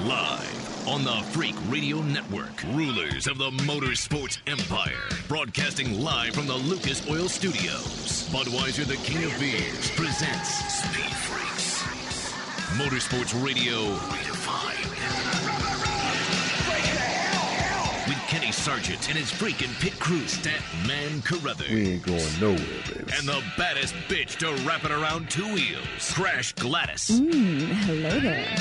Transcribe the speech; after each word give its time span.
Live 0.00 0.88
on 0.88 1.04
the 1.04 1.22
Freak 1.30 1.54
Radio 1.68 1.98
Network, 1.98 2.62
rulers 2.72 3.28
of 3.28 3.38
the 3.38 3.50
motorsports 3.50 4.38
empire, 4.48 4.96
broadcasting 5.28 6.00
live 6.02 6.34
from 6.34 6.46
the 6.46 6.54
Lucas 6.54 7.08
Oil 7.08 7.28
Studios. 7.28 8.26
Budweiser, 8.30 8.84
the 8.84 8.96
king 8.96 9.22
of 9.22 9.38
beers, 9.38 9.90
presents 9.90 10.48
Speed 10.74 11.14
Freaks. 11.14 12.32
Motorsports 12.78 13.44
Radio 13.44 13.94
redefined. 14.08 14.88
With 18.08 18.18
Kenny 18.26 18.50
Sargent 18.50 19.08
and 19.08 19.18
his 19.18 19.30
freaking 19.30 19.78
pit 19.80 19.96
crew, 20.00 20.26
Stat 20.26 20.62
Man 20.88 21.22
Carruthers. 21.22 21.70
We 21.70 21.90
ain't 21.92 22.02
going 22.02 22.40
nowhere, 22.40 22.58
baby. 22.88 23.12
And 23.16 23.28
the 23.28 23.40
baddest 23.56 23.94
bitch 24.08 24.38
to 24.38 24.50
wrap 24.66 24.84
it 24.84 24.90
around 24.90 25.30
two 25.30 25.44
wheels, 25.52 26.12
Crash 26.12 26.54
Gladys. 26.54 27.20
Mm, 27.20 27.66
hello 27.68 28.18
there. 28.20 28.56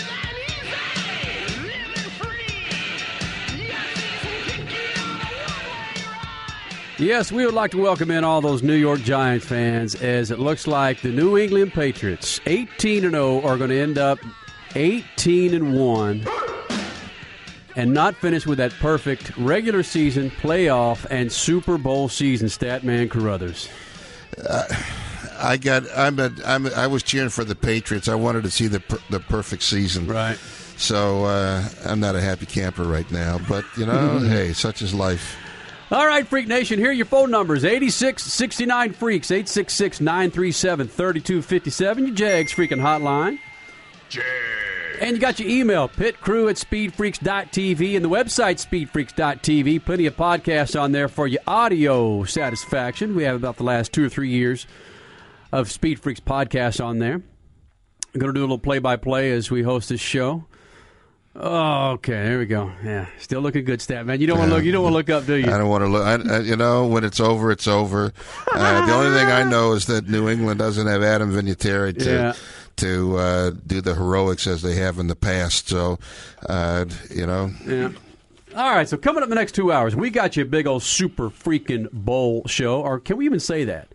Yes, 7.02 7.32
we 7.32 7.48
would 7.48 7.56
like 7.56 7.72
to 7.72 7.82
welcome 7.82 8.12
in 8.12 8.24
all 8.24 8.42
those 8.42 8.62
New 8.62 8.76
York 8.76 9.00
Giants 9.00 9.44
fans 9.44 9.96
as 9.96 10.30
it 10.30 10.38
looks 10.38 10.68
like 10.68 11.02
the 11.02 11.10
New 11.10 11.36
England 11.36 11.74
Patriots, 11.74 12.40
18 12.46 13.06
and 13.06 13.14
0, 13.14 13.42
are 13.42 13.58
going 13.58 13.72
to 13.72 13.80
end 13.80 13.98
up 13.98 14.20
18 14.76 15.56
and 15.56 15.74
1 15.76 16.28
and 17.76 17.92
not 17.92 18.16
finish 18.18 18.46
with 18.46 18.60
that 18.60 18.72
perfect 18.74 19.36
regular 19.36 19.82
season, 19.82 20.30
playoff, 20.30 21.08
and 21.10 21.32
Super 21.32 21.80
Bowl 21.80 22.08
season. 22.08 22.50
Statman 22.50 23.10
Carruthers. 23.10 23.68
I 25.40 25.58
got. 25.58 25.86
I'm. 25.98 26.20
A, 26.20 26.32
I'm. 26.46 26.68
A, 26.68 26.70
I 26.70 26.86
was 26.86 27.02
cheering 27.02 27.30
for 27.30 27.44
the 27.44 27.56
Patriots. 27.56 28.10
I 28.10 28.16
wanted 28.16 28.44
to 28.44 28.52
see 28.52 28.68
the 28.68 28.80
per, 28.80 29.00
the 29.10 29.20
perfect 29.20 29.64
season. 29.64 30.06
Right. 30.06 30.38
So 30.78 31.26
uh, 31.26 31.68
I'm 31.84 32.00
not 32.00 32.16
a 32.16 32.22
happy 32.22 32.46
camper 32.46 32.84
right 32.84 33.10
now. 33.10 33.40
But 33.50 33.66
you 33.76 33.88
know, 33.88 34.20
hey, 34.20 34.54
such 34.54 34.84
is 34.84 34.94
life. 34.94 35.36
All 35.92 36.08
right, 36.08 36.26
Freak 36.26 36.48
Nation, 36.48 36.80
here 36.80 36.92
are 36.92 36.94
your 36.94 37.06
phone 37.06 37.32
numbers 37.32 37.66
86 37.66 38.24
69 38.24 38.94
Freaks, 38.94 39.30
866 39.30 40.00
937 40.00 40.88
3257, 40.88 42.08
your 42.08 42.16
Jegs 42.16 42.54
Freaking 42.54 42.80
Hotline. 42.80 43.40
Jegs. 44.08 44.26
And 45.02 45.18
you 45.18 45.20
got 45.20 45.38
your 45.38 45.50
email, 45.50 45.90
pitcrew 45.90 46.50
at 46.50 46.56
speedfreaks.tv, 46.56 47.98
and 47.98 48.06
the 48.06 48.10
website, 48.10 48.66
speedfreaks.tv. 48.66 49.84
Plenty 49.84 50.06
of 50.06 50.16
podcasts 50.16 50.80
on 50.80 50.94
there 50.94 51.10
for 51.10 51.28
your 51.28 51.42
audio 51.46 52.24
satisfaction. 52.24 53.14
We 53.14 53.24
have 53.24 53.36
about 53.36 53.58
the 53.58 53.66
last 53.66 53.92
two 53.92 54.06
or 54.06 54.10
three 54.10 54.30
years 54.30 54.68
of 55.52 55.70
Speed 55.70 56.00
Freaks 56.00 56.22
podcasts 56.22 56.82
on 56.82 57.00
there. 57.00 57.16
I'm 57.16 58.20
going 58.20 58.34
to 58.34 58.34
do 58.34 58.40
a 58.40 58.48
little 58.48 58.60
play 58.60 58.80
by 58.80 58.96
play 58.96 59.34
as 59.34 59.52
we 59.52 59.64
host 59.64 59.90
this 59.90 60.00
show. 60.00 60.46
Oh, 61.34 61.92
okay, 61.92 62.12
there 62.12 62.40
we 62.40 62.46
go. 62.46 62.72
Yeah, 62.84 63.06
still 63.20 63.40
looking 63.40 63.64
good, 63.64 63.82
stat 63.82 64.06
man. 64.06 64.20
You 64.20 64.28
don't 64.28 64.38
want 64.38 64.50
to 64.50 64.56
look. 64.56 64.66
You 64.66 64.74
don't 64.74 64.84
want 64.84 64.92
to 64.94 64.98
look 64.98 65.10
up, 65.10 65.26
do 65.26 65.36
you? 65.36 65.46
I 65.50 65.58
don't 65.58 65.70
want 65.70 65.82
to 65.84 65.88
look. 65.88 66.04
I, 66.06 66.36
I, 66.36 66.40
you 66.40 66.58
know, 66.58 66.88
when 66.88 67.06
it's 67.06 67.22
over, 67.22 67.52
it's 67.52 67.68
over. 67.70 68.12
Uh, 68.52 68.86
the 68.86 68.94
only 68.94 69.18
thing 69.18 69.28
I 69.28 69.44
know 69.50 69.72
is 69.72 69.86
that 69.86 70.10
New 70.10 70.28
England 70.28 70.60
doesn't 70.60 70.86
have 70.88 71.02
Adam 71.04 71.32
Vinatieri 71.32 71.98
to 72.00 72.12
Yeah. 72.12 72.34
to 72.78 73.16
uh, 73.18 73.52
do 73.66 73.80
the 73.80 73.96
heroics 73.96 74.46
as 74.46 74.62
they 74.62 74.76
have 74.76 75.00
in 75.00 75.08
the 75.08 75.16
past. 75.16 75.70
So, 75.70 76.00
uh, 76.50 76.86
you 77.10 77.26
know, 77.26 77.50
Yeah. 77.66 77.92
All 78.54 78.70
right, 78.76 78.90
so 78.90 78.98
coming 78.98 79.20
up 79.24 79.28
in 79.28 79.30
the 79.30 79.36
next 79.36 79.54
two 79.56 79.72
hours, 79.72 79.96
we 79.96 80.10
got 80.10 80.36
you 80.36 80.44
a 80.44 80.46
big 80.46 80.68
old 80.68 80.84
super 80.84 81.30
freaking 81.30 81.90
bowl 81.94 82.46
show, 82.48 82.82
or 82.82 83.00
can 83.00 83.16
we 83.16 83.24
even 83.24 83.40
say 83.40 83.64
that? 83.64 83.88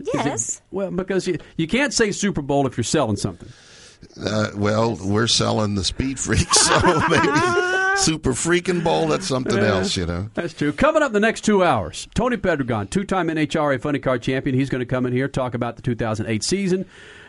Is 0.00 0.08
it- 0.08 0.14
Yes. 0.14 0.62
well, 0.70 0.90
because 0.90 1.28
you, 1.28 1.36
you 1.58 1.68
can't 1.68 1.92
say 1.92 2.10
Super 2.10 2.40
Bowl 2.40 2.66
if 2.66 2.78
you're 2.78 2.84
selling 2.84 3.16
something. 3.16 3.50
Uh, 4.20 4.50
well, 4.54 4.96
we're 4.96 5.26
selling 5.26 5.74
the 5.74 5.84
Speed 5.84 6.18
Freaks, 6.18 6.60
so 6.66 6.80
maybe 7.08 7.28
Super 7.96 8.32
Freaking 8.32 8.82
Bowl. 8.82 9.08
That's 9.08 9.26
something 9.26 9.58
else, 9.58 9.96
you 9.96 10.06
know. 10.06 10.28
That's 10.34 10.54
true. 10.54 10.72
Coming 10.72 11.02
up 11.02 11.08
in 11.08 11.12
the 11.14 11.20
next 11.20 11.42
two 11.42 11.62
hours, 11.64 12.08
Tony 12.14 12.36
Pedregon, 12.36 12.90
two-time 12.90 13.28
NHRA 13.28 13.80
Funny 13.80 13.98
Car 13.98 14.18
champion. 14.18 14.56
He's 14.56 14.70
going 14.70 14.80
to 14.80 14.86
come 14.86 15.06
in 15.06 15.12
here 15.12 15.28
talk 15.28 15.54
about 15.54 15.76
the 15.76 15.82
2008 15.82 16.42
season, 16.42 16.86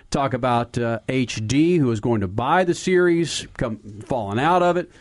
talk 0.09 0.33
about 0.33 0.77
uh, 0.77 0.99
HD, 1.07 1.77
who 1.77 1.91
is 1.91 1.99
going 1.99 2.21
to 2.21 2.27
buy 2.27 2.63
the 2.63 2.73
series, 2.73 3.47
come 3.57 3.77
falling 4.05 4.39
out 4.39 4.63
of 4.63 4.77
it, 4.77 4.91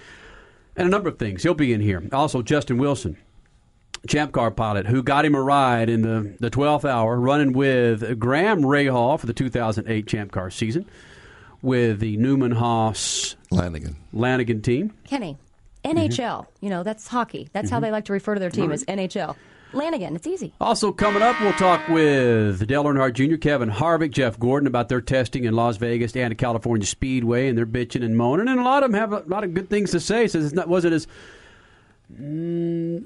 and 0.76 0.86
a 0.86 0.90
number 0.90 1.08
of 1.08 1.18
things. 1.18 1.42
He'll 1.42 1.54
be 1.54 1.72
in 1.72 1.80
here. 1.80 2.02
Also, 2.12 2.42
Justin 2.42 2.78
Wilson, 2.78 3.16
champ 4.06 4.32
car 4.32 4.50
pilot, 4.50 4.86
who 4.86 5.02
got 5.02 5.24
him 5.24 5.34
a 5.34 5.42
ride 5.42 5.88
in 5.88 6.02
the, 6.02 6.36
the 6.40 6.50
12th 6.50 6.84
hour, 6.84 7.18
running 7.18 7.52
with 7.52 8.18
Graham 8.18 8.62
Rahal 8.62 9.18
for 9.18 9.26
the 9.26 9.32
2008 9.32 10.06
champ 10.06 10.30
car 10.30 10.50
season 10.50 10.86
with 11.64 11.98
the 12.00 12.16
Newman 12.18 12.52
Haas 12.52 13.34
Lanigan. 13.50 13.96
Lanigan 14.12 14.62
team. 14.62 14.92
Kenny, 15.04 15.38
Mm-hmm. 15.84 15.98
NHL. 15.98 16.46
You 16.60 16.70
know, 16.70 16.82
that's 16.82 17.06
hockey. 17.08 17.48
That's 17.52 17.68
how 17.70 17.78
they 17.80 17.90
like 17.90 18.04
to 18.06 18.12
refer 18.14 18.34
to 18.34 18.40
their 18.40 18.50
team 18.50 18.70
as 18.72 18.84
NHL. 18.84 19.36
Lanigan, 19.74 20.14
it's 20.16 20.26
easy. 20.26 20.54
Also 20.60 20.92
coming 20.92 21.20
up, 21.20 21.38
we'll 21.40 21.52
talk 21.54 21.86
with 21.88 22.64
Dale 22.66 22.84
Earnhardt 22.84 23.12
Jr., 23.14 23.36
Kevin 23.36 23.68
Harvick, 23.70 24.12
Jeff 24.12 24.38
Gordon 24.38 24.66
about 24.68 24.88
their 24.88 25.00
testing 25.00 25.44
in 25.44 25.54
Las 25.54 25.76
Vegas 25.78 26.14
and 26.16 26.32
at 26.32 26.38
California 26.38 26.86
Speedway, 26.86 27.48
and 27.48 27.58
they're 27.58 27.66
bitching 27.66 28.04
and 28.04 28.16
moaning, 28.16 28.46
and 28.48 28.60
a 28.60 28.62
lot 28.62 28.82
of 28.84 28.92
them 28.92 28.98
have 29.00 29.12
a 29.12 29.24
lot 29.26 29.42
of 29.44 29.52
good 29.52 29.68
things 29.68 29.90
to 29.90 29.98
say. 30.00 30.26
Says 30.28 30.52
it 30.52 30.68
wasn't 30.68 30.94
as 30.94 31.06
mm, 32.18 33.02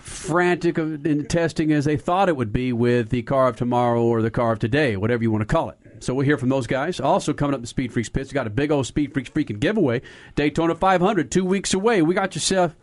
frantic 0.00 0.78
of- 0.78 1.06
in 1.06 1.24
testing 1.26 1.72
as 1.72 1.86
they 1.86 1.96
thought 1.96 2.28
it 2.28 2.36
would 2.36 2.52
be 2.52 2.72
with 2.72 3.08
the 3.08 3.22
car 3.22 3.48
of 3.48 3.56
tomorrow 3.56 4.02
or 4.02 4.22
the 4.22 4.30
car 4.30 4.52
of 4.52 4.58
today, 4.58 4.96
whatever 4.96 5.22
you 5.22 5.30
want 5.30 5.42
to 5.42 5.46
call 5.46 5.70
it. 5.70 5.78
So 6.02 6.14
we'll 6.14 6.24
hear 6.24 6.38
from 6.38 6.48
those 6.48 6.66
guys. 6.66 7.00
Also 7.00 7.32
coming 7.32 7.54
up 7.54 7.60
in 7.60 7.66
Speed 7.66 7.92
Freaks 7.92 8.08
Pits, 8.08 8.30
we 8.30 8.34
got 8.34 8.46
a 8.46 8.50
big 8.50 8.70
old 8.70 8.86
Speed 8.86 9.12
Freaks 9.12 9.30
freaking 9.30 9.60
giveaway. 9.60 10.02
Daytona 10.34 10.74
500, 10.74 11.30
two 11.30 11.44
weeks 11.44 11.74
away. 11.74 12.02
We 12.02 12.14
got 12.14 12.34
yourself 12.34 12.74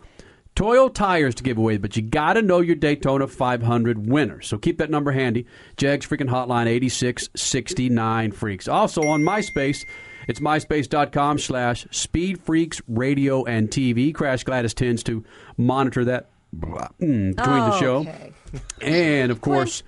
Toyo 0.56 0.88
tires 0.88 1.34
to 1.35 1.44
give 1.44 1.57
away, 1.57 1.78
but 1.78 1.96
you 1.96 2.03
got 2.03 2.34
to 2.34 2.41
know 2.41 2.59
your 2.59 2.75
Daytona 2.75 3.28
500 3.28 4.07
winner. 4.07 4.40
So 4.41 4.57
keep 4.57 4.78
that 4.78 4.91
number 4.91 5.12
handy. 5.12 5.47
Jegs 5.78 6.06
freaking 6.06 6.29
hotline 6.29 6.68
8669 6.68 8.31
freaks. 8.34 8.68
Also 8.68 9.01
on 9.07 9.24
MySpace, 9.24 9.84
it's 10.28 10.40
myspace.com 10.40 11.40
slash 11.40 11.88
speed 11.90 12.40
freaks 12.40 12.81
radio 12.88 13.44
and 13.45 13.69
TV. 13.69 14.13
Crash 14.13 14.44
Gladys 14.44 14.75
tends 14.75 15.01
to 15.03 15.24
monitor 15.57 16.06
that 16.06 16.30
between 16.59 17.35
the 17.35 17.74
oh, 17.74 17.80
show. 17.80 17.97
Okay. 18.01 18.31
And 18.81 19.31
of 19.31 19.41
course, 19.41 19.81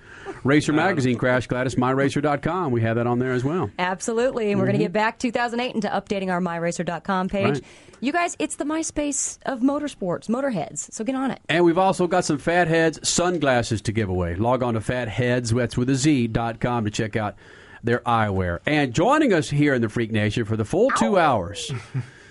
Racer 0.46 0.72
Magazine, 0.72 1.16
Crash 1.18 1.46
Gladys, 1.46 1.74
myracer.com. 1.74 2.72
We 2.72 2.80
have 2.82 2.96
that 2.96 3.06
on 3.06 3.18
there 3.18 3.32
as 3.32 3.44
well. 3.44 3.70
Absolutely. 3.78 4.50
And 4.50 4.60
we're 4.60 4.66
going 4.66 4.78
to 4.78 4.84
get 4.84 4.92
back 4.92 5.18
2008 5.18 5.74
into 5.74 5.88
updating 5.88 6.30
our 6.30 6.40
myracer.com 6.40 7.28
page. 7.28 7.44
Mm-hmm. 7.44 7.52
Right. 7.54 7.64
You 8.00 8.12
guys, 8.12 8.36
it's 8.38 8.56
the 8.56 8.64
MySpace 8.64 9.38
of 9.46 9.60
motorsports, 9.60 10.28
motorheads. 10.28 10.92
So 10.92 11.02
get 11.02 11.14
on 11.14 11.30
it. 11.30 11.40
And 11.48 11.64
we've 11.64 11.78
also 11.78 12.06
got 12.06 12.24
some 12.24 12.38
Fatheadz 12.38 13.04
sunglasses 13.04 13.80
to 13.82 13.92
give 13.92 14.08
away. 14.08 14.34
Log 14.36 14.62
on 14.62 14.74
to 14.74 14.80
fatheadz, 14.80 15.54
that's 15.54 15.76
with 15.76 15.88
a 15.90 15.94
Z, 15.94 16.28
dot 16.28 16.60
com 16.60 16.84
to 16.84 16.90
check 16.90 17.16
out 17.16 17.36
their 17.82 18.00
eyewear. 18.00 18.60
And 18.66 18.92
joining 18.92 19.32
us 19.32 19.48
here 19.48 19.74
in 19.74 19.80
the 19.80 19.88
Freak 19.88 20.12
Nation 20.12 20.44
for 20.44 20.56
the 20.56 20.64
full 20.64 20.90
two 20.90 21.18
hours, 21.18 21.72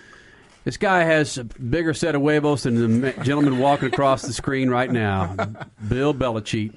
this 0.65 0.77
guy 0.77 1.03
has 1.03 1.37
a 1.37 1.45
bigger 1.45 1.93
set 1.93 2.15
of 2.15 2.21
huevos 2.21 2.63
than 2.63 3.01
the 3.01 3.11
gentleman 3.23 3.59
walking 3.59 3.87
across 3.87 4.23
the 4.23 4.33
screen 4.33 4.69
right 4.69 4.91
now, 4.91 5.35
Bill 5.87 6.13
Belichick. 6.13 6.73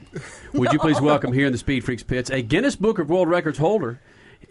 Would 0.53 0.72
you 0.72 0.78
please 0.78 1.00
welcome 1.00 1.32
here 1.32 1.47
in 1.47 1.53
the 1.53 1.59
Speed 1.59 1.84
Freaks 1.84 2.03
pits 2.03 2.31
a 2.31 2.43
Guinness 2.43 2.76
Book 2.76 2.99
of 2.99 3.09
World 3.09 3.28
Records 3.28 3.59
holder? 3.59 4.00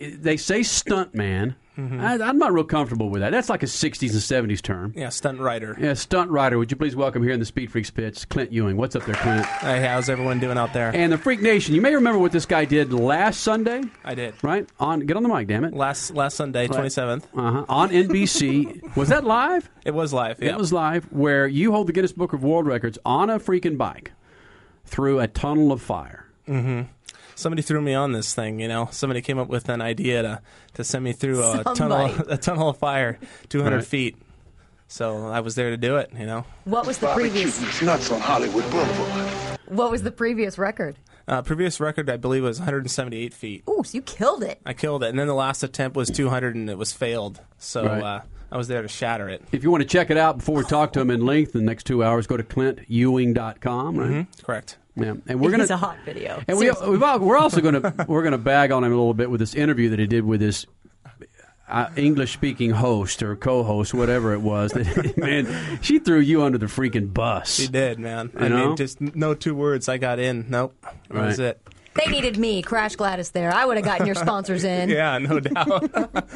They 0.02 0.38
say 0.38 0.64
stunt 0.64 1.16
man. 1.16 1.56
I, 1.78 2.14
I'm 2.22 2.38
not 2.40 2.54
real 2.54 2.64
comfortable 2.64 3.10
with 3.10 3.22
that. 3.22 3.32
That's 3.32 3.50
like 3.50 3.62
a 3.62 3.68
60s 3.68 4.12
and 4.12 4.50
70s 4.50 4.62
term. 4.62 4.94
Yeah, 4.96 5.10
stunt 5.10 5.40
rider. 5.40 5.78
Yeah, 5.80 5.94
stunt 5.94 6.32
rider. 6.32 6.58
Would 6.58 6.72
you 6.72 6.78
please 6.78 6.96
welcome 6.96 7.22
here 7.22 7.34
in 7.34 7.40
the 7.40 7.46
Speed 7.46 7.72
Freaks 7.72 7.92
pits, 7.92 8.26
Clint 8.26 8.52
Ewing? 8.52 8.78
What's 8.78 8.96
up 8.96 9.06
there, 9.06 9.16
Clint? 9.16 9.46
Hey, 9.46 9.86
how's 9.86 10.10
everyone 10.10 10.40
doing 10.40 10.58
out 10.58 10.74
there? 10.74 10.90
And 10.96 11.12
the 11.12 11.18
Freak 11.20 11.42
Nation. 11.42 11.76
You 11.76 11.82
may 11.82 11.94
remember 11.94 12.18
what 12.20 12.32
this 12.32 12.46
guy 12.48 12.66
did 12.66 12.92
last 12.94 13.42
Sunday, 13.42 13.84
I 14.04 14.16
did. 14.16 14.34
right? 14.44 14.68
On 14.80 15.02
get 15.02 15.18
on 15.18 15.24
the 15.24 15.30
mic, 15.30 15.48
damn 15.48 15.64
it. 15.64 15.74
Last 15.74 16.12
last 16.16 16.36
Sunday, 16.38 16.68
twenty 16.68 16.90
seventh. 16.90 17.28
Uh-huh. 17.36 17.66
On 17.70 17.90
NBC. 17.90 18.96
was 18.98 19.10
that 19.10 19.24
live? 19.24 19.70
It 19.86 19.94
was 19.94 20.12
live. 20.14 20.42
Yeah. 20.42 20.50
It 20.54 20.58
was 20.58 20.74
live, 20.74 21.06
where 21.12 21.48
you 21.48 21.72
hold 21.72 21.88
the 21.88 21.94
Guinness 21.94 22.12
Book 22.12 22.34
of 22.34 22.44
World 22.44 22.66
Records 22.66 22.98
on 23.06 23.30
a 23.30 23.40
freaking 23.40 23.78
bike 23.78 24.12
through 24.86 25.20
a 25.20 25.28
tunnel 25.28 25.72
of 25.72 25.82
fire. 25.82 26.26
Somebody 27.38 27.62
threw 27.62 27.80
me 27.82 27.94
on 27.94 28.12
this 28.14 28.34
thing. 28.34 28.60
You 28.60 28.68
know, 28.68 28.90
somebody 28.92 29.22
came 29.22 29.38
up 29.38 29.48
with 29.48 29.70
an 29.70 29.80
idea 29.82 30.22
to 30.24 30.42
to 30.74 30.84
send 30.84 31.04
me 31.04 31.14
through 31.14 31.44
a 31.44 31.64
tunnel 31.76 32.12
a 32.30 32.38
tunnel 32.38 32.70
of 32.70 32.78
fire, 32.78 33.20
two 33.48 33.62
hundred 33.64 33.78
Right. 33.78 33.86
feet. 33.86 34.18
So 34.90 35.28
I 35.28 35.42
was 35.42 35.56
there 35.56 35.70
to 35.70 35.78
do 35.78 35.98
it. 35.98 36.12
You 36.18 36.26
know, 36.26 36.46
What 36.66 36.88
was 36.88 36.98
the 36.98 37.08
previous? 37.14 37.60
Barbecuing 37.60 37.86
nuts 37.86 38.12
on 38.12 38.20
Hollywood 38.22 38.70
Boulevard. 38.72 39.60
What 39.68 39.92
was 39.92 40.02
the 40.04 40.12
previous 40.12 40.58
record? 40.58 40.98
uh, 41.28 41.42
previous 41.42 41.82
record 41.82 42.10
I 42.10 42.16
believe 42.18 42.44
was 42.44 42.58
one 42.60 42.66
hundred 42.66 42.80
and 42.86 42.92
seventy 42.92 43.18
eight 43.20 43.34
feet. 43.34 43.64
Ooh, 43.70 43.84
so 43.84 43.96
you 43.98 44.02
killed 44.02 44.44
it. 44.44 44.60
I 44.66 44.74
killed 44.74 45.04
it, 45.04 45.10
and 45.10 45.20
then 45.20 45.28
the 45.28 45.34
last 45.36 45.62
attempt 45.62 45.96
was 45.98 46.10
two 46.10 46.30
hundred, 46.30 46.56
and 46.56 46.70
it 46.70 46.78
was 46.78 46.92
failed. 46.94 47.42
So 47.60 47.86
Right. 47.86 48.02
uh, 48.02 48.22
I 48.52 48.58
was 48.58 48.68
there 48.70 48.82
to 48.82 48.88
shatter 48.88 49.28
it. 49.30 49.44
If 49.52 49.62
you 49.64 49.70
want 49.72 49.82
to 49.84 49.88
check 49.90 50.10
it 50.10 50.18
out 50.18 50.38
before 50.38 50.56
we 50.56 50.64
talk 50.64 50.94
to 50.94 51.02
him 51.02 51.10
in 51.12 51.26
length 51.26 51.54
in 51.54 51.62
the 51.62 51.66
next 51.68 51.84
two 51.86 52.02
hours, 52.04 52.26
go 52.28 52.38
to 52.38 52.44
clintewing.com, 52.44 53.98
right? 53.98 54.26
Correct. 54.42 54.78
Yeah. 54.98 55.14
And 55.28 55.40
we're 55.40 55.50
It 55.50 55.52
going 55.52 55.62
is 55.62 55.70
a 55.70 55.78
hot 55.78 55.98
video. 56.06 56.42
And 56.48 56.58
we, 56.58 56.66
Seriously. 56.66 56.90
we've, 56.90 57.04
al- 57.04 57.20
we're 57.20 57.38
also 57.38 57.62
going 57.62 57.82
to 57.82 58.06
we're 58.08 58.24
going 58.24 58.32
to 58.32 58.38
bag 58.38 58.72
on 58.72 58.84
him 58.84 58.92
a 58.92 58.96
little 58.96 59.14
bit 59.14 59.30
with 59.30 59.40
this 59.40 59.54
interview 59.56 59.90
that 59.92 60.00
he 60.00 60.08
did 60.08 60.26
with 60.26 60.40
this. 60.40 60.66
uh, 61.70 61.90
English 61.96 62.34
speaking 62.34 62.72
host 62.72 63.22
or 63.22 63.36
co 63.36 63.64
host, 63.64 63.94
whatever 63.94 64.34
it 64.34 64.42
was. 64.42 64.72
That, 64.72 65.14
man, 65.18 65.80
she 65.82 66.00
threw 66.00 66.20
you 66.20 66.42
under 66.44 66.58
the 66.58 66.66
freaking 66.68 67.14
bus. 67.14 67.54
She 67.56 67.68
did, 67.68 68.00
man. 68.00 68.32
I 68.38 68.48
know? 68.48 68.68
mean, 68.70 68.78
just 68.78 69.00
no 69.02 69.34
two 69.34 69.54
words. 69.54 69.88
I 69.90 69.98
got 69.98 70.18
in. 70.20 70.46
Nope. 70.50 70.76
That 71.10 71.26
was 71.26 71.40
it. 71.40 71.62
They 71.96 72.12
needed 72.12 72.38
me, 72.38 72.62
Crash 72.62 72.96
Gladys. 72.96 73.32
There, 73.32 73.52
I 73.52 73.66
would 73.66 73.76
have 73.78 73.86
gotten 73.86 74.06
your 74.06 74.16
sponsors 74.16 74.64
in. 74.64 74.90
Yeah, 74.98 75.18
no 75.18 75.40
doubt. 75.40 76.30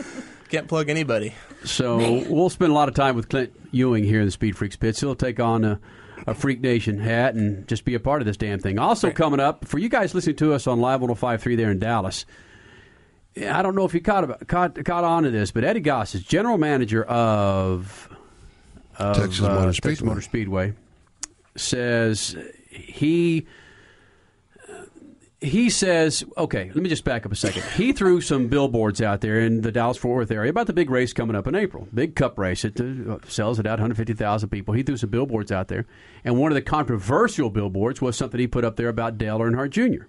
Can't 0.50 0.68
plug 0.68 0.90
anybody. 0.90 1.34
So 1.64 2.26
we'll 2.28 2.50
spend 2.50 2.72
a 2.72 2.76
lot 2.76 2.90
of 2.90 2.96
time 2.96 3.16
with 3.16 3.30
Clint 3.30 3.54
Ewing 3.72 4.04
here 4.04 4.20
in 4.20 4.26
the 4.26 4.32
Speed 4.32 4.58
Freaks 4.58 4.76
pits. 4.76 5.00
He'll 5.00 5.16
take 5.16 5.40
on 5.40 5.64
a, 5.64 5.80
a 6.28 6.34
Freak 6.34 6.62
Nation 6.62 7.00
hat 7.00 7.36
and 7.36 7.68
just 7.68 7.86
be 7.86 7.96
a 7.96 8.00
part 8.00 8.22
of 8.22 8.26
this 8.26 8.38
damn 8.38 8.60
thing. 8.60 8.80
Also 8.80 9.12
coming 9.12 9.40
up 9.40 9.66
for 9.66 9.80
you 9.80 9.90
guys 9.90 10.14
listening 10.14 10.36
to 10.38 10.54
us 10.54 10.68
on 10.68 10.80
Live 10.80 11.02
105.3 11.02 11.58
there 11.58 11.72
in 11.72 11.80
Dallas. 11.80 12.26
I 13.38 13.62
don't 13.62 13.76
know 13.76 13.86
if 13.86 13.94
you 13.94 14.02
caught 14.02 14.48
caught 14.48 14.84
caught 14.84 15.04
on 15.04 15.24
to 15.24 15.32
this, 15.32 15.52
but 15.52 15.64
Eddie 15.64 15.80
Goss 15.80 16.16
is 16.16 16.24
general 16.24 16.58
manager 16.58 17.04
of, 17.04 18.10
of 18.98 19.16
Texas 19.16 19.42
uh, 19.42 19.72
Texas 19.72 20.02
Motor 20.02 20.22
Speedway. 20.22 20.74
Says 21.56 22.36
he 22.70 23.48
he 25.42 25.72
says, 25.72 26.24
okay, 26.38 26.68
let 26.68 26.84
me 26.84 26.88
just 26.88 27.04
back 27.04 27.26
up 27.26 27.32
a 27.32 27.36
second. 27.36 27.64
He 27.76 27.94
threw 27.94 28.22
some 28.22 28.48
billboards 28.48 29.02
out 29.02 29.22
there 29.22 29.40
in 29.40 29.62
the 29.62 29.72
Dallas 29.72 29.98
Fort 29.98 30.16
Worth 30.16 30.32
area 30.32 30.52
about 30.52 30.68
the 30.68 30.74
big 30.74 30.92
race 30.92 31.14
coming 31.14 31.36
up 31.36 31.48
in 31.48 31.56
April, 31.56 31.88
big 31.94 32.16
Cup 32.16 32.38
race. 32.38 32.64
It 32.64 32.80
uh, 32.80 33.18
sells 33.28 33.58
it 33.58 33.66
out 33.66 33.80
150,000 33.80 34.50
people. 34.50 34.76
He 34.76 34.84
threw 34.84 34.98
some 34.98 35.10
billboards 35.10 35.52
out 35.52 35.68
there, 35.68 35.88
and 36.24 36.38
one 36.38 36.52
of 36.52 36.56
the 36.56 36.62
controversial 36.62 37.50
billboards 37.50 38.02
was 38.02 38.16
something 38.16 38.40
he 38.40 38.46
put 38.46 38.64
up 38.64 38.76
there 38.76 38.90
about 38.90 39.18
Dale 39.18 39.40
Earnhardt 39.40 39.72
Jr. 39.72 40.06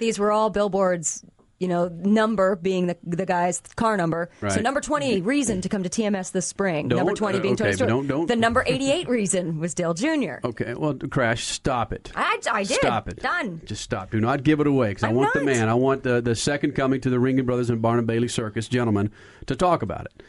These 0.00 0.18
were 0.18 0.32
all 0.32 0.50
billboards. 0.50 1.24
You 1.60 1.66
know, 1.66 1.88
number 1.88 2.54
being 2.54 2.86
the 2.86 2.96
the 3.02 3.26
guy's 3.26 3.60
car 3.74 3.96
number. 3.96 4.30
So 4.48 4.60
number 4.60 4.80
twenty 4.80 5.20
reason 5.20 5.60
to 5.62 5.68
come 5.68 5.82
to 5.82 5.88
TMS 5.88 6.30
this 6.30 6.46
spring. 6.46 6.86
Don't- 6.86 6.98
number 6.98 7.14
twenty 7.14 7.38
uh, 7.38 7.42
being 7.42 7.54
okay, 7.54 7.64
Tony 7.64 7.72
Stewart. 7.74 7.88
don't- 7.88 8.06
don't- 8.06 8.26
The 8.28 8.36
number 8.36 8.62
eighty 8.66 8.92
eight 8.92 9.08
reason 9.08 9.58
was 9.58 9.74
Dale 9.74 9.92
Jr. 9.92 10.34
Okay, 10.44 10.74
well, 10.74 10.94
Crash, 10.94 11.46
stop 11.48 11.92
it. 11.92 12.12
I, 12.14 12.38
I 12.48 12.62
did. 12.62 12.76
Stop 12.76 13.08
it. 13.08 13.16
Done. 13.20 13.60
Just 13.64 13.82
stop. 13.82 14.12
Do 14.12 14.20
not 14.20 14.44
give 14.44 14.60
it 14.60 14.68
away 14.68 14.90
because 14.90 15.02
I 15.02 15.12
want 15.12 15.34
the 15.34 15.42
man. 15.42 15.68
I 15.68 15.74
want 15.74 16.04
the, 16.04 16.20
the 16.20 16.36
second 16.36 16.76
coming 16.76 17.00
to 17.00 17.10
the 17.10 17.16
Ringling 17.16 17.46
Brothers 17.46 17.70
and 17.70 17.82
Barnum 17.82 18.06
Bailey 18.06 18.28
Circus 18.28 18.68
gentlemen 18.68 19.10
to 19.46 19.56
talk 19.56 19.82
about 19.82 20.04
it. 20.06 20.22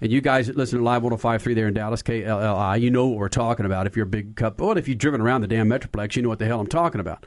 And 0.00 0.10
you 0.12 0.20
guys 0.20 0.48
that 0.48 0.56
listen 0.56 0.80
to 0.80 0.84
Live 0.84 1.02
1053 1.04 1.54
there 1.54 1.68
in 1.68 1.74
Dallas, 1.74 2.02
KLLI, 2.02 2.80
you 2.80 2.90
know 2.90 3.06
what 3.06 3.18
we're 3.18 3.28
talking 3.28 3.64
about. 3.66 3.86
If 3.86 3.96
you're 3.96 4.04
a 4.04 4.08
big 4.08 4.34
cup, 4.36 4.60
well, 4.60 4.76
if 4.76 4.88
you've 4.88 4.98
driven 4.98 5.20
around 5.20 5.40
the 5.42 5.46
damn 5.46 5.68
Metroplex, 5.70 6.16
you 6.16 6.22
know 6.22 6.28
what 6.28 6.38
the 6.40 6.44
hell 6.46 6.60
I'm 6.60 6.66
talking 6.66 7.00
about. 7.00 7.24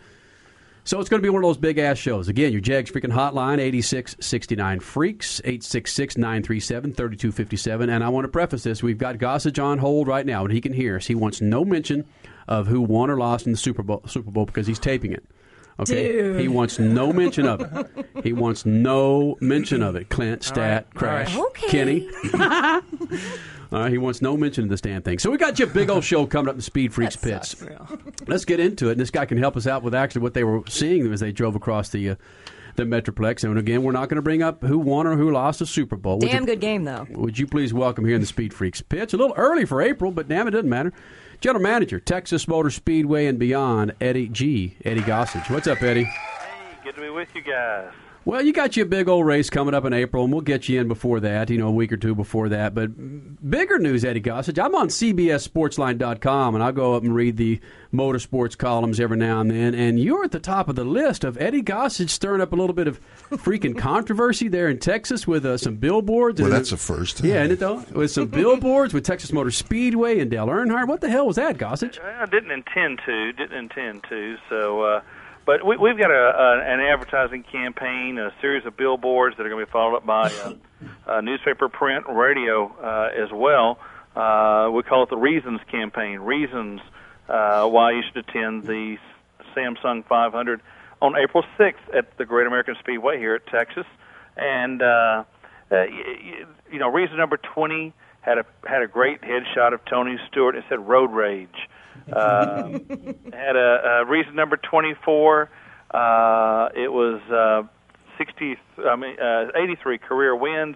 So 0.89 0.99
it's 0.99 1.07
going 1.07 1.21
to 1.21 1.23
be 1.23 1.29
one 1.29 1.43
of 1.43 1.47
those 1.47 1.59
big 1.59 1.77
ass 1.77 1.99
shows. 1.99 2.29
Again, 2.29 2.51
your 2.51 2.61
Jegs 2.61 2.89
freaking 2.89 3.13
hotline, 3.13 3.59
8669 3.59 4.79
Freaks, 4.79 5.39
866 5.41 6.17
937 6.17 6.93
3257. 6.93 7.89
And 7.91 8.03
I 8.03 8.09
want 8.09 8.25
to 8.25 8.27
preface 8.27 8.63
this 8.63 8.81
we've 8.81 8.97
got 8.97 9.19
Gossage 9.19 9.63
on 9.63 9.77
hold 9.77 10.07
right 10.07 10.25
now, 10.25 10.43
and 10.45 10.51
he 10.51 10.59
can 10.59 10.73
hear 10.73 10.95
us. 10.95 11.05
He 11.05 11.13
wants 11.13 11.41
no 11.41 11.63
mention 11.63 12.05
of 12.47 12.65
who 12.65 12.81
won 12.81 13.11
or 13.11 13.19
lost 13.19 13.45
in 13.45 13.51
the 13.51 13.57
Super 13.59 13.83
Bowl, 13.83 14.01
Super 14.07 14.31
Bowl 14.31 14.47
because 14.47 14.65
he's 14.65 14.79
taping 14.79 15.11
it. 15.11 15.23
Okay? 15.79 16.41
He 16.41 16.47
wants 16.47 16.79
no 16.79 17.13
mention 17.13 17.45
of 17.45 17.61
it. 17.61 18.23
He 18.23 18.33
wants 18.33 18.65
no 18.65 19.37
mention 19.41 19.83
of 19.83 19.95
it. 19.95 20.09
Clint, 20.09 20.41
Stat, 20.41 20.91
Crash, 20.95 21.37
Okay. 21.37 21.67
Kenny. 21.67 22.09
All 23.71 23.81
right, 23.81 23.91
he 23.91 23.99
wants 23.99 24.21
no 24.21 24.35
mention 24.35 24.63
of 24.63 24.69
this 24.69 24.81
damn 24.81 25.03
thing. 25.03 25.19
So 25.19 25.29
we 25.29 25.37
got 25.37 25.59
you 25.59 25.65
a 25.65 25.69
big 25.69 25.91
old 25.91 26.03
show 26.03 26.25
coming 26.25 26.49
up 26.49 26.55
in 26.55 26.61
Speed 26.61 26.91
Freaks 26.93 27.15
That 27.17 27.41
Pits. 27.41 27.63
Let's 28.27 28.43
get 28.45 28.59
into 28.59 28.89
it. 28.89 28.93
And 28.93 29.01
this 29.01 29.11
guy 29.11 29.25
can 29.25 29.37
help 29.37 29.55
us 29.55 29.67
out 29.67 29.83
with 29.83 29.93
actually 29.93 30.21
what 30.23 30.33
they 30.33 30.43
were 30.43 30.63
seeing 30.67 31.11
as 31.13 31.19
they 31.19 31.31
drove 31.31 31.55
across 31.55 31.89
the 31.89 32.11
uh, 32.11 32.15
the 32.77 32.83
Metroplex. 32.83 33.43
And 33.43 33.57
again, 33.59 33.83
we're 33.83 33.91
not 33.91 34.09
going 34.09 34.15
to 34.15 34.21
bring 34.23 34.41
up 34.41 34.63
who 34.63 34.79
won 34.79 35.05
or 35.05 35.15
who 35.15 35.31
lost 35.31 35.59
the 35.59 35.65
Super 35.65 35.97
Bowl. 35.97 36.17
Would 36.17 36.29
Damn 36.29 36.43
you, 36.43 36.47
good 36.47 36.61
game 36.61 36.83
though. 36.83 37.05
Would 37.11 37.37
you 37.37 37.45
please 37.45 37.73
welcome 37.73 38.05
here 38.05 38.15
in 38.15 38.21
the 38.21 38.27
Speed 38.27 38.53
Freaks 38.53 38.81
Pits? 38.81 39.13
A 39.13 39.17
little 39.17 39.35
early 39.37 39.65
for 39.65 39.81
April, 39.81 40.11
but 40.11 40.27
damn 40.27 40.47
it, 40.47 40.51
doesn't 40.51 40.69
matter. 40.69 40.91
General 41.41 41.61
Manager, 41.61 41.99
Texas 41.99 42.47
Motor 42.47 42.69
Speedway 42.69 43.27
and 43.27 43.37
beyond, 43.37 43.93
Eddie 44.01 44.29
G. 44.29 44.77
Eddie 44.83 45.01
Gossage. 45.01 45.49
What's 45.49 45.67
up, 45.67 45.81
Eddie? 45.81 46.05
Hey, 46.05 46.77
good 46.83 46.95
to 46.95 47.01
be 47.01 47.09
with 47.09 47.29
you 47.35 47.41
guys. 47.41 47.91
Well, 48.25 48.43
you 48.43 48.53
got 48.53 48.75
your 48.77 48.85
big 48.85 49.07
old 49.07 49.25
race 49.25 49.49
coming 49.49 49.73
up 49.73 49.85
in 49.85 49.93
April, 49.93 50.23
and 50.25 50.31
we'll 50.33 50.41
get 50.41 50.69
you 50.69 50.79
in 50.79 50.87
before 50.87 51.19
that, 51.21 51.49
you 51.49 51.57
know, 51.57 51.67
a 51.67 51.71
week 51.71 51.91
or 51.91 51.97
two 51.97 52.13
before 52.13 52.49
that. 52.49 52.75
But 52.75 52.89
bigger 53.49 53.79
news, 53.79 54.03
Eddie 54.05 54.21
Gossage. 54.21 54.63
I'm 54.63 54.75
on 54.75 54.89
CBSSportsline.com, 54.89 56.55
and 56.55 56.63
I'll 56.63 56.71
go 56.71 56.95
up 56.95 57.03
and 57.03 57.15
read 57.15 57.37
the 57.37 57.59
motorsports 57.93 58.57
columns 58.57 58.99
every 58.99 59.17
now 59.17 59.39
and 59.41 59.49
then. 59.49 59.73
And 59.73 59.99
you're 59.99 60.23
at 60.23 60.31
the 60.31 60.39
top 60.39 60.67
of 60.69 60.75
the 60.75 60.83
list 60.83 61.23
of 61.23 61.37
Eddie 61.41 61.63
Gossage 61.63 62.09
stirring 62.09 62.41
up 62.41 62.51
a 62.53 62.55
little 62.55 62.75
bit 62.75 62.87
of 62.87 62.99
freaking 63.31 63.77
controversy 63.77 64.47
there 64.47 64.67
in 64.69 64.79
Texas 64.79 65.25
with 65.25 65.45
uh, 65.45 65.57
some 65.57 65.77
billboards. 65.77 66.39
Well, 66.41 66.51
and- 66.51 66.55
that's 66.59 66.71
a 66.71 66.77
first. 66.77 67.23
Yeah, 67.23 67.41
isn't 67.43 67.53
it 67.53 67.59
though? 67.59 67.83
With 67.93 68.11
some 68.11 68.27
billboards 68.27 68.93
with 68.93 69.05
Texas 69.05 69.31
Motor 69.31 69.51
Speedway 69.51 70.19
and 70.19 70.29
Dale 70.29 70.47
Earnhardt. 70.47 70.87
What 70.87 71.01
the 71.01 71.09
hell 71.09 71.25
was 71.27 71.37
that, 71.37 71.57
Gossage? 71.57 71.99
I 72.03 72.25
didn't 72.25 72.51
intend 72.51 73.01
to, 73.05 73.31
didn't 73.33 73.57
intend 73.57 74.03
to. 74.09 74.35
So, 74.49 74.81
uh, 74.83 75.01
but 75.45 75.65
we, 75.65 75.77
we've 75.77 75.97
got 75.97 76.11
a, 76.11 76.13
a 76.13 76.73
an 76.73 76.79
advertising 76.79 77.43
campaign, 77.43 78.17
a 78.17 78.31
series 78.41 78.65
of 78.65 78.77
billboards 78.77 79.37
that 79.37 79.45
are 79.45 79.49
going 79.49 79.61
to 79.61 79.65
be 79.65 79.71
followed 79.71 79.97
up 79.97 80.05
by 80.05 80.31
uh, 80.31 80.53
uh, 81.07 81.21
newspaper, 81.21 81.69
print, 81.69 82.05
radio 82.07 82.67
uh, 82.81 83.09
as 83.15 83.31
well. 83.31 83.79
Uh, 84.15 84.69
we 84.71 84.83
call 84.83 85.03
it 85.03 85.09
the 85.09 85.17
Reasons 85.17 85.59
campaign. 85.71 86.19
Reasons 86.19 86.81
uh, 87.27 87.67
why 87.67 87.91
you 87.91 88.01
should 88.07 88.17
attend 88.27 88.63
the 88.63 88.97
Samsung 89.55 90.05
500 90.05 90.61
on 91.01 91.15
April 91.17 91.43
6th 91.57 91.95
at 91.95 92.17
the 92.17 92.25
Great 92.25 92.47
American 92.47 92.75
Speedway 92.79 93.17
here 93.17 93.35
at 93.35 93.47
Texas. 93.47 93.85
And 94.35 94.81
uh, 94.81 95.23
uh, 95.71 95.83
you 96.71 96.79
know, 96.79 96.89
reason 96.89 97.17
number 97.17 97.37
20 97.37 97.93
had 98.21 98.37
a 98.37 98.45
had 98.67 98.81
a 98.81 98.87
great 98.87 99.21
headshot 99.21 99.73
of 99.73 99.83
Tony 99.85 100.17
Stewart. 100.29 100.55
It 100.55 100.65
said 100.69 100.79
"Road 100.87 101.11
Rage." 101.11 101.69
Uh, 102.11 102.69
had 103.33 103.55
a, 103.55 104.01
a 104.01 104.05
reason 104.05 104.35
number 104.35 104.57
24. 104.57 105.49
Uh, 105.91 106.69
it 106.75 106.91
was 106.91 107.21
uh, 107.31 107.63
60. 108.17 108.57
I 108.87 108.95
mean, 108.95 109.19
uh, 109.19 109.47
83 109.55 109.97
career 109.97 110.35
wins, 110.35 110.75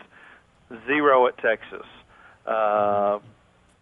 zero 0.88 1.28
at 1.28 1.38
Texas. 1.38 1.86
Uh, 2.46 3.20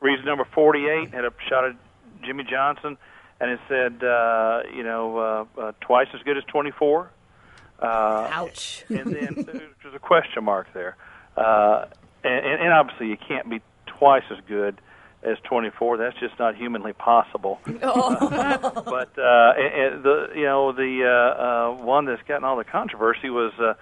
reason 0.02 0.26
number 0.26 0.46
48 0.54 1.14
had 1.14 1.26
a 1.26 1.32
shot 1.48 1.66
at 1.66 1.76
Jimmie 2.24 2.46
Johnson, 2.50 2.98
and 3.40 3.52
it 3.52 3.60
said, 3.68 4.04
uh, 4.04 4.62
you 4.76 4.84
know, 4.84 5.18
uh, 5.58 5.62
uh, 5.62 5.72
twice 5.82 6.08
as 6.14 6.22
good 6.24 6.38
as 6.38 6.44
24. 6.46 7.10
Uh, 7.80 7.86
Ouch. 8.32 8.86
and 8.90 9.16
then 9.16 9.36
there's 9.84 9.96
a 9.96 10.00
question 10.00 10.44
mark 10.44 10.68
there. 10.74 10.96
Uh, 11.36 11.86
and, 12.24 12.46
and 12.46 12.62
and 12.62 12.74
obviously, 12.74 13.08
you 13.08 13.18
can't 13.18 13.50
be 13.50 13.62
twice 13.88 14.24
as 14.30 14.38
good 14.48 14.80
as 15.24 15.38
24. 15.44 15.98
That's 15.98 16.18
just 16.20 16.38
not 16.40 16.56
humanly 16.56 16.94
possible. 16.94 17.60
but 17.66 17.76
uh, 17.82 19.54
and, 19.58 19.94
and 19.96 20.04
the 20.04 20.30
you 20.36 20.44
know 20.44 20.72
the 20.72 21.06
uh, 21.06 21.42
uh, 21.42 21.84
one 21.84 22.06
that's 22.06 22.22
gotten 22.24 22.44
all 22.44 22.58
the 22.58 22.64
controversy 22.64 23.30
was 23.30 23.54
uh, 23.60 23.74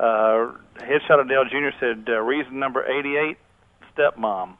uh, 0.00 0.52
headshot 0.76 1.20
of 1.20 1.28
Dale 1.28 1.44
Jr. 1.44 1.76
said 1.78 2.04
uh, 2.08 2.20
reason 2.20 2.58
number 2.58 2.84
88, 2.86 3.36
stepmom, 3.96 4.56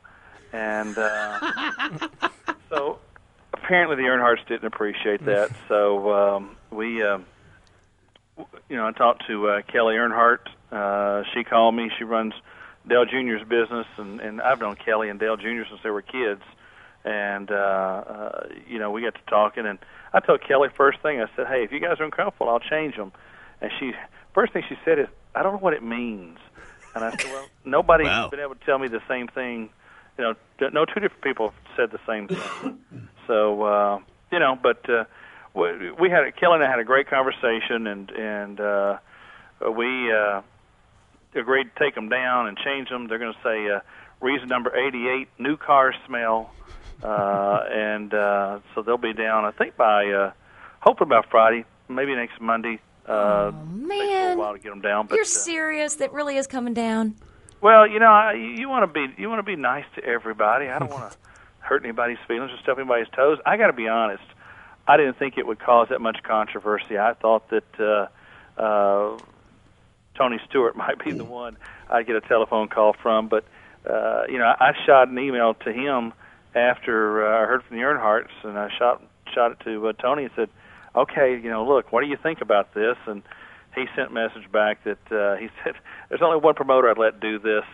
and 0.52 0.96
uh, 0.98 2.08
so 2.68 2.98
apparently 3.52 3.96
the 3.96 4.02
Earnhardts 4.02 4.46
didn't 4.46 4.66
appreciate 4.66 5.24
that. 5.26 5.50
So 5.68 6.12
um, 6.12 6.56
we. 6.70 7.02
Um, 7.02 7.26
you 8.68 8.76
know, 8.76 8.88
I 8.88 8.92
talked 8.92 9.26
to 9.28 9.48
uh, 9.48 9.62
Kelly 9.62 9.94
Earnhardt. 9.94 10.48
Uh, 10.72 11.22
she 11.32 11.44
called 11.44 11.74
me. 11.74 11.90
She 11.98 12.04
runs 12.04 12.34
Dale 12.88 13.04
Jr.'s 13.06 13.46
business, 13.48 13.86
and, 13.96 14.20
and 14.20 14.40
I've 14.40 14.60
known 14.60 14.76
Kelly 14.76 15.08
and 15.08 15.18
Dale 15.18 15.36
Jr. 15.36 15.62
since 15.68 15.80
they 15.82 15.90
were 15.90 16.02
kids. 16.02 16.42
And 17.04 17.50
uh, 17.50 17.54
uh, 17.54 18.46
you 18.66 18.78
know, 18.78 18.90
we 18.90 19.02
got 19.02 19.14
to 19.14 19.20
talking, 19.28 19.66
and 19.66 19.78
I 20.12 20.20
told 20.20 20.40
Kelly 20.46 20.68
first 20.74 21.00
thing. 21.00 21.20
I 21.20 21.26
said, 21.36 21.46
"Hey, 21.46 21.62
if 21.64 21.70
you 21.72 21.78
guys 21.80 22.00
are 22.00 22.04
uncomfortable, 22.04 22.48
I'll 22.48 22.60
change 22.60 22.96
them." 22.96 23.12
And 23.60 23.70
she 23.78 23.92
first 24.32 24.52
thing 24.54 24.62
she 24.68 24.76
said 24.86 24.98
is, 24.98 25.08
"I 25.34 25.42
don't 25.42 25.52
know 25.52 25.58
what 25.58 25.74
it 25.74 25.82
means." 25.82 26.38
And 26.94 27.04
I 27.04 27.10
said, 27.10 27.26
"Well, 27.30 27.46
nobody's 27.66 28.06
Wow. 28.06 28.28
been 28.30 28.40
able 28.40 28.54
to 28.54 28.64
tell 28.64 28.78
me 28.78 28.88
the 28.88 29.02
same 29.06 29.28
thing. 29.28 29.68
You 30.16 30.24
know, 30.24 30.70
no 30.70 30.86
two 30.86 31.00
different 31.00 31.22
people 31.22 31.50
have 31.50 31.76
said 31.76 31.90
the 31.90 32.00
same 32.06 32.28
thing." 32.28 32.78
so 33.26 33.62
uh, 33.62 33.98
you 34.32 34.38
know, 34.38 34.58
but. 34.60 34.88
Uh, 34.88 35.04
we 35.56 35.92
we 35.92 36.10
had 36.10 36.24
Kelly 36.34 36.56
and 36.56 36.64
I 36.64 36.68
had 36.68 36.80
a 36.80 36.84
great 36.84 37.06
conversation, 37.08 37.86
and 37.86 38.10
and 38.10 38.58
uh, 38.60 38.98
we 39.70 40.12
uh, 40.12 40.40
agreed 41.36 41.64
to 41.74 41.84
take 41.84 41.94
them 41.94 42.08
down 42.08 42.46
and 42.48 42.56
change 42.58 42.88
them. 42.88 43.08
They're 43.08 43.18
going 43.18 43.34
to 43.34 43.40
say 43.42 43.70
uh, 43.70 43.80
reason 44.20 44.48
number 44.48 44.74
88, 44.76 45.28
new 45.38 45.56
car 45.56 45.94
smell, 46.06 46.50
uh, 47.02 47.60
and 47.70 48.12
uh, 48.12 48.60
so 48.74 48.82
they'll 48.82 48.96
be 48.96 49.12
down. 49.12 49.44
I 49.44 49.50
think 49.50 49.76
by 49.76 50.06
uh, 50.06 50.32
hopefully 50.80 51.10
by 51.10 51.22
Friday, 51.30 51.64
maybe 51.88 52.14
next 52.14 52.40
Monday. 52.40 52.80
Uh, 53.06 53.52
a 53.52 53.66
Man, 53.66 54.38
while 54.38 54.54
to 54.54 54.58
get 54.58 54.70
them 54.70 54.80
down, 54.80 55.06
but 55.06 55.16
you're 55.16 55.24
uh, 55.24 55.28
serious? 55.28 55.96
That 55.96 56.14
really 56.14 56.38
is 56.38 56.46
coming 56.46 56.72
down. 56.72 57.16
well, 57.60 57.86
you 57.86 57.98
know, 57.98 58.06
I, 58.06 58.32
you 58.32 58.66
want 58.70 58.90
to 58.90 59.06
be 59.06 59.20
you 59.20 59.28
want 59.28 59.40
to 59.40 59.42
be 59.42 59.56
nice 59.56 59.84
to 59.96 60.04
everybody. 60.04 60.68
I 60.68 60.78
don't 60.78 60.90
want 60.90 61.12
to 61.12 61.18
hurt 61.58 61.84
anybody's 61.84 62.16
feelings 62.26 62.50
or 62.50 62.56
step 62.62 62.78
anybody's 62.78 63.08
toes. 63.14 63.38
I 63.44 63.58
got 63.58 63.66
to 63.66 63.74
be 63.74 63.88
honest. 63.88 64.22
I 64.86 64.96
didn't 64.96 65.18
think 65.18 65.36
it 65.36 65.46
would 65.46 65.58
cause 65.58 65.88
that 65.90 66.00
much 66.00 66.22
controversy. 66.22 66.98
I 66.98 67.12
thought 67.14 67.50
that 67.50 68.08
uh, 68.58 68.60
uh, 68.60 69.18
Tony 70.16 70.38
Stewart 70.48 70.76
might 70.84 71.02
be 71.02 71.12
the 71.12 71.24
one 71.24 71.56
I'd 71.88 72.06
get 72.06 72.16
a 72.16 72.20
telephone 72.20 72.68
call 72.68 72.94
from. 73.00 73.28
But 73.28 73.44
uh, 73.88 74.24
you 74.28 74.38
know, 74.38 74.44
I, 74.44 74.70
I 74.70 74.72
shot 74.86 75.08
an 75.08 75.18
email 75.18 75.54
to 75.54 75.72
him 75.72 76.12
after 76.54 77.26
uh, 77.26 77.42
I 77.42 77.46
heard 77.46 77.62
from 77.64 77.76
the 77.76 77.82
Earnhardts, 77.82 78.32
and 78.42 78.58
I 78.58 78.70
shot 78.78 79.02
shot 79.34 79.52
it 79.52 79.60
to 79.64 79.88
uh, 79.88 79.92
Tony 79.94 80.24
and 80.24 80.32
said, 80.36 80.48
"Okay, 80.94 81.38
you 81.42 81.50
know, 81.50 81.66
look, 81.66 81.92
what 81.92 82.02
do 82.02 82.08
you 82.08 82.16
think 82.16 82.40
about 82.40 82.74
this?" 82.74 82.96
And 83.06 83.22
he 83.74 83.86
sent 83.96 84.10
a 84.10 84.14
message 84.14 84.50
back 84.52 84.84
that 84.84 85.12
uh, 85.12 85.36
he 85.36 85.48
said, 85.64 85.74
"There's 86.08 86.22
only 86.22 86.38
one 86.38 86.54
promoter 86.54 86.90
I'd 86.90 86.98
let 86.98 87.20
do 87.20 87.38
this." 87.38 87.64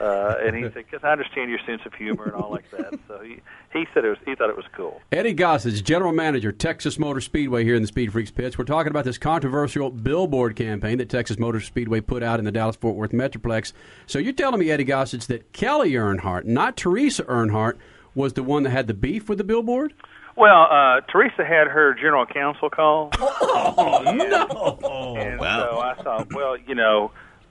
Uh, 0.00 0.34
and 0.42 0.56
he 0.56 0.62
said, 0.62 0.74
"Because 0.74 1.02
I 1.02 1.10
understand 1.10 1.50
your 1.50 1.58
sense 1.66 1.82
of 1.86 1.94
humor 1.94 2.24
and 2.24 2.34
all 2.34 2.50
like 2.50 2.70
that." 2.70 2.98
So 3.08 3.20
he 3.20 3.40
he 3.72 3.86
said 3.94 4.04
it 4.04 4.08
was 4.08 4.18
he 4.24 4.34
thought 4.34 4.50
it 4.50 4.56
was 4.56 4.66
cool. 4.72 5.00
Eddie 5.12 5.34
Gossage, 5.34 5.82
General 5.82 6.12
Manager, 6.12 6.52
Texas 6.52 6.98
Motor 6.98 7.20
Speedway 7.20 7.64
here 7.64 7.74
in 7.74 7.82
the 7.82 7.88
Speed 7.88 8.12
Freaks 8.12 8.30
pits. 8.30 8.58
We're 8.58 8.64
talking 8.64 8.90
about 8.90 9.04
this 9.04 9.18
controversial 9.18 9.90
billboard 9.90 10.56
campaign 10.56 10.98
that 10.98 11.08
Texas 11.08 11.38
Motor 11.38 11.60
Speedway 11.60 12.00
put 12.00 12.22
out 12.22 12.38
in 12.38 12.44
the 12.44 12.52
Dallas 12.52 12.76
Fort 12.76 12.96
Worth 12.96 13.12
Metroplex. 13.12 13.72
So 14.06 14.18
you're 14.18 14.32
telling 14.32 14.60
me, 14.60 14.70
Eddie 14.70 14.84
Gossage, 14.84 15.26
that 15.26 15.52
Kelly 15.52 15.92
Earnhardt, 15.92 16.44
not 16.44 16.76
Teresa 16.76 17.24
Earnhardt, 17.24 17.76
was 18.14 18.32
the 18.32 18.42
one 18.42 18.62
that 18.64 18.70
had 18.70 18.86
the 18.86 18.94
beef 18.94 19.28
with 19.28 19.38
the 19.38 19.44
billboard? 19.44 19.92
Well, 20.36 20.68
uh, 20.70 21.00
Teresa 21.10 21.44
had 21.46 21.66
her 21.68 21.94
general 21.94 22.26
counsel 22.26 22.70
call. 22.70 23.10
Oh, 23.78 24.02
no. 24.02 25.16
And 25.16 25.40
wow. 25.40 25.68
so 25.70 25.80
I 25.80 25.94
thought, 26.02 26.32
well, 26.32 26.56
you 26.56 26.74
know, 26.74 27.10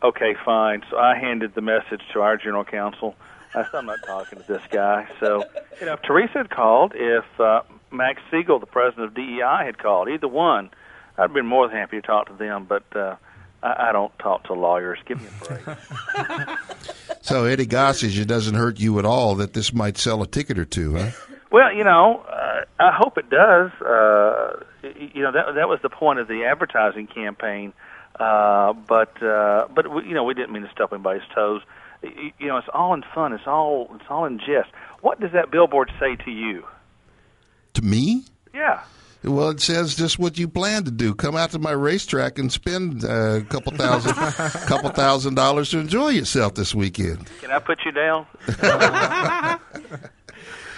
okay, 0.10 0.36
fine. 0.44 0.84
So 0.90 0.98
I 0.98 1.18
handed 1.18 1.56
the 1.56 1.62
message 1.62 2.02
to 2.14 2.22
our 2.22 2.38
general 2.38 2.64
counsel. 2.64 3.16
I 3.54 3.64
said, 3.64 3.76
I'm 3.76 3.86
not 3.86 4.00
talking 4.06 4.40
to 4.40 4.48
this 4.48 4.62
guy. 4.70 5.08
So, 5.20 5.44
you 5.80 5.86
know, 5.86 5.94
if 5.94 6.02
Teresa 6.02 6.40
had 6.40 6.50
called, 6.50 6.94
if 6.96 7.24
uh, 7.40 7.62
Max 7.92 8.22
Siegel, 8.30 8.60
the 8.60 8.66
president 8.66 9.08
of 9.08 9.14
DEI, 9.14 9.64
had 9.66 9.78
called, 9.78 10.10
either 10.10 10.28
one, 10.28 10.70
I'd 11.18 11.34
been 11.34 11.46
more 11.46 11.68
than 11.68 11.78
happy 11.78 12.02
to 12.02 12.06
talk 12.06 12.28
to 12.28 12.34
them. 12.34 12.66
But 12.66 12.84
uh, 12.96 13.16
I, 13.64 13.90
I 13.90 13.92
don't 13.92 14.18
talk 14.20 14.44
to 14.46 14.54
lawyers. 14.54 15.00
Give 15.06 15.22
me 15.22 15.28
a 15.42 15.46
break. 15.46 15.78
So 17.26 17.46
Eddie 17.46 17.66
Gossage, 17.66 18.22
it 18.22 18.28
doesn't 18.28 18.54
hurt 18.54 18.80
you 18.80 19.00
at 19.00 19.06
all 19.06 19.34
that 19.36 19.54
this 19.54 19.74
might 19.74 19.98
sell 19.98 20.22
a 20.22 20.28
ticket 20.28 20.60
or 20.60 20.66
two, 20.66 20.96
huh? 20.96 21.10
Well, 21.52 21.74
you 21.74 21.84
know, 21.84 22.24
uh, 22.30 22.66
I 22.80 22.92
hope 22.96 23.18
it 23.18 23.32
does. 23.32 23.72
Uh, 23.82 24.64
you 24.84 25.24
know, 25.24 25.32
that 25.32 25.56
that 25.56 25.68
was 25.68 25.80
the 25.82 25.90
point 25.90 26.20
of 26.20 26.28
the 26.28 26.44
advertising 26.46 27.08
campaign. 27.08 27.74
Uh, 27.74 27.82
but 28.18 29.22
uh, 29.24 29.68
but 29.74 29.90
we, 29.94 30.04
you 30.08 30.14
know, 30.14 30.24
we 30.24 30.34
didn't 30.34 30.52
mean 30.54 30.64
to 30.64 30.72
step 30.72 30.92
anybody's 30.94 31.28
toes. 31.34 31.62
Y- 32.04 32.34
You 32.40 32.48
know, 32.48 32.58
it's 32.58 32.68
all 32.74 32.94
in 32.94 33.04
fun. 33.14 33.34
It's 33.34 33.48
all 33.48 33.90
it's 33.96 34.06
all 34.10 34.26
in 34.26 34.40
jest. 34.40 34.70
What 35.02 35.20
does 35.20 35.32
that 35.34 35.52
billboard 35.52 35.92
say 36.00 36.16
to 36.26 36.32
you? 36.32 36.66
To 37.74 37.82
me? 37.82 38.24
Yeah. 38.54 38.82
Well, 39.24 39.50
it 39.50 39.60
says 39.60 39.96
just 39.96 40.20
what 40.20 40.38
you 40.38 40.48
plan 40.48 40.84
to 40.84 40.92
do. 40.92 41.16
Come 41.16 41.36
out 41.36 41.50
to 41.52 41.60
my 41.60 41.72
racetrack 41.72 42.38
and 42.38 42.52
spend 42.52 43.04
uh, 43.04 43.38
a 43.38 43.42
couple 43.42 43.72
thousand, 43.74 44.14
couple 44.68 44.90
thousand 44.92 45.34
dollars 45.34 45.72
to 45.72 45.80
enjoy 45.80 46.10
yourself 46.10 46.54
this 46.54 46.76
weekend. 46.76 47.26
Can 47.42 47.50
I 47.50 47.58
put 47.60 47.80
you 47.86 47.92
down? 47.92 48.28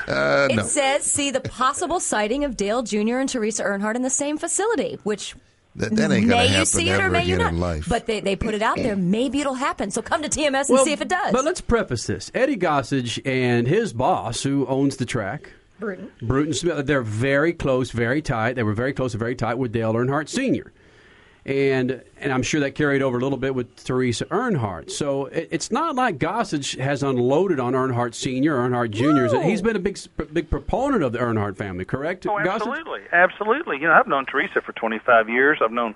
Uh, 0.10 0.48
It 0.50 0.56
no, 0.56 0.64
says, 0.64 1.04
see 1.04 1.32
the 1.32 1.42
possible 1.42 2.00
sighting 2.00 2.46
of 2.46 2.56
Dale 2.56 2.82
Jr. 2.82 3.18
and 3.18 3.28
Teresa 3.28 3.64
Earnhardt 3.66 3.96
in 3.98 4.04
the 4.04 4.10
same 4.10 4.38
facility, 4.38 4.98
which 5.04 5.36
that, 5.78 5.96
that 5.96 6.12
ain't 6.12 6.28
going 6.28 6.30
may 6.30 6.46
to 6.46 6.50
you 6.50 6.54
happen 6.54 6.66
see 6.66 6.90
it 6.90 6.94
ever 6.94 7.08
or 7.08 7.10
may 7.12 7.26
you 7.26 7.38
not. 7.38 7.54
in 7.54 7.60
life. 7.60 7.88
But 7.88 8.06
they, 8.06 8.20
they 8.20 8.36
put 8.36 8.54
it 8.54 8.62
out 8.62 8.78
there. 8.78 8.96
Maybe 8.96 9.40
it'll 9.40 9.54
happen. 9.54 9.92
So 9.92 10.02
come 10.02 10.22
to 10.24 10.30
TMS 10.30 10.70
and 10.70 10.80
see 10.80 10.92
if 10.92 11.02
it 11.02 11.08
does. 11.10 11.32
But 11.32 11.46
let's 11.46 11.62
preface 11.62 12.06
this. 12.08 12.32
Eddie 12.34 12.58
Gossage 12.58 13.20
and 13.26 13.68
his 13.68 13.94
boss, 13.94 14.44
who 14.44 14.66
owns 14.68 14.98
the 14.98 15.06
track, 15.06 15.52
Bruton. 15.80 16.12
Bruton 16.22 16.54
Smith, 16.54 16.86
they're 16.88 17.02
very 17.02 17.54
close, 17.54 17.92
very 17.92 18.22
tight. 18.22 18.56
They 18.56 18.64
were 18.64 18.74
very 18.74 18.94
close 18.94 19.14
and 19.14 19.20
very 19.20 19.36
tight 19.36 19.56
with 19.60 19.72
Dale 19.72 19.94
Earnhardt 19.94 20.30
Sr. 20.30 20.72
And 21.48 22.04
and 22.20 22.34
I'm 22.34 22.44
sure 22.44 22.60
that 22.60 22.76
carried 22.76 23.02
over 23.02 23.18
a 23.18 23.22
little 23.22 23.38
bit 23.38 23.56
with 23.56 23.84
Teresa 23.84 24.26
Earnhardt. 24.26 24.92
So 24.92 25.28
it, 25.28 25.48
it's 25.50 25.72
not 25.72 25.96
like 25.96 26.18
Gossage 26.18 26.78
has 26.78 27.04
unloaded 27.04 27.60
on 27.60 27.74
Earnhardt 27.74 28.14
Sr., 28.14 28.58
Earnhardt 28.58 28.92
Jr. 28.92 29.34
No. 29.34 29.42
He's 29.42 29.62
been 29.62 29.78
a 29.78 29.80
big 29.80 29.98
big 30.34 30.50
proponent 30.50 31.04
of 31.04 31.14
the 31.14 31.20
Earnhardt 31.20 31.56
family, 31.56 31.86
correct? 31.86 32.28
Oh, 32.28 32.32
Gossage? 32.32 32.56
absolutely, 32.56 33.02
absolutely. 33.14 33.78
You 33.78 33.88
know, 33.88 33.94
I've 33.94 34.08
known 34.08 34.26
Teresa 34.26 34.62
for 34.62 34.74
25 34.74 35.30
years. 35.30 35.60
I've 35.64 35.72
known 35.72 35.96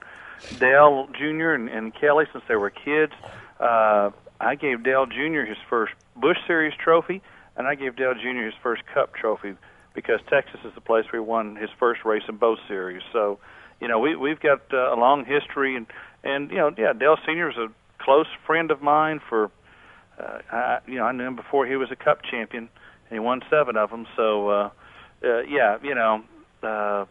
Dale 0.58 1.08
Jr. 1.18 1.52
and, 1.52 1.68
and 1.68 1.94
Kelly 1.94 2.26
since 2.32 2.46
they 2.48 2.56
were 2.56 2.70
kids. 2.70 3.12
Uh, 3.60 4.12
I 4.40 4.56
gave 4.56 4.84
Dale 4.84 5.06
Jr. 5.06 5.42
his 5.42 5.58
first 5.70 5.94
Busch 6.16 6.38
Series 6.48 6.74
trophy, 6.82 7.22
and 7.58 7.68
I 7.68 7.76
gave 7.76 7.96
Dale 7.96 8.14
Jr. 8.14 8.46
his 8.46 8.54
first 8.64 8.84
Cup 8.94 9.14
trophy 9.14 9.56
because 9.94 10.20
Texas 10.30 10.60
is 10.64 10.74
the 10.74 10.82
place 10.82 11.06
where 11.12 11.22
he 11.22 11.28
won 11.28 11.56
his 11.58 11.70
first 11.78 12.06
race 12.06 12.24
in 12.30 12.38
both 12.38 12.60
series. 12.68 13.02
So, 13.12 13.40
you 13.82 13.88
know, 13.88 14.00
we 14.00 14.16
we've 14.16 14.40
got 14.40 14.62
uh, 14.72 14.94
a 14.94 14.98
long 14.98 15.26
history, 15.26 15.76
and 15.76 15.88
and 16.24 16.50
you 16.52 16.58
know, 16.58 16.72
yeah, 16.78 16.94
Dale 16.94 17.18
Sr. 17.26 17.50
is 17.50 17.58
a 17.58 17.68
close 18.00 18.28
friend 18.46 18.72
of 18.72 18.82
mine 18.82 19.20
for. 19.28 19.52
Uh, 20.20 20.40
I, 20.52 20.80
you 20.88 20.96
know, 20.98 21.06
I 21.06 21.12
knew 21.14 21.24
him 21.24 21.36
before 21.36 21.66
he 21.66 21.76
was 21.76 21.90
a 21.92 21.96
Cup 21.96 22.20
champion, 22.30 22.70
and 23.10 23.14
he 23.14 23.20
won 23.20 23.42
seven 23.50 23.76
of 23.76 23.90
them. 23.90 24.06
So, 24.16 24.50
uh, 24.50 24.70
uh, 25.24 25.40
yeah, 25.42 25.78
you 25.82 25.96
know, 25.96 26.24
uh, 26.62 27.06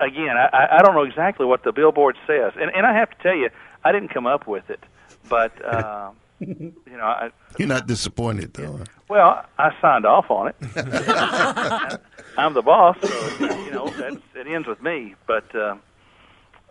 again, 0.00 0.36
I, 0.36 0.78
I 0.78 0.82
don't 0.82 0.94
know 0.94 1.02
exactly 1.02 1.44
what 1.44 1.64
the 1.64 1.72
billboard 1.72 2.16
says, 2.26 2.52
and 2.58 2.70
and 2.74 2.86
I 2.86 2.94
have 2.94 3.10
to 3.10 3.16
tell 3.22 3.34
you, 3.36 3.50
I 3.84 3.92
didn't 3.92 4.08
come 4.08 4.26
up 4.26 4.46
with 4.46 4.70
it, 4.70 4.80
but 5.28 5.52
uh, 5.64 6.10
you 6.40 6.72
know, 6.86 7.04
I, 7.04 7.30
You're 7.58 7.68
not 7.68 7.86
disappointed, 7.86 8.54
though. 8.54 8.78
huh? 8.78 8.84
well, 9.08 9.44
I 9.58 9.72
signed 9.82 10.06
off 10.06 10.30
on 10.30 10.48
it. 10.48 10.56
I'm 12.38 12.54
the 12.54 12.62
boss, 12.62 12.96
so 13.02 13.44
you 13.64 13.70
know 13.72 13.88
that 13.90 14.18
it 14.34 14.46
ends 14.46 14.66
with 14.66 14.82
me. 14.82 15.14
But 15.26 15.54
uh, 15.54 15.76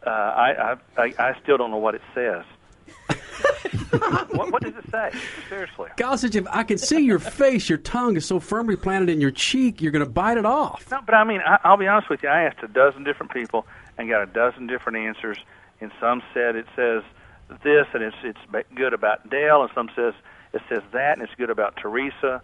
uh, 0.06 0.10
I, 0.10 0.75
I 0.98 1.13
I 1.18 1.39
still 1.41 1.58
don't 1.58 1.72
know 1.72 1.77
what 1.77 1.96
it 1.96 2.01
says. 2.13 2.44
what, 4.32 4.51
what 4.51 4.62
does 4.62 4.75
it 4.75 4.89
say? 4.91 5.12
Seriously. 5.48 5.89
Gossage, 5.98 6.36
if 6.36 6.48
I 6.50 6.63
can 6.63 6.77
see 6.77 7.00
your 7.00 7.20
face, 7.20 7.70
your 7.70 7.77
tongue 7.77 8.15
is 8.15 8.25
so 8.25 8.39
firmly 8.39 8.75
planted 8.75 9.10
in 9.10 9.22
your 9.22 9.32
cheek, 9.32 9.82
you're 9.82 9.91
going 9.91 10.06
to 10.06 10.10
bite 10.10 10.38
it 10.38 10.46
off. 10.46 10.89
No, 10.91 11.00
but 11.06 11.15
I 11.15 11.24
mean, 11.24 11.41
I, 11.46 11.60
I'll 11.63 11.77
be 11.77 11.88
honest 11.88 12.10
with 12.10 12.24
you. 12.24 12.29
I 12.29 12.44
asked 12.44 12.63
a 12.63 12.68
dozen 12.68 13.03
different 13.03 13.32
people 13.32 13.65
and 13.98 14.10
got 14.10 14.22
a 14.22 14.25
dozen 14.25 14.68
different 14.68 15.00
answers. 15.00 15.38
And 15.82 15.91
some 16.00 16.22
said 16.34 16.56
it 16.56 16.65
says 16.75 17.03
this, 17.63 17.88
and 17.94 18.03
it's 18.03 18.18
it's 18.24 18.39
good 18.75 18.94
about 18.94 19.29
Dale, 19.29 19.62
and 19.62 19.72
some 19.74 19.89
says 19.96 20.13
it 20.53 20.62
says 20.70 20.84
that, 20.91 21.13
and 21.13 21.22
it's 21.22 21.36
good 21.36 21.50
about 21.50 21.77
Teresa. 21.77 22.41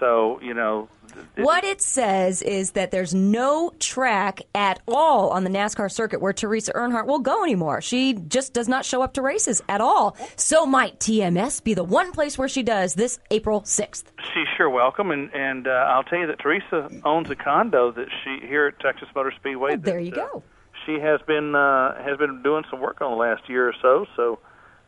So 0.00 0.38
you 0.42 0.54
know, 0.54 0.88
it- 1.36 1.42
What 1.44 1.64
it 1.64 1.80
says 1.82 2.42
is 2.42 2.72
that 2.72 2.90
there's 2.90 3.14
no 3.14 3.72
track 3.80 4.42
at 4.54 4.80
all 4.86 5.30
on 5.30 5.44
the 5.44 5.50
NASCAR 5.50 5.90
circuit 5.90 6.20
where 6.20 6.32
Teresa 6.32 6.72
Earnhardt 6.72 7.06
will 7.06 7.18
go 7.18 7.42
anymore. 7.42 7.80
She 7.80 8.12
just 8.14 8.52
does 8.52 8.68
not 8.68 8.84
show 8.84 9.02
up 9.02 9.14
to 9.14 9.22
races 9.22 9.62
at 9.68 9.80
all. 9.80 10.16
So 10.36 10.66
might 10.66 11.00
TMS 11.00 11.62
be 11.64 11.74
the 11.74 11.84
one 11.84 12.12
place 12.12 12.36
where 12.38 12.48
she 12.48 12.62
does 12.62 12.94
this 12.94 13.18
April 13.30 13.62
6th. 13.62 14.04
she's 14.34 14.46
sure 14.56 14.68
welcome. 14.70 15.10
And 15.10 15.32
and 15.34 15.66
uh, 15.66 15.70
I'll 15.70 16.04
tell 16.04 16.18
you 16.18 16.26
that 16.28 16.38
Teresa 16.38 16.88
owns 17.04 17.30
a 17.30 17.36
condo 17.36 17.90
that 17.92 18.08
she 18.22 18.46
here 18.46 18.66
at 18.66 18.78
Texas 18.80 19.08
Motor 19.14 19.32
Speedway. 19.38 19.72
Oh, 19.72 19.76
there 19.76 19.94
that, 19.96 20.04
you 20.04 20.12
uh, 20.12 20.28
go. 20.28 20.42
she 20.86 21.00
has 21.00 21.20
been 21.26 21.54
uh, 21.54 22.00
has 22.02 22.16
been 22.18 22.42
doing 22.42 22.64
some 22.70 22.80
work 22.80 23.00
on 23.00 23.10
the 23.10 23.16
last 23.16 23.48
year 23.48 23.68
or 23.68 23.74
so. 23.82 24.06
So, 24.14 24.38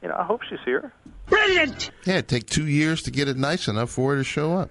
you 0.02 0.08
know, 0.08 0.16
I 0.18 0.24
hope 0.24 0.42
she's 0.48 0.58
here. 0.64 0.92
Brilliant. 1.26 1.90
Yeah, 2.04 2.18
it 2.18 2.28
take 2.28 2.46
two 2.46 2.66
years 2.66 3.02
to 3.02 3.10
get 3.10 3.28
it 3.28 3.36
nice 3.36 3.68
enough 3.68 3.90
for 3.90 4.12
her 4.12 4.18
to 4.18 4.24
show 4.24 4.54
up. 4.56 4.70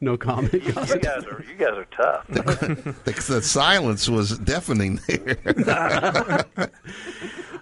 No 0.00 0.16
comment. 0.16 0.52
You 0.52 0.72
guys 0.72 1.24
are 1.24 1.44
you 1.48 1.54
guys 1.58 1.74
are 1.74 1.86
tough. 1.96 2.26
The, 3.04 3.12
the 3.28 3.42
silence 3.42 4.08
was 4.08 4.38
deafening 4.38 5.00
there. 5.06 6.44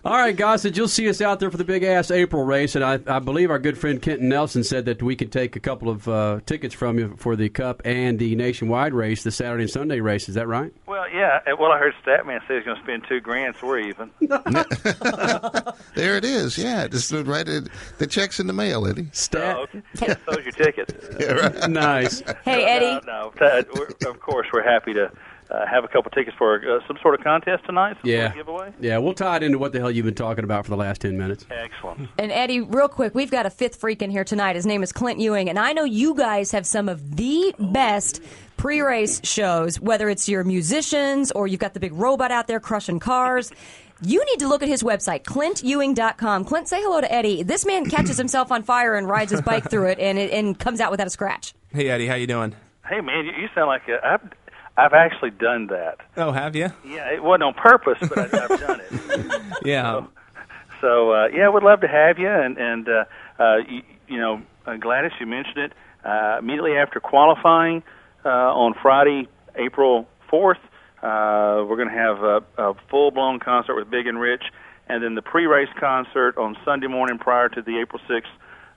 All 0.05 0.17
right, 0.17 0.37
Gossage, 0.37 0.77
you'll 0.77 0.89
see 0.89 1.09
us 1.09 1.21
out 1.21 1.39
there 1.39 1.49
for 1.49 1.57
the 1.57 1.65
big 1.65 1.85
ass 1.85 2.11
April 2.11 2.43
race, 2.43 2.75
and 2.75 2.85
I, 2.85 2.99
I 3.07 3.21
believe 3.21 3.53
our 3.53 3.61
good 3.61 3.79
friend 3.79 4.03
Kenton 4.03 4.29
Nelson 4.29 4.65
said 4.65 4.87
that 4.87 5.01
we 5.01 5.15
could 5.15 5.31
take 5.31 5.55
a 5.55 5.61
couple 5.61 5.89
of 5.89 6.09
uh, 6.09 6.41
tickets 6.45 6.75
from 6.75 6.99
you 6.99 7.15
for 7.19 7.37
the 7.37 7.49
Cup 7.49 7.83
and 7.85 8.19
the 8.19 8.35
nationwide 8.35 8.95
race, 8.95 9.23
the 9.23 9.31
Saturday 9.31 9.63
and 9.63 9.71
Sunday 9.71 10.01
race. 10.01 10.29
Is 10.29 10.35
that 10.35 10.49
right? 10.49 10.73
Well, 10.87 11.09
yeah. 11.09 11.39
Well, 11.57 11.71
I 11.71 11.79
heard 11.79 11.95
Statman 12.05 12.41
say 12.49 12.57
he's 12.57 12.65
going 12.65 12.79
to 12.79 12.83
spend 12.83 13.05
two 13.09 13.21
grand, 13.21 13.55
so 13.61 13.69
we're 13.69 13.79
even. 13.79 14.11
there 15.95 16.17
it 16.17 16.25
is. 16.25 16.59
Yeah, 16.59 16.89
just 16.89 17.13
right. 17.13 17.49
At, 17.49 17.69
the 17.99 18.09
check's 18.09 18.41
in 18.41 18.49
the 18.49 18.53
mail, 18.53 18.89
Eddie. 18.89 19.07
Stat. 19.13 19.57
Oh, 19.57 19.67
okay. 20.03 20.17
So's 20.27 20.45
your 20.45 20.53
tickets. 20.53 21.69
nice. 21.69 22.02
Hey, 22.45 22.65
Eddie. 22.65 23.01
No, 23.07 23.33
no. 23.41 24.11
Of 24.11 24.21
course, 24.21 24.47
we're 24.53 24.63
happy 24.63 24.93
to 24.95 25.11
uh, 25.51 25.67
have 25.67 25.85
a 25.85 25.89
couple 25.89 26.11
tickets 26.11 26.37
for 26.39 26.57
uh, 26.57 26.87
some 26.87 26.97
sort 27.03 27.15
of 27.19 27.23
contest 27.25 27.65
tonight. 27.67 27.97
Some 28.01 28.11
Yeah. 28.11 28.21
sort 28.21 28.31
of 28.31 28.37
giveaway. 28.37 28.73
Yeah, 28.81 28.99
we'll 28.99 29.13
tie 29.15 29.37
it 29.37 29.43
into 29.43 29.59
what 29.59 29.73
the 29.73 29.79
hell 29.81 29.91
you've 29.91 30.07
been 30.07 30.15
talking 30.15 30.45
about 30.45 30.65
for 30.65 30.71
the 30.71 30.77
last 30.77 31.03
10 31.03 31.17
minutes. 31.19 31.45
Excellent. 31.51 32.09
And 32.19 32.33
Eddie, 32.33 32.61
real 32.61 32.89
quick, 32.89 33.15
we've 33.15 33.31
got 33.31 33.45
a 33.47 33.51
fifth 33.51 33.77
freak 33.77 34.01
in 34.03 34.11
here 34.11 34.25
tonight. 34.25 34.57
His 34.57 34.65
name 34.67 34.83
is 34.83 34.93
Clint 34.93 35.19
Ewing, 35.21 35.49
and 35.51 35.59
I 35.59 35.73
know 35.73 35.85
you 35.85 36.15
guys 36.15 36.51
have 36.53 36.67
some 36.67 36.89
of 36.89 37.17
the 37.17 37.55
best 37.59 38.23
pre-race 38.57 39.21
shows. 39.25 39.79
Whether 39.81 40.09
it's 40.09 40.29
your 40.29 40.45
musicians 40.45 41.33
or 41.33 41.47
you've 41.47 41.61
got 41.61 41.75
the 41.75 41.81
big 41.81 41.93
robot 41.93 42.31
out 42.31 42.47
there 42.47 42.61
crushing 42.61 42.99
cars. 43.01 43.51
You 44.01 44.25
need 44.25 44.39
to 44.41 44.49
look 44.49 44.63
at 44.63 44.69
his 44.69 44.83
website, 44.83 45.23
clintewing.com. 45.25 46.45
Clint, 46.45 46.69
say 46.69 46.81
hello 46.81 47.01
to 47.01 47.13
Eddie. 47.13 47.43
This 47.43 47.65
man 47.67 47.87
catches 47.87 48.17
himself 48.25 48.51
on 48.51 48.63
fire 48.63 48.95
and 48.95 49.09
rides 49.09 49.31
his 49.31 49.41
bike 49.43 49.71
through 49.71 49.89
it 49.91 49.99
and, 49.99 50.19
it 50.19 50.31
and 50.33 50.59
comes 50.59 50.81
out 50.81 50.91
without 50.91 51.07
a 51.07 51.11
scratch. 51.11 51.55
Hey 51.73 51.89
Eddie, 51.89 52.07
how 52.07 52.15
you 52.15 52.27
doing? 52.27 52.55
Hey, 52.89 53.01
man, 53.01 53.25
you, 53.27 53.33
you 53.33 53.49
sound 53.55 53.69
like 53.69 53.89
a, 53.89 54.05
I've 54.05 54.33
I've 54.77 54.93
actually 54.95 55.31
done 55.31 55.67
that. 55.69 55.99
Oh, 56.17 56.33
have 56.33 56.57
you? 56.57 56.73
Yeah, 56.85 57.11
it 57.13 57.23
wasn't 57.23 57.45
on 57.45 57.55
purpose, 57.55 57.99
but 58.01 58.19
I, 58.35 58.45
I've 58.45 58.61
done 58.61 58.81
it. 58.91 59.43
Yeah. 59.65 60.07
so 60.81 61.13
uh, 61.13 61.27
yeah, 61.33 61.49
we'd 61.51 61.63
love 61.63 61.81
to 61.83 61.89
have 61.89 62.19
you. 62.19 62.29
And 62.29 62.59
and 62.59 62.89
uh, 62.89 63.05
uh, 63.39 63.57
you, 63.69 63.83
you 64.09 64.19
know, 64.19 64.43
uh, 64.67 64.77
Gladys, 64.77 65.13
you 65.21 65.27
mentioned 65.27 65.59
it. 65.59 65.73
Uh, 66.05 66.39
immediately 66.41 66.73
after 66.77 66.99
qualifying 66.99 67.83
uh, 68.25 68.29
on 68.29 68.75
Friday, 68.83 69.29
April 69.55 70.09
fourth, 70.29 70.59
uh, 71.03 71.65
we're 71.69 71.77
going 71.77 71.89
to 71.89 71.95
have 71.95 72.23
a, 72.23 72.43
a 72.59 72.75
full-blown 72.91 73.41
concert 73.41 73.75
with 73.75 73.91
Big 73.91 74.07
and 74.07 74.19
Rich, 74.21 74.45
and 74.89 75.03
then 75.03 75.15
the 75.15 75.23
pre-race 75.23 75.69
concert 75.79 76.37
on 76.39 76.57
Sunday 76.65 76.87
morning 76.87 77.19
prior 77.19 77.49
to 77.49 77.63
the 77.63 77.79
April 77.81 78.01
sixth 78.09 78.31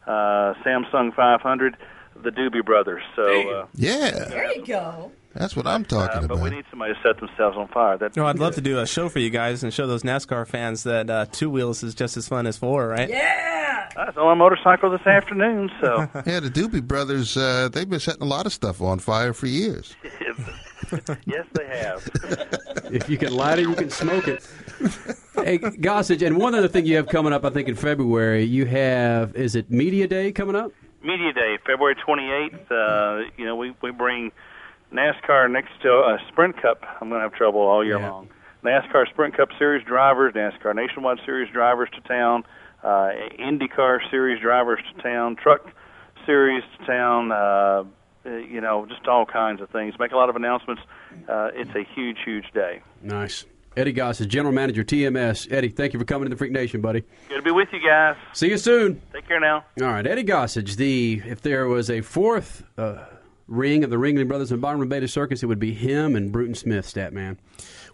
uh, 0.07 0.53
Samsung 0.65 1.13
500, 1.15 1.77
the 2.23 2.29
Doobie 2.31 2.63
Brothers. 2.65 3.03
So. 3.15 3.23
Uh, 3.49 3.65
Yeah, 3.75 4.11
There 4.29 4.53
you 4.55 4.65
go. 4.65 5.11
that's 5.33 5.55
what 5.55 5.67
I'm 5.67 5.83
talking 5.83 6.23
uh, 6.23 6.27
but 6.27 6.37
we 6.37 6.47
about. 6.47 6.55
need 6.55 6.65
somebody 6.69 6.93
to 6.93 6.99
set 7.01 7.19
themselves 7.19 7.57
on 7.57 7.67
fire. 7.69 7.97
That 7.97 8.15
No, 8.15 8.25
I'd 8.27 8.39
love 8.39 8.55
to 8.55 8.61
do 8.61 8.79
a 8.79 8.87
show 8.87 9.09
for 9.09 9.19
you 9.19 9.29
guys 9.29 9.63
and 9.63 9.73
show 9.73 9.85
those 9.87 10.03
NASCAR 10.03 10.47
fans 10.47 10.83
that 10.83 11.09
uh, 11.09 11.25
two 11.31 11.49
wheels 11.49 11.83
is 11.83 11.93
just 11.95 12.15
as 12.17 12.27
fun 12.27 12.47
as 12.47 12.57
four, 12.57 12.87
right? 12.87 13.09
Yeah. 13.09 13.89
I 13.97 14.05
was 14.05 14.17
on 14.17 14.31
a 14.31 14.35
motorcycle 14.35 14.89
this 14.91 15.05
afternoon, 15.07 15.69
so 15.81 15.99
Yeah, 16.25 16.39
the 16.41 16.49
Doobie 16.49 16.83
Brothers, 16.83 17.35
uh, 17.37 17.69
they've 17.71 17.89
been 17.89 17.99
setting 17.99 18.23
a 18.23 18.25
lot 18.25 18.45
of 18.45 18.53
stuff 18.53 18.81
on 18.81 18.99
fire 18.99 19.33
for 19.33 19.47
years. 19.47 19.95
yes, 21.25 21.45
they 21.53 21.65
have. 21.67 22.07
If 22.91 23.09
you 23.09 23.17
can 23.17 23.33
light 23.35 23.59
it, 23.59 23.63
you 23.63 23.75
can 23.75 23.89
smoke 23.89 24.27
it. 24.27 24.45
hey, 25.35 25.57
Gossage, 25.57 26.25
and 26.25 26.37
one 26.37 26.53
other 26.55 26.67
thing 26.67 26.85
you 26.85 26.95
have 26.97 27.07
coming 27.07 27.33
up, 27.33 27.45
I 27.45 27.49
think 27.49 27.67
in 27.67 27.75
February, 27.75 28.43
you 28.43 28.65
have 28.65 29.35
is 29.35 29.55
it 29.55 29.71
Media 29.71 30.07
Day 30.07 30.31
coming 30.31 30.55
up? 30.55 30.71
Media 31.01 31.33
Day, 31.33 31.57
February 31.65 31.95
28th. 31.95 32.71
Uh, 32.71 33.29
you 33.37 33.45
know, 33.45 33.55
we 33.55 33.73
we 33.81 33.91
bring 33.91 34.31
NASCAR 34.93 35.49
next 35.51 35.71
to 35.81 35.93
uh, 35.93 36.17
Sprint 36.29 36.61
Cup. 36.61 36.83
I'm 37.01 37.09
going 37.09 37.19
to 37.21 37.27
have 37.29 37.33
trouble 37.33 37.61
all 37.61 37.83
year 37.83 37.99
Yeah. 37.99 38.09
long. 38.11 38.29
NASCAR 38.63 39.07
Sprint 39.09 39.37
Cup 39.37 39.49
Series 39.59 39.85
drivers, 39.85 40.33
NASCAR 40.33 40.73
Nationwide 40.75 41.19
Series 41.25 41.51
drivers 41.51 41.89
to 41.93 42.01
town, 42.01 42.43
uh, 42.83 43.11
IndyCar 43.39 43.99
Series 44.09 44.41
drivers 44.41 44.79
to 44.95 45.01
town, 45.03 45.35
Truck 45.35 45.69
Series 46.25 46.63
to 46.79 46.85
town. 46.87 47.31
Uh, 47.31 47.83
uh, 48.25 48.29
you 48.37 48.61
know, 48.61 48.85
just 48.85 49.07
all 49.07 49.25
kinds 49.25 49.61
of 49.61 49.69
things. 49.69 49.93
Make 49.99 50.11
a 50.11 50.17
lot 50.17 50.29
of 50.29 50.35
announcements. 50.35 50.81
Uh, 51.27 51.49
it's 51.53 51.71
a 51.75 51.83
huge, 51.93 52.17
huge 52.25 52.51
day. 52.53 52.81
Nice. 53.01 53.45
Eddie 53.77 53.93
Gossage, 53.93 54.29
General 54.29 54.53
Manager, 54.53 54.83
TMS. 54.83 55.51
Eddie, 55.51 55.67
thank 55.67 55.91
you 55.93 55.99
for 55.99 56.05
coming 56.05 56.25
to 56.25 56.29
the 56.29 56.37
Freak 56.37 56.51
Nation, 56.53 56.79
buddy. 56.79 57.03
Good 57.27 57.35
to 57.35 57.41
be 57.41 57.51
with 57.51 57.67
you 57.73 57.79
guys. 57.85 58.15
See 58.33 58.47
you 58.49 58.57
soon. 58.57 59.01
Take 59.11 59.27
care 59.27 59.39
now. 59.39 59.65
All 59.81 59.87
right, 59.87 60.07
Eddie 60.07 60.23
Gossage. 60.23 60.77
The 60.77 61.21
if 61.25 61.41
there 61.41 61.67
was 61.67 61.89
a 61.89 61.99
fourth 62.01 62.63
uh, 62.77 63.03
ring 63.47 63.83
of 63.83 63.89
the 63.89 63.97
Ringling 63.97 64.27
Brothers 64.29 64.51
and 64.51 64.61
Barnum 64.61 64.87
Bailey 64.87 65.07
Circus, 65.07 65.43
it 65.43 65.47
would 65.47 65.59
be 65.59 65.73
him 65.73 66.15
and 66.15 66.31
Bruton 66.31 66.55
Smith, 66.55 66.85
stat 66.87 67.11
man. 67.11 67.37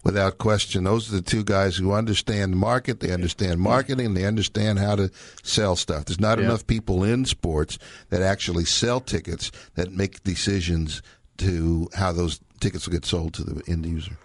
Without 0.04 0.38
question, 0.38 0.84
those 0.84 1.08
are 1.12 1.16
the 1.16 1.22
two 1.22 1.44
guys 1.44 1.76
who 1.76 1.92
understand 1.92 2.52
the 2.52 2.56
market. 2.56 2.98
They 3.00 3.12
understand 3.12 3.60
marketing. 3.60 4.14
They 4.14 4.24
understand 4.24 4.80
how 4.80 4.96
to 4.96 5.10
sell 5.44 5.76
stuff. 5.76 6.06
There's 6.06 6.18
not 6.20 6.38
Yeah. 6.38 6.46
enough 6.46 6.66
people 6.66 7.04
in 7.04 7.24
sports 7.24 7.78
that 8.10 8.20
actually 8.20 8.64
sell 8.64 9.00
tickets 9.00 9.52
that 9.76 9.92
make 9.92 10.22
decisions 10.24 11.02
to 11.38 11.88
how 11.94 12.12
those 12.12 12.40
tickets 12.60 12.86
will 12.86 12.92
get 12.92 13.04
sold 13.04 13.34
to 13.34 13.44
the 13.44 13.62
end 13.70 13.86
user. 13.86 14.18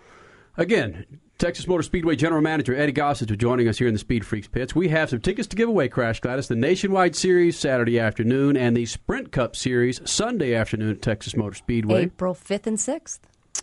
Again, 0.57 1.05
Texas 1.37 1.67
Motor 1.67 1.83
Speedway 1.83 2.15
General 2.15 2.41
Manager 2.41 2.75
Eddie 2.75 2.93
Gossage 2.93 3.29
is 3.29 3.37
joining 3.37 3.67
us 3.67 3.77
here 3.77 3.87
in 3.87 3.93
the 3.93 3.99
Speed 3.99 4.25
Freaks 4.25 4.47
pits. 4.47 4.75
We 4.75 4.87
have 4.87 5.11
some 5.11 5.19
tickets 5.19 5.47
to 5.49 5.55
give 5.55 5.69
away, 5.69 5.87
Crash 5.87 6.19
Gladys. 6.19 6.47
The 6.47 6.55
Nationwide 6.55 7.15
Series 7.15 7.59
Saturday 7.59 7.99
afternoon 7.99 8.57
and 8.57 8.75
the 8.75 8.87
Sprint 8.87 9.31
Cup 9.31 9.55
Series 9.55 10.01
Sunday 10.09 10.55
afternoon 10.55 10.89
at 10.89 11.01
Texas 11.03 11.35
Motor 11.37 11.53
Speedway. 11.55 12.05
April 12.05 12.33
5th 12.33 12.65
and 12.65 12.77
6th. 12.79 13.19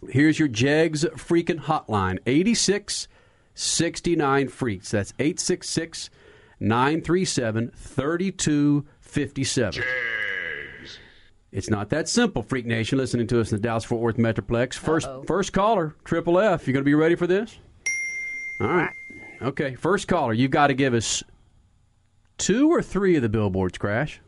Here's 0.08 0.38
your 0.38 0.48
Jegs 0.48 1.04
freaking 1.16 1.60
hotline 1.60 2.18
86 2.26 3.08
69 3.54 4.48
Freaks. 4.48 4.90
That's 4.90 5.12
866 5.18 6.10
937 6.60 7.72
3257. 7.76 9.84
It's 11.52 11.70
not 11.70 11.88
that 11.90 12.08
simple, 12.08 12.42
Freak 12.42 12.66
Nation, 12.66 12.98
listening 12.98 13.28
to 13.28 13.40
us 13.40 13.52
in 13.52 13.58
the 13.58 13.62
Dallas 13.62 13.84
Fort 13.84 14.00
Worth 14.00 14.16
Metroplex. 14.16 14.76
1st 14.76 15.28
first 15.28 15.52
caller, 15.52 15.94
Triple 16.04 16.40
F. 16.40 16.66
You 16.66 16.72
going 16.72 16.82
to 16.82 16.84
be 16.84 16.94
ready 16.94 17.14
for 17.14 17.28
this? 17.28 17.56
All 18.60 18.66
right. 18.66 18.90
Okay, 19.40 19.76
first 19.76 20.08
caller, 20.08 20.32
you've 20.32 20.50
got 20.50 20.66
to 20.68 20.74
give 20.74 20.94
us 20.94 21.22
two 22.38 22.72
or 22.72 22.82
three 22.82 23.14
of 23.14 23.22
the 23.22 23.28
billboards, 23.28 23.78
Crash. 23.78 24.20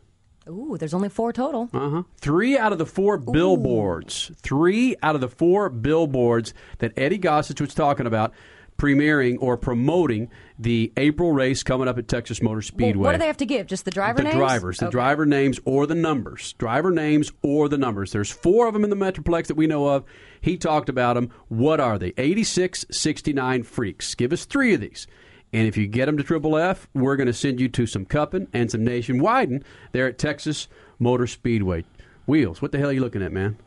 Ooh, 0.49 0.77
there's 0.77 0.93
only 0.93 1.09
four 1.09 1.33
total. 1.33 1.69
Uh 1.73 1.89
huh. 1.89 2.03
Three 2.19 2.57
out 2.57 2.71
of 2.71 2.77
the 2.77 2.85
four 2.85 3.17
billboards. 3.17 4.31
Three 4.37 4.95
out 5.03 5.15
of 5.15 5.21
the 5.21 5.27
four 5.29 5.69
billboards 5.69 6.53
that 6.79 6.93
Eddie 6.97 7.19
Gossage 7.19 7.59
was 7.61 7.73
talking 7.73 8.05
about 8.07 8.33
premiering 8.77 9.37
or 9.41 9.57
promoting 9.57 10.29
the 10.59 10.93
April 10.97 11.31
race 11.31 11.63
coming 11.63 11.87
up 11.87 11.97
at 11.97 12.07
Texas 12.07 12.43
Motor 12.43 12.57
Well, 12.57 12.61
Speedway. 12.61 13.03
what 13.03 13.11
do 13.13 13.17
they 13.17 13.25
have 13.25 13.37
to 13.37 13.45
give? 13.45 13.65
Just 13.65 13.85
the 13.85 13.91
driver 13.91 14.21
names? 14.21 14.35
the 14.35 14.39
names? 14.39 14.47
drivers, 14.49 14.77
the 14.77 14.85
Okay. 14.85 14.91
driver 14.91 15.25
names 15.25 15.59
or 15.65 15.87
the 15.87 15.95
numbers. 15.95 16.53
Driver 16.59 16.91
names 16.91 17.31
or 17.41 17.67
the 17.69 17.77
numbers. 17.79 18.11
There's 18.11 18.31
four 18.31 18.67
of 18.67 18.73
them 18.75 18.83
in 18.83 18.91
the 18.91 18.95
Metroplex 18.95 19.47
that 19.47 19.55
we 19.57 19.65
know 19.65 19.87
of. 19.87 20.03
He 20.41 20.57
talked 20.57 20.89
about 20.89 21.15
them. 21.15 21.29
What 21.47 21.79
are 21.79 21.97
they? 21.97 22.13
86, 22.17 22.85
69 22.91 23.63
freaks. 23.63 24.13
Give 24.13 24.31
us 24.31 24.45
three 24.45 24.75
of 24.75 24.81
these. 24.81 25.07
And 25.53 25.67
if 25.67 25.77
you 25.77 25.87
get 25.87 26.05
them 26.07 26.17
to 26.17 26.23
Triple 26.23 26.57
F, 26.57 26.87
we're 26.93 27.15
going 27.15 27.27
to 27.27 27.33
send 27.33 27.59
you 27.59 27.69
to 27.69 27.87
some 27.87 28.05
cupping 28.05 28.47
and 28.53 28.69
some 28.69 28.83
nationwide 28.83 29.63
there 29.93 30.07
at 30.07 30.17
Texas 30.17 30.67
Motor 30.99 31.25
Speedway. 31.27 31.85
Wheels, 32.25 32.61
what 32.61 32.71
the 32.73 32.77
hell 32.77 32.89
are 32.89 32.93
you 32.93 32.99
looking 33.01 33.21
at, 33.23 33.31
man? 33.31 33.57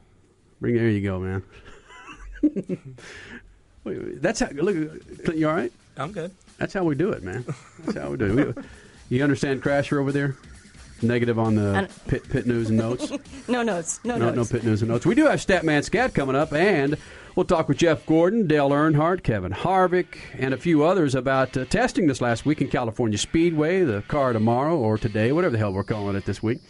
Bring 0.60 0.74
there 0.74 0.88
you 0.90 1.00
go, 1.02 1.18
man. 1.20 1.42
That's 4.20 4.40
how. 4.40 4.48
Look, 4.50 5.24
Clint, 5.24 5.38
you 5.38 5.48
all 5.48 5.54
right? 5.54 5.72
I'm 5.96 6.12
good. 6.12 6.30
That's 6.58 6.74
how 6.74 6.84
we 6.84 6.94
do 6.94 7.10
it, 7.12 7.22
man. 7.22 7.44
That's 7.84 7.98
how 7.98 8.10
we 8.10 8.16
do 8.18 8.38
it. 8.38 8.56
We- 8.56 8.62
you 9.08 9.24
understand 9.24 9.60
Crasher 9.62 9.98
over 9.98 10.12
there? 10.12 10.36
Negative 11.02 11.38
on 11.38 11.54
the 11.54 11.88
pit, 12.08 12.28
pit 12.28 12.46
news 12.46 12.68
and 12.68 12.78
notes. 12.78 13.10
No 13.48 13.62
notes. 13.62 13.98
No, 14.04 14.16
no, 14.16 14.30
no 14.30 14.44
pit 14.44 14.62
news 14.64 14.82
and 14.82 14.90
notes. 14.90 15.04
We 15.04 15.14
do 15.16 15.26
have 15.26 15.40
Statman 15.40 15.82
Scat 15.82 16.14
coming 16.14 16.36
up, 16.36 16.52
and 16.52 16.96
we'll 17.34 17.46
talk 17.46 17.68
with 17.68 17.78
Jeff 17.78 18.06
Gordon, 18.06 18.46
Dale 18.46 18.70
Earnhardt, 18.70 19.24
Kevin 19.24 19.50
Harvick, 19.50 20.18
and 20.38 20.54
a 20.54 20.56
few 20.56 20.84
others 20.84 21.16
about 21.16 21.56
uh, 21.56 21.64
testing 21.64 22.06
this 22.06 22.20
last 22.20 22.46
week 22.46 22.60
in 22.60 22.68
California 22.68 23.18
Speedway, 23.18 23.82
the 23.82 24.02
car 24.06 24.32
tomorrow 24.32 24.76
or 24.76 24.98
today, 24.98 25.32
whatever 25.32 25.52
the 25.52 25.58
hell 25.58 25.72
we're 25.72 25.82
calling 25.82 26.14
it 26.14 26.26
this 26.26 26.42
week. 26.42 26.60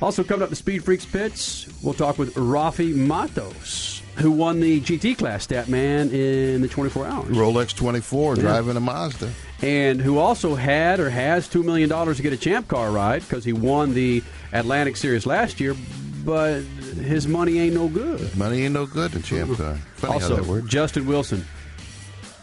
Also 0.00 0.24
coming 0.24 0.42
up 0.42 0.48
the 0.50 0.56
Speed 0.56 0.82
Freaks 0.84 1.04
pits, 1.04 1.68
we'll 1.82 1.94
talk 1.94 2.18
with 2.18 2.34
Rafi 2.34 2.94
Matos, 2.94 4.02
who 4.16 4.30
won 4.30 4.60
the 4.60 4.80
GT 4.80 5.16
class 5.18 5.46
Statman 5.46 6.12
in 6.12 6.62
the 6.62 6.68
24 6.68 7.06
hours. 7.06 7.36
Rolex 7.36 7.76
24 7.76 8.36
driving 8.36 8.76
a 8.76 8.80
Mazda. 8.80 9.30
And 9.62 10.00
who 10.00 10.18
also 10.18 10.54
had 10.54 10.98
or 10.98 11.08
has 11.08 11.48
$2 11.48 11.64
million 11.64 11.88
to 11.88 12.22
get 12.22 12.32
a 12.32 12.36
champ 12.36 12.68
car 12.68 12.90
ride 12.90 13.22
because 13.22 13.44
he 13.44 13.52
won 13.52 13.94
the 13.94 14.22
Atlantic 14.52 14.96
Series 14.96 15.24
last 15.24 15.60
year, 15.60 15.76
but 16.24 16.60
his 16.60 17.28
money 17.28 17.60
ain't 17.60 17.74
no 17.74 17.88
good. 17.88 18.36
Money 18.36 18.64
ain't 18.64 18.74
no 18.74 18.86
good 18.86 19.14
in 19.14 19.22
champ 19.22 19.50
mm-hmm. 19.50 19.62
car. 19.62 19.74
Funny 19.94 20.14
Also. 20.14 20.60
Justin 20.62 21.06
Wilson, 21.06 21.44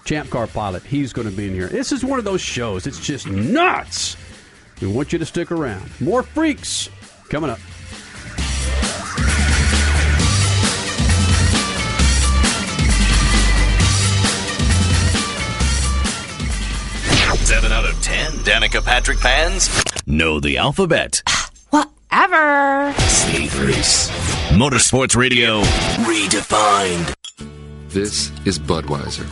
champ 0.05 0.29
car 0.29 0.47
pilot, 0.47 0.81
he's 0.83 1.11
going 1.11 1.29
to 1.29 1.35
be 1.35 1.47
in 1.47 1.53
here. 1.53 1.67
This 1.67 1.91
is 1.91 2.03
one 2.03 2.19
of 2.19 2.25
those 2.25 2.41
shows. 2.41 2.87
It's 2.87 2.99
just 2.99 3.27
nuts. 3.27 4.15
We 4.81 4.87
want 4.87 5.11
you 5.11 5.19
to 5.19 5.25
stick 5.25 5.51
around. 5.51 5.91
More 5.99 6.23
freaks 6.23 6.89
coming 7.29 7.49
up. 7.49 7.59
Out 18.29 18.35
of 18.35 18.45
ten 18.45 18.61
Danica 18.61 18.83
Patrick 18.83 19.17
fans 19.19 19.69
know 20.05 20.39
the 20.39 20.57
alphabet. 20.57 21.21
Whatever. 21.69 22.93
Speed 22.99 23.53
Race. 23.55 24.09
Motorsports 24.49 25.15
Radio 25.15 25.61
redefined. 26.03 27.13
This 27.89 28.31
is 28.45 28.59
Budweiser. 28.59 29.27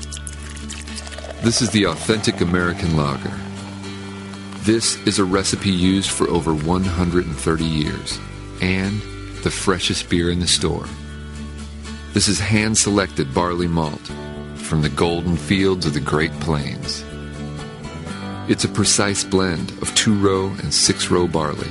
This 1.41 1.61
is 1.61 1.69
the 1.71 1.85
authentic 1.85 2.41
American 2.41 2.97
lager. 2.97 3.33
This 4.61 4.97
is 5.07 5.19
a 5.19 5.25
recipe 5.25 5.71
used 5.71 6.09
for 6.09 6.27
over 6.29 6.53
130 6.53 7.63
years 7.63 8.19
and 8.61 9.01
the 9.43 9.51
freshest 9.51 10.09
beer 10.09 10.29
in 10.31 10.39
the 10.39 10.47
store. 10.47 10.87
This 12.13 12.27
is 12.27 12.39
hand 12.39 12.77
selected 12.77 13.33
barley 13.33 13.67
malt 13.67 14.11
from 14.55 14.81
the 14.81 14.89
golden 14.89 15.37
fields 15.37 15.85
of 15.85 15.93
the 15.93 15.99
Great 15.99 16.33
Plains. 16.39 17.03
It's 18.49 18.63
a 18.63 18.69
precise 18.69 19.25
blend 19.25 19.71
of 19.81 19.93
two 19.93 20.17
row 20.17 20.47
and 20.47 20.73
six 20.73 21.11
row 21.11 21.27
barley 21.27 21.67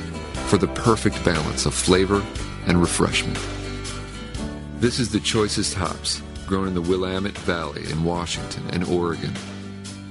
for 0.49 0.59
the 0.59 0.69
perfect 0.69 1.25
balance 1.25 1.65
of 1.65 1.73
flavor 1.73 2.23
and 2.67 2.79
refreshment. 2.79 3.39
This 4.79 4.99
is 4.99 5.11
the 5.11 5.21
choicest 5.21 5.73
hops 5.73 6.21
grown 6.47 6.69
in 6.69 6.75
the 6.75 6.83
Willamette 6.83 7.39
Valley 7.39 7.91
in 7.91 8.05
Washington 8.05 8.63
and 8.75 8.85
Oregon, 8.85 9.33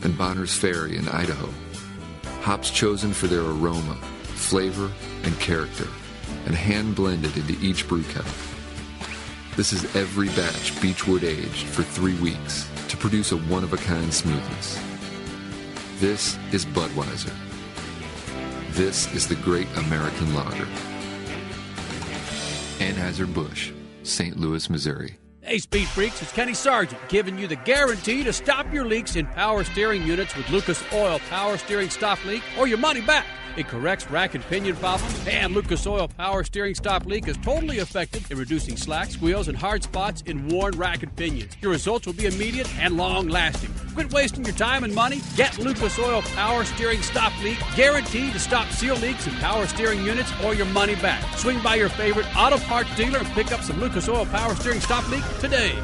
and 0.02 0.18
Bonner's 0.18 0.56
Ferry 0.56 0.98
in 0.98 1.08
Idaho. 1.08 1.50
Hops 2.42 2.72
chosen 2.72 3.14
for 3.14 3.28
their 3.28 3.42
aroma, 3.42 3.94
flavor, 4.24 4.90
and 5.24 5.40
character, 5.40 5.88
and 6.48 6.56
hand 6.56 6.96
blended 6.96 7.38
into 7.38 7.64
each 7.64 7.88
brew 7.88 8.04
kettle. 8.06 8.26
This 9.56 9.72
is 9.72 9.96
every 9.96 10.30
batch 10.30 10.82
beechwood 10.82 11.24
aged 11.24 11.68
for 11.68 11.84
three 11.84 12.16
weeks 12.16 12.68
to 12.88 12.98
produce 12.98 13.32
a 13.34 13.38
one 13.38 13.64
of 13.64 13.74
a 13.74 13.78
kind 13.78 14.12
smoothness. 14.12 14.85
This 16.00 16.38
is 16.52 16.66
Budweiser. 16.66 17.34
This 18.72 19.10
is 19.14 19.30
the 19.30 19.36
great 19.36 19.68
American 19.78 20.36
lager. 20.36 20.68
Anheuser-Busch, 22.80 23.72
St. 24.04 24.38
Louis, 24.38 24.70
Missouri. 24.70 25.18
Hey, 25.46 25.60
Speed 25.60 25.88
Freaks, 25.90 26.24
it's 26.24 26.32
Kenny 26.32 26.56
Sargent 26.56 27.00
giving 27.08 27.38
you 27.38 27.46
the 27.46 27.56
guarantee 27.56 28.24
to 28.24 28.34
stop 28.34 28.74
your 28.74 28.84
leaks 28.84 29.16
in 29.16 29.28
power 29.28 29.64
steering 29.64 30.02
units 30.02 30.36
with 30.36 30.50
Lucas 30.50 30.84
Oil 30.92 31.20
Power 31.30 31.60
Steering 31.60 31.92
Stop 31.92 32.26
Leak 32.26 32.42
or 32.58 32.66
your 32.68 32.80
money 32.80 33.02
back. 33.02 33.28
It 33.58 33.70
corrects 33.70 34.10
rack 34.12 34.36
and 34.36 34.44
pinion 34.44 34.76
problems, 34.76 35.28
and 35.28 35.54
Lucas 35.54 35.88
Oil 35.88 36.10
Power 36.10 36.44
Steering 36.44 36.76
Stop 36.76 37.06
Leak 37.06 37.28
is 37.30 37.38
totally 37.38 37.78
effective 37.78 38.30
in 38.30 38.38
reducing 38.38 38.76
slack, 38.76 39.10
squeals, 39.10 39.48
and 39.48 39.58
hard 39.58 39.82
spots 39.82 40.24
in 40.24 40.50
worn 40.50 40.78
rack 40.78 41.04
and 41.04 41.16
pinions. 41.16 41.56
Your 41.62 41.72
results 41.72 42.06
will 42.06 42.14
be 42.14 42.26
immediate 42.26 42.70
and 42.80 42.98
long 42.98 43.30
lasting. 43.30 43.74
Quit 43.94 44.12
wasting 44.12 44.44
your 44.44 44.56
time 44.56 44.84
and 44.84 44.94
money. 44.94 45.22
Get 45.38 45.58
Lucas 45.58 45.98
Oil 45.98 46.22
Power 46.22 46.66
Steering 46.66 47.02
Stop 47.02 47.32
Leak, 47.44 47.58
guaranteed 47.78 48.34
to 48.34 48.40
stop 48.40 48.68
seal 48.72 48.96
leaks 48.98 49.26
in 49.26 49.34
power 49.36 49.66
steering 49.68 50.04
units 50.04 50.34
or 50.44 50.54
your 50.54 50.66
money 50.66 50.96
back. 50.96 51.24
Swing 51.38 51.62
by 51.62 51.76
your 51.76 51.88
favorite 51.88 52.26
auto 52.36 52.58
parts 52.58 52.94
dealer 52.98 53.20
and 53.20 53.28
pick 53.30 53.54
up 53.54 53.62
some 53.62 53.80
Lucas 53.80 54.10
Oil 54.10 54.26
Power 54.26 54.54
Steering 54.56 54.82
Stop 54.82 55.08
Leak 55.10 55.24
today. 55.46 55.78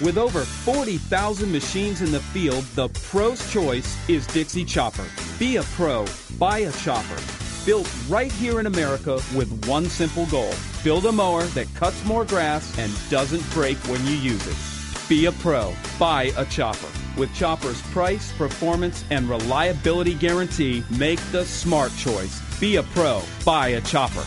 With 0.00 0.16
over 0.16 0.40
40,000 0.40 1.50
machines 1.50 2.00
in 2.00 2.10
the 2.10 2.20
field, 2.20 2.64
the 2.74 2.88
pro's 3.10 3.52
choice 3.52 3.96
is 4.08 4.26
Dixie 4.28 4.64
Chopper. 4.64 5.04
Be 5.38 5.56
a 5.56 5.62
pro, 5.62 6.06
buy 6.38 6.58
a 6.60 6.72
chopper. 6.72 7.20
Built 7.66 7.90
right 8.08 8.32
here 8.32 8.60
in 8.60 8.66
America 8.66 9.20
with 9.34 9.66
one 9.66 9.86
simple 9.86 10.26
goal 10.26 10.54
build 10.84 11.04
a 11.06 11.12
mower 11.12 11.42
that 11.42 11.66
cuts 11.74 12.02
more 12.04 12.24
grass 12.24 12.78
and 12.78 12.90
doesn't 13.10 13.44
break 13.50 13.76
when 13.88 14.02
you 14.06 14.12
use 14.12 14.46
it. 14.46 15.08
Be 15.08 15.26
a 15.26 15.32
pro, 15.32 15.74
buy 15.98 16.32
a 16.36 16.44
chopper. 16.46 16.88
With 17.18 17.34
Chopper's 17.34 17.82
price, 17.90 18.30
performance, 18.38 19.04
and 19.10 19.28
reliability 19.28 20.14
guarantee, 20.14 20.84
make 20.88 21.20
the 21.32 21.44
smart 21.44 21.92
choice. 21.96 22.40
Be 22.60 22.76
a 22.76 22.84
pro, 22.84 23.22
buy 23.44 23.68
a 23.70 23.80
chopper. 23.80 24.24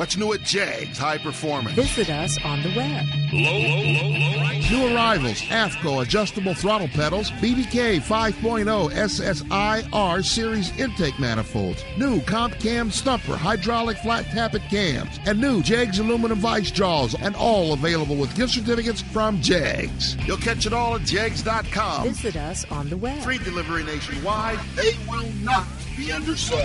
What's 0.00 0.16
new 0.16 0.32
at 0.32 0.40
Jegs 0.40 0.96
High 0.96 1.18
Performance? 1.18 1.76
Visit 1.76 2.08
us 2.08 2.42
on 2.42 2.62
the 2.62 2.70
web. 2.74 3.04
Low, 3.34 3.58
low, 3.58 3.82
low, 3.82 4.40
low. 4.40 4.58
New 4.70 4.96
arrivals 4.96 5.42
AFCO 5.42 6.00
adjustable 6.00 6.54
throttle 6.54 6.88
pedals, 6.88 7.30
BBK 7.32 8.00
5.0 8.00 8.92
SSIR 8.94 10.24
series 10.24 10.74
intake 10.78 11.18
manifolds, 11.20 11.84
new 11.98 12.22
Comp 12.22 12.58
Cams 12.58 13.02
Thumpr 13.02 13.36
hydraulic 13.36 13.98
flat 13.98 14.24
tappet 14.24 14.66
cams, 14.70 15.20
and 15.26 15.38
new 15.38 15.62
Jegs 15.62 15.98
aluminum 15.98 16.38
vice 16.38 16.70
jaws, 16.70 17.14
and 17.16 17.36
all 17.36 17.74
available 17.74 18.16
with 18.16 18.34
gift 18.34 18.54
certificates 18.54 19.02
from 19.02 19.42
Jegs. 19.42 20.16
You'll 20.26 20.38
catch 20.38 20.64
it 20.64 20.72
all 20.72 20.94
at 20.94 21.02
Jegs.com. 21.02 22.04
Visit 22.04 22.36
us 22.36 22.64
on 22.70 22.88
the 22.88 22.96
web. 22.96 23.22
Free 23.22 23.36
delivery 23.36 23.84
nationwide. 23.84 24.60
They 24.76 24.96
will 25.06 25.30
not 25.42 25.66
be 25.94 26.10
undersold. 26.10 26.64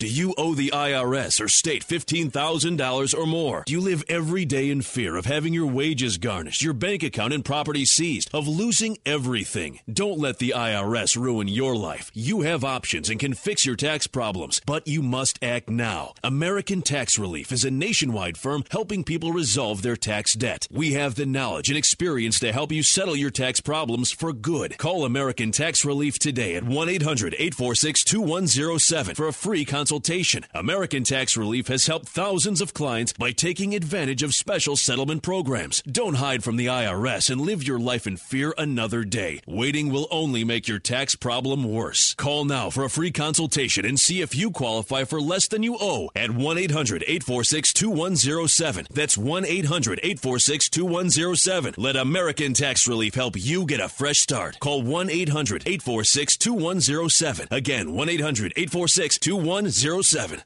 Do 0.00 0.08
you 0.08 0.32
owe 0.38 0.54
the 0.54 0.70
IRS 0.70 1.42
or 1.42 1.48
state 1.48 1.86
$15,000 1.86 3.18
or 3.18 3.26
more? 3.26 3.64
Do 3.66 3.74
you 3.74 3.82
live 3.82 4.02
every 4.08 4.46
day 4.46 4.70
in 4.70 4.80
fear 4.80 5.14
of 5.14 5.26
having 5.26 5.52
your 5.52 5.66
wages 5.66 6.16
garnished, 6.16 6.62
your 6.62 6.72
bank 6.72 7.02
account 7.02 7.34
and 7.34 7.44
property 7.44 7.84
seized, 7.84 8.30
of 8.32 8.48
losing 8.48 8.96
everything? 9.04 9.80
Don't 9.92 10.18
let 10.18 10.38
the 10.38 10.54
IRS 10.56 11.20
ruin 11.20 11.48
your 11.48 11.76
life. 11.76 12.10
You 12.14 12.40
have 12.40 12.64
options 12.64 13.10
and 13.10 13.20
can 13.20 13.34
fix 13.34 13.66
your 13.66 13.76
tax 13.76 14.06
problems, 14.06 14.62
but 14.64 14.88
you 14.88 15.02
must 15.02 15.38
act 15.44 15.68
now. 15.68 16.14
American 16.24 16.80
Tax 16.80 17.18
Relief 17.18 17.52
is 17.52 17.66
a 17.66 17.70
nationwide 17.70 18.38
firm 18.38 18.64
helping 18.70 19.04
people 19.04 19.34
resolve 19.34 19.82
their 19.82 19.96
tax 19.96 20.34
debt. 20.34 20.66
We 20.70 20.94
have 20.94 21.14
the 21.14 21.26
knowledge 21.26 21.68
and 21.68 21.76
experience 21.76 22.40
to 22.40 22.54
help 22.54 22.72
you 22.72 22.82
settle 22.82 23.16
your 23.16 23.28
tax 23.28 23.60
problems 23.60 24.12
for 24.12 24.32
good. 24.32 24.78
Call 24.78 25.04
American 25.04 25.52
Tax 25.52 25.84
Relief 25.84 26.18
today 26.18 26.54
at 26.54 26.64
1 26.64 26.88
800 26.88 27.34
846 27.34 28.02
2107 28.04 29.14
for 29.14 29.28
a 29.28 29.34
free 29.34 29.66
consultation 29.66 29.89
consultation. 29.90 30.44
American 30.54 31.02
Tax 31.02 31.36
Relief 31.36 31.66
has 31.66 31.86
helped 31.86 32.06
thousands 32.06 32.60
of 32.60 32.72
clients 32.72 33.12
by 33.12 33.32
taking 33.32 33.74
advantage 33.74 34.22
of 34.22 34.32
special 34.32 34.76
settlement 34.76 35.20
programs. 35.20 35.82
Don't 35.82 36.14
hide 36.14 36.44
from 36.44 36.54
the 36.54 36.66
IRS 36.66 37.28
and 37.28 37.40
live 37.40 37.64
your 37.64 37.80
life 37.80 38.06
in 38.06 38.16
fear 38.16 38.54
another 38.56 39.02
day. 39.02 39.40
Waiting 39.48 39.90
will 39.90 40.06
only 40.12 40.44
make 40.44 40.68
your 40.68 40.78
tax 40.78 41.16
problem 41.16 41.64
worse. 41.64 42.14
Call 42.14 42.44
now 42.44 42.70
for 42.70 42.84
a 42.84 42.88
free 42.88 43.10
consultation 43.10 43.84
and 43.84 43.98
see 43.98 44.20
if 44.20 44.32
you 44.32 44.52
qualify 44.52 45.02
for 45.02 45.20
less 45.20 45.48
than 45.48 45.64
you 45.64 45.76
owe 45.80 46.08
at 46.14 46.30
1 46.30 46.56
800 46.56 47.02
846 47.02 47.72
2107. 47.72 48.86
That's 48.94 49.18
1 49.18 49.44
800 49.44 49.98
846 50.04 50.68
2107. 50.68 51.74
Let 51.76 51.96
American 51.96 52.54
Tax 52.54 52.86
Relief 52.86 53.16
help 53.16 53.34
you 53.36 53.66
get 53.66 53.80
a 53.80 53.88
fresh 53.88 54.20
start. 54.20 54.60
Call 54.60 54.82
1 54.82 55.10
800 55.10 55.64
846 55.66 56.36
2107. 56.36 57.48
Again, 57.50 57.92
1 57.92 58.08
800 58.08 58.52
846 58.54 59.18
2107. 59.18 59.79
807. 59.82 60.44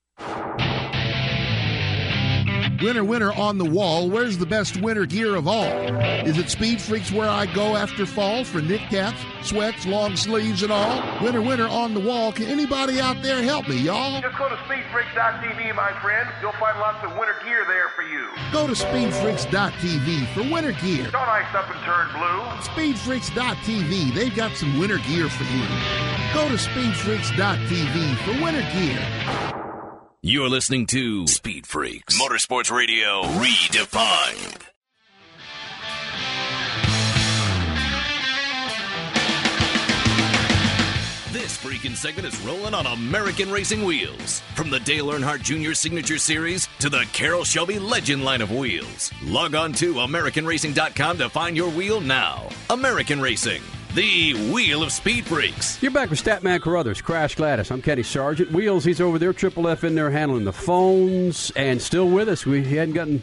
Winter, 2.83 3.05
winner 3.05 3.33
on 3.33 3.59
the 3.59 3.65
wall. 3.65 4.11
Where's 4.11 4.39
the 4.39 4.47
best 4.47 4.81
winter 4.81 5.07
gear 5.07 5.37
of 5.37 5.47
all? 5.47 5.65
Is 6.27 6.39
it 6.39 6.51
Speed 6.51 6.81
Freaks 6.81 7.13
where 7.13 7.29
I 7.29 7.47
go 7.47 7.77
after 7.77 8.05
fall 8.07 8.45
for 8.45 8.61
knit 8.61 8.81
caps, 8.91 9.21
sweats, 9.43 9.87
long 9.87 10.17
sleeves, 10.17 10.63
and 10.63 10.73
all? 10.73 11.03
Winter, 11.23 11.41
winner 11.41 11.69
on 11.69 11.95
the 11.95 12.01
wall. 12.01 12.33
Can 12.33 12.47
anybody 12.47 13.01
out 13.01 13.23
there 13.23 13.43
help 13.43 13.69
me, 13.69 13.77
y'all? 13.77 14.21
Just 14.21 14.37
go 14.39 14.49
to 14.49 14.57
speedfreaks.tv, 14.57 15.75
my 15.75 15.93
friend. 16.01 16.29
You'll 16.41 16.53
find 16.53 16.79
lots 16.81 17.05
of 17.05 17.17
winter 17.17 17.37
gear 17.45 17.65
there 17.67 17.91
for 17.95 18.03
you. 18.03 18.29
Go 18.53 18.67
to 18.67 18.73
speedfreaks.tv 18.73 20.27
for 20.35 20.43
winter 20.53 20.73
gear. 20.73 21.11
Don't 21.11 21.29
ice 21.29 21.55
up 21.55 21.71
and 21.71 21.81
turn 21.85 22.09
blue. 22.13 22.43
Speedfreaks.tv. 22.75 24.15
They've 24.15 24.35
got 24.35 24.53
some 24.57 24.79
winter 24.79 24.99
gear 24.99 25.29
for 25.29 25.45
you. 25.45 25.65
Go 26.35 26.49
to 26.49 26.55
speedfreaks.tv 26.55 28.17
for 28.25 28.43
winter 28.43 28.63
gear. 28.73 29.71
You're 30.27 30.49
listening 30.49 30.87
to 30.87 31.27
Speed 31.27 31.67
Freaks 31.67 32.19
Motorsports 32.19 32.75
Radio 32.75 33.25
Redefined. 33.25 34.63
This 41.31 41.59
freaking 41.59 41.95
segment 41.95 42.27
is 42.27 42.41
rolling 42.41 42.73
on 42.73 42.87
American 42.87 43.53
racing 43.53 43.85
wheels. 43.85 44.41
From 44.55 44.71
the 44.71 44.81
Dale 44.81 45.09
Earnhardt 45.09 45.43
Jr. 45.43 45.75
Signature 45.75 46.17
Series 46.17 46.71
to 46.79 46.89
the 46.89 47.05
Carroll 47.13 47.45
Shelby 47.45 47.79
Legend 47.79 48.25
line 48.25 48.41
of 48.41 48.51
wheels. 48.51 49.11
Log 49.25 49.55
on 49.55 49.75
to 49.75 49.93
AmericanRacing.com 49.97 51.19
to 51.19 51.29
find 51.29 51.55
your 51.55 51.69
wheel 51.69 52.01
now. 52.01 52.49
American 52.71 53.21
Racing, 53.21 53.61
the 53.95 54.35
wheel 54.53 54.83
of 54.83 54.91
speed 54.91 55.25
freaks. 55.25 55.81
You're 55.81 55.93
back 55.93 56.11
with 56.11 56.23
Statman 56.23 56.61
Carruthers, 56.61 57.01
Crash 57.01 57.37
Gladys. 57.37 57.71
I'm 57.71 57.81
Kenny 57.81 58.03
Sargent. 58.03 58.51
Wheels, 58.51 58.85
he's 58.85 59.01
over 59.01 59.21
there, 59.21 59.33
Triple 59.33 59.69
F 59.69 59.85
in 59.85 59.95
there 59.95 60.11
handling 60.11 60.45
the 60.45 60.53
phones 60.53 61.53
and 61.53 61.81
still 61.81 62.09
with 62.09 62.29
us. 62.29 62.45
We 62.45 62.65
he 62.65 62.75
hadn't 62.75 62.95
gotten 62.95 63.23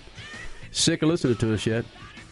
sick 0.72 1.02
of 1.02 1.10
listening 1.10 1.36
to 1.38 1.54
us 1.54 1.66
yet. 1.66 1.84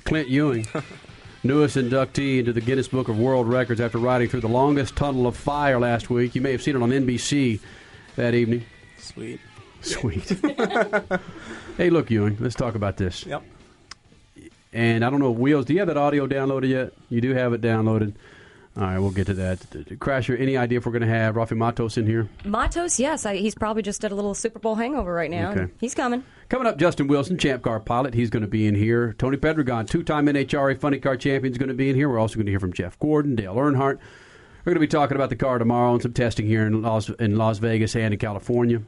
Clint 0.06 0.30
Ewing, 0.30 0.66
newest 1.44 1.76
inductee 1.76 2.40
into 2.40 2.54
the 2.54 2.62
Guinness 2.62 2.88
Book 2.88 3.10
of 3.10 3.20
World 3.20 3.48
Records 3.48 3.82
after 3.82 3.98
riding 3.98 4.30
through 4.30 4.42
the 4.42 4.48
longest 4.48 4.96
tunnel 4.96 5.28
of 5.28 5.36
fire 5.36 5.78
last 5.78 6.10
week. 6.10 6.34
You 6.34 6.40
may 6.40 6.54
have 6.54 6.62
seen 6.62 6.78
it 6.78 6.82
on 6.82 6.92
NBC 6.92 7.60
that 8.16 8.34
evening. 8.34 8.64
Sweet. 8.98 9.42
Sweet. 9.82 10.30
hey, 11.78 11.90
look, 11.90 12.10
Ewing, 12.10 12.38
let's 12.40 12.56
talk 12.56 12.76
about 12.76 12.96
this. 12.96 13.26
Yep. 13.26 13.44
And 14.72 15.04
I 15.04 15.10
don't 15.10 15.20
know, 15.20 15.32
Wheels, 15.32 15.66
do 15.66 15.74
you 15.74 15.80
have 15.80 15.88
that 15.88 15.98
audio 15.98 16.28
downloaded 16.28 16.70
yet? 16.70 16.94
You 17.10 17.22
do 17.22 17.34
have 17.34 17.54
it 17.54 17.62
downloaded. 17.62 18.14
All 18.78 18.84
right, 18.84 19.00
we'll 19.00 19.12
get 19.12 19.26
to 19.28 19.34
that. 19.34 19.60
Crasher, 20.00 20.40
any 20.40 20.56
idea 20.56 20.78
if 20.78 20.86
we're 20.86 20.92
going 20.92 21.02
to 21.02 21.08
have 21.08 21.36
Rafi 21.36 21.58
Matos 21.58 21.98
in 21.98 22.06
here? 22.06 22.30
Matos, 22.46 23.00
yes. 23.00 23.26
I, 23.26 23.36
he's 23.36 23.56
probably 23.56 23.82
just 23.82 24.06
at 24.06 24.12
a 24.12 24.16
little 24.16 24.36
Super 24.36 24.60
Bowl 24.60 24.76
hangover 24.76 25.12
right 25.12 25.30
now. 25.30 25.52
Okay. 25.52 25.68
He's 25.80 25.96
coming. 25.96 26.24
Coming 26.50 26.68
up, 26.68 26.78
Justin 26.78 27.08
Wilson, 27.08 27.38
champ 27.38 27.64
car 27.64 27.80
pilot. 27.80 28.14
He's 28.14 28.30
going 28.30 28.42
to 28.42 28.48
be 28.48 28.68
in 28.68 28.76
here. 28.76 29.14
Tony 29.18 29.38
Pedregon, 29.38 29.90
two 29.90 30.04
time 30.04 30.28
NHRA 30.28 30.80
funny 30.80 31.00
car 31.00 31.18
champion, 31.18 31.52
is 31.52 31.58
going 31.58 31.70
to 31.70 31.76
be 31.76 31.90
in 31.90 31.96
here. 31.96 32.08
We're 32.08 32.20
also 32.20 32.36
going 32.36 32.46
to 32.46 32.52
hear 32.52 32.60
from 32.60 32.74
Jeff 32.74 32.98
Gordon, 33.00 33.36
Dale 33.36 33.56
Earnhardt. 33.56 33.98
We're 34.64 34.74
going 34.74 34.76
to 34.76 34.80
be 34.80 34.88
talking 34.88 35.16
about 35.16 35.30
the 35.30 35.36
car 35.36 35.58
tomorrow 35.58 35.94
and 35.94 36.02
some 36.02 36.14
testing 36.14 36.46
here 36.46 36.66
in 36.66 36.82
Las, 36.82 37.10
in 37.10 37.38
Las 37.38 37.58
Vegas 37.58 37.96
and 37.96 38.14
in 38.14 38.20
California. 38.20 38.82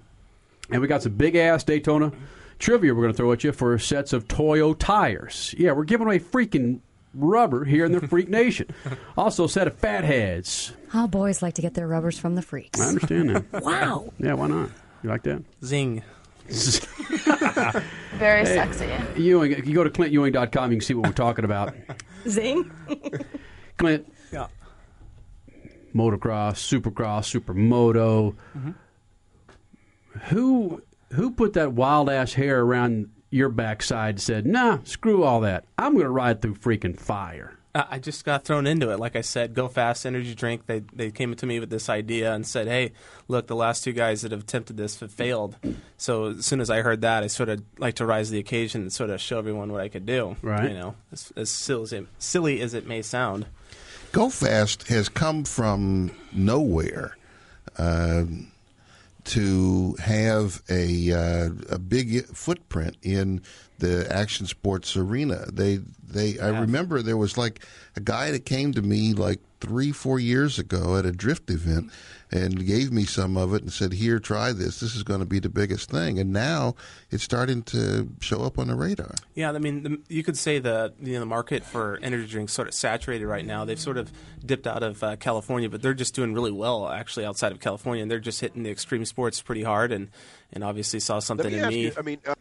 And 0.69 0.81
we 0.81 0.87
got 0.87 1.03
some 1.03 1.13
big 1.13 1.35
ass 1.35 1.63
Daytona 1.63 2.13
trivia 2.61 2.93
we're 2.93 3.01
going 3.01 3.13
to 3.13 3.17
throw 3.17 3.31
at 3.33 3.43
you 3.43 3.51
for 3.51 3.77
sets 3.79 4.13
of 4.13 4.27
Toyo 4.27 4.73
tires. 4.73 5.53
Yeah, 5.57 5.73
we're 5.73 5.83
giving 5.83 6.07
away 6.07 6.19
freaking 6.19 6.79
rubber 7.13 7.65
here 7.65 7.83
in 7.85 7.91
the 7.91 8.07
Freak 8.07 8.29
Nation. 8.41 8.67
Also, 9.17 9.45
a 9.45 9.49
set 9.49 9.67
of 9.67 9.75
fat 9.77 10.03
heads. 10.05 10.71
All 10.93 11.07
boys 11.07 11.41
like 11.41 11.55
to 11.55 11.61
get 11.61 11.73
their 11.73 11.87
rubbers 11.87 12.17
from 12.17 12.35
the 12.35 12.41
freaks. 12.41 12.79
I 12.79 12.87
understand 12.87 13.29
that. 13.31 13.43
wow. 13.63 14.13
Yeah, 14.19 14.33
why 14.33 14.47
not? 14.47 14.69
You 15.03 15.09
like 15.09 15.23
that? 15.23 15.43
Zing. 15.65 16.03
Very 18.17 18.45
Hey, 18.45 18.55
sexy. 18.55 18.87
Ewing, 19.21 19.51
if 19.53 19.65
you 19.67 19.73
go 19.73 19.83
to 19.83 19.89
clintewing.com, 19.89 20.71
you 20.71 20.77
can 20.77 20.85
see 20.85 20.93
what 20.93 21.07
we're 21.07 21.13
talking 21.13 21.45
about. 21.45 21.73
Zing. 22.27 22.69
Clint, 23.77 24.11
Yeah. 24.31 24.47
motocross, 25.95 26.57
supercross, 26.59 27.39
supermoto. 27.39 28.35
Mm-hmm. 28.57 28.71
Who 30.35 30.81
who 31.13 31.31
put 31.31 31.53
that 31.53 31.73
wild 31.73 32.09
ass 32.09 32.33
hair 32.33 32.61
around 32.61 33.09
your 33.29 33.49
backside 33.49 34.19
said, 34.19 34.45
"Nah, 34.45 34.79
screw 34.83 35.23
all 35.23 35.41
that. 35.41 35.65
I'm 35.77 35.93
going 35.93 36.05
to 36.05 36.11
ride 36.11 36.41
through 36.41 36.55
freaking 36.55 36.97
fire." 36.97 37.57
I 37.73 37.85
I 37.91 37.99
just 37.99 38.25
got 38.25 38.43
thrown 38.43 38.67
into 38.67 38.91
it. 38.91 38.99
Like 38.99 39.15
I 39.15 39.21
said, 39.21 39.53
Go 39.53 39.67
Fast 39.67 40.05
Energy 40.05 40.35
Drink. 40.35 40.65
They 40.67 40.79
they 40.93 41.11
came 41.11 41.33
to 41.35 41.45
me 41.45 41.59
with 41.59 41.69
this 41.69 41.89
idea 41.89 42.33
and 42.33 42.45
said, 42.45 42.67
"Hey, 42.67 42.91
look, 43.27 43.47
the 43.47 43.55
last 43.55 43.83
two 43.83 43.93
guys 43.93 44.21
that 44.21 44.31
have 44.31 44.41
attempted 44.41 44.77
this 44.77 44.99
have 44.99 45.11
failed." 45.11 45.55
So 45.97 46.31
as 46.31 46.45
soon 46.45 46.59
as 46.59 46.69
I 46.69 46.81
heard 46.81 47.01
that, 47.01 47.23
I 47.23 47.27
sort 47.27 47.49
of 47.49 47.63
like 47.77 47.95
to 47.95 48.05
rise 48.05 48.27
to 48.27 48.33
the 48.33 48.39
occasion 48.39 48.81
and 48.81 48.93
sort 48.93 49.09
of 49.09 49.21
show 49.21 49.37
everyone 49.37 49.71
what 49.71 49.81
I 49.81 49.87
could 49.87 50.05
do. 50.05 50.35
Right. 50.41 50.69
You 50.69 50.77
know, 50.77 50.95
as, 51.11 51.31
as 51.35 51.49
silly 51.49 51.83
as 51.83 51.93
it, 51.93 52.07
silly 52.19 52.61
as 52.61 52.73
it 52.73 52.87
may 52.87 53.01
sound. 53.01 53.47
Go 54.11 54.29
Fast 54.29 54.89
has 54.89 55.07
come 55.07 55.45
from 55.45 56.11
nowhere 56.33 57.15
um, 57.77 58.51
to 59.25 59.95
have 59.99 60.61
a 60.69 61.11
uh, 61.11 61.49
a 61.69 61.79
big 61.79 62.25
footprint 62.27 62.97
in 63.01 63.41
the 63.79 64.07
action 64.11 64.45
sports 64.45 64.95
arena. 64.95 65.45
They 65.51 65.77
they 66.07 66.39
I 66.39 66.49
remember 66.49 67.01
there 67.01 67.17
was 67.17 67.37
like 67.37 67.65
a 67.95 67.99
guy 67.99 68.31
that 68.31 68.45
came 68.45 68.73
to 68.73 68.81
me 68.81 69.13
like 69.13 69.39
three 69.59 69.91
four 69.91 70.19
years 70.19 70.59
ago 70.59 70.97
at 70.97 71.05
a 71.05 71.11
drift 71.11 71.49
event 71.49 71.91
and 72.31 72.65
gave 72.65 72.91
me 72.91 73.03
some 73.03 73.35
of 73.35 73.53
it 73.53 73.61
and 73.61 73.71
said, 73.73 73.93
"Here, 73.93 74.19
try 74.19 74.53
this. 74.53 74.79
This 74.79 74.95
is 74.95 75.03
going 75.03 75.19
to 75.19 75.25
be 75.25 75.39
the 75.39 75.49
biggest 75.49 75.89
thing." 75.89 76.17
And 76.19 76.31
now 76.31 76.75
it's 77.09 77.23
starting 77.23 77.63
to 77.63 78.09
show 78.21 78.41
up 78.41 78.57
on 78.57 78.67
the 78.67 78.75
radar. 78.75 79.13
Yeah, 79.35 79.51
I 79.51 79.59
mean, 79.59 79.83
the, 79.83 79.99
you 80.07 80.23
could 80.23 80.37
say 80.37 80.59
the 80.59 80.93
you 81.01 81.13
know, 81.13 81.19
the 81.19 81.25
market 81.25 81.63
for 81.63 81.99
energy 82.01 82.27
drinks 82.27 82.53
sort 82.53 82.67
of 82.67 82.73
saturated 82.73 83.27
right 83.27 83.45
now. 83.45 83.65
They've 83.65 83.79
sort 83.79 83.97
of 83.97 84.11
dipped 84.45 84.67
out 84.67 84.83
of 84.83 85.03
uh, 85.03 85.15
California, 85.17 85.69
but 85.69 85.81
they're 85.81 85.93
just 85.93 86.15
doing 86.15 86.33
really 86.33 86.51
well 86.51 86.87
actually 86.89 87.25
outside 87.25 87.51
of 87.51 87.59
California, 87.59 88.01
and 88.01 88.09
they're 88.09 88.19
just 88.19 88.39
hitting 88.41 88.63
the 88.63 88.71
extreme 88.71 89.05
sports 89.05 89.41
pretty 89.41 89.63
hard, 89.63 89.91
and 89.91 90.09
and 90.53 90.63
obviously 90.63 90.99
saw 90.99 91.19
something 91.19 91.51
Let 91.51 91.51
me 91.51 91.57
in 91.57 91.63
ask 91.65 91.71
me. 91.73 91.81
you. 91.81 91.91
I 91.97 92.01
mean, 92.01 92.19
uh, 92.25 92.35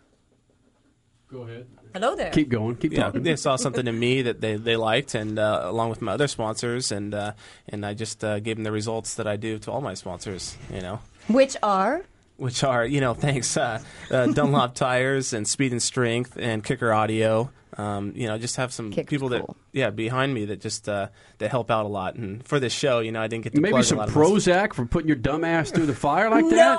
Go 1.32 1.42
ahead. 1.42 1.66
Hello 1.92 2.16
there. 2.16 2.30
Keep 2.30 2.48
going. 2.48 2.74
Keep 2.76 2.92
yeah, 2.92 3.04
talking. 3.04 3.22
they 3.22 3.36
saw 3.36 3.54
something 3.54 3.86
in 3.86 3.96
me 3.96 4.22
that 4.22 4.40
they, 4.40 4.56
they 4.56 4.74
liked, 4.74 5.14
and 5.14 5.38
uh, 5.38 5.62
along 5.64 5.90
with 5.90 6.02
my 6.02 6.12
other 6.12 6.26
sponsors, 6.26 6.90
and 6.90 7.14
uh, 7.14 7.32
and 7.68 7.86
I 7.86 7.94
just 7.94 8.24
uh, 8.24 8.40
gave 8.40 8.56
them 8.56 8.64
the 8.64 8.72
results 8.72 9.14
that 9.14 9.28
I 9.28 9.36
do 9.36 9.58
to 9.60 9.70
all 9.70 9.80
my 9.80 9.94
sponsors. 9.94 10.56
You 10.72 10.80
know. 10.80 11.00
Which 11.28 11.56
are 11.62 12.04
which 12.36 12.64
are 12.64 12.84
you 12.84 13.00
know 13.00 13.14
thanks 13.14 13.56
uh, 13.56 13.80
uh, 14.10 14.26
Dunlop 14.26 14.74
tires 14.74 15.32
and 15.32 15.46
Speed 15.46 15.70
and 15.70 15.82
Strength 15.82 16.36
and 16.36 16.64
Kicker 16.64 16.92
Audio. 16.92 17.50
Um, 17.76 18.12
you 18.16 18.26
know, 18.26 18.36
just 18.38 18.56
have 18.56 18.72
some 18.72 18.92
people 18.92 19.28
that 19.30 19.44
yeah 19.72 19.90
behind 19.90 20.34
me 20.34 20.46
that 20.46 20.60
just 20.60 20.88
uh, 20.88 21.08
that 21.38 21.50
help 21.50 21.70
out 21.70 21.84
a 21.84 21.88
lot. 21.88 22.16
And 22.16 22.44
for 22.46 22.58
this 22.58 22.72
show, 22.72 23.00
you 23.00 23.12
know, 23.12 23.20
I 23.20 23.28
didn't 23.28 23.44
get 23.44 23.54
to 23.54 23.60
Maybe 23.60 23.72
plug 23.72 23.84
some 23.84 23.98
a 23.98 24.00
lot 24.02 24.08
of 24.08 24.14
Prozac 24.14 24.74
for 24.74 24.86
putting 24.86 25.08
your 25.08 25.16
dumb 25.16 25.44
ass 25.44 25.70
through 25.70 25.86
the 25.86 25.94
fire 25.94 26.30
like 26.30 26.48
that. 26.50 26.78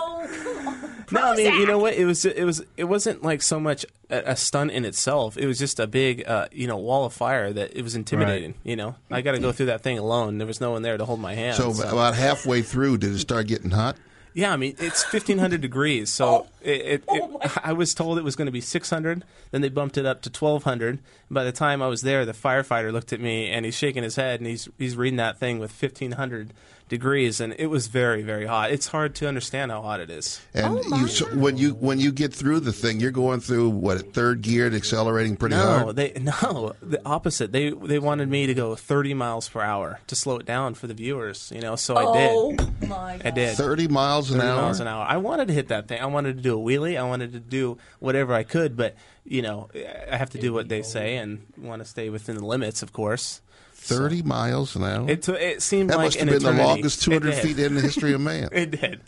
No, 1.11 1.33
I 1.33 1.35
mean, 1.35 1.53
you 1.55 1.67
know 1.67 1.77
what? 1.77 1.93
It 1.93 2.05
was 2.05 2.25
it 2.25 2.43
was 2.43 2.63
it 2.77 2.85
wasn't 2.85 3.21
like 3.21 3.41
so 3.41 3.59
much 3.59 3.85
a, 4.09 4.31
a 4.31 4.35
stunt 4.35 4.71
in 4.71 4.85
itself. 4.85 5.37
It 5.37 5.45
was 5.45 5.59
just 5.59 5.79
a 5.79 5.87
big 5.87 6.27
uh, 6.27 6.47
you 6.51 6.67
know 6.67 6.77
wall 6.77 7.05
of 7.05 7.13
fire 7.13 7.51
that 7.51 7.75
it 7.75 7.81
was 7.81 7.95
intimidating. 7.95 8.55
You 8.63 8.75
know, 8.75 8.95
I 9.09 9.21
got 9.21 9.33
to 9.33 9.39
go 9.39 9.51
through 9.51 9.65
that 9.67 9.81
thing 9.81 9.97
alone. 9.97 10.37
There 10.37 10.47
was 10.47 10.61
no 10.61 10.71
one 10.71 10.81
there 10.83 10.97
to 10.97 11.05
hold 11.05 11.19
my 11.19 11.33
hand. 11.35 11.57
So 11.57 11.71
about 11.71 12.15
halfway 12.15 12.61
through, 12.61 12.99
did 12.99 13.11
it 13.13 13.19
start 13.19 13.47
getting 13.47 13.71
hot? 13.71 13.97
Yeah, 14.33 14.53
I 14.53 14.57
mean 14.57 14.75
it's 14.79 15.03
fifteen 15.03 15.39
hundred 15.39 15.61
degrees. 15.61 16.11
So 16.11 16.27
oh. 16.27 16.47
it, 16.61 16.81
it, 16.81 17.03
it 17.09 17.23
oh 17.23 17.41
I 17.63 17.73
was 17.73 17.93
told 17.93 18.17
it 18.17 18.23
was 18.23 18.35
going 18.35 18.45
to 18.45 18.51
be 18.51 18.61
six 18.61 18.89
hundred. 18.89 19.23
Then 19.51 19.61
they 19.61 19.69
bumped 19.69 19.97
it 19.97 20.05
up 20.05 20.21
to 20.23 20.29
twelve 20.29 20.63
hundred. 20.63 20.99
By 21.29 21.43
the 21.43 21.51
time 21.51 21.81
I 21.81 21.87
was 21.87 22.01
there, 22.01 22.25
the 22.25 22.33
firefighter 22.33 22.91
looked 22.91 23.13
at 23.13 23.19
me 23.19 23.49
and 23.49 23.65
he's 23.65 23.75
shaking 23.75 24.03
his 24.03 24.15
head 24.15 24.39
and 24.39 24.47
he's 24.47 24.69
he's 24.77 24.95
reading 24.95 25.17
that 25.17 25.37
thing 25.37 25.59
with 25.59 25.71
fifteen 25.71 26.13
hundred 26.13 26.53
degrees 26.91 27.39
and 27.39 27.55
it 27.57 27.67
was 27.67 27.87
very 27.87 28.21
very 28.21 28.45
hot. 28.45 28.69
It's 28.69 28.87
hard 28.87 29.15
to 29.15 29.27
understand 29.27 29.71
how 29.71 29.81
hot 29.81 30.01
it 30.01 30.09
is. 30.09 30.41
And 30.53 30.77
you, 30.83 31.07
so 31.07 31.25
when 31.37 31.57
you 31.57 31.71
when 31.75 32.01
you 32.01 32.11
get 32.11 32.33
through 32.33 32.59
the 32.59 32.73
thing, 32.73 32.99
you're 32.99 33.11
going 33.11 33.39
through 33.39 33.69
what 33.69 34.13
third 34.13 34.41
gear, 34.41 34.67
and 34.67 34.75
accelerating 34.75 35.37
pretty 35.37 35.55
no, 35.55 35.61
hard. 35.61 35.95
they 35.95 36.11
no 36.21 36.73
the 36.81 37.01
opposite. 37.05 37.53
They 37.53 37.69
they 37.69 37.97
wanted 37.97 38.27
me 38.27 38.45
to 38.45 38.53
go 38.53 38.75
thirty 38.75 39.13
miles 39.13 39.47
per 39.47 39.61
hour 39.61 40.01
to 40.07 40.15
slow 40.15 40.37
it 40.37 40.45
down 40.45 40.73
for 40.73 40.87
the 40.87 40.93
viewers. 40.93 41.49
You 41.55 41.61
know, 41.61 41.77
so 41.77 41.95
I 41.95 42.17
did. 42.17 42.31
Oh, 42.33 42.55
did. 42.57 42.89
my 42.89 43.21
I 43.23 43.31
did. 43.31 43.55
30 43.55 43.87
miles 43.87 44.29
an 44.29 44.39
30 44.39 44.49
hour? 44.49 44.61
miles 44.61 44.79
an 44.81 44.87
hour. 44.87 45.05
I 45.07 45.15
wanted 45.15 45.47
to 45.47 45.53
hit 45.53 45.69
that 45.69 45.87
thing. 45.87 46.01
I 46.01 46.07
wanted 46.07 46.35
to 46.35 46.41
do 46.43 46.59
a 46.59 46.61
wheelie. 46.61 46.99
I 46.99 47.03
wanted 47.03 47.31
to 47.31 47.39
do 47.39 47.77
whatever 47.99 48.33
I 48.33 48.43
could, 48.43 48.75
but 48.75 48.95
you 49.23 49.41
know, 49.41 49.69
I 50.11 50.17
have 50.17 50.31
to 50.31 50.39
do 50.39 50.51
what 50.51 50.67
they 50.67 50.81
say 50.81 51.15
and 51.15 51.45
want 51.57 51.81
to 51.81 51.87
stay 51.87 52.09
within 52.09 52.35
the 52.35 52.45
limits, 52.45 52.83
of 52.83 52.91
course. 52.91 53.39
Thirty 53.83 54.21
miles 54.21 54.75
an 54.75 54.83
hour. 54.83 55.09
It, 55.09 55.23
t- 55.23 55.31
it 55.31 55.61
seemed 55.63 55.89
that 55.89 55.97
like 55.97 56.05
must 56.05 56.19
have 56.19 56.29
been 56.29 56.43
the 56.43 56.51
longest 56.51 57.01
200 57.01 57.33
feet 57.33 57.57
in 57.57 57.73
the 57.73 57.81
history 57.81 58.13
of 58.13 58.21
man. 58.21 58.49
it 58.51 58.69
did. 58.69 59.01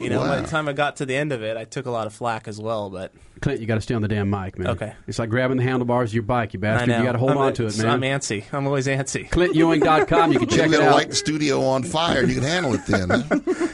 You 0.00 0.10
know, 0.10 0.20
by 0.20 0.40
the 0.40 0.48
time 0.48 0.68
I 0.68 0.72
got 0.72 0.96
to 0.96 1.06
the 1.06 1.14
end 1.14 1.32
of 1.32 1.44
it, 1.44 1.56
I 1.56 1.64
took 1.64 1.86
a 1.86 1.92
lot 1.92 2.08
of 2.08 2.12
flack 2.12 2.48
as 2.48 2.60
well. 2.60 2.90
But 2.90 3.14
Clint, 3.40 3.60
you 3.60 3.66
got 3.66 3.74
to 3.76 3.80
stay 3.80 3.94
on 3.94 4.02
the 4.02 4.08
damn 4.08 4.30
mic, 4.30 4.58
man. 4.58 4.68
Okay. 4.68 4.94
It's 5.06 5.18
like 5.18 5.28
grabbing 5.30 5.58
the 5.58 5.62
handlebars 5.62 6.10
of 6.10 6.14
your 6.14 6.22
bike, 6.22 6.54
you 6.54 6.58
bastard. 6.60 6.88
I 6.90 6.92
know. 6.92 6.98
You 6.98 7.04
got 7.04 7.12
to 7.12 7.18
hold 7.18 7.32
I'm, 7.32 7.38
on 7.38 7.52
to 7.54 7.66
it, 7.66 7.76
man. 7.78 7.88
I'm 7.88 8.00
antsy. 8.00 8.44
I'm 8.52 8.66
always 8.66 8.86
antsy. 8.86 9.28
ClintEwing.com. 9.28 10.32
You 10.32 10.38
can 10.38 10.48
check 10.48 10.58
Maybe 10.70 10.74
it 10.74 10.80
it'll 10.80 10.88
out. 10.88 10.94
light 10.94 11.08
the 11.10 11.14
studio 11.16 11.62
on 11.64 11.82
fire. 11.82 12.24
You 12.24 12.34
can 12.34 12.44
handle 12.44 12.74
it 12.74 12.86
then. 12.86 13.10
huh? 13.10 13.22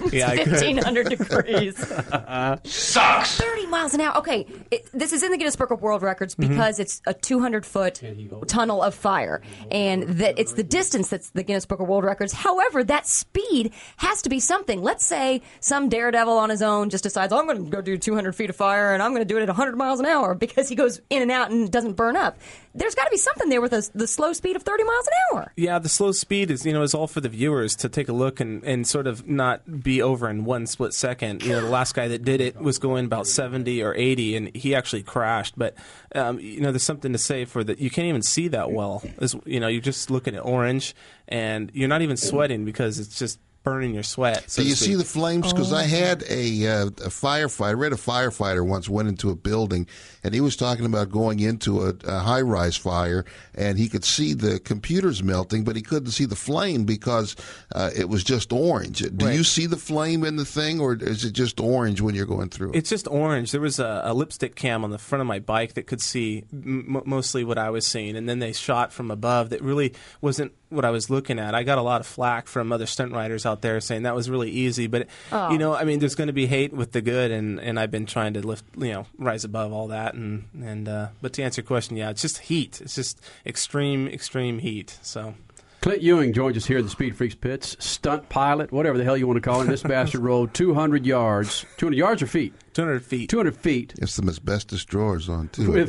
yeah, 0.12 0.28
I 0.30 0.36
could. 0.38 0.48
fifteen 0.50 0.78
hundred 0.78 1.08
degrees. 1.10 1.76
Sucks. 2.64 3.36
30 3.40 3.66
miles 3.66 3.94
an 3.94 4.00
hour. 4.00 4.16
Okay, 4.18 4.46
it, 4.70 4.88
this 4.92 5.12
is 5.12 5.22
in 5.22 5.30
the 5.30 5.36
Guinness 5.38 5.56
Book 5.56 5.70
of 5.70 5.80
World 5.82 6.02
Records 6.02 6.34
Mm-hmm. 6.34 6.50
because 6.50 6.78
it's 6.80 7.02
a 7.06 7.12
200 7.14 7.66
foot 7.66 8.00
tunnel 8.46 8.82
of 8.82 8.94
fire, 8.94 9.42
and 9.70 10.04
that 10.18 10.38
it's 10.38 10.52
the 10.54 10.62
distance 10.62 11.08
that's 11.08 11.30
the 11.30 11.42
Guinness 11.42 11.66
Book 11.66 11.80
of 11.80 11.88
World 11.88 12.04
Records. 12.04 12.32
However, 12.32 12.82
that 12.84 13.06
speed 13.06 13.72
has 13.98 14.22
to 14.22 14.28
be 14.30 14.40
something. 14.40 14.82
Let's 14.82 15.04
say 15.04 15.42
some 15.60 15.88
daredevil 15.88 16.32
on 16.36 16.48
his 16.50 16.62
own 16.62 16.88
just 16.90 17.04
decides, 17.04 17.32
I'm 17.32 17.46
going 17.46 17.64
to 17.64 17.70
go 17.70 17.80
do 17.82 17.98
200 17.98 18.34
feet 18.34 18.50
of 18.50 18.56
fire, 18.56 18.94
and 18.94 19.02
I'm 19.02 19.10
going 19.12 19.20
to 19.20 19.26
do 19.26 19.36
it 19.38 19.42
at 19.42 19.50
100 19.52 19.76
miles 19.76 20.00
an 20.00 20.06
hour 20.06 20.34
because 20.34 20.68
he 20.68 20.74
goes 20.74 21.00
in 21.10 21.22
and 21.22 21.30
out 21.30 21.50
and 21.50 21.70
doesn't 21.70 21.94
burn 21.94 22.16
up. 22.16 22.38
There's 22.74 22.94
got 22.94 23.04
to 23.04 23.10
be 23.10 23.18
something 23.18 23.48
there 23.48 23.60
with 23.60 23.72
a, 23.72 23.88
the 23.94 24.06
slow 24.06 24.32
speed 24.32 24.56
of 24.56 24.62
30 24.62 24.84
miles 24.84 25.06
an 25.06 25.12
hour. 25.32 25.52
Yeah, 25.56 25.78
the 25.78 25.88
slow 25.88 26.12
speed 26.12 26.50
is 26.50 26.64
you 26.64 26.72
know 26.72 26.82
is 26.82 26.94
all 26.94 27.06
for 27.06 27.20
the 27.20 27.28
viewers 27.28 27.76
to 27.76 27.88
take 27.88 28.08
a 28.08 28.12
look 28.12 28.40
and, 28.40 28.64
and 28.64 28.86
sort 28.86 29.06
of 29.06 29.28
not 29.28 29.82
be 29.82 30.00
over 30.00 30.28
in 30.28 30.44
one 30.44 30.66
split 30.66 30.94
second. 30.94 31.42
You 31.42 31.50
know, 31.50 31.60
the 31.60 31.70
last 31.70 31.94
guy 31.94 32.08
that 32.08 32.24
did 32.24 32.40
it 32.40 32.56
was 32.56 32.78
going 32.78 33.04
about 33.04 33.26
seventy 33.26 33.82
or 33.82 33.94
eighty, 33.94 34.36
and 34.36 34.54
he 34.56 34.74
actually 34.74 35.02
crashed. 35.02 35.58
But 35.58 35.74
um, 36.14 36.38
you 36.40 36.60
know, 36.60 36.72
there's 36.72 36.82
something 36.82 37.12
to 37.12 37.18
say 37.18 37.44
for 37.44 37.62
that. 37.64 37.78
You 37.78 37.90
can't 37.90 38.08
even 38.08 38.22
see 38.22 38.48
that 38.48 38.72
well. 38.72 39.02
As, 39.18 39.36
you 39.44 39.60
know, 39.60 39.68
you're 39.68 39.80
just 39.80 40.10
looking 40.10 40.34
at 40.34 40.44
orange, 40.44 40.94
and 41.28 41.70
you're 41.74 41.88
not 41.88 42.02
even 42.02 42.16
sweating 42.16 42.64
because 42.64 42.98
it's 42.98 43.18
just 43.18 43.38
burning 43.62 43.94
your 43.94 44.02
sweat. 44.02 44.50
So 44.50 44.62
Do 44.62 44.68
you 44.68 44.74
see 44.74 44.94
the 44.94 45.04
flames? 45.04 45.52
Because 45.52 45.72
I 45.72 45.84
had 45.84 46.22
a, 46.28 46.66
uh, 46.66 46.86
a 46.86 47.10
firefighter. 47.10 47.66
I 47.68 47.72
read 47.72 47.92
a 47.92 47.96
firefighter 47.96 48.66
once 48.66 48.88
went 48.88 49.08
into 49.08 49.30
a 49.30 49.36
building, 49.36 49.86
and 50.24 50.34
he 50.34 50.40
was 50.40 50.56
talking 50.56 50.84
about 50.84 51.10
going 51.10 51.40
into 51.40 51.82
a, 51.86 51.94
a 52.04 52.18
high-rise 52.20 52.76
fire, 52.76 53.24
and 53.54 53.78
he 53.78 53.88
could 53.88 54.04
see 54.04 54.34
the 54.34 54.58
computers 54.60 55.22
melting, 55.22 55.64
but 55.64 55.76
he 55.76 55.82
couldn't 55.82 56.10
see 56.10 56.24
the 56.24 56.36
flame 56.36 56.84
because 56.84 57.36
uh, 57.74 57.90
it 57.96 58.08
was 58.08 58.24
just 58.24 58.52
orange. 58.52 58.98
Do 59.16 59.26
Right. 59.26 59.36
you 59.36 59.44
see 59.44 59.66
the 59.66 59.76
flame 59.76 60.24
in 60.24 60.36
the 60.36 60.44
thing, 60.44 60.80
or 60.80 60.94
is 60.94 61.24
it 61.24 61.32
just 61.32 61.60
orange 61.60 62.00
when 62.00 62.14
you're 62.14 62.26
going 62.26 62.48
through 62.48 62.70
it? 62.72 62.76
It's 62.76 62.90
just 62.90 63.06
orange. 63.08 63.52
There 63.52 63.60
was 63.60 63.78
a, 63.78 64.02
a 64.04 64.14
lipstick 64.14 64.54
cam 64.56 64.82
on 64.84 64.90
the 64.90 64.98
front 64.98 65.20
of 65.20 65.26
my 65.26 65.38
bike 65.38 65.74
that 65.74 65.86
could 65.86 66.00
see 66.00 66.44
m- 66.52 67.02
mostly 67.06 67.44
what 67.44 67.58
I 67.58 67.70
was 67.70 67.86
seeing, 67.86 68.16
and 68.16 68.28
then 68.28 68.40
they 68.40 68.52
shot 68.52 68.92
from 68.92 69.10
above 69.10 69.50
that 69.50 69.62
really 69.62 69.92
wasn't 70.20 70.52
what 70.72 70.84
I 70.84 70.90
was 70.90 71.10
looking 71.10 71.38
at. 71.38 71.54
I 71.54 71.62
got 71.62 71.78
a 71.78 71.82
lot 71.82 72.00
of 72.00 72.06
flack 72.06 72.46
from 72.48 72.72
other 72.72 72.86
stunt 72.86 73.12
riders 73.12 73.44
out 73.46 73.62
there 73.62 73.80
saying 73.80 74.02
that 74.02 74.14
was 74.14 74.28
really 74.30 74.50
easy, 74.50 74.86
but 74.86 75.06
Oh. 75.30 75.50
you 75.52 75.58
know, 75.58 75.74
I 75.74 75.84
mean, 75.84 75.98
there's 76.00 76.14
going 76.14 76.26
to 76.28 76.32
be 76.32 76.46
hate 76.46 76.72
with 76.72 76.92
the 76.92 77.00
good, 77.02 77.30
and, 77.30 77.60
and 77.60 77.78
I've 77.78 77.90
been 77.90 78.06
trying 78.06 78.34
to 78.34 78.40
lift, 78.46 78.64
you 78.76 78.92
know, 78.92 79.06
rise 79.18 79.44
above 79.44 79.72
all 79.72 79.88
that, 79.88 80.14
and 80.14 80.44
and 80.60 80.88
uh, 80.88 81.08
but 81.20 81.32
to 81.34 81.42
answer 81.42 81.60
your 81.60 81.66
question, 81.66 81.96
yeah, 81.96 82.10
it's 82.10 82.22
just 82.22 82.38
heat. 82.38 82.80
It's 82.80 82.94
just 82.94 83.20
extreme, 83.46 84.08
extreme 84.08 84.58
heat. 84.58 84.98
So. 85.02 85.34
Clint 85.82 86.00
Ewing 86.00 86.32
joins 86.32 86.56
us 86.56 86.64
here 86.64 86.78
at 86.78 86.84
the 86.84 86.90
Speed 86.90 87.16
Freaks 87.16 87.34
pits. 87.34 87.76
Stunt 87.84 88.28
pilot, 88.28 88.70
whatever 88.70 88.96
the 88.96 89.02
hell 89.02 89.16
you 89.16 89.26
want 89.26 89.36
to 89.36 89.40
call 89.40 89.62
it. 89.62 89.64
This 89.66 89.82
bastard 89.82 90.20
rode 90.20 90.54
200 90.54 91.04
yards. 91.04 91.66
200 91.78 91.96
yards 91.96 92.22
or 92.22 92.28
feet? 92.28 92.54
200 92.74 93.04
feet. 93.04 93.28
200 93.28 93.56
feet. 93.56 93.92
It's 94.00 94.12
some 94.12 94.28
asbestos 94.28 94.84
drawers 94.84 95.28
on 95.28 95.48
too. 95.48 95.72
With, 95.72 95.88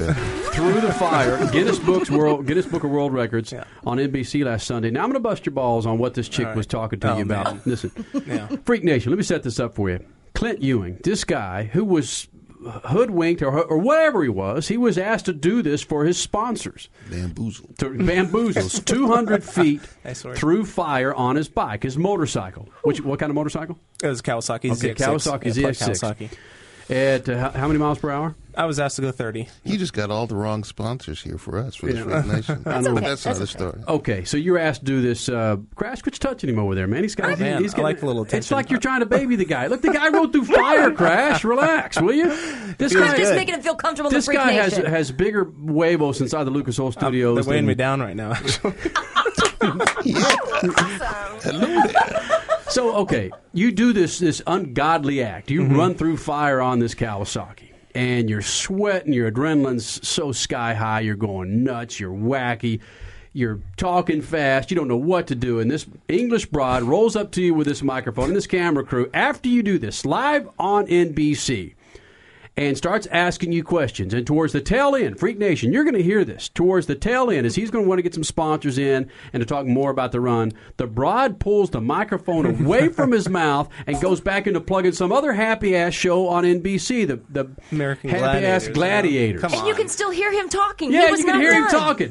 through 0.55 0.81
the 0.81 0.91
fire, 0.93 1.37
Guinness 1.51 1.77
Books 1.77 2.09
World 2.09 2.47
Guinness 2.47 2.65
Book 2.65 2.83
of 2.83 2.89
World 2.89 3.13
Records 3.13 3.53
on 3.85 3.99
NBC 3.99 4.43
last 4.43 4.65
Sunday. 4.65 4.89
Now 4.89 5.01
I'm 5.01 5.09
going 5.09 5.13
to 5.13 5.19
bust 5.19 5.45
your 5.45 5.53
balls 5.53 5.85
on 5.85 5.99
what 5.99 6.15
this 6.15 6.27
chick 6.27 6.45
All 6.45 6.49
right. 6.51 6.57
was 6.57 6.65
talking 6.65 6.99
to 7.01 7.13
Oh, 7.13 7.17
you 7.17 7.23
about. 7.23 7.45
man. 7.53 7.61
Listen, 7.65 7.91
Yeah. 8.25 8.47
Freak 8.65 8.83
Nation, 8.83 9.11
let 9.11 9.17
me 9.17 9.23
set 9.23 9.43
this 9.43 9.59
up 9.59 9.75
for 9.75 9.91
you. 9.91 10.03
Clint 10.33 10.63
Ewing, 10.63 10.97
this 11.03 11.23
guy 11.23 11.65
who 11.65 11.85
was 11.85 12.27
hoodwinked 12.63 13.41
or, 13.41 13.61
or 13.63 13.77
whatever 13.77 14.23
he 14.23 14.29
was, 14.29 14.67
he 14.67 14.77
was 14.77 14.97
asked 14.97 15.25
to 15.25 15.33
do 15.33 15.61
this 15.61 15.81
for 15.81 16.05
his 16.05 16.17
sponsors. 16.17 16.89
Bamboozled. 17.09 17.77
To, 17.79 17.89
bamboozles 17.89 18.79
200 18.85 19.43
feet 19.43 19.81
Nice 20.03 20.21
through 20.21 20.65
fire 20.65 21.13
on 21.13 21.35
his 21.35 21.47
bike, 21.49 21.83
his 21.83 21.97
motorcycle. 21.97 22.69
Which 22.83 23.01
what 23.01 23.19
kind 23.19 23.29
of 23.29 23.35
motorcycle? 23.35 23.77
It 24.01 24.07
was 24.07 24.21
Kawasaki 24.21 24.71
Okay, 24.71 24.93
ZX6. 24.93 24.95
Kawasaki 24.95 25.45
Yeah, 25.45 25.69
ZX6. 25.69 25.99
Kawasaki. 25.99 26.29
At 26.89 27.29
uh, 27.29 27.37
how, 27.37 27.49
how 27.51 27.67
many 27.67 27.79
miles 27.79 27.99
per 27.99 28.09
hour? 28.09 28.35
I 28.55 28.65
was 28.65 28.79
asked 28.79 28.97
to 28.97 29.01
go 29.01 29.11
30. 29.11 29.47
You 29.63 29.77
just 29.79 29.93
got 29.93 30.11
all 30.11 30.27
the 30.27 30.35
wrong 30.35 30.63
sponsors 30.63 31.23
here 31.23 31.39
for 31.39 31.57
us 31.57 31.73
for 31.75 31.87
this 31.87 31.95
Yeah. 31.95 32.03
Freak 32.21 32.25
Nation. 32.35 32.61
That's 32.63 32.85
okay. 32.85 32.93
But 32.93 33.03
that's 33.03 33.23
That's 33.23 33.25
another 33.25 33.43
okay. 33.43 33.51
story. 33.79 33.83
Okay, 33.87 34.23
so 34.25 34.37
you're 34.37 34.59
asked 34.59 34.81
to 34.81 34.85
do 34.85 35.01
this. 35.01 35.27
Uh, 35.27 35.57
Crash, 35.75 36.03
quit 36.03 36.13
touching 36.19 36.49
him 36.49 36.59
over 36.59 36.75
there, 36.75 36.85
man. 36.85 37.01
He's 37.01 37.15
got. 37.15 37.31
Oh, 37.31 37.35
man, 37.37 37.63
he's 37.63 37.73
I 37.73 37.81
like 37.81 38.01
a 38.03 38.05
little 38.05 38.25
tension. 38.25 38.39
It's 38.39 38.51
like 38.51 38.69
you're 38.69 38.79
trying 38.79 38.99
to 38.99 39.07
baby 39.07 39.35
the 39.37 39.45
guy. 39.45 39.67
Look, 39.67 39.81
the 39.81 39.91
guy 39.91 40.09
rode 40.09 40.33
through 40.33 40.45
fire. 40.45 40.91
Crash, 40.91 41.43
relax, 41.43 41.99
will 41.99 42.13
you? 42.13 42.27
This 42.77 42.93
Chris 42.93 43.11
guy, 43.11 43.17
just 43.17 43.33
making 43.33 43.55
him 43.55 43.61
feel 43.61 43.75
comfortable 43.75 44.09
in 44.09 44.13
this 44.15 44.27
the 44.27 44.33
guy 44.33 44.51
has 44.51 44.73
Nation. 44.77 44.91
has 44.91 45.11
bigger 45.11 45.45
huevos 45.45 46.21
inside 46.21 46.43
the 46.43 46.51
Lucas 46.51 46.77
Oil 46.79 46.91
Studios. 46.91 47.35
They're 47.35 47.49
weighing 47.49 47.63
than- 47.65 47.69
me 47.69 47.75
down 47.75 48.01
right 48.01 48.15
now, 48.15 48.33
actually. 48.33 48.73
So 52.73 52.95
okay, 52.97 53.29
you 53.53 53.71
do 53.71 53.93
this 53.93 54.17
this 54.17 54.41
ungodly 54.47 55.21
act. 55.21 55.51
You 55.51 55.61
Mm-hmm. 55.61 55.77
run 55.77 55.93
through 55.95 56.17
fire 56.17 56.59
on 56.59 56.79
this 56.79 56.95
Kawasaki, 56.95 57.69
and 57.93 58.27
you're 58.29 58.41
sweating. 58.41 59.13
Your 59.13 59.31
adrenaline's 59.31 60.05
so 60.07 60.31
sky 60.31 60.73
high. 60.73 61.01
You're 61.01 61.15
going 61.15 61.63
nuts. 61.63 61.99
You're 61.99 62.11
wacky. 62.11 62.79
You're 63.31 63.59
talking 63.77 64.21
fast. 64.23 64.71
You 64.71 64.75
don't 64.75 64.87
know 64.87 64.97
what 64.97 65.27
to 65.27 65.35
do. 65.35 65.59
And 65.59 65.69
this 65.69 65.85
English 66.07 66.47
broad 66.47 66.81
rolls 66.83 67.15
up 67.15 67.31
to 67.33 67.41
you 67.43 67.53
with 67.53 67.67
this 67.67 67.83
microphone 67.83 68.25
and 68.29 68.35
this 68.35 68.47
camera 68.47 68.83
crew 68.83 69.07
after 69.13 69.49
you 69.49 69.61
do 69.61 69.77
this 69.77 70.03
live 70.05 70.49
on 70.57 70.87
NBC 70.87 71.75
and 72.55 72.77
starts 72.77 73.07
asking 73.07 73.51
you 73.51 73.63
questions. 73.63 74.13
And 74.13 74.27
towards 74.27 74.53
the 74.53 74.61
tail 74.61 74.95
end, 74.95 75.19
Freak 75.19 75.39
Nation, 75.39 75.73
you're 75.73 75.83
going 75.83 75.95
to 75.95 76.03
hear 76.03 76.23
this. 76.23 76.49
Towards 76.49 76.85
the 76.85 76.95
tail 76.95 77.31
end, 77.31 77.45
as 77.47 77.55
he's 77.55 77.71
going 77.71 77.85
to 77.85 77.89
want 77.89 77.97
to 77.97 78.03
get 78.03 78.13
some 78.13 78.23
sponsors 78.23 78.77
in 78.77 79.09
and 79.33 79.41
to 79.41 79.45
talk 79.45 79.65
more 79.65 79.89
about 79.89 80.11
the 80.11 80.19
run, 80.21 80.51
the 80.77 80.85
broad 80.85 81.39
pulls 81.39 81.71
the 81.71 81.81
microphone 81.81 82.45
away 82.45 82.89
from 82.89 83.11
his 83.11 83.27
mouth 83.33 83.69
and 83.87 83.99
goes 84.01 84.21
back 84.21 84.45
into 84.45 84.61
plugging 84.61 84.91
some 84.91 85.11
other 85.11 85.33
happy 85.33 85.75
ass 85.75 85.93
show 85.93 86.27
on 86.27 86.43
NBC, 86.43 87.07
the, 87.07 87.21
the 87.29 87.49
American 87.71 88.11
happy 88.11 88.45
ass 88.45 88.67
Gladiators, 88.67 89.41
gladiators. 89.41 89.53
and 89.53 89.67
you 89.67 89.73
can 89.75 89.87
still 89.87 90.11
hear 90.11 90.31
him 90.31 90.47
talking. 90.47 90.91
Yeah, 90.91 91.09
was 91.09 91.19
you 91.19 91.25
can 91.25 91.35
not 91.35 91.41
hear 91.41 91.53
him 91.53 91.67
talking. 91.69 92.09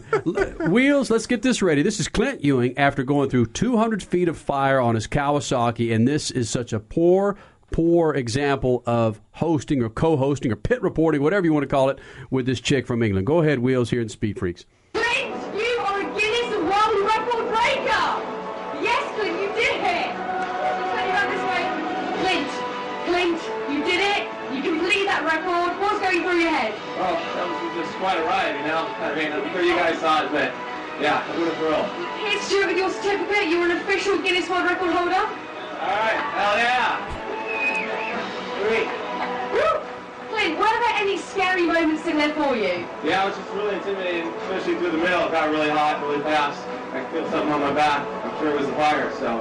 Wheels, 0.70 1.10
let's 1.10 1.26
get 1.26 1.42
this 1.42 1.62
ready. 1.62 1.82
This 1.82 2.00
is 2.00 2.08
Clint 2.08 2.42
Ewing 2.44 2.76
after 2.76 3.02
going 3.04 3.30
through 3.30 3.46
200 3.46 4.02
feet 4.02 4.28
of 4.28 4.36
fire 4.36 4.80
on 4.80 4.94
his 4.96 5.06
Kawasaki, 5.06 5.94
and 5.94 6.06
this 6.06 6.30
is 6.30 6.50
such 6.50 6.72
a 6.72 6.80
poor, 6.80 7.36
poor 7.72 8.14
example 8.14 8.82
of 8.86 9.20
hosting 9.32 9.82
or 9.82 9.88
co-hosting 9.88 10.52
or 10.52 10.56
pit 10.56 10.80
reporting, 10.82 11.22
whatever 11.22 11.46
you 11.46 11.52
want 11.52 11.64
to 11.64 11.68
call 11.68 11.88
it, 11.88 11.98
with 12.30 12.46
this 12.46 12.60
chick 12.60 12.86
from 12.86 13.02
England. 13.02 13.26
Go 13.26 13.40
ahead, 13.40 13.58
Wheels, 13.58 13.90
here 13.90 14.00
in 14.00 14.08
Speed 14.08 14.38
Freaks. 14.38 14.66
Clint, 14.92 15.34
you 15.56 15.80
are 15.80 16.00
a 16.00 16.04
Guinness 16.14 16.52
World 16.60 17.02
Record 17.08 17.48
breaker! 17.48 18.06
Yes, 18.84 19.02
Clint, 19.16 19.40
you 19.40 19.48
did 19.56 19.80
it! 19.80 20.12
Turn 20.12 21.06
around 21.10 21.28
this 21.32 21.44
way. 21.48 21.64
Clint, 22.22 22.52
Clint, 23.08 23.40
you 23.72 23.82
did 23.82 24.00
it! 24.04 24.28
You 24.52 24.60
completed 24.60 25.08
that 25.08 25.24
record. 25.24 25.80
What's 25.80 25.96
going 26.04 26.20
through 26.20 26.44
your 26.44 26.52
head? 26.52 26.76
Well, 27.00 27.16
that 27.16 27.48
was 27.48 27.56
just 27.72 27.96
quite 27.96 28.20
a 28.20 28.24
ride, 28.28 28.52
you 28.60 28.68
know. 28.68 28.84
I 29.00 29.16
mean, 29.16 29.32
I'm 29.32 29.48
sure 29.48 29.64
you 29.64 29.72
guys 29.74 29.96
saw 29.96 30.28
it, 30.28 30.28
but 30.28 30.52
yeah, 31.00 31.24
it 31.32 31.40
was 31.40 31.48
a 31.48 31.56
thrill. 31.56 31.88
Here's 32.20 32.44
Stuart 32.44 32.68
with 32.68 32.76
your 32.76 32.92
certificate. 32.92 33.48
You're 33.48 33.64
an 33.64 33.80
official 33.80 34.20
Guinness 34.20 34.44
World 34.52 34.68
Record 34.68 34.92
holder. 34.92 35.24
All 35.24 35.88
right, 35.88 36.20
hell 36.36 36.60
yeah. 36.60 37.00
Sweet. 38.62 38.86
Woo! 39.52 39.80
Clint, 40.30 40.58
were 40.58 40.64
there 40.64 40.96
any 40.96 41.18
scary 41.18 41.66
moments 41.66 42.06
in 42.06 42.16
there 42.16 42.32
for 42.34 42.56
you? 42.56 42.86
Yeah, 43.04 43.24
it 43.24 43.28
was 43.28 43.36
just 43.36 43.50
really 43.52 43.74
intimidating, 43.76 44.28
especially 44.44 44.76
through 44.76 44.92
the 44.92 44.98
middle. 44.98 45.26
It 45.26 45.32
got 45.32 45.50
really 45.50 45.68
hot, 45.70 46.00
really 46.02 46.22
fast. 46.22 46.62
I 46.94 47.04
feel 47.12 47.28
something 47.30 47.52
on 47.52 47.60
my 47.60 47.72
back. 47.72 48.06
I'm 48.24 48.38
sure 48.38 48.50
it 48.50 48.58
was 48.58 48.66
the 48.66 48.72
fire, 48.74 49.10
so. 49.18 49.40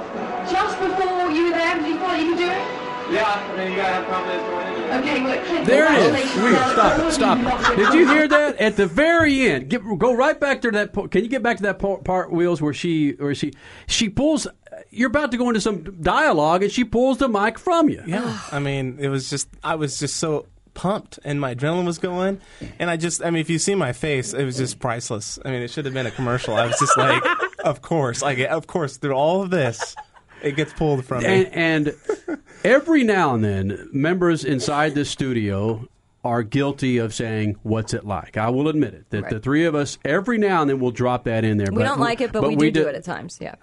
Just 0.50 0.78
before 0.80 1.30
you 1.30 1.44
were 1.46 1.56
there, 1.56 1.74
did 1.76 1.86
you 1.86 1.96
feel 1.98 2.08
like 2.08 2.20
you 2.22 2.28
could 2.30 2.38
do 2.38 2.50
it? 2.50 2.62
Yeah, 3.10 3.24
I 3.28 3.56
mean, 3.56 3.70
you 3.72 3.76
gotta 3.76 3.92
have 3.94 4.06
confidence 4.06 4.42
going 4.48 4.66
into 4.68 4.88
it. 4.88 4.98
Okay, 5.00 5.22
look, 5.26 5.44
Clint, 5.44 5.66
There 5.66 5.84
it 5.92 6.14
is. 6.16 6.32
congratulations. 6.32 6.72
stop 6.72 6.98
it. 6.98 7.12
Stop 7.12 7.38
it. 7.72 7.76
Did 7.76 7.94
you 7.94 8.08
hear 8.08 8.28
that? 8.28 8.56
At 8.56 8.76
the 8.76 8.86
very 8.86 9.48
end, 9.48 9.68
get, 9.68 9.82
go 9.98 10.14
right 10.14 10.38
back 10.38 10.62
to 10.62 10.70
that. 10.70 10.92
po- 10.92 11.08
Can 11.08 11.22
you 11.22 11.28
get 11.28 11.42
back 11.42 11.56
to 11.58 11.62
that 11.64 11.78
po- 11.78 11.98
part, 11.98 12.32
Wheels, 12.32 12.62
where 12.62 12.72
she, 12.72 13.10
where 13.12 13.34
she, 13.34 13.52
she 13.86 14.08
pulls. 14.08 14.46
You're 14.90 15.08
about 15.08 15.30
to 15.32 15.36
go 15.36 15.48
into 15.48 15.60
some 15.60 16.00
dialogue, 16.00 16.62
and 16.62 16.72
she 16.72 16.84
pulls 16.84 17.18
the 17.18 17.28
mic 17.28 17.58
from 17.58 17.88
you. 17.88 18.02
Yeah, 18.06 18.38
I 18.50 18.58
mean, 18.58 18.98
it 18.98 19.08
was 19.08 19.28
just 19.30 19.48
I 19.62 19.74
was 19.74 19.98
just 19.98 20.16
so 20.16 20.46
pumped, 20.74 21.18
and 21.24 21.40
my 21.40 21.54
adrenaline 21.54 21.86
was 21.86 21.98
going, 21.98 22.40
and 22.78 22.90
I 22.90 22.96
just 22.96 23.24
I 23.24 23.30
mean, 23.30 23.40
if 23.40 23.50
you 23.50 23.58
see 23.58 23.74
my 23.74 23.92
face, 23.92 24.32
it 24.32 24.44
was 24.44 24.56
just 24.56 24.78
priceless. 24.78 25.38
I 25.44 25.50
mean, 25.50 25.62
it 25.62 25.70
should 25.70 25.84
have 25.84 25.94
been 25.94 26.06
a 26.06 26.10
commercial. 26.10 26.54
I 26.54 26.66
was 26.66 26.78
just 26.78 26.96
like, 26.96 27.22
of 27.64 27.82
course, 27.82 28.22
like 28.22 28.38
of 28.38 28.66
course, 28.66 28.96
through 28.96 29.12
all 29.14 29.42
of 29.42 29.50
this, 29.50 29.94
it 30.42 30.56
gets 30.56 30.72
pulled 30.72 31.04
from 31.04 31.22
me. 31.22 31.46
And, 31.46 31.94
and 32.28 32.38
every 32.64 33.04
now 33.04 33.34
and 33.34 33.44
then, 33.44 33.88
members 33.92 34.44
inside 34.44 34.94
this 34.94 35.10
studio 35.10 35.86
are 36.24 36.42
guilty 36.42 36.98
of 36.98 37.12
saying, 37.14 37.56
"What's 37.62 37.94
it 37.94 38.04
like?" 38.04 38.36
I 38.36 38.48
will 38.50 38.68
admit 38.68 38.94
it 38.94 39.10
that 39.10 39.28
the 39.28 39.40
three 39.40 39.64
of 39.64 39.74
us 39.74 39.98
every 40.04 40.38
now 40.38 40.62
and 40.62 40.70
then 40.70 40.80
will 40.80 40.90
drop 40.90 41.24
that 41.24 41.44
in 41.44 41.56
there. 41.56 41.68
We 41.72 41.82
don't 41.82 42.00
like 42.00 42.20
it, 42.20 42.32
but, 42.32 42.42
we 42.42 42.70
do 42.70 42.82
do 42.82 42.88
it 42.88 42.94
at 42.94 43.04
times. 43.04 43.38
Yeah. 43.40 43.56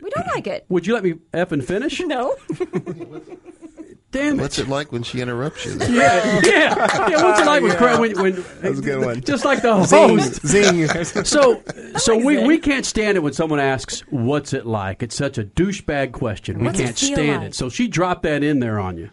We 0.00 0.10
don't 0.10 0.26
like 0.28 0.46
it. 0.46 0.66
Would 0.68 0.86
you 0.86 0.94
let 0.94 1.04
me 1.04 1.14
f 1.32 1.52
and 1.52 1.64
finish? 1.64 2.00
No. 2.00 2.34
Damn 4.12 4.38
it. 4.38 4.42
What's 4.42 4.58
it 4.58 4.68
like 4.68 4.92
when 4.92 5.02
she 5.02 5.20
interrupts 5.20 5.66
you? 5.66 5.72
Yeah, 5.80 6.40
yeah, 6.44 7.08
yeah. 7.08 7.22
What's 7.22 7.40
it 7.40 7.46
like 7.46 7.62
when, 7.62 7.72
Yeah. 7.72 7.98
when, 7.98 8.16
when 8.16 8.34
That's 8.62 8.78
a 8.78 8.82
good 8.82 9.04
one. 9.04 9.20
Just 9.20 9.44
like 9.44 9.62
the 9.62 9.82
Zing, 9.84 10.18
host, 10.18 10.46
zing. 10.46 11.24
So, 11.24 11.62
so 11.96 12.16
we, 12.16 12.38
we 12.46 12.58
can't 12.58 12.86
stand 12.86 13.16
it 13.16 13.20
when 13.20 13.32
someone 13.32 13.58
asks, 13.60 14.00
"What's 14.10 14.52
it 14.52 14.64
like?" 14.64 15.02
It's 15.02 15.16
such 15.16 15.38
a 15.38 15.44
douchebag 15.44 16.12
question. 16.12 16.60
We 16.60 16.66
What's 16.66 16.78
it 16.80 16.84
can't 16.84 16.98
feel 16.98 17.14
stand 17.14 17.42
like? 17.42 17.48
it. 17.50 17.54
So 17.54 17.68
she 17.68 17.88
dropped 17.88 18.22
that 18.22 18.42
in 18.42 18.60
there 18.60 18.78
on 18.78 18.96
you. 18.96 19.10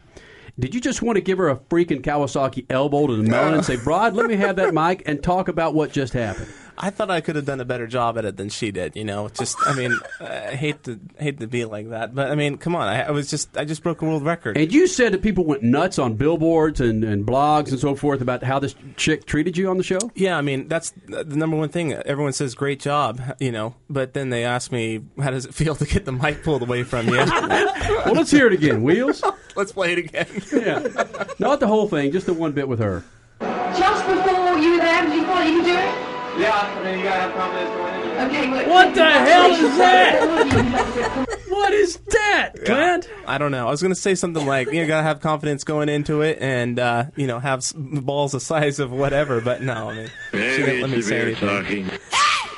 Did 0.59 0.75
you 0.75 0.79
just 0.79 1.01
want 1.01 1.15
to 1.17 1.21
give 1.21 1.39
her 1.39 1.49
a 1.49 1.55
freaking 1.57 2.01
Kawasaki 2.01 2.67
elbow 2.69 3.07
to 3.07 3.15
the 3.15 3.23
melon 3.23 3.55
and 3.55 3.65
say, 3.65 3.75
"Broad, 3.83 4.13
let 4.13 4.27
me 4.27 4.35
have 4.35 4.55
that 4.57 4.73
mic 4.73 5.01
and 5.07 5.21
talk 5.23 5.47
about 5.47 5.73
what 5.73 5.91
just 5.91 6.13
happened"? 6.13 6.47
I 6.77 6.89
thought 6.89 7.11
I 7.11 7.21
could 7.21 7.35
have 7.35 7.45
done 7.45 7.59
a 7.59 7.65
better 7.65 7.87
job 7.87 8.17
at 8.17 8.25
it 8.25 8.37
than 8.37 8.49
she 8.49 8.71
did. 8.71 8.95
You 8.95 9.03
know, 9.03 9.29
just 9.29 9.57
I 9.65 9.75
mean, 9.75 9.97
I 10.19 10.55
hate 10.55 10.83
to 10.83 10.99
hate 11.17 11.39
to 11.39 11.47
be 11.47 11.65
like 11.65 11.89
that, 11.89 12.15
but 12.15 12.31
I 12.31 12.35
mean, 12.35 12.57
come 12.57 12.75
on, 12.75 12.87
I, 12.87 13.03
I 13.03 13.11
was 13.11 13.29
just 13.29 13.55
I 13.57 13.65
just 13.65 13.83
broke 13.83 14.01
a 14.01 14.05
world 14.05 14.23
record. 14.23 14.57
And 14.57 14.71
you 14.71 14.87
said 14.87 15.13
that 15.13 15.21
people 15.21 15.43
went 15.45 15.63
nuts 15.63 15.99
on 15.99 16.15
billboards 16.15 16.81
and, 16.81 17.03
and 17.03 17.25
blogs 17.25 17.69
and 17.69 17.79
so 17.79 17.95
forth 17.95 18.21
about 18.21 18.43
how 18.43 18.59
this 18.59 18.75
chick 18.95 19.25
treated 19.25 19.57
you 19.57 19.69
on 19.69 19.77
the 19.77 19.83
show. 19.83 19.99
Yeah, 20.15 20.37
I 20.37 20.41
mean 20.41 20.67
that's 20.67 20.93
the 21.07 21.23
number 21.23 21.57
one 21.57 21.69
thing. 21.69 21.93
Everyone 21.93 22.33
says 22.33 22.55
great 22.55 22.79
job, 22.79 23.21
you 23.39 23.51
know, 23.51 23.75
but 23.89 24.13
then 24.13 24.29
they 24.29 24.43
ask 24.43 24.71
me 24.71 25.03
how 25.21 25.31
does 25.31 25.45
it 25.45 25.53
feel 25.53 25.75
to 25.75 25.85
get 25.85 26.05
the 26.05 26.11
mic 26.11 26.43
pulled 26.43 26.61
away 26.61 26.83
from 26.83 27.07
you. 27.07 27.13
well, 27.15 28.13
let's 28.13 28.31
hear 28.31 28.47
it 28.47 28.53
again, 28.53 28.83
Wheels. 28.83 29.23
let's 29.55 29.71
play 29.71 29.93
it 29.93 29.99
again. 29.99 30.27
yeah, 30.51 31.03
not 31.39 31.59
the 31.59 31.67
whole 31.67 31.87
thing, 31.87 32.11
just 32.11 32.25
the 32.25 32.33
one 32.33 32.51
bit 32.51 32.67
with 32.67 32.79
her. 32.79 33.03
Just 33.39 34.05
before 34.07 34.57
you 34.57 34.71
were 34.71 34.77
there, 34.77 35.01
did 35.03 35.13
you 35.13 35.21
feel 35.21 35.31
like 35.31 35.47
you 35.49 35.55
could 35.57 35.65
do 35.65 35.77
it? 35.77 36.12
Yeah, 36.37 36.51
I 36.53 36.83
mean, 36.83 36.99
you 36.99 37.03
gotta 37.05 37.21
have 37.21 37.33
confidence 37.35 37.69
going 37.69 37.93
into 37.95 38.09
it. 38.09 38.25
Okay, 38.25 38.49
look, 38.51 38.67
What 38.67 38.95
the 38.95 39.11
hell 39.11 39.51
is 39.51 39.77
that? 39.77 41.27
What 41.53 41.71
is 41.71 41.97
that, 41.97 42.53
Clint? 42.65 43.07
I 43.27 43.37
don't 43.37 43.51
know. 43.51 43.67
I 43.67 43.71
was 43.71 43.81
going 43.81 43.93
to 43.93 43.99
say 43.99 44.15
something 44.15 44.45
like 44.45 44.71
you 44.71 44.81
know, 44.81 44.87
gotta 44.87 45.03
have 45.03 45.21
confidence 45.21 45.63
going 45.63 45.87
into 45.87 46.21
it, 46.21 46.39
and 46.41 46.77
uh, 46.79 47.05
you 47.15 47.27
know, 47.27 47.39
have 47.39 47.63
balls 47.75 48.31
the 48.33 48.39
size 48.39 48.79
of 48.79 48.91
whatever. 48.91 49.39
But 49.39 49.61
no, 49.61 49.89
I 49.89 49.95
mean, 49.95 50.09
she 50.31 50.37
didn't 50.39 50.81
let 50.81 50.89
me 50.89 51.01
say 51.01 51.21
anything. 51.21 51.89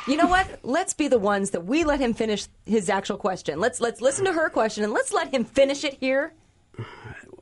You 0.07 0.17
know 0.17 0.27
what? 0.27 0.59
Let's 0.63 0.93
be 0.93 1.07
the 1.07 1.19
ones 1.19 1.49
that 1.51 1.65
we 1.65 1.83
let 1.83 1.99
him 1.99 2.13
finish 2.13 2.47
his 2.65 2.89
actual 2.89 3.17
question. 3.17 3.59
Let's 3.59 3.81
let's 3.81 4.01
listen 4.01 4.25
to 4.25 4.33
her 4.33 4.49
question 4.49 4.83
and 4.83 4.93
let's 4.93 5.11
let 5.11 5.33
him 5.33 5.43
finish 5.43 5.83
it 5.83 5.97
here. 5.99 6.33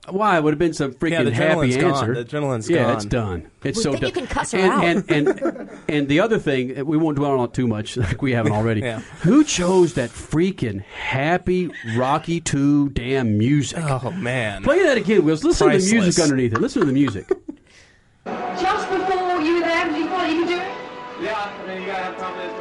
Why? 0.10 0.38
It 0.38 0.44
would 0.44 0.52
have 0.54 0.60
been 0.60 0.74
some 0.74 0.94
freaking 0.94 1.12
Yeah, 1.12 1.24
the 1.24 1.32
happy 1.34 1.70
adrenaline's 1.72 1.78
gone. 1.78 1.92
answer. 1.94 2.14
The 2.16 2.26
adrenaline's 2.26 2.70
yeah, 2.70 2.84
gone. 2.84 2.96
it's 2.96 3.06
done. 3.06 3.48
It's 3.64 3.78
We 3.78 3.84
so 3.84 3.92
think 3.92 4.02
done. 4.02 4.08
you 4.10 4.14
can 4.16 4.28
cuss 4.28 4.52
her 4.52 4.58
and, 4.60 4.72
out. 4.74 4.84
And, 5.10 5.28
and 5.28 5.70
and 5.88 6.08
the 6.10 6.20
other 6.20 6.40
thing, 6.40 6.78
uh, 6.78 6.84
we 6.84 6.98
won't 6.98 7.16
dwell 7.16 7.40
on 7.40 7.46
it 7.46 7.54
too 7.54 7.68
much, 7.68 7.96
like 8.04 8.22
we 8.22 8.34
haven't 8.34 8.52
already. 8.52 8.82
Yeah. 8.82 9.00
Who 9.22 9.46
chose 9.46 9.94
that 9.94 10.10
freaking 10.10 10.82
happy 10.84 11.72
Rocky 11.96 12.42
Two 12.42 12.90
damn 12.90 13.38
music? 13.38 13.80
Oh 13.82 14.12
man! 14.12 14.62
Play 14.64 14.84
that 14.84 14.98
again, 14.98 15.24
Wills. 15.24 15.44
Listen 15.46 15.70
to 15.72 15.78
the 15.78 15.92
music 15.92 16.22
underneath 16.22 16.52
it. 16.54 16.60
Listen 16.60 16.82
to 16.82 16.86
the 16.88 16.94
music. 16.94 17.28
Just 18.26 18.90
before 18.90 19.40
you 19.42 19.56
were 19.56 19.60
there, 19.62 19.86
did 19.86 19.98
you 19.98 20.06
feel 20.08 20.14
like 20.18 20.32
you 20.34 20.40
could 20.42 20.48
do 20.50 20.56
it? 20.58 20.68
Yeah, 21.22 21.36
I 21.64 21.68
mean, 21.68 21.82
you 21.82 21.88
gotta 21.88 22.04
have 22.04 22.18
confidence 22.18 22.53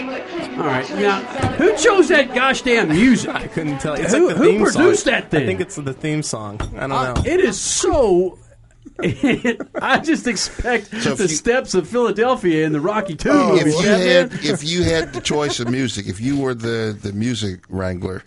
All 0.00 0.64
right, 0.64 0.88
now 0.96 1.20
who 1.56 1.76
chose 1.76 2.08
that 2.08 2.34
gosh 2.34 2.62
damn 2.62 2.88
music? 2.88 3.30
I 3.34 3.46
couldn't 3.46 3.78
tell 3.78 3.96
you. 3.96 4.04
It's 4.04 4.12
Who- 4.14 4.26
like 4.28 4.36
the 4.36 4.42
who 4.42 4.50
theme 4.50 4.62
produced 4.64 5.04
song. 5.04 5.12
that 5.12 5.30
thing? 5.30 5.42
I 5.42 5.46
think 5.46 5.60
it's 5.60 5.76
the 5.76 5.92
theme 5.92 6.22
song. 6.22 6.60
I 6.76 6.80
don't 6.80 6.92
Uh, 6.92 7.12
know. 7.14 7.22
it 7.24 7.40
is 7.40 7.58
so. 7.58 8.38
I 9.02 10.00
just 10.02 10.26
expect 10.26 10.86
So 11.02 11.14
the 11.14 11.24
you- 11.24 11.28
steps 11.28 11.74
of 11.74 11.86
Philadelphia 11.88 12.64
in 12.64 12.72
the 12.72 12.80
Rocky 12.80 13.14
Two 13.14 13.56
if 13.56 13.66
you 13.66 13.88
had 13.88 14.32
if 14.44 14.64
you 14.64 14.82
had 14.84 15.12
the 15.12 15.20
choice 15.20 15.60
of 15.60 15.68
music, 15.70 16.06
if 16.08 16.20
you 16.20 16.38
were 16.38 16.54
the, 16.54 16.96
the 17.00 17.12
music 17.12 17.60
wrangler, 17.68 18.22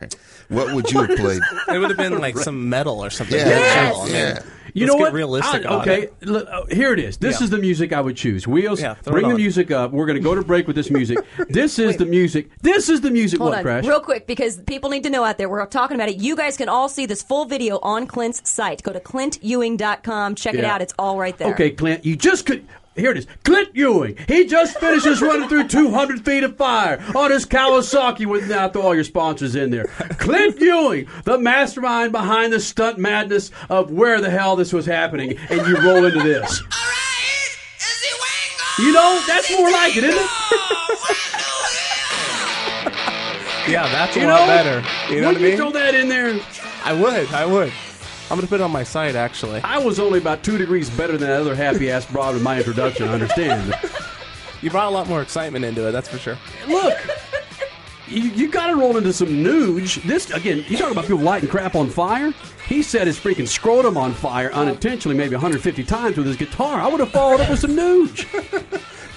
what 0.50 0.74
would 0.76 0.92
you 0.92 1.02
have 1.02 1.18
played? 1.18 1.42
It 1.70 1.80
would 1.80 1.90
have 1.90 1.98
been 1.98 2.20
like 2.20 2.38
some 2.38 2.70
metal 2.70 3.04
or 3.04 3.10
something. 3.10 3.38
Yeah, 3.38 3.48
Yes! 3.48 3.96
that. 3.96 4.02
I 4.02 4.06
mean, 4.06 4.14
yeah. 4.16 4.40
You 4.74 4.86
Let's 4.86 4.94
know 4.94 4.98
get 4.98 5.04
what? 5.04 5.14
realistic 5.14 5.66
I- 5.66 5.76
okay, 5.82 6.10
it. 6.22 6.30
Uh, 6.30 6.66
here 6.72 6.94
it 6.94 7.00
is. 7.00 7.18
This 7.18 7.40
Yeah. 7.40 7.46
is 7.46 7.50
the 7.50 7.58
music 7.58 7.94
I 7.94 8.02
would 8.02 8.16
choose. 8.16 8.48
Wheels, 8.48 8.82
Yeah, 8.82 8.96
bring 9.04 9.28
the 9.28 9.36
music 9.36 9.72
up. 9.72 9.92
We're 9.92 10.06
going 10.06 10.18
to 10.18 10.24
go 10.24 10.36
to 10.36 10.42
break 10.44 10.68
with 10.68 10.76
this 10.76 10.90
music. 10.90 11.18
this 11.50 11.80
is 11.80 11.98
the 11.98 12.06
music. 12.06 12.50
This 12.62 12.90
is 12.90 13.02
the 13.02 13.12
music. 13.12 13.40
Hold 13.40 13.52
what, 13.52 13.58
on, 13.60 13.64
Crash? 13.64 13.86
real 13.86 14.00
quick, 14.02 14.28
because 14.28 14.58
people 14.58 14.90
need 14.90 15.04
to 15.04 15.10
know 15.10 15.24
out 15.24 15.38
there. 15.38 15.50
We're 15.50 15.66
talking 15.66 15.96
about 15.96 16.10
it. 16.10 16.18
You 16.18 16.36
guys 16.36 16.58
can 16.58 16.70
all 16.70 16.90
see 16.90 17.06
this 17.06 17.22
full 17.22 17.46
video 17.46 17.80
on 17.84 18.08
Clint's 18.08 18.48
site. 18.50 18.84
Go 18.84 18.94
to 18.94 19.00
clintewing.com. 19.00 20.36
Check 20.36 20.56
it 20.56 20.64
out. 20.66 20.82
It's 20.82 20.94
all 21.00 21.18
right 21.18 21.38
there. 21.38 21.52
Okay, 21.54 21.72
Clint, 21.72 22.06
you 22.06 22.16
just 22.16 22.46
could. 22.46 22.66
Here 23.00 23.12
it 23.12 23.18
is. 23.18 23.28
Clint 23.44 23.70
Ewing. 23.76 24.18
He 24.28 24.46
just 24.46 24.78
finishes 24.80 25.22
running 25.22 25.48
through 25.50 25.68
200 25.68 26.26
feet 26.26 26.44
of 26.44 26.58
fire 26.58 27.04
on 27.16 27.32
his 27.32 27.46
Kawasaki 27.46 28.26
with 28.26 28.50
now 28.50 28.70
throw 28.70 28.82
all 28.84 28.96
your 28.96 29.04
sponsors 29.04 29.56
in 29.56 29.70
there. 29.72 29.86
Clint 30.18 30.60
Ewing, 30.60 31.08
the 31.24 31.38
mastermind 31.38 32.12
behind 32.12 32.52
the 32.54 32.60
stunt 32.60 32.98
madness 32.98 33.52
of 33.70 33.92
where 33.92 34.20
the 34.22 34.30
hell 34.30 34.56
this 34.56 34.74
was 34.74 34.86
happening, 34.86 35.38
and 35.50 35.68
you 35.68 35.78
roll 35.82 36.06
into 36.06 36.20
this. 36.20 36.62
You 38.80 38.94
know, 38.94 39.22
that's 39.28 39.52
more 39.52 39.70
like 39.70 39.98
it, 39.98 40.04
isn't 40.06 40.20
it? 40.20 40.30
Yeah, 43.68 43.84
that's 43.92 44.16
a 44.16 44.20
You 44.22 44.26
lot 44.28 44.40
know, 44.42 44.48
better. 44.48 45.14
You 45.14 45.22
know 45.22 45.28
what 45.28 45.38
I 45.38 45.40
mean? 45.40 45.52
you 45.52 45.58
throw 45.58 45.72
that 45.72 45.94
in 45.94 46.08
there? 46.10 46.40
I 46.84 46.94
would. 46.94 47.32
I 47.34 47.46
would. 47.46 47.72
I'm 48.30 48.38
gonna 48.38 48.48
put 48.48 48.60
it 48.60 48.64
on 48.64 48.72
my 48.72 48.84
site 48.84 49.16
actually. 49.16 49.62
I 49.64 49.80
was 49.80 50.00
only 50.00 50.20
about 50.20 50.44
two 50.44 50.58
degrees 50.58 50.90
better 50.92 51.18
than 51.18 51.28
that 51.28 51.40
other 51.42 51.56
happy 51.56 51.90
ass 51.90 52.06
broad 52.06 52.36
in 52.36 52.44
my 52.44 52.58
introduction. 52.58 53.08
I 53.08 53.14
understand. 53.14 53.76
You 54.62 54.70
brought 54.70 54.88
a 54.88 54.94
lot 54.94 55.08
more 55.08 55.22
excitement 55.22 55.64
into 55.66 55.88
it. 55.88 55.92
That's 55.92 56.10
for 56.10 56.18
sure. 56.18 56.38
Look, 56.68 56.98
you, 58.08 58.24
you 58.24 58.50
got 58.50 58.68
to 58.68 58.76
roll 58.76 58.98
into 58.98 59.14
some 59.14 59.30
nuge. 59.30 60.04
This 60.04 60.30
again, 60.32 60.66
you 60.68 60.78
talk 60.78 60.92
about 60.92 61.06
people 61.06 61.20
lighting 61.20 61.50
crap 61.50 61.76
on 61.76 61.90
fire. 61.90 62.34
He 62.68 62.84
set 62.84 63.08
his 63.08 63.18
freaking 63.20 63.48
scrotum 63.48 63.98
on 63.98 64.14
fire 64.14 64.52
unintentionally, 64.52 65.18
maybe 65.18 65.34
150 65.36 65.84
times 65.86 66.18
with 66.18 66.28
his 66.28 66.36
guitar. 66.36 66.80
I 66.80 66.88
would 66.88 67.00
have 67.00 67.12
followed 67.12 67.40
up 67.42 67.50
with 67.50 67.60
some 67.60 67.72
nuge. 67.72 68.26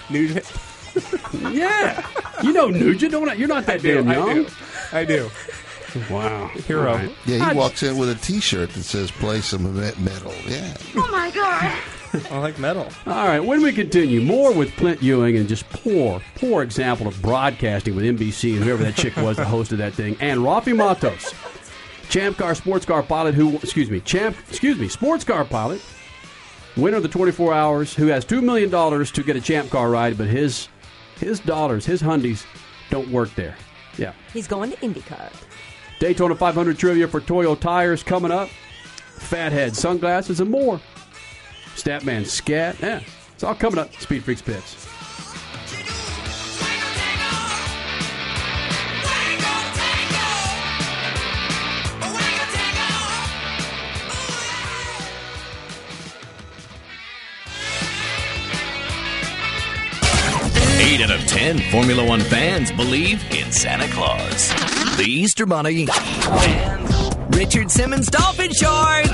nuge. 0.08 1.52
yeah, 1.52 2.06
you 2.42 2.52
know 2.52 2.68
nuge. 2.68 3.10
Don't 3.10 3.28
I? 3.28 3.34
You're 3.34 3.48
not 3.48 3.66
that 3.66 3.82
do, 3.82 3.94
damn 3.96 4.08
I 4.08 4.14
young. 4.14 4.44
do. 4.44 4.48
I 4.92 5.04
do. 5.04 5.30
Wow, 6.10 6.48
Hero. 6.48 6.90
All 6.90 6.96
right. 6.96 7.10
Yeah, 7.26 7.36
he 7.36 7.42
I- 7.42 7.52
walks 7.52 7.82
in 7.82 7.96
with 7.98 8.08
a 8.10 8.14
T-shirt 8.14 8.70
that 8.70 8.82
says 8.82 9.10
"Play 9.10 9.40
some 9.40 9.64
me- 9.74 9.90
metal." 9.98 10.32
Yeah. 10.46 10.74
Oh 10.96 11.08
my 11.10 11.30
god. 11.30 11.78
I 12.30 12.38
like 12.40 12.58
metal. 12.58 12.86
All 13.06 13.26
right, 13.26 13.40
when 13.40 13.62
we 13.62 13.72
continue, 13.72 14.20
more 14.20 14.52
with 14.52 14.76
Clint 14.76 15.02
Ewing 15.02 15.36
and 15.38 15.48
just 15.48 15.66
poor, 15.70 16.20
poor 16.34 16.62
example 16.62 17.06
of 17.08 17.20
broadcasting 17.22 17.94
with 17.96 18.04
NBC 18.04 18.54
and 18.56 18.62
whoever 18.64 18.82
that 18.84 18.96
chick 18.96 19.16
was 19.16 19.38
that 19.38 19.46
hosted 19.46 19.78
that 19.78 19.94
thing, 19.94 20.18
and 20.20 20.40
Rafi 20.40 20.76
Matos, 20.76 21.32
champ 22.10 22.36
car, 22.36 22.54
sports 22.54 22.84
car 22.84 23.02
pilot 23.02 23.34
who, 23.34 23.56
excuse 23.56 23.88
me, 23.90 24.00
champ, 24.00 24.36
excuse 24.50 24.78
me, 24.78 24.88
sports 24.88 25.24
car 25.24 25.42
pilot, 25.46 25.80
winner 26.76 26.98
of 26.98 27.02
the 27.02 27.08
24 27.08 27.54
hours, 27.54 27.94
who 27.94 28.08
has 28.08 28.26
$2 28.26 28.42
million 28.42 28.70
to 29.06 29.22
get 29.22 29.36
a 29.36 29.40
champ 29.40 29.70
car 29.70 29.88
ride, 29.88 30.18
but 30.18 30.26
his, 30.26 30.68
his 31.18 31.40
dollars, 31.40 31.86
his 31.86 32.02
hundies 32.02 32.44
don't 32.90 33.08
work 33.10 33.34
there. 33.36 33.56
Yeah. 33.96 34.12
He's 34.34 34.46
going 34.46 34.70
to 34.72 34.76
IndyCar. 34.78 35.32
Daytona 36.02 36.34
500 36.34 36.76
trivia 36.76 37.06
for 37.06 37.20
Toyo 37.20 37.54
tires 37.54 38.02
coming 38.02 38.32
up. 38.32 38.48
Fatheadz 39.18 39.76
sunglasses 39.76 40.40
and 40.40 40.50
more. 40.50 40.80
Statman 41.76 42.26
scat. 42.26 42.74
Yeah, 42.80 43.02
it's 43.32 43.44
all 43.44 43.54
coming 43.54 43.78
up. 43.78 43.94
Speed 43.94 44.24
Freaks 44.24 44.42
Pits. 44.42 44.91
Eight 60.92 61.00
out 61.00 61.10
of 61.10 61.26
ten 61.26 61.58
Formula 61.70 62.06
One 62.06 62.20
fans 62.20 62.70
believe 62.70 63.24
in 63.32 63.50
Santa 63.50 63.88
Claus, 63.94 64.50
the 64.98 65.06
Easter 65.06 65.46
Bunny, 65.46 65.88
and 65.88 67.34
Richard 67.34 67.70
Simmons 67.70 68.10
dolphin 68.10 68.52
shorts. 68.52 69.08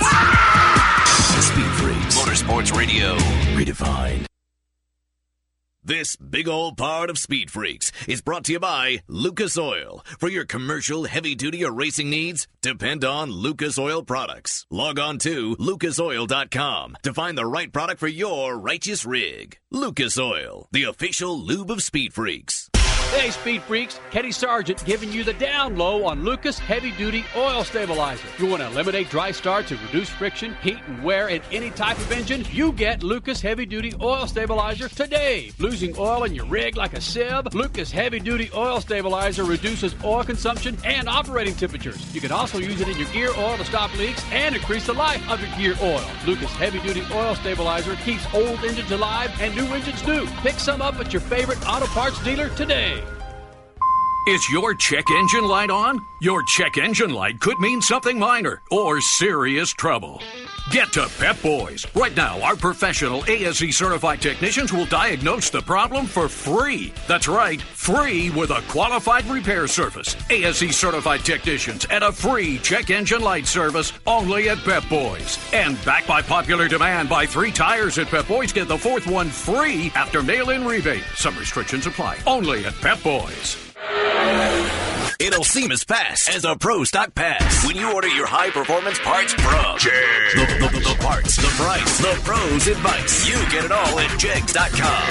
Speed 1.46 1.70
Freaks, 1.76 2.18
Motorsports 2.18 2.76
Radio, 2.76 3.16
redefined. 3.54 4.26
This 5.88 6.16
big 6.16 6.48
old 6.48 6.76
part 6.76 7.08
of 7.08 7.16
Speed 7.16 7.50
Freaks 7.50 7.92
is 8.06 8.20
brought 8.20 8.44
to 8.44 8.52
you 8.52 8.60
by 8.60 9.00
Lucas 9.08 9.56
Oil. 9.56 10.04
For 10.18 10.28
your 10.28 10.44
commercial, 10.44 11.04
heavy 11.04 11.34
duty, 11.34 11.64
or 11.64 11.72
racing 11.72 12.10
needs, 12.10 12.46
depend 12.60 13.06
on 13.06 13.30
Lucas 13.30 13.78
Oil 13.78 14.02
products. 14.02 14.66
Log 14.70 14.98
on 14.98 15.16
to 15.20 15.56
lucasoil.com 15.56 16.98
to 17.02 17.14
find 17.14 17.38
the 17.38 17.46
right 17.46 17.72
product 17.72 18.00
for 18.00 18.06
your 18.06 18.58
righteous 18.58 19.06
rig. 19.06 19.56
Lucas 19.70 20.18
Oil, 20.18 20.68
the 20.72 20.84
official 20.84 21.40
lube 21.40 21.70
of 21.70 21.82
Speed 21.82 22.12
Freaks. 22.12 22.68
Hey, 23.10 23.30
Speed 23.30 23.62
Freaks, 23.62 24.00
Kenny 24.10 24.30
Sargent 24.30 24.84
giving 24.84 25.10
you 25.10 25.24
the 25.24 25.32
down 25.32 25.78
low 25.78 26.04
on 26.04 26.24
Lucas 26.24 26.58
Heavy 26.58 26.92
Duty 26.92 27.24
Oil 27.34 27.64
Stabilizer. 27.64 28.28
You 28.38 28.46
want 28.46 28.60
to 28.60 28.68
eliminate 28.68 29.08
dry 29.08 29.32
starts 29.32 29.70
and 29.70 29.80
reduce 29.80 30.10
friction, 30.10 30.54
heat, 30.62 30.78
and 30.86 31.02
wear 31.02 31.28
in 31.28 31.40
any 31.50 31.70
type 31.70 31.96
of 31.96 32.12
engine? 32.12 32.44
You 32.52 32.70
get 32.70 33.02
Lucas 33.02 33.40
Heavy 33.40 33.64
Duty 33.64 33.94
Oil 34.00 34.26
Stabilizer 34.26 34.88
today. 34.90 35.52
Losing 35.58 35.98
oil 35.98 36.24
in 36.24 36.34
your 36.34 36.44
rig 36.44 36.76
like 36.76 36.92
a 36.92 37.00
sieve? 37.00 37.54
Lucas 37.54 37.90
Heavy 37.90 38.20
Duty 38.20 38.50
Oil 38.54 38.80
Stabilizer 38.80 39.44
reduces 39.44 39.96
oil 40.04 40.22
consumption 40.22 40.76
and 40.84 41.08
operating 41.08 41.54
temperatures. 41.54 42.14
You 42.14 42.20
can 42.20 42.30
also 42.30 42.58
use 42.58 42.80
it 42.80 42.88
in 42.88 42.98
your 42.98 43.08
gear 43.08 43.30
oil 43.38 43.56
to 43.56 43.64
stop 43.64 43.96
leaks 43.98 44.22
and 44.30 44.54
increase 44.54 44.86
the 44.86 44.92
life 44.92 45.28
of 45.30 45.40
your 45.40 45.56
gear 45.56 45.74
oil. 45.82 46.04
Lucas 46.26 46.52
Heavy 46.52 46.78
Duty 46.80 47.02
Oil 47.12 47.34
Stabilizer 47.34 47.96
keeps 47.96 48.24
old 48.34 48.62
engines 48.64 48.92
alive 48.92 49.32
and 49.40 49.56
new 49.56 49.66
engines 49.74 50.06
new. 50.06 50.26
Pick 50.42 50.54
some 50.54 50.82
up 50.82 51.00
at 51.00 51.12
your 51.12 51.22
favorite 51.22 51.58
auto 51.66 51.86
parts 51.86 52.22
dealer 52.22 52.50
today. 52.50 52.97
Is 54.26 54.50
your 54.50 54.74
check 54.74 55.10
engine 55.10 55.46
light 55.46 55.70
on? 55.70 56.04
Your 56.20 56.42
check 56.42 56.76
engine 56.76 57.14
light 57.14 57.40
could 57.40 57.58
mean 57.60 57.80
something 57.80 58.18
minor 58.18 58.60
or 58.70 59.00
serious 59.00 59.70
trouble. 59.70 60.20
Get 60.70 60.92
to 60.92 61.08
Pep 61.18 61.40
Boys. 61.40 61.86
Right 61.94 62.14
now, 62.14 62.38
our 62.42 62.54
professional 62.54 63.24
ASE 63.26 63.74
certified 63.74 64.20
technicians 64.20 64.70
will 64.70 64.84
diagnose 64.84 65.48
the 65.48 65.62
problem 65.62 66.04
for 66.04 66.28
free. 66.28 66.92
That's 67.06 67.26
right, 67.26 67.62
free 67.62 68.28
with 68.28 68.50
a 68.50 68.60
qualified 68.68 69.24
repair 69.26 69.66
service. 69.66 70.14
ASE 70.28 70.76
certified 70.76 71.20
technicians 71.20 71.86
and 71.90 72.04
a 72.04 72.12
free 72.12 72.58
check 72.58 72.90
engine 72.90 73.22
light 73.22 73.46
service 73.46 73.94
only 74.06 74.50
at 74.50 74.58
Pep 74.58 74.86
Boys. 74.90 75.38
And 75.54 75.82
backed 75.86 76.08
by 76.08 76.20
popular 76.20 76.68
demand, 76.68 77.08
buy 77.08 77.24
three 77.24 77.52
tires 77.52 77.96
at 77.96 78.08
Pep 78.08 78.28
Boys, 78.28 78.52
get 78.52 78.68
the 78.68 78.76
fourth 78.76 79.06
one 79.06 79.30
free 79.30 79.90
after 79.94 80.22
mail 80.22 80.50
in 80.50 80.66
rebate. 80.66 81.04
Some 81.14 81.38
restrictions 81.38 81.86
apply. 81.86 82.18
Only 82.26 82.66
at 82.66 82.74
Pep 82.82 83.02
Boys. 83.02 83.67
It'll 85.20 85.44
seem 85.44 85.70
as 85.72 85.84
fast 85.84 86.28
as 86.30 86.44
a 86.44 86.56
Pro 86.56 86.84
Stock 86.84 87.14
Pass 87.14 87.66
when 87.66 87.76
you 87.76 87.92
order 87.92 88.08
your 88.08 88.26
high 88.26 88.50
performance 88.50 88.98
parts 89.00 89.32
from 89.34 89.78
Jegs. 89.78 90.34
The, 90.34 90.68
the- 90.68 90.78
the 90.88 90.96
parts, 91.00 91.36
the 91.36 91.48
price, 91.62 91.98
the 91.98 92.20
pros 92.24 92.66
advice. 92.68 93.28
You 93.28 93.34
get 93.50 93.64
it 93.64 93.72
all 93.72 93.98
at 93.98 94.18
Jegs.com. 94.18 95.08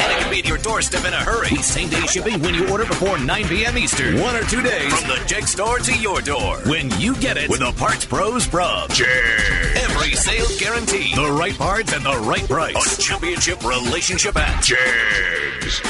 And 0.00 0.12
it 0.12 0.18
can 0.20 0.30
be 0.30 0.38
at 0.40 0.48
your 0.48 0.58
doorstep 0.58 1.04
in 1.04 1.12
a 1.12 1.16
hurry. 1.16 1.54
Same 1.56 1.88
day 1.88 2.00
shipping 2.06 2.40
when 2.40 2.54
you 2.54 2.68
order 2.70 2.84
before 2.86 3.18
9 3.18 3.48
p.m. 3.48 3.76
Eastern. 3.78 4.20
One 4.20 4.34
or 4.36 4.42
two 4.44 4.62
days 4.62 4.92
from 4.98 5.08
the 5.08 5.24
Jeg 5.26 5.46
store 5.46 5.78
to 5.78 5.98
your 5.98 6.20
door. 6.20 6.58
When 6.66 6.90
you 7.00 7.14
get 7.16 7.36
it 7.36 7.50
with 7.50 7.60
the 7.60 7.72
Parts 7.72 8.04
Pros 8.04 8.46
from 8.46 8.88
Jegs. 8.90 9.76
Every 9.76 10.12
sale 10.12 10.46
guaranteed. 10.58 11.16
The 11.16 11.30
right 11.32 11.56
parts 11.56 11.92
at 11.92 12.02
the 12.02 12.16
right 12.26 12.46
price. 12.48 12.98
A 12.98 13.00
championship 13.02 13.62
relationship 13.64 14.36
at 14.36 14.62
Jegs. 14.62 15.80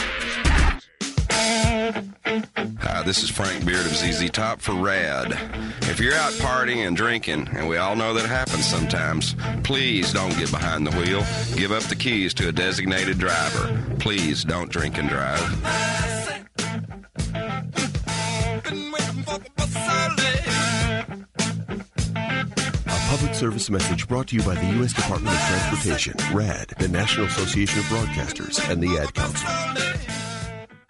Hi, 1.41 3.03
this 3.07 3.23
is 3.23 3.31
Frank 3.31 3.65
Beard 3.65 3.87
of 3.87 3.97
ZZ 3.97 4.29
Top 4.31 4.61
for 4.61 4.75
RADD. 4.75 5.33
If 5.83 5.99
you're 5.99 6.15
out 6.15 6.33
partying 6.35 6.87
and 6.87 6.95
drinking, 6.95 7.49
and 7.53 7.67
we 7.67 7.79
all 7.79 7.97
know 7.97 8.13
that 8.13 8.27
happens 8.27 8.67
sometimes, 8.67 9.35
please 9.65 10.13
don't 10.13 10.37
get 10.37 10.51
behind 10.51 10.87
the 10.87 10.91
wheel. 10.99 11.25
Give 11.57 11.73
up 11.73 11.83
the 11.85 11.97
keys 11.97 12.35
to 12.35 12.49
a 12.49 12.53
designated 12.53 13.19
driver. 13.19 13.83
Please 14.01 14.45
don't 14.45 14.71
drink 14.71 14.99
and 14.99 15.09
drive. 15.09 15.41
A 22.87 23.01
public 23.09 23.35
service 23.35 23.71
message 23.71 24.07
brought 24.07 24.29
to 24.29 24.37
you 24.37 24.43
by 24.43 24.57
the 24.57 24.67
U.S. 24.77 24.93
Department 24.93 25.35
of 25.35 25.41
Transportation, 25.43 26.15
RADD, 26.35 26.75
the 26.79 26.89
National 26.89 27.27
Association 27.27 27.79
of 27.79 27.87
Broadcasters, 27.87 28.71
and 28.71 28.83
the 28.83 28.99
Ad 28.99 29.15
Council. 29.15 29.49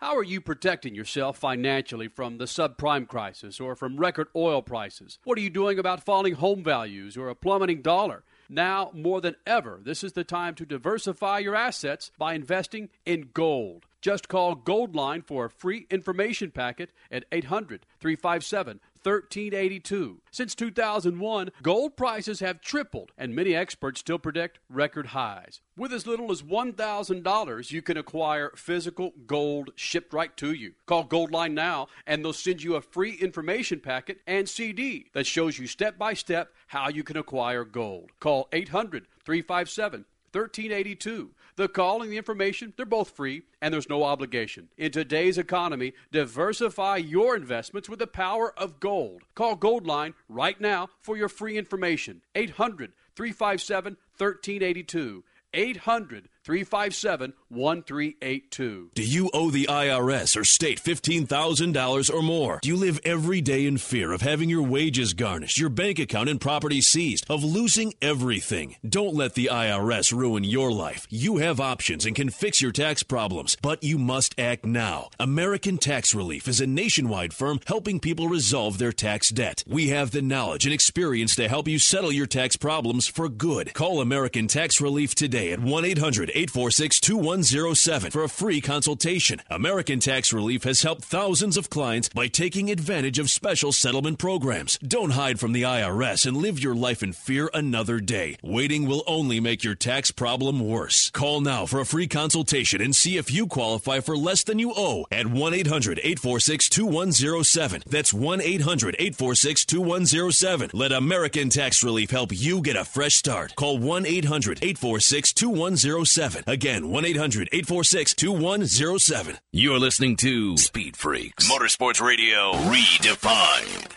How 0.01 0.16
are 0.16 0.24
you 0.24 0.40
protecting 0.40 0.94
yourself 0.94 1.36
financially 1.36 2.09
from 2.09 2.38
the 2.38 2.46
subprime 2.46 3.07
crisis 3.07 3.61
or 3.61 3.76
from 3.76 3.98
record 3.98 4.28
oil 4.34 4.62
prices? 4.62 5.18
What 5.24 5.36
are 5.36 5.42
you 5.42 5.51
doing 5.51 5.78
about 5.78 6.03
falling 6.03 6.36
home 6.36 6.64
values 6.64 7.18
or 7.18 7.28
a 7.28 7.34
plummeting 7.34 7.82
dollar? 7.82 8.22
Now, 8.48 8.92
more 8.94 9.20
than 9.20 9.36
ever, 9.46 9.78
this 9.84 10.03
is 10.03 10.14
the 10.14 10.24
time 10.24 10.55
to 10.55 10.64
diversify 10.64 11.40
your 11.40 11.55
assets 11.55 12.12
by 12.16 12.32
investing 12.32 12.88
in 13.05 13.28
gold. 13.34 13.84
Just 14.01 14.28
call 14.28 14.57
Goldline 14.57 15.22
for 15.22 15.44
a 15.44 15.51
free 15.51 15.86
information 15.90 16.51
packet 16.51 16.92
at 17.11 17.26
800 17.30 17.84
357 18.01 18.80
1382. 19.03 20.20
Since 20.30 20.55
2001, 20.55 21.51
gold 21.62 21.96
prices 21.96 22.40
have 22.40 22.61
tripled, 22.61 23.12
and 23.16 23.34
many 23.34 23.55
experts 23.55 24.01
still 24.01 24.18
predict 24.18 24.59
record 24.68 25.07
highs. 25.09 25.61
With 25.76 25.92
as 25.92 26.07
little 26.07 26.30
as 26.30 26.42
$1,000, 26.42 27.70
you 27.70 27.82
can 27.82 27.96
acquire 27.96 28.53
physical 28.57 29.12
gold 29.26 29.70
shipped 29.76 30.12
right 30.12 30.36
to 30.36 30.53
you. 30.53 30.72
Call 30.86 31.07
Goldline 31.07 31.53
now, 31.53 31.88
and 32.07 32.24
they'll 32.24 32.32
send 32.32 32.62
you 32.62 32.76
a 32.76 32.82
free 32.82 33.12
information 33.12 33.80
packet 33.80 34.20
and 34.26 34.48
CD 34.48 35.07
that 35.12 35.26
shows 35.26 35.59
you 35.59 35.66
step 35.66 35.98
by 35.98 36.14
step 36.14 36.53
how 36.68 36.88
you 36.88 37.03
can 37.03 37.16
acquire 37.16 37.64
gold. 37.64 38.11
Call 38.20 38.48
800 38.53 39.07
357 39.24 40.05
1382. 40.32 41.30
The 41.61 41.69
call 41.69 42.01
and 42.01 42.11
the 42.11 42.17
information, 42.17 42.73
they're 42.75 42.87
both 42.87 43.11
free 43.11 43.43
and 43.61 43.75
there's 43.75 43.91
no 43.91 44.03
obligation. 44.03 44.71
In 44.79 44.93
today's 44.93 45.37
economy, 45.37 45.93
diversify 46.11 46.97
your 46.97 47.37
investments 47.37 47.87
with 47.87 47.99
the 47.99 48.07
power 48.07 48.59
of 48.59 48.81
gold. 48.81 49.25
Call 49.35 49.59
Goldline 49.59 50.15
right 50.27 50.59
now 50.59 50.89
for 51.03 51.19
your 51.19 51.29
free 51.29 51.59
information. 51.59 52.23
800 52.35 52.93
357 53.15 53.99
1382. 54.17 55.23
800 55.53 56.30
357 56.45 57.34
1382. 57.49 58.91
Do 58.95 59.05
you 59.05 59.30
owe 59.34 59.51
the 59.51 59.66
IRS 59.66 60.36
or 60.36 60.45
state 60.45 60.80
$15,000 60.80 62.14
or 62.14 62.22
more? 62.22 62.61
Do 62.62 62.68
you 62.68 62.76
live 62.76 62.99
every 63.05 63.41
day 63.41 63.66
in 63.66 63.76
fear 63.76 64.12
of 64.12 64.22
having 64.22 64.49
your 64.49 64.62
wages 64.62 65.12
garnished, 65.12 65.59
your 65.59 65.68
bank 65.68 65.99
account 65.99 66.30
and 66.30 66.41
property 66.41 66.80
seized, 66.80 67.26
of 67.28 67.45
losing 67.45 67.93
everything? 68.01 68.76
Don't 68.88 69.14
let 69.14 69.34
the 69.34 69.51
IRS 69.53 70.12
ruin 70.12 70.45
your 70.45 70.72
life. 70.72 71.07
You 71.11 71.38
have 71.38 71.61
options 71.61 72.07
and 72.07 72.16
can 72.16 72.30
fix 72.30 72.62
your 72.62 72.72
tax 72.72 73.03
problems, 73.03 73.57
but 73.61 73.82
you 73.82 73.99
must 73.99 74.38
act 74.38 74.64
now. 74.64 75.11
American 75.18 75.76
Tax 75.76 76.14
Relief 76.14 76.49
is 76.49 76.61
a 76.61 76.66
nationwide 76.66 77.34
firm 77.34 77.61
helping 77.66 78.01
people 78.01 78.28
resolve 78.28 78.78
their 78.78 78.93
tax 78.93 79.28
debt. 79.30 79.62
We 79.66 79.88
have 79.88 80.11
the 80.11 80.22
knowledge 80.22 80.64
and 80.64 80.72
experience 80.72 81.34
to 81.36 81.49
help 81.49 81.68
you 81.68 81.78
settle 81.78 82.12
your 82.12 82.26
tax 82.26 82.57
problems 82.57 83.09
for 83.09 83.28
good. 83.28 83.74
Call 83.74 84.01
American 84.01 84.49
Tax 84.49 84.80
Relief 84.80 85.14
today 85.14 85.53
at 85.53 85.61
1 85.61 85.84
800 85.84 86.30
846 86.31 87.01
2107 87.01 88.11
for 88.11 88.24
a 88.24 88.28
free 88.28 88.61
consultation. 88.61 89.41
American 89.51 90.01
Tax 90.01 90.33
Relief 90.33 90.64
has 90.64 90.83
helped 90.83 91.05
thousands 91.05 91.57
of 91.57 91.70
clients 91.70 92.09
by 92.09 92.28
taking 92.28 92.70
advantage 92.70 93.18
of 93.18 93.31
special 93.31 93.72
settlement 93.72 94.18
programs. 94.18 94.78
Don't 94.78 95.11
hide 95.11 95.41
from 95.41 95.53
the 95.53 95.62
IRS 95.62 96.26
and 96.26 96.37
live 96.37 96.59
your 96.59 96.74
life 96.74 97.03
in 97.03 97.12
fear 97.12 97.51
another 97.53 98.01
day. 98.01 98.37
Waiting 98.43 98.87
will 98.87 99.03
only 99.07 99.41
make 99.41 99.64
your 99.64 99.74
tax 99.74 100.11
problem 100.11 100.61
worse. 100.61 101.11
Call 101.11 101.41
now 101.41 101.66
for 101.66 101.81
a 101.81 101.87
free 101.87 102.07
consultation 102.07 102.81
and 102.81 102.95
see 102.95 103.16
if 103.16 103.33
you 103.33 103.47
qualify 103.47 104.01
for 104.01 104.16
less 104.16 104.45
than 104.45 104.59
you 104.59 104.72
owe 104.76 105.05
at 105.11 105.26
1 105.26 105.55
800 105.55 105.99
846 105.99 106.68
2107. 106.68 107.83
That's 107.87 108.14
1 108.14 108.41
800 108.41 108.97
846 108.99 109.64
2107. 109.64 110.70
Let 110.72 110.93
American 110.93 111.49
Tax 111.49 111.83
Relief 111.83 112.11
help 112.11 112.31
you 112.33 112.61
get 112.61 112.76
a 112.76 112.85
fresh 112.85 113.14
start. 113.14 113.55
Call 113.57 113.78
1 113.78 114.07
800 114.07 114.59
846 114.62 115.33
2107. 115.33 116.20
Again, 116.47 116.91
1 116.91 117.05
800 117.07 117.49
846 117.51 118.14
2107. 118.14 119.39
You're 119.53 119.79
listening 119.79 120.16
to 120.16 120.57
Speed 120.59 120.97
Freaks, 120.97 121.51
Motorsports 121.51 122.05
Radio 122.05 122.53
redefined. 122.53 123.97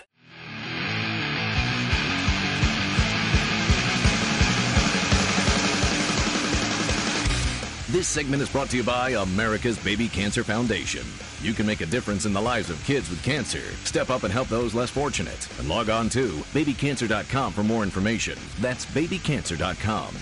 This 7.90 8.08
segment 8.08 8.42
is 8.42 8.50
brought 8.50 8.70
to 8.72 8.78
you 8.78 8.84
by 8.84 9.12
America's 9.12 9.78
Baby 9.78 10.08
Cancer 10.08 10.44
Foundation. 10.44 11.06
You 11.42 11.54
can 11.54 11.68
make 11.68 11.82
a 11.82 11.86
difference 11.86 12.26
in 12.26 12.34
the 12.34 12.42
lives 12.42 12.72
of 12.72 12.84
kids 12.86 13.10
with 13.10 13.22
cancer. 13.22 13.62
Step 13.84 14.10
up 14.10 14.24
and 14.24 14.34
help 14.34 14.48
those 14.48 14.74
less 14.74 14.90
fortunate. 14.90 15.48
And 15.60 15.70
log 15.70 15.90
on 15.90 16.10
to 16.10 16.30
babycancer.com 16.54 17.54
for 17.54 17.64
more 17.64 17.84
information. 17.84 18.40
That's 18.62 18.86
babycancer.com. 18.88 20.16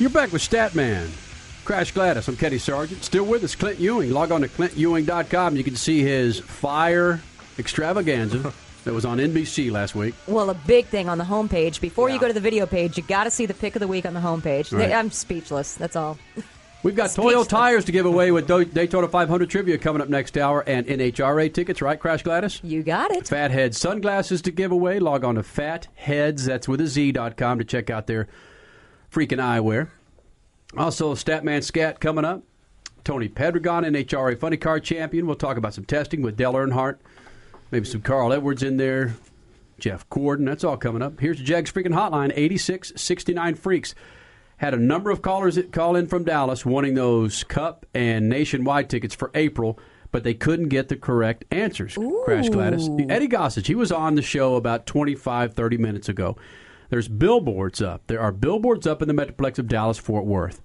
You're 0.00 0.08
back 0.08 0.32
with 0.32 0.40
Statman. 0.40 1.10
Crash 1.66 1.92
Gladys. 1.92 2.26
I'm 2.26 2.34
Kenny 2.34 2.56
Sargent. 2.56 3.04
Still 3.04 3.24
with 3.26 3.44
us, 3.44 3.54
Clint 3.54 3.78
Ewing. 3.78 4.10
Log 4.12 4.32
on 4.32 4.40
to 4.40 4.48
clintewing.com. 4.48 5.56
You 5.56 5.62
can 5.62 5.76
see 5.76 6.00
his 6.00 6.40
fire 6.40 7.20
extravaganza 7.58 8.54
that 8.84 8.94
was 8.94 9.04
on 9.04 9.18
NBC 9.18 9.70
last 9.70 9.94
week. 9.94 10.14
Well, 10.26 10.48
a 10.48 10.54
big 10.54 10.86
thing 10.86 11.10
on 11.10 11.18
the 11.18 11.24
homepage. 11.24 11.82
Before 11.82 12.08
you 12.08 12.18
go 12.18 12.26
to 12.26 12.32
the 12.32 12.40
video 12.40 12.64
page, 12.64 12.96
you 12.96 13.02
got 13.02 13.24
to 13.24 13.30
see 13.30 13.44
the 13.44 13.52
pick 13.52 13.76
of 13.76 13.80
the 13.80 13.88
week 13.88 14.06
on 14.06 14.14
the 14.14 14.20
homepage. 14.20 14.74
Right. 14.76 14.90
I'm 14.90 15.10
speechless. 15.10 15.74
That's 15.74 15.96
all. 15.96 16.16
We've 16.82 16.96
got 16.96 17.10
Toyo 17.10 17.44
tires 17.44 17.84
to 17.84 17.92
give 17.92 18.06
away 18.06 18.32
with 18.32 18.46
Do- 18.46 18.64
Daytona 18.64 19.06
500 19.06 19.50
trivia 19.50 19.76
coming 19.76 20.00
up 20.00 20.08
next 20.08 20.38
hour 20.38 20.64
and 20.66 20.86
NHRA 20.86 21.52
tickets, 21.52 21.82
right, 21.82 22.00
Crash 22.00 22.22
Gladys? 22.22 22.58
You 22.64 22.82
got 22.82 23.10
it. 23.10 23.24
Fatheadz 23.24 23.74
sunglasses 23.74 24.40
to 24.40 24.50
give 24.50 24.72
away. 24.72 24.98
Log 24.98 25.24
on 25.24 25.34
to 25.34 25.42
fatheads, 25.42 26.46
that's 26.46 26.66
with 26.66 26.80
a 26.80 26.86
Z.com 26.86 27.58
to 27.58 27.64
check 27.66 27.90
out 27.90 28.06
their 28.06 28.28
freaking 29.10 29.38
eyewear. 29.38 29.88
Also, 30.76 31.14
Statman 31.14 31.64
Scat 31.64 32.00
coming 32.00 32.24
up. 32.24 32.42
Tony 33.02 33.28
Pedregon, 33.28 33.84
NHRA 33.86 34.38
Funny 34.38 34.56
Car 34.56 34.78
Champion. 34.78 35.26
We'll 35.26 35.36
talk 35.36 35.56
about 35.56 35.74
some 35.74 35.84
testing 35.84 36.22
with 36.22 36.36
Dale 36.36 36.52
Earnhardt. 36.52 36.98
Maybe 37.70 37.86
some 37.86 38.02
Carl 38.02 38.32
Edwards 38.32 38.62
in 38.62 38.76
there. 38.76 39.14
Jeff 39.78 40.08
Gordon. 40.10 40.44
That's 40.44 40.64
all 40.64 40.76
coming 40.76 41.02
up. 41.02 41.18
Here's 41.18 41.38
the 41.38 41.44
Jegs 41.44 41.72
Freaking 41.72 41.94
Hotline 41.94 42.32
8669 42.34 43.54
Freaks. 43.54 43.94
Had 44.58 44.74
a 44.74 44.78
number 44.78 45.10
of 45.10 45.22
callers 45.22 45.54
that 45.54 45.72
call 45.72 45.96
in 45.96 46.06
from 46.06 46.24
Dallas 46.24 46.66
wanting 46.66 46.94
those 46.94 47.44
Cup 47.44 47.86
and 47.94 48.28
Nationwide 48.28 48.90
tickets 48.90 49.14
for 49.14 49.30
April, 49.34 49.78
but 50.12 50.22
they 50.22 50.34
couldn't 50.34 50.68
get 50.68 50.88
the 50.88 50.96
correct 50.96 51.46
answers. 51.50 51.96
Crash 52.24 52.50
Gladys. 52.50 52.90
Eddie 53.08 53.28
Gossage, 53.28 53.66
he 53.66 53.74
was 53.74 53.90
on 53.90 54.16
the 54.16 54.22
show 54.22 54.56
about 54.56 54.84
25, 54.84 55.54
30 55.54 55.78
minutes 55.78 56.10
ago. 56.10 56.36
There's 56.90 57.08
billboards 57.08 57.80
up. 57.80 58.06
There 58.08 58.20
are 58.20 58.32
billboards 58.32 58.86
up 58.86 59.00
in 59.00 59.08
the 59.08 59.14
Metroplex 59.14 59.58
of 59.58 59.68
Dallas 59.68 59.98
Fort 59.98 60.26
Worth. 60.26 60.60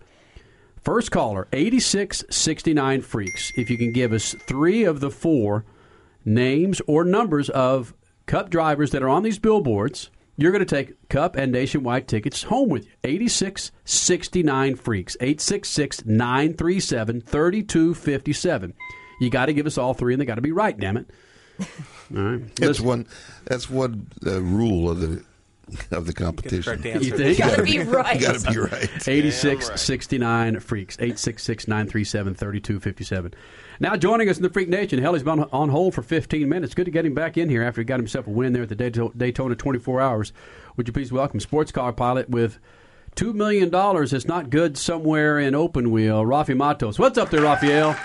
First 0.82 1.12
caller, 1.12 1.48
8669 1.54 3.02
Freaks. 3.02 3.52
If 3.56 3.70
you 3.70 3.78
can 3.78 3.92
give 3.92 4.12
us 4.12 4.36
three 4.48 4.84
of 4.84 5.00
the 5.00 5.10
four 5.10 5.66
names 6.26 6.82
or 6.88 7.04
numbers 7.04 7.50
of 7.50 7.94
Cup 8.26 8.50
drivers 8.50 8.92
that 8.92 9.04
are 9.04 9.10
on 9.10 9.24
these 9.24 9.40
billboards, 9.40 10.10
you're 10.36 10.52
going 10.52 10.66
to 10.66 10.76
take 10.76 11.08
Cup 11.10 11.36
and 11.36 11.52
Nationwide 11.52 12.08
tickets 12.08 12.44
home 12.44 12.70
with 12.70 12.86
you. 12.86 12.92
8669 13.04 14.76
Freaks. 14.76 15.16
866 15.20 16.06
937 16.06 17.22
3257. 17.22 18.74
You 19.22 19.30
got 19.30 19.46
to 19.46 19.54
give 19.54 19.66
us 19.66 19.78
all 19.78 19.94
three, 19.94 20.14
and 20.14 20.22
they 20.22 20.26
got 20.26 20.36
to 20.36 20.42
be 20.42 20.52
right, 20.52 20.78
damn 20.78 20.98
it. 20.98 21.10
All 22.16 22.22
right. 22.22 22.56
That's 22.58 22.82
one. 22.82 23.08
That's 23.46 23.70
one 23.70 24.08
uh, 24.26 24.42
rule 24.42 24.90
of 24.90 25.00
the 25.00 25.24
of 25.92 26.06
the 26.06 26.14
competition. 26.14 26.82
You 26.84 27.18
think? 27.18 27.38
Gotta 27.38 27.64
be 27.64 27.80
right. 27.80 28.20
You 28.20 28.28
got 28.28 28.40
to 28.40 28.52
be 28.52 28.58
right. 28.58 28.90
86 29.08 29.82
69 29.82 30.60
Freaks. 30.60 30.96
866 30.98 31.68
937 31.68 32.36
3257. 32.36 33.34
Now 33.80 33.96
joining 33.96 34.30
us 34.30 34.38
in 34.38 34.44
the 34.44 34.50
Freak 34.50 34.70
Nation, 34.70 35.00
hell, 35.00 35.14
he's 35.14 35.24
been 35.24 35.44
on 35.44 35.70
hold 35.70 35.94
for 35.94 36.02
15 36.02 36.48
minutes. 36.48 36.74
Good 36.74 36.86
to 36.86 36.92
get 36.92 37.06
him 37.06 37.14
back 37.14 37.38
in 37.38 37.50
here 37.50 37.64
after 37.64 37.82
he 37.82 37.86
got 37.86 38.00
himself 38.00 38.28
a 38.28 38.30
win 38.30 38.54
there 38.54 38.64
at 38.64 38.70
the 38.70 39.12
Daytona 39.18 39.56
24 39.56 40.02
Hours. 40.02 40.34
Would 40.78 40.88
you 40.88 40.94
please 40.94 41.12
welcome 41.12 41.40
sports 41.40 41.72
car 41.72 41.92
pilot 41.92 42.30
with 42.30 42.60
$2 43.16 43.34
million 43.34 43.70
that's 43.70 44.26
not 44.26 44.50
good 44.50 44.78
somewhere 44.78 45.40
in 45.40 45.56
open 45.56 45.92
wheel, 45.92 46.24
Rafi 46.24 46.56
Matos. 46.56 47.00
What's 47.00 47.18
up 47.18 47.30
there, 47.30 47.42
Rafael? 47.42 47.96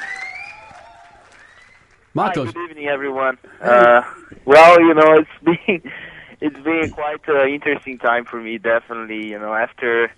Matos. 2.15 2.47
Hi, 2.47 2.53
good 2.53 2.71
evening, 2.71 2.89
everyone. 2.89 3.39
Uh, 3.61 4.03
well, 4.45 4.81
you 4.81 4.95
know, 4.95 5.15
it's 5.15 5.31
been 5.67 5.93
it's 6.41 6.57
been 6.57 6.91
quite 6.93 7.20
an 7.28 7.53
interesting 7.53 7.99
time 7.99 8.24
for 8.24 8.41
me. 8.41 8.59
Definitely, 8.59 9.28
you 9.28 9.38
know, 9.38 9.55
after 9.55 10.11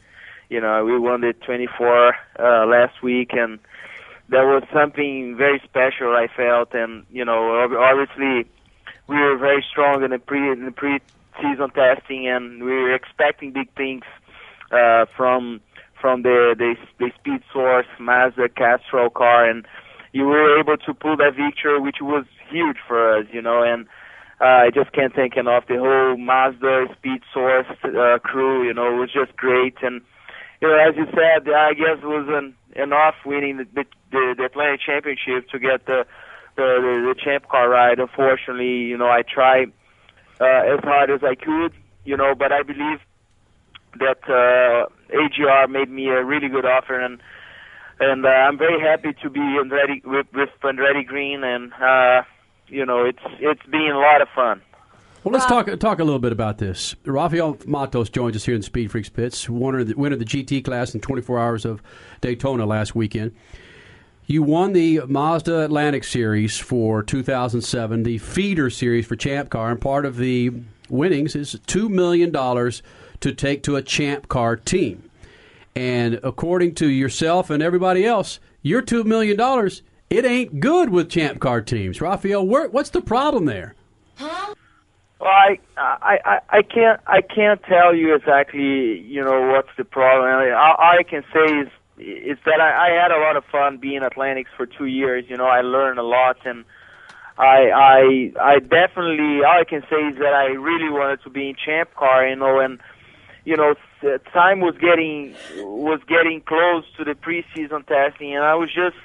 you 0.49 0.61
know 0.61 0.85
we 0.85 0.99
won 0.99 1.21
the 1.21 1.35
24 1.45 2.15
uh, 2.39 2.67
last 2.67 3.03
week, 3.03 3.31
and 3.33 3.59
that 4.29 4.45
was 4.45 4.63
something 4.73 5.37
very 5.37 5.61
special. 5.65 6.15
I 6.15 6.29
felt, 6.35 6.75
and 6.75 7.05
you 7.11 7.25
know, 7.25 7.63
ob- 7.63 7.73
obviously 7.73 8.49
we 9.09 9.17
were 9.17 9.37
very 9.37 9.65
strong 9.71 10.03
in 10.05 10.11
the 10.11 10.19
pre 10.19 10.53
in 10.53 10.65
the 10.65 10.73
pre-season 10.73 11.71
testing, 11.71 12.29
and 12.29 12.63
we 12.63 12.71
were 12.71 12.95
expecting 12.95 13.53
big 13.53 13.73
things 13.75 14.03
uh, 14.71 15.07
from 15.17 15.61
from 16.01 16.23
the, 16.23 16.55
the 16.59 16.75
the 16.99 17.11
speed 17.19 17.43
source 17.53 17.87
Mazda 18.01 18.49
Castrol 18.51 19.11
car, 19.11 19.49
and 19.49 19.67
you 20.13 20.25
were 20.25 20.59
able 20.59 20.77
to 20.77 20.95
pull 20.95 21.17
that 21.17 21.35
victory, 21.37 21.81
which 21.81 21.99
was 22.01 22.25
huge 22.51 22.77
for 22.87 23.19
us, 23.19 23.27
you 23.33 23.41
know, 23.43 23.63
and 23.63 23.87
I 24.43 24.71
just 24.75 24.93
can't 24.93 25.15
thank 25.15 25.37
enough. 25.37 25.65
The 25.69 25.79
whole 25.79 26.17
Mazda 26.17 26.87
Speed 26.99 27.23
Source 27.33 27.67
uh, 27.85 28.19
crew, 28.19 28.67
you 28.67 28.75
know, 28.75 28.95
it 28.95 28.99
was 28.99 29.13
just 29.13 29.37
great, 29.37 29.77
and 29.83 30.01
you 30.61 30.69
know, 30.69 30.77
as 30.77 30.97
you 30.97 31.07
said, 31.07 31.49
I 31.49 31.75
guess 31.75 31.99
it 32.03 32.07
was 32.07 32.27
an, 32.29 32.55
enough 32.75 33.15
winning 33.25 33.59
the, 33.59 33.85
the 34.11 34.35
the 34.37 34.45
Atlantic 34.45 34.81
Championship 34.85 35.49
to 35.51 35.59
get 35.59 35.87
the 35.87 36.05
the 36.57 36.63
the, 36.83 37.15
the 37.15 37.21
champ 37.23 37.49
car 37.49 37.69
ride. 37.69 38.01
Unfortunately, 38.01 38.91
you 38.91 38.99
know, 38.99 39.09
I 39.09 39.23
tried 39.23 39.73
uh, 40.41 40.75
as 40.75 40.81
hard 40.83 41.11
as 41.11 41.23
I 41.23 41.35
could, 41.37 41.73
you 42.05 42.17
know, 42.17 42.35
but 42.35 42.51
I 42.51 42.63
believe 42.63 42.99
that 43.99 44.23
uh, 44.29 44.89
AGR 45.15 45.69
made 45.69 45.91
me 45.91 46.09
a 46.09 46.25
really 46.25 46.49
good 46.49 46.65
offer, 46.65 46.99
and 46.99 47.21
and 48.01 48.27
uh, 48.27 48.29
I'm 48.29 48.59
very 48.59 48.81
happy 48.81 49.13
to 49.23 49.31
be 49.31 49.41
Andretti, 49.41 50.05
with, 50.05 50.27
with 50.35 50.51
Andretti 50.63 51.07
Green, 51.07 51.45
and 51.45 51.73
uh, 51.75 52.23
you 52.73 52.87
know 52.87 53.05
it's 53.05 53.23
it's 53.39 53.63
been 53.67 53.93
a 53.93 53.99
lot 53.99 54.23
of 54.23 54.29
fun, 54.35 54.61
Well, 55.23 55.33
let's 55.33 55.47
talk 55.47 55.67
talk 55.79 56.01
a 56.01 56.05
little 56.05 56.19
bit 56.19 56.33
about 56.33 56.59
this. 56.59 56.97
Rafael 57.05 57.59
Matos 57.67 58.09
joins 58.09 58.35
us 58.35 58.45
here 58.45 58.55
in 58.55 58.63
Speed 58.63 58.91
Freaks 58.91 59.11
pits, 59.11 59.49
winner 59.49 59.81
of 59.81 59.89
the, 59.89 59.95
winner 59.95 60.15
of 60.15 60.19
the 60.19 60.25
GT 60.25 60.65
class 60.65 60.95
in 60.95 61.01
24 61.01 61.39
hours 61.39 61.65
of 61.65 61.83
Daytona 62.21 62.67
last 62.67 62.95
weekend. 62.95 63.33
You 64.27 64.43
won 64.43 64.73
the 64.73 65.03
Mazda 65.07 65.65
Atlantic 65.65 66.05
Series 66.05 66.57
for 66.57 67.03
2007, 67.03 68.05
the 68.05 68.19
feeder 68.19 68.71
series 68.71 69.07
for 69.07 69.17
Champ 69.17 69.51
Car, 69.51 69.71
and 69.71 69.81
part 69.81 70.07
of 70.07 70.17
the 70.17 70.53
winnings 70.89 71.35
is 71.35 71.57
$2 71.67 71.91
million 71.91 72.33
to 72.33 73.35
take 73.35 73.63
to 73.65 73.77
a 73.77 73.83
Champ 73.83 74.29
Car 74.29 74.57
team. 74.57 75.11
And 75.75 76.21
according 76.23 76.77
to 76.77 76.89
yourself 76.89 77.51
and 77.51 77.63
everybody 77.63 78.07
else, 78.07 78.39
your 78.63 78.81
$2 78.81 79.05
million, 79.05 79.37
it 80.13 80.27
ain't 80.27 80.61
good 80.61 80.91
with 80.91 81.09
Champ 81.09 81.41
Car 81.41 81.63
teams. 81.63 82.01
Rafael, 82.01 82.47
where, 82.47 82.69
what's 82.69 82.91
the 82.91 83.01
problem 83.01 83.47
there? 83.47 83.75
Huh? 84.17 84.55
Well, 85.19 85.31
I, 85.31 85.59
I, 85.77 86.41
I, 86.51 86.63
can't, 86.63 87.01
I 87.07 87.23
can't 87.23 87.63
tell 87.63 87.95
you 87.95 88.15
exactly, 88.15 89.01
you 89.01 89.23
know, 89.25 89.53
what's 89.53 89.71
the 89.79 89.85
problem. 89.85 90.29
All, 90.53 90.75
all 90.75 90.99
I 90.99 91.03
can 91.03 91.25
say 91.33 91.61
is, 91.61 91.69
is 91.99 92.39
that 92.45 92.61
I, 92.61 92.89
I 92.89 93.03
had 93.03 93.11
a 93.11 93.21
lot 93.21 93.37
of 93.37 93.45
fun 93.47 93.79
being 93.79 94.03
Atlantics 94.03 94.51
for 94.57 94.67
two 94.67 94.87
years. 94.87 95.25
You 95.29 95.37
know, 95.39 95.47
I 95.47 95.63
learned 95.63 95.99
a 95.99 96.03
lot, 96.03 96.45
and 96.45 96.65
I, 97.39 97.71
I, 97.71 98.33
I 98.41 98.59
definitely, 98.59 99.45
all 99.45 99.61
I 99.61 99.65
can 99.65 99.83
say 99.89 100.09
is 100.09 100.19
that 100.19 100.35
I 100.35 100.47
really 100.47 100.91
wanted 100.91 101.23
to 101.23 101.31
be 101.31 101.49
in 101.49 101.55
Champ 101.55 101.95
Car. 101.95 102.27
You 102.27 102.37
know, 102.37 102.59
and 102.59 102.81
you 103.45 103.57
know, 103.57 103.75
time 104.33 104.61
was 104.61 104.75
getting, 104.79 105.35
was 105.59 106.01
getting 106.09 106.41
close 106.41 106.85
to 106.97 107.05
the 107.05 107.13
preseason 107.13 107.87
testing, 107.87 108.35
and 108.35 108.45
I 108.45 108.55
was 108.55 108.71
just 108.75 108.97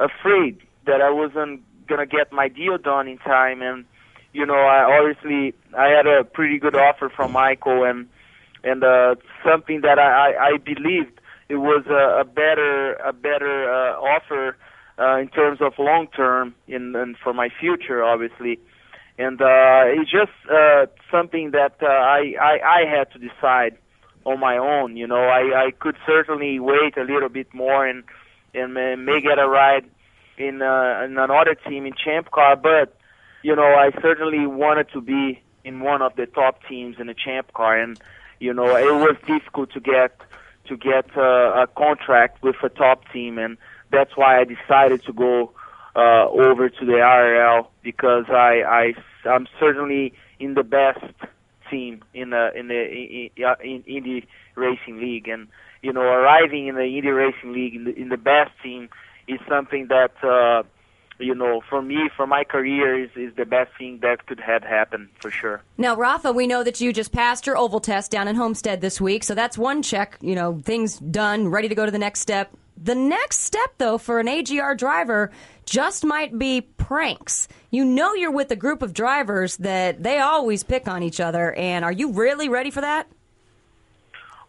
afraid 0.00 0.58
that 0.86 1.00
I 1.00 1.10
wasn't 1.10 1.62
gonna 1.86 2.06
get 2.06 2.32
my 2.32 2.48
deal 2.48 2.78
done 2.78 3.08
in 3.08 3.18
time, 3.18 3.62
and 3.62 3.84
you 4.32 4.46
know, 4.46 4.54
I 4.54 4.98
obviously 4.98 5.54
I 5.76 5.88
had 5.88 6.06
a 6.06 6.24
pretty 6.24 6.58
good 6.58 6.76
offer 6.76 7.08
from 7.08 7.32
Michael, 7.32 7.84
and 7.84 8.08
and 8.62 8.84
uh, 8.84 9.16
something 9.44 9.80
that 9.82 9.98
I, 9.98 10.32
I, 10.32 10.46
I 10.48 10.56
believed 10.58 11.20
it 11.48 11.56
was 11.56 11.84
a, 11.88 12.20
a 12.20 12.24
better 12.24 12.94
a 12.94 13.12
better 13.12 13.68
uh, 13.68 13.96
offer 13.98 14.56
uh, 14.98 15.16
in 15.18 15.28
terms 15.28 15.60
of 15.60 15.72
long 15.78 16.06
term 16.14 16.54
in 16.68 16.94
and 16.94 17.16
for 17.22 17.32
my 17.32 17.48
future, 17.48 18.04
obviously, 18.04 18.58
and 19.18 19.40
uh, 19.40 19.82
it's 19.86 20.10
just 20.10 20.32
uh, 20.50 20.86
something 21.10 21.50
that 21.50 21.76
uh, 21.82 21.86
I, 21.86 22.34
I 22.40 22.58
I 22.64 22.80
had 22.88 23.10
to 23.12 23.18
decide 23.18 23.76
on 24.24 24.38
my 24.38 24.56
own. 24.56 24.96
You 24.96 25.06
know, 25.06 25.24
I 25.24 25.66
I 25.66 25.70
could 25.78 25.96
certainly 26.06 26.60
wait 26.60 26.96
a 26.96 27.02
little 27.02 27.28
bit 27.28 27.52
more 27.52 27.86
and 27.86 28.04
and 28.54 28.74
may, 28.74 28.96
may 28.96 29.20
get 29.20 29.38
a 29.38 29.48
ride 29.48 29.84
in 30.38 30.62
uh, 30.62 31.02
in 31.04 31.18
another 31.18 31.54
team 31.54 31.86
in 31.86 31.92
Champ 31.92 32.30
Car, 32.30 32.56
but 32.56 32.96
you 33.42 33.56
know, 33.56 33.74
I 33.74 33.90
certainly 34.02 34.46
wanted 34.46 34.90
to 34.92 35.00
be 35.00 35.40
in 35.64 35.80
one 35.80 36.02
of 36.02 36.16
the 36.16 36.26
top 36.26 36.60
teams 36.68 36.96
in 36.98 37.06
the 37.06 37.14
Champ 37.14 37.52
Car, 37.52 37.78
and 37.78 37.98
you 38.38 38.52
know, 38.54 38.76
it 38.76 38.94
was 38.94 39.16
difficult 39.26 39.72
to 39.72 39.80
get 39.80 40.18
to 40.66 40.76
get 40.76 41.16
uh, 41.16 41.62
a 41.62 41.66
contract 41.76 42.42
with 42.42 42.56
a 42.62 42.68
top 42.68 43.02
team, 43.12 43.38
and 43.38 43.56
that's 43.90 44.16
why 44.16 44.40
I 44.40 44.44
decided 44.44 45.02
to 45.04 45.12
go 45.12 45.52
uh, 45.96 46.28
over 46.28 46.68
to 46.68 46.84
the 46.84 46.94
RL 46.94 47.70
because 47.82 48.26
I, 48.28 48.62
I 49.24 49.28
I'm 49.28 49.46
certainly 49.58 50.14
in 50.38 50.54
the 50.54 50.62
best 50.62 51.04
team 51.70 52.02
in 52.14 52.30
the 52.30 52.52
in 52.54 52.68
the 52.68 52.90
in, 52.90 53.30
in, 53.62 53.82
in 53.86 54.04
the 54.04 54.22
racing 54.54 54.98
league, 54.98 55.28
and 55.28 55.48
you 55.82 55.92
know, 55.92 56.02
arriving 56.02 56.68
in 56.68 56.74
the 56.74 56.84
Indy 56.84 57.08
Racing 57.08 57.52
League 57.52 57.74
in 57.74 57.84
the, 57.84 57.96
in 57.96 58.08
the 58.08 58.16
best 58.16 58.50
team 58.62 58.88
is 59.26 59.40
something 59.48 59.88
that. 59.88 60.12
Uh, 60.22 60.64
you 61.20 61.34
know, 61.34 61.60
for 61.68 61.82
me, 61.82 62.08
for 62.16 62.26
my 62.26 62.44
career, 62.44 63.04
is 63.04 63.10
is 63.14 63.34
the 63.36 63.44
best 63.44 63.70
thing 63.78 63.98
that 64.02 64.26
could 64.26 64.40
have 64.40 64.62
happened 64.62 65.08
for 65.20 65.30
sure. 65.30 65.62
Now, 65.76 65.94
Rafa, 65.94 66.32
we 66.32 66.46
know 66.46 66.64
that 66.64 66.80
you 66.80 66.92
just 66.92 67.12
passed 67.12 67.46
your 67.46 67.56
oval 67.56 67.80
test 67.80 68.10
down 68.10 68.26
in 68.26 68.36
Homestead 68.36 68.80
this 68.80 69.00
week, 69.00 69.24
so 69.24 69.34
that's 69.34 69.58
one 69.58 69.82
check. 69.82 70.16
You 70.20 70.34
know, 70.34 70.60
things 70.64 70.98
done, 70.98 71.48
ready 71.48 71.68
to 71.68 71.74
go 71.74 71.84
to 71.84 71.92
the 71.92 71.98
next 71.98 72.20
step. 72.20 72.56
The 72.82 72.94
next 72.94 73.40
step, 73.40 73.74
though, 73.76 73.98
for 73.98 74.20
an 74.20 74.28
AGR 74.28 74.74
driver 74.74 75.30
just 75.66 76.04
might 76.04 76.38
be 76.38 76.62
pranks. 76.62 77.46
You 77.70 77.84
know, 77.84 78.14
you're 78.14 78.30
with 78.30 78.50
a 78.50 78.56
group 78.56 78.80
of 78.80 78.94
drivers 78.94 79.58
that 79.58 80.02
they 80.02 80.18
always 80.18 80.64
pick 80.64 80.88
on 80.88 81.02
each 81.02 81.20
other, 81.20 81.52
and 81.52 81.84
are 81.84 81.92
you 81.92 82.12
really 82.12 82.48
ready 82.48 82.70
for 82.70 82.80
that? 82.80 83.06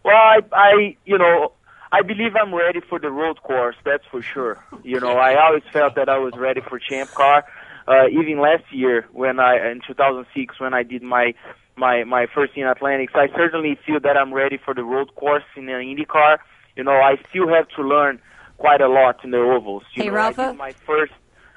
Well, 0.04 0.14
I, 0.16 0.38
I, 0.52 0.96
you 1.04 1.18
know, 1.18 1.52
I 1.92 2.02
believe 2.02 2.34
I'm 2.36 2.54
ready 2.54 2.80
for 2.80 2.98
the 2.98 3.10
road 3.10 3.42
course. 3.42 3.76
That's 3.84 4.04
for 4.10 4.22
sure. 4.22 4.62
You 4.82 4.98
know, 5.00 5.16
I 5.18 5.34
always 5.36 5.62
felt 5.72 5.94
that 5.96 6.08
I 6.08 6.18
was 6.18 6.34
ready 6.36 6.60
for 6.60 6.78
Champ 6.78 7.14
Car. 7.14 7.44
Uh, 7.86 8.08
even 8.08 8.40
last 8.40 8.64
year, 8.70 9.06
when 9.12 9.40
I 9.40 9.56
in 9.70 9.80
2006, 9.86 10.60
when 10.60 10.72
I 10.74 10.82
did 10.82 11.02
my 11.02 11.34
my 11.76 12.04
my 12.04 12.26
first 12.32 12.52
in 12.56 12.64
Atlantics, 12.64 13.12
I 13.16 13.28
certainly 13.36 13.76
feel 13.86 14.00
that 14.00 14.16
I'm 14.16 14.32
ready 14.32 14.58
for 14.64 14.72
the 14.74 14.84
road 14.84 15.14
course 15.16 15.42
in 15.56 15.68
an 15.68 15.82
IndyCar. 15.82 16.38
You 16.76 16.84
know, 16.84 16.92
I 16.92 17.16
still 17.28 17.48
have 17.48 17.68
to 17.76 17.82
learn 17.82 18.20
quite 18.58 18.80
a 18.80 18.88
lot 18.88 19.24
in 19.24 19.30
the 19.32 19.38
ovals. 19.38 19.82
You 19.94 20.04
Hey, 20.04 20.08
know, 20.08 20.14
Rafa? 20.14 20.42
I 20.42 20.46
did 20.52 20.56
my 20.58 20.72
first 20.86 21.12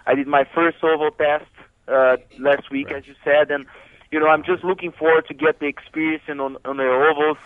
I 0.07 0.15
did 0.15 0.27
my 0.27 0.43
first 0.53 0.77
oval 0.83 1.11
test 1.11 1.45
uh, 1.87 2.17
last 2.39 2.69
week, 2.71 2.91
as 2.91 3.07
you 3.07 3.13
said, 3.23 3.51
and 3.51 3.65
you 4.11 4.19
know 4.19 4.27
I'm 4.27 4.43
just 4.43 4.63
looking 4.63 4.91
forward 4.91 5.27
to 5.27 5.33
get 5.33 5.59
the 5.59 5.67
experience 5.67 6.23
in, 6.27 6.39
on 6.39 6.57
on 6.65 6.77
the 6.77 6.83
ovals. 6.83 7.37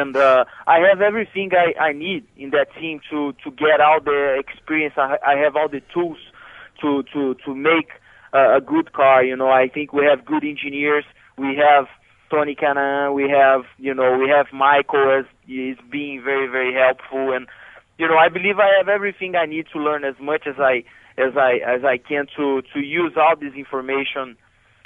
And 0.00 0.16
uh, 0.16 0.44
I 0.66 0.78
have 0.88 1.00
everything 1.00 1.50
I, 1.52 1.68
I 1.88 1.92
need 1.92 2.26
in 2.36 2.50
that 2.50 2.68
team 2.80 3.00
to 3.10 3.32
to 3.44 3.50
get 3.50 3.80
all 3.80 4.00
the 4.00 4.42
experience. 4.44 4.94
I, 4.96 5.18
I 5.24 5.36
have 5.36 5.54
all 5.56 5.68
the 5.68 5.82
tools 5.92 6.18
to 6.80 7.02
to 7.12 7.34
to 7.44 7.54
make 7.54 7.90
uh, 8.32 8.56
a 8.56 8.60
good 8.60 8.92
car. 8.92 9.22
You 9.22 9.36
know, 9.36 9.50
I 9.50 9.68
think 9.68 9.92
we 9.92 10.04
have 10.04 10.24
good 10.24 10.44
engineers. 10.44 11.04
We 11.36 11.56
have 11.56 11.86
Tony 12.30 12.54
Kanaan. 12.54 13.14
We 13.14 13.30
have 13.30 13.62
you 13.78 13.94
know 13.94 14.18
we 14.18 14.28
have 14.28 14.46
Michael 14.52 15.20
as 15.20 15.26
is 15.48 15.78
being 15.90 16.22
very 16.22 16.48
very 16.48 16.74
helpful. 16.74 17.32
And 17.32 17.46
you 17.98 18.08
know 18.08 18.16
I 18.16 18.28
believe 18.28 18.58
I 18.58 18.70
have 18.78 18.88
everything 18.88 19.36
I 19.36 19.46
need 19.46 19.66
to 19.72 19.78
learn 19.78 20.04
as 20.04 20.16
much 20.20 20.46
as 20.46 20.56
I 20.58 20.84
as 21.16 21.36
I 21.36 21.60
as 21.66 21.84
I 21.84 21.98
can 21.98 22.26
to 22.36 22.62
to 22.72 22.80
use 22.80 23.12
all 23.16 23.36
this 23.36 23.54
information. 23.54 24.36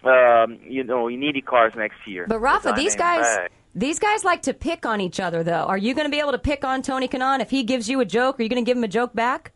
Um, 0.04 0.61
you 0.62 0.84
know, 0.84 1.09
in 1.09 1.24
Indy 1.24 1.40
cars 1.40 1.72
next 1.76 1.96
year. 2.06 2.26
But 2.28 2.38
Rafa, 2.38 2.72
these 2.76 2.94
guys, 2.94 3.26
back. 3.36 3.50
These 3.79 4.01
guys 4.01 4.24
like 4.24 4.43
to 4.43 4.55
pick 4.55 4.85
on 4.85 5.01
each 5.01 5.20
other, 5.20 5.45
though. 5.45 5.62
Are 5.62 5.79
you 5.79 5.95
going 5.95 6.07
to 6.07 6.11
be 6.11 6.18
able 6.18 6.33
to 6.33 6.39
pick 6.39 6.64
on 6.64 6.83
Tony 6.83 7.07
Kanaan 7.07 7.39
if 7.39 7.51
he 7.51 7.62
gives 7.62 7.89
you 7.89 8.01
a 8.01 8.05
joke? 8.05 8.41
Are 8.41 8.43
you 8.43 8.49
going 8.49 8.64
to 8.64 8.68
give 8.68 8.76
him 8.76 8.83
a 8.83 8.89
joke 8.89 9.14
back? 9.14 9.53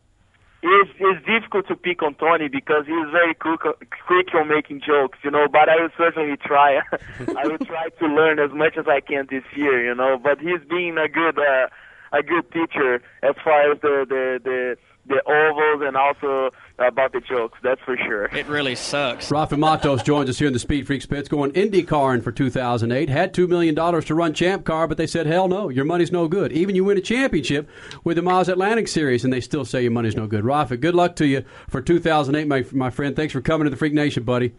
It's, 0.61 0.91
it's 0.97 1.25
difficult 1.25 1.67
to 1.67 1.75
pick 1.75 2.01
on 2.01 2.15
Tony 2.15 2.47
because 2.47 2.85
he's 2.87 3.11
very 3.11 3.33
quick, 3.33 3.59
quick 4.07 4.33
on 4.33 4.47
making 4.47 4.79
jokes, 4.79 5.17
you 5.25 5.29
know. 5.29 5.47
But 5.51 5.67
I 5.67 5.75
will 5.75 5.89
certainly 5.97 6.37
try. 6.37 6.77
I 7.19 7.47
will 7.47 7.57
try 7.57 7.89
to 7.89 8.05
learn 8.07 8.39
as 8.39 8.51
much 8.53 8.77
as 8.77 8.85
I 8.87 9.01
can 9.01 9.27
this 9.29 9.43
year, 9.57 9.85
you 9.85 9.93
know. 9.93 10.17
But 10.17 10.39
he's 10.39 10.61
being 10.69 10.97
a 10.97 11.09
good, 11.09 11.37
uh, 11.37 11.67
a 12.13 12.23
good 12.23 12.49
teacher 12.53 13.01
as 13.23 13.35
far 13.43 13.73
as 13.73 13.81
the 13.81 14.05
the 14.07 14.39
the, 14.41 14.77
the 15.05 15.21
ovals 15.25 15.85
and 15.85 15.97
also 15.97 16.51
about 16.79 17.11
the 17.11 17.19
jokes. 17.19 17.59
That's 17.61 17.81
for 17.81 17.97
sure. 17.97 18.25
It 18.25 18.47
really 18.47 18.75
sucks. 18.75 19.29
Rafa 19.29 19.57
Matos 19.57 20.01
joins 20.03 20.29
us 20.29 20.39
here 20.39 20.47
in 20.47 20.53
the 20.53 20.59
Speed 20.59 20.87
Freaks 20.87 21.05
pits, 21.05 21.27
going 21.27 21.51
IndyCar 21.51 22.15
in 22.15 22.21
for 22.21 22.31
2008. 22.31 23.09
Had 23.09 23.33
$2 23.33 23.47
million 23.47 23.75
to 23.75 24.15
run 24.15 24.33
Champ 24.33 24.65
Car, 24.65 24.87
but 24.87 24.97
they 24.97 25.07
said, 25.07 25.25
hell 25.25 25.47
no, 25.47 25.69
your 25.69 25.85
money's 25.85 26.11
no 26.11 26.27
good. 26.27 26.51
Even 26.51 26.75
you 26.75 26.83
win 26.83 26.97
a 26.97 27.01
championship 27.01 27.69
with 28.03 28.15
the 28.15 28.21
Mazda 28.21 28.53
Atlantic 28.53 28.87
Series, 28.87 29.23
and 29.23 29.33
they 29.33 29.41
still 29.41 29.65
say 29.65 29.81
your 29.81 29.91
money's 29.91 30.15
no 30.15 30.27
good. 30.27 30.45
Rafa, 30.45 30.77
good 30.77 30.95
luck 30.95 31.15
to 31.17 31.27
you 31.27 31.43
for 31.67 31.81
2008, 31.81 32.47
my, 32.47 32.65
my 32.71 32.89
friend. 32.89 33.15
Thanks 33.15 33.33
for 33.33 33.41
coming 33.41 33.65
to 33.65 33.69
the 33.69 33.77
Freak 33.77 33.93
Nation, 33.93 34.23
buddy. 34.23 34.53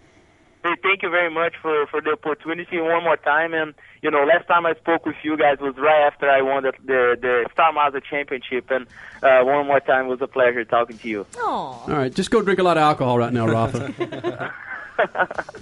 Hey, 0.64 0.76
thank 0.82 1.02
you 1.02 1.10
very 1.10 1.30
much 1.30 1.52
for 1.60 1.86
for 1.88 2.00
the 2.00 2.12
opportunity 2.12 2.80
one 2.80 3.04
more 3.04 3.18
time. 3.18 3.52
And 3.52 3.74
you 4.00 4.10
know, 4.10 4.24
last 4.24 4.48
time 4.48 4.64
I 4.64 4.72
spoke 4.72 5.04
with 5.04 5.16
you 5.22 5.36
guys 5.36 5.58
was 5.60 5.76
right 5.76 6.06
after 6.10 6.26
I 6.30 6.40
won 6.40 6.62
the 6.62 6.72
the, 6.82 7.16
the 7.20 7.46
Star 7.52 7.70
Mazda 7.70 8.00
Championship, 8.00 8.70
and 8.70 8.86
uh, 9.22 9.44
one 9.44 9.66
more 9.66 9.80
time 9.80 10.08
was 10.08 10.22
a 10.22 10.26
pleasure 10.26 10.64
talking 10.64 10.96
to 10.96 11.08
you. 11.08 11.26
Oh. 11.36 11.84
All 11.86 11.92
right, 11.92 12.12
just 12.12 12.30
go 12.30 12.40
drink 12.40 12.60
a 12.60 12.62
lot 12.62 12.78
of 12.78 12.82
alcohol 12.82 13.18
right 13.18 13.32
now, 13.32 13.46
Rafa. 13.46 14.54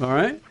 All 0.00 0.08
right? 0.12 0.40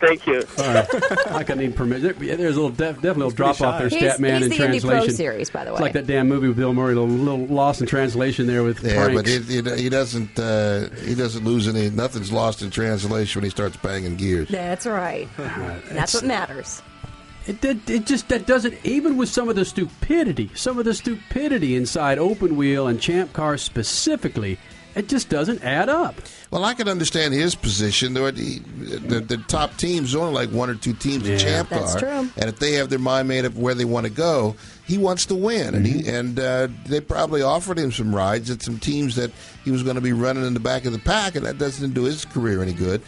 Thank 0.00 0.26
you. 0.26 0.42
All 0.58 0.74
right. 0.74 0.86
I 1.32 1.42
can 1.44 1.58
need 1.58 1.74
permission. 1.76 2.02
There- 2.18 2.36
There's 2.36 2.56
a 2.56 2.60
little 2.60 2.68
def, 2.76 2.96
definitely 2.96 3.10
a 3.22 3.26
little 3.26 3.30
drop 3.30 3.60
off 3.60 3.78
there, 3.78 3.88
He's- 3.88 4.18
Statman 4.18 4.36
he's 4.38 4.42
in 4.44 4.50
the 4.50 4.64
Indy 4.64 4.80
Pro 4.80 4.90
translation. 4.90 5.14
Series, 5.16 5.50
by 5.50 5.64
the 5.64 5.70
It's 5.72 5.80
way. 5.80 5.84
like 5.86 5.92
that 5.94 6.06
damn 6.06 6.28
movie 6.28 6.48
with 6.48 6.56
Bill 6.56 6.72
Murray, 6.74 6.94
a 6.94 7.00
little, 7.00 7.14
little 7.14 7.46
lost 7.46 7.80
in 7.80 7.86
translation 7.86 8.46
there 8.46 8.62
with 8.62 8.82
Yeah, 8.84 8.94
pranks. 9.06 9.22
but 9.22 9.28
it, 9.28 9.66
it, 9.66 9.78
he 9.78 9.88
doesn't. 9.88 10.38
Uh, 10.38 10.88
he 11.04 11.14
doesn't 11.14 11.44
lose 11.44 11.66
any. 11.68 11.88
Nothing's 11.90 12.30
lost 12.32 12.62
in 12.62 12.70
translation 12.70 13.40
when 13.40 13.44
he 13.44 13.50
starts 13.50 13.76
banging 13.76 14.16
gears. 14.16 14.48
That's 14.48 14.86
right. 14.86 15.28
That's 15.36 16.14
what 16.14 16.24
matters. 16.24 16.82
It, 17.46 17.62
did, 17.62 17.88
it 17.88 18.04
just 18.04 18.28
that 18.28 18.46
doesn't 18.46 18.74
even 18.84 19.16
with 19.16 19.30
some 19.30 19.48
of 19.48 19.56
the 19.56 19.64
stupidity, 19.64 20.50
some 20.54 20.78
of 20.78 20.84
the 20.84 20.92
stupidity 20.92 21.76
inside 21.76 22.18
open 22.18 22.56
wheel 22.56 22.88
and 22.88 23.00
champ 23.00 23.32
cars 23.32 23.62
specifically, 23.62 24.58
it 24.94 25.08
just 25.08 25.30
doesn't 25.30 25.64
add 25.64 25.88
up. 25.88 26.16
Well, 26.50 26.64
I 26.64 26.72
can 26.72 26.88
understand 26.88 27.34
his 27.34 27.54
position. 27.54 28.14
The, 28.14 28.30
the, 29.06 29.20
the 29.20 29.36
top 29.48 29.76
teams 29.76 30.14
only 30.14 30.32
like 30.32 30.48
one 30.50 30.70
or 30.70 30.74
two 30.76 30.94
teams 30.94 31.26
in 31.26 31.32
Yeah. 31.32 31.38
Champ 31.38 31.68
That's 31.68 31.92
Car, 31.92 32.00
true. 32.00 32.30
and 32.38 32.48
if 32.48 32.58
they 32.58 32.72
have 32.72 32.88
their 32.88 32.98
mind 32.98 33.28
made 33.28 33.44
up 33.44 33.54
where 33.54 33.74
they 33.74 33.84
want 33.84 34.06
to 34.06 34.12
go, 34.12 34.56
he 34.86 34.96
wants 34.96 35.26
to 35.26 35.34
win, 35.34 35.74
and 35.74 35.84
Mm-hmm. 35.84 35.98
he 36.00 36.08
and 36.08 36.40
uh, 36.40 36.68
they 36.86 37.00
probably 37.02 37.42
offered 37.42 37.78
him 37.78 37.92
some 37.92 38.14
rides 38.14 38.50
at 38.50 38.62
some 38.62 38.78
teams 38.78 39.14
that 39.16 39.30
he 39.62 39.70
was 39.70 39.82
going 39.82 39.96
to 39.96 40.00
be 40.00 40.14
running 40.14 40.46
in 40.46 40.54
the 40.54 40.60
back 40.60 40.86
of 40.86 40.92
the 40.92 40.98
pack, 40.98 41.36
and 41.36 41.44
that 41.44 41.58
doesn't 41.58 41.92
do 41.92 42.04
his 42.04 42.24
career 42.24 42.62
any 42.62 42.72
good. 42.72 43.02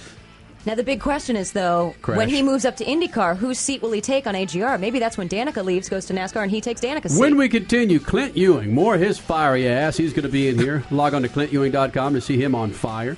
Now 0.66 0.74
the 0.74 0.82
big 0.82 1.00
question 1.00 1.36
is 1.36 1.52
though, 1.52 1.94
Crash. 2.02 2.18
when 2.18 2.28
he 2.28 2.42
moves 2.42 2.64
up 2.64 2.76
to 2.76 2.84
IndyCar, 2.84 3.36
whose 3.36 3.58
seat 3.58 3.80
will 3.80 3.92
he 3.92 4.00
take 4.00 4.26
on 4.26 4.34
AGR? 4.34 4.76
Maybe 4.78 4.98
that's 4.98 5.16
when 5.16 5.28
Danica 5.28 5.64
leaves, 5.64 5.88
goes 5.88 6.04
to 6.06 6.14
NASCAR, 6.14 6.42
and 6.42 6.50
he 6.50 6.60
takes 6.60 6.80
Danica's 6.82 7.12
seat. 7.12 7.20
When 7.20 7.36
we 7.36 7.48
continue, 7.48 7.98
Clint 7.98 8.36
Ewing, 8.36 8.74
more 8.74 8.94
of 8.94 9.00
his 9.00 9.18
fiery 9.18 9.66
ass. 9.68 9.96
He's 9.96 10.12
going 10.12 10.24
to 10.24 10.28
be 10.28 10.48
in 10.48 10.58
here. 10.58 10.84
Log 10.90 11.14
on 11.14 11.22
to 11.22 11.28
clintewing.com 11.28 12.14
to 12.14 12.20
see 12.20 12.42
him 12.42 12.54
on 12.54 12.72
fire. 12.72 13.16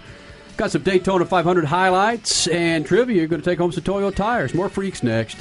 Got 0.56 0.70
some 0.70 0.82
Daytona 0.82 1.24
500 1.24 1.64
highlights 1.64 2.46
and 2.46 2.86
trivia. 2.86 3.16
You're 3.16 3.26
going 3.26 3.42
to 3.42 3.50
take 3.50 3.58
home 3.58 3.72
some 3.72 3.82
Toyo 3.82 4.10
tires. 4.10 4.54
More 4.54 4.68
freaks 4.68 5.02
next. 5.02 5.38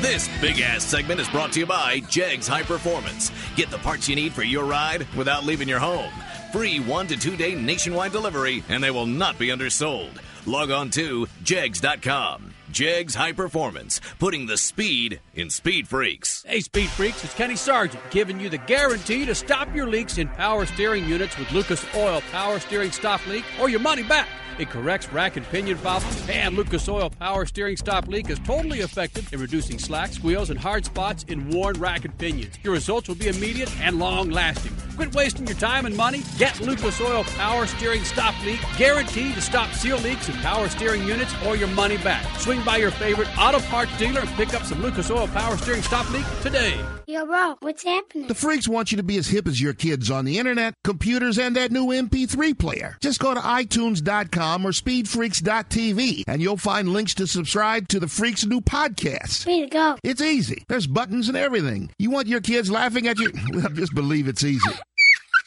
This 0.00 0.28
big 0.40 0.60
ass 0.60 0.84
segment 0.84 1.20
is 1.20 1.28
brought 1.28 1.52
to 1.52 1.60
you 1.60 1.66
by 1.66 2.00
Jegs 2.08 2.46
High 2.46 2.62
Performance. 2.62 3.30
Get 3.56 3.70
the 3.70 3.78
parts 3.78 4.08
you 4.08 4.14
need 4.14 4.32
for 4.32 4.42
your 4.42 4.64
ride 4.64 5.06
without 5.16 5.44
leaving 5.44 5.68
your 5.68 5.78
home. 5.80 6.12
Free 6.54 6.78
one 6.78 7.08
to 7.08 7.16
two 7.16 7.36
day 7.36 7.56
nationwide 7.56 8.12
delivery, 8.12 8.62
and 8.68 8.80
they 8.80 8.92
will 8.92 9.06
not 9.06 9.40
be 9.40 9.48
undersold. 9.48 10.20
Log 10.46 10.70
on 10.70 10.88
to 10.90 11.26
jegs.com. 11.42 12.53
Jegs 12.74 13.14
High 13.14 13.30
Performance, 13.30 14.00
putting 14.18 14.46
the 14.46 14.56
speed 14.56 15.20
in 15.36 15.48
Speed 15.48 15.86
Freaks. 15.86 16.44
Hey, 16.44 16.58
Speed 16.58 16.88
Freaks, 16.88 17.22
it's 17.22 17.32
Kenny 17.34 17.54
Sargent 17.54 18.02
giving 18.10 18.40
you 18.40 18.48
the 18.48 18.58
guarantee 18.58 19.24
to 19.26 19.34
stop 19.36 19.72
your 19.72 19.86
leaks 19.86 20.18
in 20.18 20.26
power 20.26 20.66
steering 20.66 21.08
units 21.08 21.38
with 21.38 21.52
Lucas 21.52 21.86
Oil 21.94 22.20
Power 22.32 22.58
Steering 22.58 22.90
Stop 22.90 23.24
Leak 23.28 23.44
or 23.60 23.68
your 23.68 23.78
money 23.78 24.02
back. 24.02 24.26
It 24.56 24.70
corrects 24.70 25.12
rack 25.12 25.36
and 25.36 25.44
pinion 25.46 25.78
problems, 25.78 26.28
and 26.28 26.54
Lucas 26.54 26.88
Oil 26.88 27.10
Power 27.10 27.44
Steering 27.44 27.76
Stop 27.76 28.06
Leak 28.06 28.30
is 28.30 28.38
totally 28.40 28.80
effective 28.80 29.32
in 29.32 29.40
reducing 29.40 29.80
slack, 29.80 30.12
squeals, 30.12 30.50
and 30.50 30.58
hard 30.58 30.84
spots 30.84 31.24
in 31.24 31.50
worn 31.50 31.78
rack 31.80 32.04
and 32.04 32.16
pinions. 32.18 32.54
Your 32.62 32.72
results 32.72 33.08
will 33.08 33.16
be 33.16 33.26
immediate 33.26 33.68
and 33.80 33.98
long 33.98 34.30
lasting. 34.30 34.72
Quit 34.94 35.12
wasting 35.12 35.46
your 35.48 35.56
time 35.56 35.86
and 35.86 35.96
money. 35.96 36.22
Get 36.38 36.60
Lucas 36.60 37.00
Oil 37.00 37.24
Power 37.24 37.66
Steering 37.66 38.04
Stop 38.04 38.34
Leak, 38.44 38.60
guaranteed 38.78 39.34
to 39.34 39.40
stop 39.40 39.72
seal 39.72 39.98
leaks 39.98 40.28
in 40.28 40.34
power 40.36 40.68
steering 40.68 41.04
units 41.04 41.34
or 41.44 41.56
your 41.56 41.68
money 41.68 41.96
back. 41.98 42.24
Swing 42.38 42.63
by 42.64 42.76
your 42.78 42.90
favorite 42.90 43.28
auto 43.38 43.60
parts 43.60 43.96
dealer 43.98 44.20
and 44.20 44.28
pick 44.30 44.54
up 44.54 44.62
some 44.64 44.82
Lucas 44.82 45.10
Oil 45.10 45.28
Power 45.28 45.56
Steering 45.56 45.82
Stop 45.82 46.10
Leak 46.10 46.24
today. 46.42 46.78
Yo, 47.06 47.26
bro, 47.26 47.56
what's 47.60 47.84
happening? 47.84 48.26
The 48.26 48.34
freaks 48.34 48.66
want 48.66 48.90
you 48.90 48.96
to 48.96 49.02
be 49.02 49.18
as 49.18 49.26
hip 49.28 49.46
as 49.46 49.60
your 49.60 49.74
kids 49.74 50.10
on 50.10 50.24
the 50.24 50.38
internet, 50.38 50.74
computers, 50.84 51.38
and 51.38 51.54
that 51.56 51.70
new 51.70 51.86
MP3 51.88 52.58
player. 52.58 52.96
Just 53.00 53.20
go 53.20 53.34
to 53.34 53.40
iTunes.com 53.40 54.66
or 54.66 54.70
SpeedFreaks.tv 54.70 56.24
and 56.26 56.40
you'll 56.42 56.56
find 56.56 56.88
links 56.88 57.14
to 57.14 57.26
subscribe 57.26 57.88
to 57.88 58.00
the 58.00 58.08
Freaks' 58.08 58.46
new 58.46 58.60
podcast. 58.60 59.46
Way 59.46 59.60
to 59.62 59.66
go. 59.66 59.96
It's 60.02 60.22
easy. 60.22 60.64
There's 60.68 60.86
buttons 60.86 61.28
and 61.28 61.36
everything. 61.36 61.90
You 61.98 62.10
want 62.10 62.28
your 62.28 62.40
kids 62.40 62.70
laughing 62.70 63.06
at 63.08 63.18
you? 63.18 63.32
Well, 63.54 63.68
just 63.68 63.94
believe 63.94 64.26
it's 64.26 64.42
easy. 64.42 64.70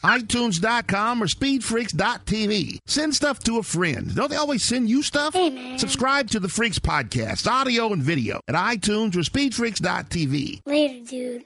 iTunes.com 0.02 1.22
or 1.22 1.26
SpeedFreaks.tv. 1.26 2.78
Send 2.86 3.14
stuff 3.14 3.40
to 3.40 3.58
a 3.58 3.62
friend. 3.62 4.14
Don't 4.14 4.30
they 4.30 4.36
always 4.36 4.62
send 4.62 4.88
you 4.88 5.02
stuff? 5.02 5.34
Hey, 5.34 5.50
man. 5.50 5.78
Subscribe 5.78 6.28
to 6.30 6.40
the 6.40 6.48
Freaks 6.48 6.78
podcast, 6.78 7.46
audio 7.50 7.92
and 7.92 8.02
video, 8.02 8.40
at 8.48 8.54
iTunes 8.54 9.16
or 9.16 9.20
SpeedFreaks.tv. 9.20 10.62
Later, 10.66 11.04
dude. 11.04 11.44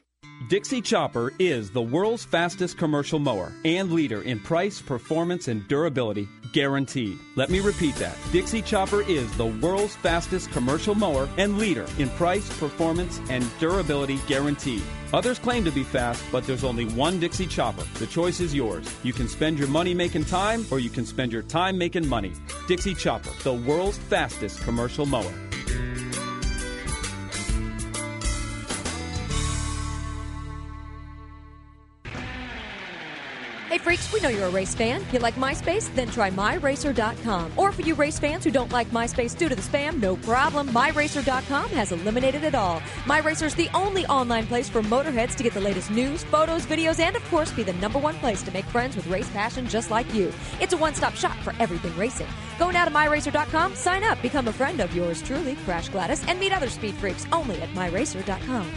Dixie 0.48 0.80
Chopper 0.80 1.32
is 1.38 1.70
the 1.70 1.80
world's 1.80 2.24
fastest 2.24 2.76
commercial 2.76 3.18
mower 3.18 3.52
and 3.64 3.92
leader 3.92 4.22
in 4.22 4.40
price, 4.40 4.80
performance, 4.80 5.48
and 5.48 5.66
durability, 5.68 6.28
guaranteed. 6.52 7.18
Let 7.36 7.48
me 7.48 7.60
repeat 7.60 7.94
that. 7.96 8.16
Dixie 8.32 8.62
Chopper 8.62 9.02
is 9.02 9.34
the 9.36 9.46
world's 9.46 9.94
fastest 9.96 10.50
commercial 10.50 10.94
mower 10.94 11.28
and 11.38 11.58
leader 11.58 11.86
in 11.98 12.10
price, 12.10 12.46
performance, 12.58 13.20
and 13.30 13.48
durability, 13.60 14.18
guaranteed. 14.26 14.82
Others 15.12 15.38
claim 15.40 15.64
to 15.64 15.70
be 15.70 15.84
fast, 15.84 16.24
but 16.32 16.46
there's 16.46 16.64
only 16.64 16.86
one 16.86 17.20
Dixie 17.20 17.46
Chopper. 17.46 17.84
The 17.98 18.06
choice 18.06 18.40
is 18.40 18.54
yours. 18.54 18.86
You 19.02 19.12
can 19.12 19.28
spend 19.28 19.58
your 19.58 19.68
money 19.68 19.92
making 19.92 20.24
time, 20.24 20.64
or 20.70 20.80
you 20.80 20.88
can 20.88 21.04
spend 21.04 21.32
your 21.32 21.42
time 21.42 21.76
making 21.76 22.08
money. 22.08 22.32
Dixie 22.66 22.94
Chopper, 22.94 23.30
the 23.42 23.52
world's 23.52 23.98
fastest 23.98 24.62
commercial 24.62 25.04
mower. 25.04 25.34
Hey 33.72 33.78
freaks, 33.78 34.12
we 34.12 34.20
know 34.20 34.28
you're 34.28 34.48
a 34.48 34.50
race 34.50 34.74
fan. 34.74 35.02
You 35.12 35.18
like 35.20 35.36
MySpace? 35.36 35.94
Then 35.94 36.10
try 36.10 36.30
MyRacer.com. 36.30 37.52
Or 37.56 37.72
for 37.72 37.80
you 37.80 37.94
race 37.94 38.18
fans 38.18 38.44
who 38.44 38.50
don't 38.50 38.70
like 38.70 38.90
MySpace 38.90 39.34
due 39.34 39.48
to 39.48 39.54
the 39.54 39.62
spam, 39.62 39.98
no 39.98 40.16
problem. 40.16 40.68
MyRacer.com 40.68 41.70
has 41.70 41.90
eliminated 41.90 42.44
it 42.44 42.54
all. 42.54 42.80
MyRacer 43.06 43.44
is 43.44 43.54
the 43.54 43.70
only 43.72 44.04
online 44.08 44.46
place 44.46 44.68
for 44.68 44.82
motorheads 44.82 45.34
to 45.36 45.42
get 45.42 45.54
the 45.54 45.60
latest 45.62 45.90
news, 45.90 46.22
photos, 46.24 46.66
videos, 46.66 47.00
and 47.00 47.16
of 47.16 47.24
course 47.30 47.50
be 47.50 47.62
the 47.62 47.72
number 47.84 47.98
one 47.98 48.16
place 48.16 48.42
to 48.42 48.52
make 48.52 48.66
friends 48.66 48.94
with 48.94 49.06
race 49.06 49.30
passion 49.30 49.66
just 49.66 49.90
like 49.90 50.12
you. 50.12 50.30
It's 50.60 50.74
a 50.74 50.76
one-stop 50.76 51.14
shop 51.14 51.38
for 51.38 51.54
everything 51.58 51.96
racing. 51.96 52.28
Go 52.58 52.70
now 52.70 52.84
to 52.84 52.90
MyRacer.com, 52.90 53.74
sign 53.74 54.04
up, 54.04 54.20
become 54.20 54.48
a 54.48 54.52
friend 54.52 54.80
of 54.80 54.94
yours 54.94 55.22
truly, 55.22 55.54
Crash 55.64 55.88
Gladys, 55.88 56.22
and 56.28 56.38
meet 56.38 56.52
other 56.52 56.68
speed 56.68 56.94
freaks 56.96 57.26
only 57.32 57.58
at 57.62 57.70
MyRacer.com. 57.70 58.70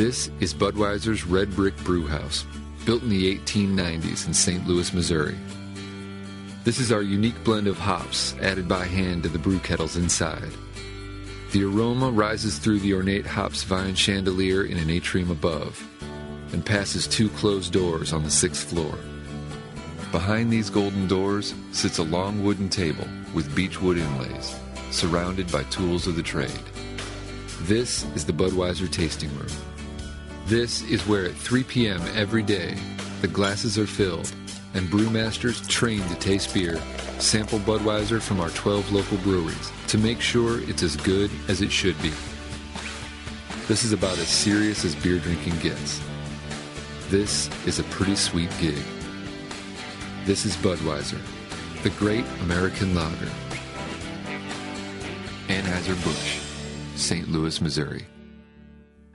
This 0.00 0.30
is 0.40 0.54
Budweiser's 0.54 1.26
Red 1.26 1.54
Brick 1.54 1.76
Brew 1.84 2.06
House, 2.06 2.46
built 2.86 3.02
in 3.02 3.10
the 3.10 3.36
1890s 3.36 4.26
in 4.26 4.32
St. 4.32 4.66
Louis, 4.66 4.94
Missouri. 4.94 5.36
This 6.64 6.78
is 6.78 6.90
our 6.90 7.02
unique 7.02 7.44
blend 7.44 7.66
of 7.66 7.78
hops 7.78 8.34
added 8.40 8.66
by 8.66 8.86
hand 8.86 9.24
to 9.24 9.28
the 9.28 9.38
brew 9.38 9.58
kettles 9.58 9.98
inside. 9.98 10.52
The 11.52 11.64
aroma 11.64 12.10
rises 12.10 12.56
through 12.56 12.78
the 12.78 12.94
ornate 12.94 13.26
hops 13.26 13.62
vine 13.62 13.94
chandelier 13.94 14.64
in 14.64 14.78
an 14.78 14.88
atrium 14.88 15.30
above 15.30 15.86
and 16.54 16.64
passes 16.64 17.06
two 17.06 17.28
closed 17.28 17.70
doors 17.70 18.14
on 18.14 18.24
the 18.24 18.30
sixth 18.30 18.70
floor. 18.70 18.98
Behind 20.12 20.50
these 20.50 20.70
golden 20.70 21.08
doors 21.08 21.52
sits 21.72 21.98
a 21.98 22.04
long 22.04 22.42
wooden 22.42 22.70
table 22.70 23.06
with 23.34 23.54
beechwood 23.54 23.98
inlays, 23.98 24.56
surrounded 24.92 25.52
by 25.52 25.64
tools 25.64 26.06
of 26.06 26.16
the 26.16 26.22
trade. 26.22 26.64
This 27.64 28.06
is 28.14 28.24
the 28.24 28.32
Budweiser 28.32 28.90
tasting 28.90 29.28
room. 29.36 29.69
This 30.50 30.82
is 30.82 31.06
where 31.06 31.26
at 31.26 31.36
3 31.36 31.62
p.m. 31.62 32.02
every 32.16 32.42
day, 32.42 32.76
the 33.20 33.28
glasses 33.28 33.78
are 33.78 33.86
filled 33.86 34.34
and 34.74 34.88
brewmasters 34.88 35.64
trained 35.68 36.08
to 36.08 36.16
taste 36.16 36.52
beer 36.52 36.76
sample 37.20 37.60
Budweiser 37.60 38.20
from 38.20 38.40
our 38.40 38.50
12 38.50 38.90
local 38.90 39.16
breweries 39.18 39.70
to 39.86 39.96
make 39.96 40.20
sure 40.20 40.60
it's 40.68 40.82
as 40.82 40.96
good 40.96 41.30
as 41.46 41.62
it 41.62 41.70
should 41.70 41.94
be. 42.02 42.10
This 43.68 43.84
is 43.84 43.92
about 43.92 44.18
as 44.18 44.26
serious 44.26 44.84
as 44.84 44.96
beer 44.96 45.20
drinking 45.20 45.56
gets. 45.60 46.02
This 47.10 47.48
is 47.64 47.78
a 47.78 47.84
pretty 47.84 48.16
sweet 48.16 48.50
gig. 48.60 48.82
This 50.24 50.44
is 50.44 50.56
Budweiser, 50.56 51.20
the 51.84 51.90
great 51.90 52.24
American 52.42 52.92
lager. 52.96 53.30
Anheuser-Busch, 55.46 56.40
St. 56.96 57.28
Louis, 57.28 57.60
Missouri. 57.60 58.04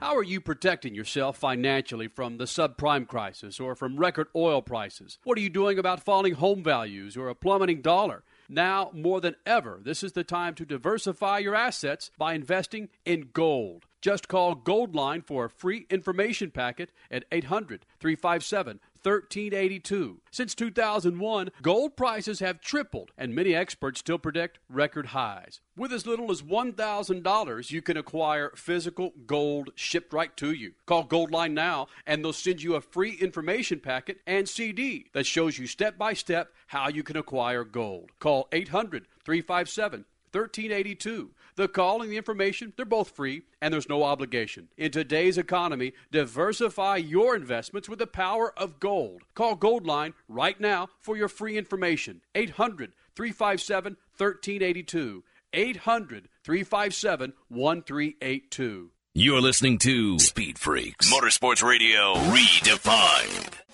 How 0.06 0.16
are 0.16 0.24
you 0.24 0.40
protecting 0.40 0.94
yourself 0.94 1.36
financially 1.36 2.08
from 2.08 2.38
the 2.38 2.44
subprime 2.44 3.08
crisis 3.08 3.60
or 3.60 3.74
from 3.74 3.98
record 3.98 4.28
oil 4.36 4.62
prices? 4.62 5.18
What 5.24 5.36
are 5.36 5.42
you 5.42 5.50
doing 5.50 5.80
about 5.80 6.04
falling 6.04 6.36
home 6.36 6.62
values 6.62 7.18
or 7.18 7.28
a 7.28 7.34
plummeting 7.34 7.82
dollar? 7.82 8.24
Now, 8.48 8.92
more 8.94 9.20
than 9.20 9.36
ever, 9.48 9.80
this 9.84 10.04
is 10.04 10.12
the 10.12 10.24
time 10.24 10.54
to 10.56 10.64
diversify 10.64 11.40
your 11.40 11.56
assets 11.56 12.12
by 12.20 12.36
investing 12.36 12.90
in 13.04 13.30
gold. 13.34 13.88
Just 14.00 14.28
call 14.28 14.56
Goldline 14.56 15.26
for 15.26 15.46
a 15.46 15.50
free 15.50 15.88
information 15.90 16.52
packet 16.52 16.92
at 17.10 17.26
800 17.32 17.88
357 18.00 18.80
1382. 19.06 20.22
Since 20.32 20.56
2001, 20.56 21.52
gold 21.62 21.96
prices 21.96 22.40
have 22.40 22.60
tripled, 22.60 23.12
and 23.18 23.36
many 23.36 23.54
experts 23.54 24.00
still 24.00 24.18
predict 24.18 24.60
record 24.70 25.08
highs. 25.08 25.62
With 25.78 25.94
as 25.94 26.08
little 26.08 26.32
as 26.32 26.42
$1,000, 26.42 27.72
you 27.72 27.82
can 27.82 27.98
acquire 27.98 28.52
physical 28.56 29.14
gold 29.28 29.70
shipped 29.76 30.12
right 30.12 30.36
to 30.38 30.52
you. 30.52 30.74
Call 30.86 31.06
Goldline 31.06 31.54
now, 31.54 31.88
and 32.08 32.24
they'll 32.24 32.34
send 32.34 32.64
you 32.64 32.76
a 32.76 32.82
free 32.82 33.12
information 33.14 33.80
packet 33.80 34.20
and 34.26 34.50
CD 34.50 35.06
that 35.14 35.26
shows 35.26 35.60
you 35.60 35.68
step 35.68 35.98
by 35.98 36.14
step 36.14 36.52
how 36.68 36.90
you 36.90 37.04
can 37.04 37.18
acquire 37.18 37.64
gold. 37.64 38.12
Call 38.20 38.48
800 38.52 39.08
357 39.24 40.06
1382. 40.36 41.32
The 41.56 41.68
call 41.70 42.02
and 42.02 42.12
the 42.12 42.18
information, 42.18 42.74
they're 42.76 42.86
both 42.86 43.12
free 43.12 43.44
and 43.62 43.74
there's 43.74 43.88
no 43.88 44.04
obligation. 44.04 44.68
In 44.78 44.92
today's 44.92 45.38
economy, 45.38 45.94
diversify 46.12 46.98
your 46.98 47.36
investments 47.36 47.88
with 47.88 48.00
the 48.00 48.08
power 48.08 48.54
of 48.58 48.80
gold. 48.80 49.24
Call 49.36 49.56
Goldline 49.56 50.14
right 50.28 50.60
now 50.60 50.90
for 51.00 51.16
your 51.16 51.30
free 51.30 51.58
information. 51.58 52.22
800 52.36 52.92
357 53.16 53.94
1382. 54.18 55.24
800 55.54 56.30
357 56.44 57.34
1382. 57.48 58.92
You're 59.18 59.40
listening 59.40 59.78
to 59.78 60.20
Speed 60.20 60.60
Freaks 60.60 61.10
Motorsports 61.10 61.64
Radio 61.64 62.16
Redefined. 62.16 63.65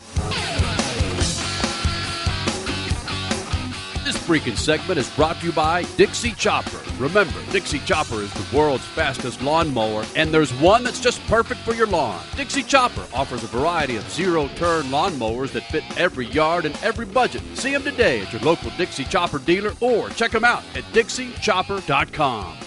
This 4.11 4.27
Freakin' 4.27 4.57
segment 4.57 4.99
is 4.99 5.09
brought 5.15 5.39
to 5.39 5.45
you 5.45 5.53
by 5.53 5.83
Dixie 5.95 6.33
Chopper. 6.33 6.81
Remember, 7.01 7.39
Dixie 7.53 7.79
Chopper 7.79 8.15
is 8.15 8.33
the 8.33 8.57
world's 8.57 8.83
fastest 8.83 9.41
lawnmower, 9.41 10.03
and 10.17 10.33
there's 10.33 10.53
one 10.55 10.83
that's 10.83 10.99
just 10.99 11.25
perfect 11.27 11.61
for 11.61 11.73
your 11.73 11.87
lawn. 11.87 12.21
Dixie 12.35 12.63
Chopper 12.63 13.05
offers 13.13 13.41
a 13.45 13.47
variety 13.47 13.95
of 13.95 14.11
zero 14.11 14.49
turn 14.57 14.83
lawnmowers 14.87 15.53
that 15.53 15.63
fit 15.63 15.85
every 15.97 16.25
yard 16.25 16.65
and 16.65 16.77
every 16.83 17.05
budget. 17.05 17.41
See 17.53 17.71
them 17.71 17.83
today 17.83 18.19
at 18.19 18.33
your 18.33 18.41
local 18.41 18.69
Dixie 18.71 19.05
Chopper 19.05 19.39
dealer 19.39 19.71
or 19.79 20.09
check 20.09 20.31
them 20.31 20.43
out 20.43 20.63
at 20.75 20.83
DixieChopper.com. 20.91 22.57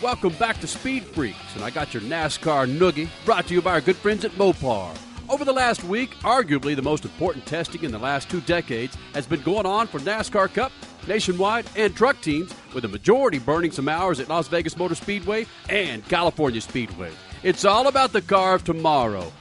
Welcome 0.00 0.32
back 0.36 0.58
to 0.60 0.66
Speed 0.66 1.04
Freaks, 1.04 1.54
and 1.54 1.64
I 1.64 1.68
got 1.68 1.92
your 1.92 2.02
NASCAR 2.04 2.66
noogie 2.66 3.10
brought 3.26 3.46
to 3.48 3.52
you 3.52 3.60
by 3.60 3.72
our 3.72 3.82
good 3.82 3.96
friends 3.96 4.24
at 4.24 4.30
Mopar. 4.32 4.96
Over 5.28 5.44
the 5.44 5.52
last 5.52 5.82
week, 5.82 6.14
arguably 6.20 6.76
the 6.76 6.82
most 6.82 7.04
important 7.04 7.46
testing 7.46 7.82
in 7.82 7.90
the 7.90 7.98
last 7.98 8.30
two 8.30 8.40
decades 8.42 8.96
has 9.12 9.26
been 9.26 9.42
going 9.42 9.66
on 9.66 9.88
for 9.88 9.98
NASCAR 9.98 10.52
Cup, 10.54 10.70
Nationwide, 11.08 11.66
and 11.74 11.96
truck 11.96 12.20
teams, 12.20 12.54
with 12.72 12.82
the 12.82 12.88
majority 12.88 13.40
burning 13.40 13.72
some 13.72 13.88
hours 13.88 14.20
at 14.20 14.28
Las 14.28 14.46
Vegas 14.46 14.76
Motor 14.76 14.94
Speedway 14.94 15.46
and 15.68 16.06
California 16.08 16.60
Speedway. 16.60 17.10
It's 17.42 17.64
all 17.64 17.88
about 17.88 18.12
the 18.12 18.22
car 18.22 18.54
of 18.54 18.62
tomorrow, 18.62 19.32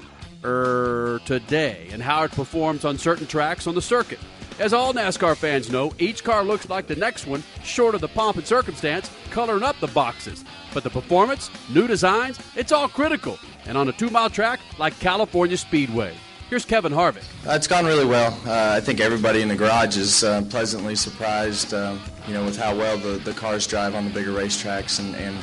er, 0.44 1.22
today, 1.26 1.88
and 1.92 2.02
how 2.02 2.24
it 2.24 2.32
performs 2.32 2.84
on 2.84 2.98
certain 2.98 3.28
tracks 3.28 3.68
on 3.68 3.76
the 3.76 3.82
circuit. 3.82 4.20
As 4.58 4.74
all 4.74 4.92
NASCAR 4.92 5.36
fans 5.36 5.70
know, 5.70 5.94
each 6.00 6.24
car 6.24 6.44
looks 6.44 6.68
like 6.68 6.88
the 6.88 6.96
next 6.96 7.28
one, 7.28 7.44
short 7.64 7.94
of 7.94 8.02
the 8.02 8.08
pomp 8.08 8.38
and 8.38 8.48
circumstance, 8.48 9.12
coloring 9.30 9.64
up 9.64 9.80
the 9.80 9.88
boxes. 9.88 10.46
But 10.76 10.84
the 10.84 10.90
performance, 10.90 11.50
new 11.74 11.88
designs, 11.88 12.38
it's 12.58 12.74
all 12.74 12.90
critical. 12.90 13.40
And 13.66 13.78
on 13.78 13.88
a 13.88 13.94
two 13.94 14.10
mile 14.10 14.30
track 14.30 14.60
like 14.78 15.00
California 15.00 15.56
Speedway. 15.56 16.14
Here's 16.50 16.66
Kevin 16.66 16.92
Harvick. 16.92 17.24
Uh, 17.48 17.54
it's 17.54 17.66
gone 17.66 17.86
really 17.86 18.06
well. 18.06 18.38
Uh, 18.46 18.74
I 18.76 18.82
think 18.82 19.00
everybody 19.00 19.42
in 19.42 19.48
the 19.48 19.56
garage 19.56 19.96
is 19.96 20.26
uh, 20.26 20.44
pleasantly 20.50 20.96
surprised, 20.96 21.74
uh, 21.74 21.98
you 22.28 22.34
know, 22.34 22.44
with 22.44 22.58
how 22.58 22.76
well 22.76 22.98
the, 22.98 23.18
the 23.20 23.32
cars 23.32 23.66
drive 23.66 23.96
on 23.96 24.04
the 24.04 24.12
bigger 24.12 24.32
racetracks. 24.32 25.00
And, 25.00 25.16
and 25.16 25.38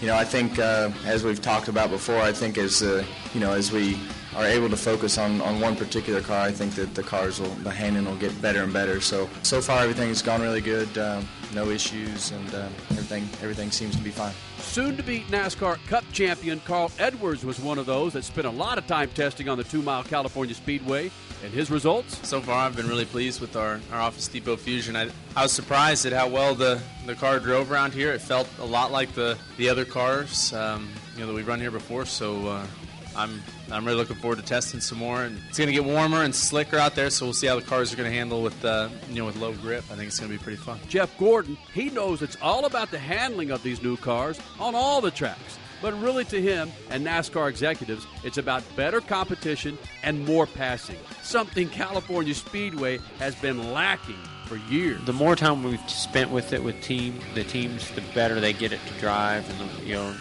you 0.00 0.08
know, 0.08 0.16
I 0.16 0.24
think 0.24 0.58
uh, 0.58 0.90
as 1.06 1.22
we've 1.22 1.40
talked 1.40 1.68
about 1.68 1.90
before, 1.90 2.20
I 2.20 2.32
think 2.32 2.58
as 2.58 2.82
uh, 2.82 3.04
you 3.32 3.40
know, 3.40 3.52
as 3.52 3.70
we 3.70 3.96
are 4.36 4.46
able 4.46 4.68
to 4.70 4.76
focus 4.76 5.18
on, 5.18 5.40
on 5.40 5.60
one 5.60 5.76
particular 5.76 6.20
car, 6.20 6.40
I 6.40 6.52
think 6.52 6.74
that 6.74 6.94
the 6.94 7.02
cars 7.02 7.40
will, 7.40 7.50
the 7.56 7.70
handling 7.70 8.06
will 8.06 8.16
get 8.16 8.40
better 8.40 8.62
and 8.62 8.72
better. 8.72 9.00
So 9.00 9.28
so 9.42 9.60
far 9.60 9.82
everything 9.82 10.08
has 10.08 10.22
gone 10.22 10.40
really 10.40 10.60
good. 10.60 10.96
Um, 10.98 11.28
no 11.54 11.68
issues, 11.68 12.30
and 12.30 12.54
uh, 12.54 12.68
everything 12.90 13.28
everything 13.42 13.70
seems 13.70 13.96
to 13.96 14.02
be 14.02 14.10
fine. 14.10 14.32
Soon 14.58 14.96
to 14.96 15.02
be 15.02 15.20
NASCAR 15.30 15.84
Cup 15.86 16.04
champion 16.12 16.60
Carl 16.60 16.90
Edwards 16.98 17.44
was 17.44 17.60
one 17.60 17.78
of 17.78 17.86
those 17.86 18.14
that 18.14 18.24
spent 18.24 18.46
a 18.46 18.50
lot 18.50 18.78
of 18.78 18.86
time 18.86 19.10
testing 19.10 19.48
on 19.48 19.58
the 19.58 19.64
two 19.64 19.82
mile 19.82 20.02
California 20.02 20.54
Speedway. 20.54 21.10
And 21.44 21.52
his 21.52 21.72
results? 21.72 22.26
So 22.26 22.40
far, 22.40 22.66
I've 22.66 22.76
been 22.76 22.86
really 22.86 23.04
pleased 23.04 23.40
with 23.40 23.56
our, 23.56 23.80
our 23.90 24.00
Office 24.00 24.28
Depot 24.28 24.56
Fusion. 24.56 24.94
I, 24.94 25.08
I 25.34 25.42
was 25.42 25.50
surprised 25.50 26.06
at 26.06 26.12
how 26.12 26.28
well 26.28 26.54
the, 26.54 26.80
the 27.04 27.16
car 27.16 27.40
drove 27.40 27.72
around 27.72 27.92
here. 27.92 28.12
It 28.12 28.20
felt 28.20 28.48
a 28.60 28.64
lot 28.64 28.92
like 28.92 29.12
the, 29.14 29.36
the 29.56 29.68
other 29.68 29.84
cars 29.84 30.52
um, 30.52 30.88
you 31.14 31.20
know 31.20 31.26
that 31.26 31.34
we've 31.34 31.48
run 31.48 31.58
here 31.58 31.72
before. 31.72 32.06
So 32.06 32.46
uh, 32.46 32.66
I'm 33.16 33.42
I'm 33.72 33.84
really 33.84 33.96
looking 33.96 34.16
forward 34.16 34.38
to 34.38 34.44
testing 34.44 34.80
some 34.80 34.98
more. 34.98 35.22
And 35.22 35.40
it's 35.48 35.58
going 35.58 35.68
to 35.68 35.74
get 35.74 35.84
warmer 35.84 36.22
and 36.22 36.34
slicker 36.34 36.76
out 36.76 36.94
there, 36.94 37.10
so 37.10 37.26
we'll 37.26 37.32
see 37.32 37.46
how 37.46 37.56
the 37.56 37.62
cars 37.62 37.92
are 37.92 37.96
going 37.96 38.10
to 38.10 38.16
handle 38.16 38.42
with 38.42 38.64
uh, 38.64 38.88
you 39.08 39.16
know 39.16 39.26
with 39.26 39.36
low 39.36 39.52
grip. 39.54 39.84
I 39.90 39.94
think 39.94 40.08
it's 40.08 40.20
going 40.20 40.30
to 40.30 40.38
be 40.38 40.42
pretty 40.42 40.58
fun. 40.58 40.78
Jeff 40.88 41.16
Gordon, 41.18 41.56
he 41.74 41.90
knows 41.90 42.22
it's 42.22 42.36
all 42.42 42.66
about 42.66 42.90
the 42.90 42.98
handling 42.98 43.50
of 43.50 43.62
these 43.62 43.82
new 43.82 43.96
cars 43.96 44.38
on 44.60 44.74
all 44.74 45.00
the 45.00 45.10
tracks. 45.10 45.58
But 45.80 46.00
really, 46.00 46.24
to 46.26 46.40
him 46.40 46.70
and 46.90 47.04
NASCAR 47.04 47.48
executives, 47.48 48.06
it's 48.22 48.38
about 48.38 48.62
better 48.76 49.00
competition 49.00 49.76
and 50.04 50.24
more 50.24 50.46
passing. 50.46 50.98
Something 51.22 51.68
California 51.68 52.34
Speedway 52.34 52.98
has 53.18 53.34
been 53.34 53.72
lacking 53.72 54.18
for 54.46 54.56
years. 54.72 55.02
The 55.06 55.12
more 55.12 55.34
time 55.34 55.64
we've 55.64 55.90
spent 55.90 56.30
with 56.30 56.52
it 56.52 56.62
with 56.62 56.80
team, 56.82 57.18
the 57.34 57.42
teams, 57.42 57.90
the 57.92 58.02
better 58.14 58.38
they 58.38 58.52
get 58.52 58.72
it 58.72 58.80
to 58.86 59.00
drive, 59.00 59.48
and 59.50 59.70
the, 59.70 59.84
you 59.84 59.94
know, 59.94 60.14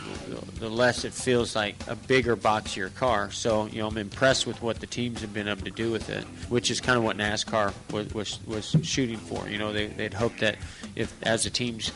the 0.62 0.70
less 0.70 1.06
it 1.06 1.12
feels 1.12 1.56
like 1.56 1.76
a 1.88 1.96
bigger, 1.96 2.38
boxier 2.38 2.94
car. 2.94 3.32
So 3.32 3.66
you 3.66 3.80
know, 3.80 3.88
I'm 3.88 3.98
impressed 3.98 4.46
with 4.46 4.62
what 4.62 4.80
the 4.80 4.86
teams 4.86 5.20
have 5.22 5.34
been 5.34 5.48
able 5.48 5.64
to 5.64 5.72
do 5.72 5.92
with 5.92 6.08
it, 6.12 6.24
which 6.50 6.70
is 6.70 6.80
kind 6.80 7.00
of 7.00 7.04
what 7.04 7.18
NASCAR 7.18 7.74
was 7.92 8.14
was, 8.14 8.40
was 8.46 8.76
shooting 8.84 9.18
for. 9.18 9.50
You 9.50 9.58
know, 9.58 9.74
they, 9.74 9.88
they'd 9.88 10.14
hoped 10.14 10.40
that 10.42 10.58
if 10.96 11.12
as 11.24 11.46
the 11.46 11.50
teams 11.50 11.92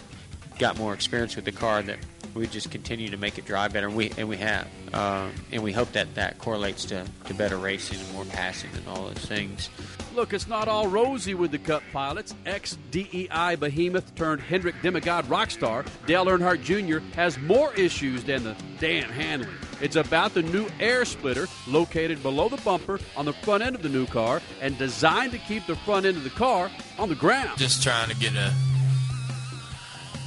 got 0.57 0.79
more 0.79 0.95
experience 0.95 1.35
with 1.35 1.45
the 1.45 1.51
car, 1.51 1.83
that 1.83 1.99
we 2.35 2.47
just 2.47 2.69
continue 2.69 3.07
to 3.09 3.17
make 3.17 3.37
it 3.37 3.45
drive 3.45 3.73
better, 3.73 3.87
and 3.87 3.95
we 3.95 4.11
and 4.17 4.27
we 4.27 4.37
have, 4.37 4.67
uh, 4.93 5.29
and 5.51 5.63
we 5.63 5.71
hope 5.71 5.91
that 5.93 6.13
that 6.15 6.37
correlates 6.37 6.85
to, 6.85 7.05
to 7.25 7.33
better 7.33 7.57
racing 7.57 7.99
and 7.99 8.13
more 8.13 8.25
passing 8.25 8.69
and 8.75 8.87
all 8.87 9.07
those 9.07 9.25
things. 9.25 9.69
Look, 10.13 10.33
it's 10.33 10.47
not 10.47 10.67
all 10.67 10.87
rosy 10.87 11.33
with 11.33 11.51
the 11.51 11.57
Cup 11.57 11.81
pilots. 11.91 12.35
Ex 12.45 12.77
DEI 12.91 13.55
behemoth 13.55 14.13
turned 14.15 14.41
Hendrick 14.41 14.75
demigod 14.81 15.29
rock 15.29 15.49
star 15.49 15.85
Dale 16.05 16.25
Earnhardt 16.25 16.61
Jr. 16.61 16.99
has 17.15 17.37
more 17.39 17.73
issues 17.75 18.23
than 18.25 18.43
the 18.43 18.55
Dan 18.79 19.03
handling. 19.03 19.55
It's 19.81 19.95
about 19.95 20.33
the 20.33 20.41
new 20.41 20.67
air 20.79 21.05
splitter 21.05 21.47
located 21.67 22.21
below 22.21 22.49
the 22.49 22.57
bumper 22.57 22.99
on 23.15 23.25
the 23.25 23.33
front 23.33 23.63
end 23.63 23.75
of 23.75 23.81
the 23.81 23.89
new 23.89 24.05
car 24.05 24.41
and 24.61 24.77
designed 24.77 25.31
to 25.33 25.37
keep 25.37 25.65
the 25.67 25.75
front 25.77 26.05
end 26.05 26.17
of 26.17 26.23
the 26.23 26.29
car 26.29 26.69
on 26.97 27.09
the 27.09 27.15
ground. 27.15 27.57
Just 27.57 27.83
trying 27.83 28.09
to 28.09 28.15
get 28.15 28.35
a 28.35 28.53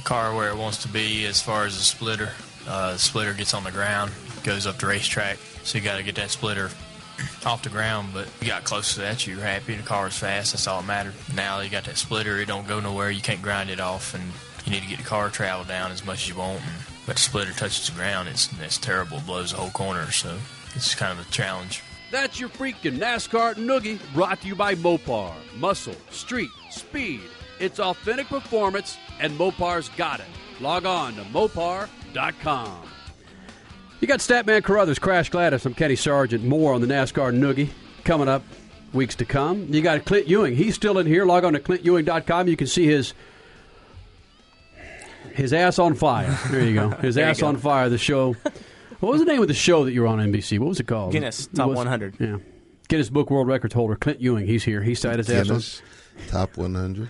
car 0.09 0.33
where 0.33 0.49
it 0.49 0.57
wants 0.57 0.81
to 0.81 0.87
be 0.87 1.27
as 1.27 1.39
far 1.39 1.65
as 1.65 1.77
the 1.77 1.83
splitter. 1.83 2.31
Uh, 2.67 2.93
the 2.93 2.97
splitter 2.97 3.31
gets 3.31 3.53
on 3.53 3.63
the 3.63 3.69
ground, 3.69 4.11
goes 4.43 4.65
up 4.65 4.79
the 4.79 4.87
racetrack, 4.87 5.37
so 5.61 5.77
you 5.77 5.83
got 5.83 5.97
to 5.97 6.03
get 6.03 6.15
that 6.15 6.31
splitter 6.31 6.71
off 7.45 7.61
the 7.61 7.69
ground. 7.69 8.09
But 8.11 8.27
you 8.41 8.47
got 8.47 8.63
close 8.63 8.95
to 8.95 9.01
that, 9.01 9.27
you're 9.27 9.39
happy. 9.39 9.75
The 9.75 9.83
car 9.83 10.07
is 10.07 10.17
fast. 10.17 10.53
That's 10.53 10.65
all 10.65 10.81
that 10.81 10.87
mattered. 10.87 11.13
Now 11.35 11.59
you 11.59 11.69
got 11.69 11.83
that 11.83 11.97
splitter. 11.97 12.39
It 12.39 12.47
don't 12.47 12.67
go 12.67 12.79
nowhere. 12.79 13.11
You 13.11 13.21
can't 13.21 13.43
grind 13.43 13.69
it 13.69 13.79
off, 13.79 14.15
and 14.15 14.23
you 14.65 14.71
need 14.71 14.81
to 14.81 14.89
get 14.89 14.97
the 14.97 15.05
car 15.05 15.29
travel 15.29 15.63
down 15.63 15.91
as 15.91 16.03
much 16.03 16.23
as 16.23 16.29
you 16.29 16.37
want. 16.37 16.59
But 17.05 17.17
the 17.17 17.21
splitter 17.21 17.53
touches 17.53 17.87
the 17.87 17.95
ground. 17.95 18.29
It's 18.29 18.49
it's 18.63 18.79
terrible. 18.79 19.17
It 19.17 19.27
blows 19.27 19.51
the 19.51 19.57
whole 19.57 19.69
corner. 19.69 20.09
So 20.11 20.39
it's 20.73 20.95
kind 20.95 21.19
of 21.19 21.27
a 21.27 21.29
challenge. 21.29 21.83
That's 22.09 22.39
your 22.39 22.49
freaking 22.49 22.97
NASCAR 22.97 23.57
noogie 23.57 23.99
brought 24.15 24.41
to 24.41 24.47
you 24.47 24.55
by 24.55 24.73
Mopar. 24.73 25.35
Muscle, 25.55 25.95
street, 26.09 26.49
speed. 26.71 27.21
It's 27.59 27.79
authentic 27.79 28.27
performance, 28.27 28.97
and 29.19 29.37
Mopar's 29.37 29.89
got 29.89 30.19
it. 30.19 30.25
Log 30.59 30.85
on 30.85 31.15
to 31.15 31.21
Mopar.com. 31.23 32.83
You 34.01 34.07
got 34.07 34.19
Statman 34.19 34.63
Carruthers, 34.63 34.97
Crash 34.99 35.29
Gladys. 35.29 35.65
I'm 35.65 35.73
Kenny 35.73 35.95
Sargent. 35.95 36.43
More 36.43 36.73
on 36.73 36.81
the 36.81 36.87
NASCAR 36.87 37.33
noogie 37.37 37.69
coming 38.05 38.27
up 38.29 38.43
weeks 38.93 39.15
to 39.15 39.25
come. 39.25 39.67
You 39.69 39.81
got 39.81 40.03
Clint 40.05 40.27
Ewing. 40.27 40.55
He's 40.55 40.75
still 40.75 40.97
in 40.99 41.05
here. 41.05 41.25
Log 41.25 41.43
on 41.43 41.53
to 41.53 41.59
ClintEwing.com. 41.59 42.47
You 42.47 42.55
can 42.55 42.67
see 42.67 42.85
his 42.85 43.13
his 45.33 45.53
ass 45.53 45.79
on 45.79 45.95
fire. 45.95 46.37
There 46.49 46.63
you 46.65 46.73
go. 46.75 46.89
His 47.01 47.17
ass 47.17 47.39
go. 47.41 47.47
on 47.47 47.57
fire. 47.57 47.87
The 47.89 47.97
show. 47.97 48.35
What 48.99 49.11
was 49.13 49.21
the 49.21 49.25
name 49.25 49.41
of 49.41 49.47
the 49.47 49.53
show 49.53 49.85
that 49.85 49.93
you 49.93 50.01
were 50.01 50.07
on 50.07 50.19
NBC? 50.19 50.59
What 50.59 50.69
was 50.69 50.79
it 50.81 50.87
called? 50.87 51.13
Guinness 51.13 51.45
It 51.47 51.55
Top 51.55 51.69
was- 51.69 51.77
100. 51.77 52.15
Yeah. 52.19 52.37
Guinness 52.89 53.09
Book 53.09 53.29
World 53.29 53.47
Records 53.47 53.73
holder 53.73 53.95
Clint 53.95 54.19
Ewing. 54.19 54.47
He's 54.47 54.63
here. 54.63 54.81
He's 54.81 55.01
had 55.03 55.17
his 55.19 55.29
ass 55.29 55.41
on. 55.41 55.45
Guinness 55.45 55.81
top 56.27 56.57
100. 56.57 57.07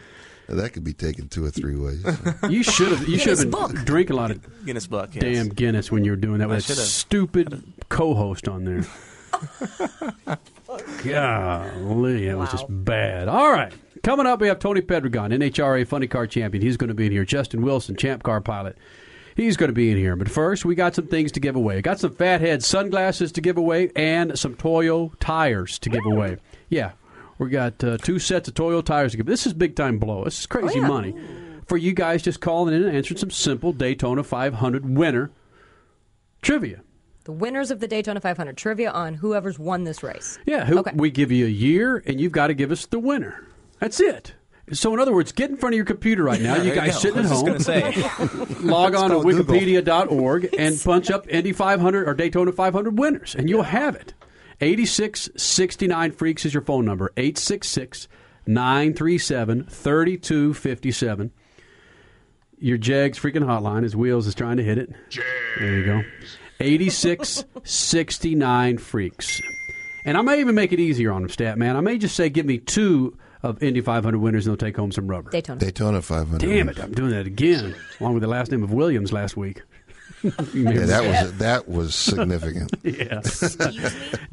Now, 0.49 0.55
that 0.55 0.73
could 0.73 0.83
be 0.83 0.93
taken 0.93 1.27
two 1.27 1.45
or 1.45 1.51
three 1.51 1.75
ways. 1.75 2.03
You 2.49 2.63
should 2.63 2.89
have. 2.91 3.07
You 3.07 3.19
should 3.19 3.37
have 3.37 3.51
Guinness 3.51 3.71
been 3.73 3.85
drinking 3.85 4.15
a 4.15 4.19
lot 4.19 4.31
of 4.31 4.65
Guinness 4.65 4.87
book. 4.87 5.11
Yes. 5.13 5.23
damn 5.23 5.49
Guinness 5.49 5.91
when 5.91 6.03
you 6.03 6.11
were 6.11 6.17
doing 6.17 6.39
that 6.39 6.49
with 6.49 6.65
that 6.65 6.73
should've. 6.73 6.83
stupid 6.83 7.63
co-host 7.89 8.47
on 8.47 8.65
there. 8.65 8.83
Golly, 11.03 12.25
that 12.27 12.37
was 12.37 12.51
just 12.51 12.65
bad. 12.67 13.27
All 13.27 13.51
right, 13.51 13.71
coming 14.03 14.25
up, 14.25 14.41
we 14.41 14.47
have 14.47 14.59
Tony 14.59 14.81
Pedregon, 14.81 15.31
NHRA 15.33 15.87
Funny 15.87 16.07
Car 16.07 16.25
Champion. 16.27 16.63
He's 16.63 16.77
going 16.77 16.87
to 16.87 16.93
be 16.93 17.05
in 17.05 17.11
here. 17.11 17.25
Justin 17.25 17.61
Wilson, 17.61 17.95
Champ 17.95 18.23
Car 18.23 18.41
Pilot. 18.41 18.77
He's 19.35 19.55
going 19.55 19.69
to 19.69 19.73
be 19.73 19.91
in 19.91 19.97
here. 19.97 20.15
But 20.15 20.29
first, 20.29 20.65
we 20.65 20.75
got 20.75 20.95
some 20.95 21.07
things 21.07 21.31
to 21.33 21.39
give 21.39 21.55
away. 21.55 21.81
Got 21.81 21.99
some 21.99 22.11
Fatheadz 22.11 22.63
sunglasses 22.63 23.31
to 23.33 23.41
give 23.41 23.57
away 23.57 23.91
and 23.95 24.37
some 24.37 24.55
Toyo 24.55 25.13
tires 25.19 25.79
to 25.79 25.89
give 25.89 26.05
away. 26.05 26.37
Yeah, 26.69 26.91
we 27.39 27.49
got 27.49 27.83
uh, 27.83 27.97
two 27.97 28.19
sets 28.19 28.47
of 28.47 28.53
Toyo 28.53 28.81
tires 28.81 29.11
to 29.11 29.17
give. 29.17 29.25
This 29.25 29.47
is 29.47 29.53
big 29.53 29.75
time 29.75 29.97
blow. 29.97 30.23
This 30.25 30.39
is 30.41 30.45
crazy 30.45 30.77
Oh, 30.79 30.81
yeah. 30.83 30.87
money 30.87 31.15
for 31.65 31.77
you 31.77 31.93
guys 31.93 32.21
just 32.21 32.39
calling 32.41 32.73
in 32.75 32.83
and 32.83 32.95
answering 32.95 33.17
some 33.17 33.31
simple 33.31 33.73
Daytona 33.73 34.23
500 34.23 34.87
winner 34.97 35.31
trivia. 36.41 36.81
The 37.25 37.31
winners 37.31 37.69
of 37.69 37.79
the 37.79 37.87
Daytona 37.87 38.19
500 38.21 38.57
trivia 38.57 38.89
on 38.91 39.15
whoever's 39.15 39.59
won 39.59 39.83
this 39.83 40.01
race. 40.03 40.39
Yeah, 40.45 40.65
who, 40.65 40.79
Okay. 40.79 40.91
we 40.95 41.11
give 41.11 41.31
you 41.31 41.45
a 41.45 41.49
year, 41.49 42.01
and 42.07 42.19
you've 42.19 42.31
got 42.31 42.47
to 42.47 42.53
give 42.55 42.71
us 42.71 42.85
the 42.87 42.97
winner. 42.99 43.43
That's 43.79 43.99
it. 43.99 44.33
So, 44.71 44.93
in 44.93 44.99
other 44.99 45.13
words, 45.13 45.31
get 45.31 45.49
in 45.49 45.57
front 45.57 45.73
of 45.73 45.77
your 45.77 45.85
computer 45.85 46.23
right 46.23 46.41
now. 46.41 46.55
Yeah, 46.55 46.63
you 46.63 46.73
there 46.73 46.85
you 46.85 46.91
guys 46.91 47.01
sitting 47.01 47.19
at 47.19 47.25
home. 47.25 47.59
say. 47.59 47.91
log 48.61 48.95
on 48.95 49.09
to 49.11 49.17
wikipedia.org 49.17 50.49
and 50.57 50.79
punch 50.83 51.11
up 51.11 51.27
Indy 51.27 51.53
500 51.53 52.07
or 52.07 52.13
Daytona 52.13 52.51
500 52.51 52.97
winners, 52.97 53.35
and 53.35 53.49
you'll 53.49 53.63
have 53.63 53.95
it. 53.95 54.13
8669 54.61 56.11
Freaks 56.11 56.45
is 56.45 56.53
your 56.53 56.63
phone 56.63 56.85
number. 56.85 57.11
866 57.17 58.07
937 58.45 59.63
3257. 59.65 61.31
Your 62.59 62.77
Jegs 62.77 63.17
freaking 63.17 63.45
hotline 63.45 63.83
as 63.85 63.95
Wheels 63.95 64.27
is 64.27 64.35
trying 64.35 64.57
to 64.57 64.63
hit 64.63 64.77
it. 64.77 64.91
There 65.59 65.77
you 65.77 65.85
go. 65.85 66.03
8669 66.59 68.77
Freaks. 68.79 69.41
And 70.05 70.17
I 70.17 70.21
may 70.21 70.39
even 70.41 70.55
make 70.55 70.73
it 70.73 70.79
easier 70.79 71.11
on 71.13 71.21
them, 71.21 71.29
Stat 71.29 71.57
Man. 71.57 71.77
I 71.77 71.81
may 71.81 71.97
just 71.97 72.15
say, 72.15 72.29
give 72.29 72.45
me 72.45 72.57
two 72.57 73.17
of 73.43 73.61
Indy 73.63 73.79
500 73.81 74.17
winners, 74.17 74.45
and 74.45 74.51
they'll 74.51 74.67
take 74.67 74.75
home 74.75 74.91
some 74.91 75.07
rubber. 75.07 75.31
Daytona. 75.31 75.59
Daytona 75.59 76.01
500. 76.01 76.45
Damn 76.45 76.67
it! 76.69 76.79
I'm 76.79 76.91
doing 76.91 77.11
that 77.11 77.25
again, 77.25 77.73
along 77.99 78.15
with 78.15 78.23
the 78.23 78.27
last 78.27 78.51
name 78.51 78.63
of 78.63 78.73
Williams 78.73 79.13
last 79.13 79.37
week. 79.37 79.61
Yeah, 80.23 80.85
that 80.85 81.03
was 81.05 81.33
that 81.37 81.67
was 81.67 81.95
significant. 81.95 82.73
Yeah. 82.83 83.21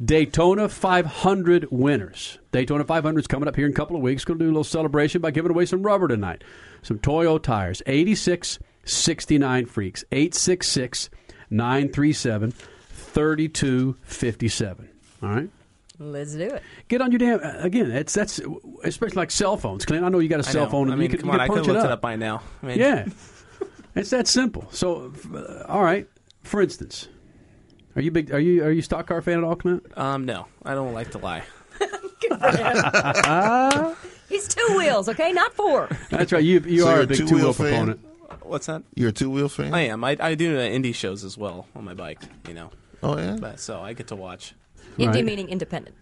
Daytona 0.03 0.69
500 0.69 1.67
winners. 1.71 2.39
Daytona 2.51 2.83
500 2.83 3.19
is 3.19 3.27
coming 3.27 3.47
up 3.47 3.55
here 3.55 3.65
in 3.65 3.71
a 3.71 3.75
couple 3.75 3.95
of 3.95 4.01
weeks. 4.01 4.25
Going 4.25 4.39
to 4.39 4.45
do 4.45 4.49
a 4.49 4.51
little 4.51 4.63
celebration 4.63 5.21
by 5.21 5.31
giving 5.31 5.51
away 5.51 5.65
some 5.65 5.83
rubber 5.83 6.07
tonight. 6.07 6.43
Some 6.81 6.99
Toyo 6.99 7.37
tires. 7.37 7.81
86 7.85 8.59
69 8.85 9.65
freaks. 9.65 10.03
866 10.11 11.09
937 11.49 12.51
3257. 12.51 14.89
All 15.23 15.29
right? 15.29 15.49
Let's 15.99 16.33
do 16.33 16.41
it. 16.41 16.61
Get 16.89 17.01
on 17.01 17.11
your 17.11 17.17
damn 17.19 17.39
uh, 17.43 17.53
again. 17.63 17.89
It's 17.91 18.13
that's 18.13 18.39
especially 18.83 19.15
like 19.15 19.31
cell 19.31 19.57
phones, 19.57 19.83
Clint. 19.83 20.05
I 20.05 20.09
know 20.09 20.19
you 20.19 20.29
got 20.29 20.39
a 20.39 20.43
cell 20.43 20.65
know. 20.65 20.71
phone. 20.71 20.89
I 20.89 20.91
and 20.91 20.99
mean, 20.99 21.09
you 21.11 21.17
can, 21.17 21.21
come 21.21 21.29
you 21.29 21.33
on, 21.33 21.39
can 21.47 21.51
I 21.51 21.55
could've 21.55 21.75
it 21.75 21.79
up. 21.79 21.85
it 21.85 21.91
up 21.91 22.01
by 22.01 22.15
now. 22.17 22.43
I 22.61 22.65
mean- 22.67 22.77
yeah, 22.77 23.07
it's 23.97 24.09
that 24.11 24.27
simple. 24.27 24.67
So, 24.71 25.11
uh, 25.33 25.63
all 25.67 25.83
right. 25.83 26.07
For 26.43 26.61
instance, 26.61 27.07
are 27.95 28.01
you 28.01 28.11
big? 28.11 28.33
Are 28.33 28.39
you 28.39 28.63
are 28.63 28.71
you 28.71 28.81
stock 28.81 29.07
car 29.07 29.21
fan 29.21 29.39
at 29.39 29.43
all, 29.43 29.55
Clint? 29.55 29.85
Um, 29.97 30.25
no, 30.25 30.45
I 30.63 30.73
don't 30.73 30.93
like 30.93 31.11
to 31.11 31.17
lie. 31.17 31.43
He's 34.29 34.47
two 34.47 34.75
wheels, 34.77 35.07
okay, 35.09 35.31
not 35.31 35.53
four. 35.53 35.89
That's 36.09 36.31
right. 36.31 36.43
You 36.43 36.59
you 36.61 36.81
So 36.81 36.87
are 36.87 36.91
you're 36.93 37.01
a 37.01 37.03
a 37.03 37.07
big 37.07 37.17
two-wheel 37.17 37.35
wheel 37.37 37.53
fan? 37.53 37.69
proponent. 37.71 37.99
What's 38.43 38.65
that? 38.67 38.83
You're 38.95 39.09
a 39.09 39.13
two 39.13 39.29
wheel 39.29 39.49
fan. 39.49 39.73
I 39.73 39.81
am. 39.87 40.03
I, 40.03 40.17
I 40.19 40.35
do 40.35 40.57
uh, 40.57 40.61
indie 40.61 40.93
shows 40.93 41.23
as 41.23 41.37
well 41.37 41.67
on 41.75 41.85
my 41.85 41.93
bike. 41.93 42.21
You 42.47 42.53
know. 42.53 42.71
Oh 43.03 43.17
yeah. 43.17 43.37
But, 43.39 43.59
so 43.59 43.79
I 43.79 43.93
get 43.93 44.07
to 44.07 44.15
watch. 44.15 44.53
Indie 44.97 45.13
Right. 45.13 45.25
meaning 45.25 45.49
independent. 45.49 45.95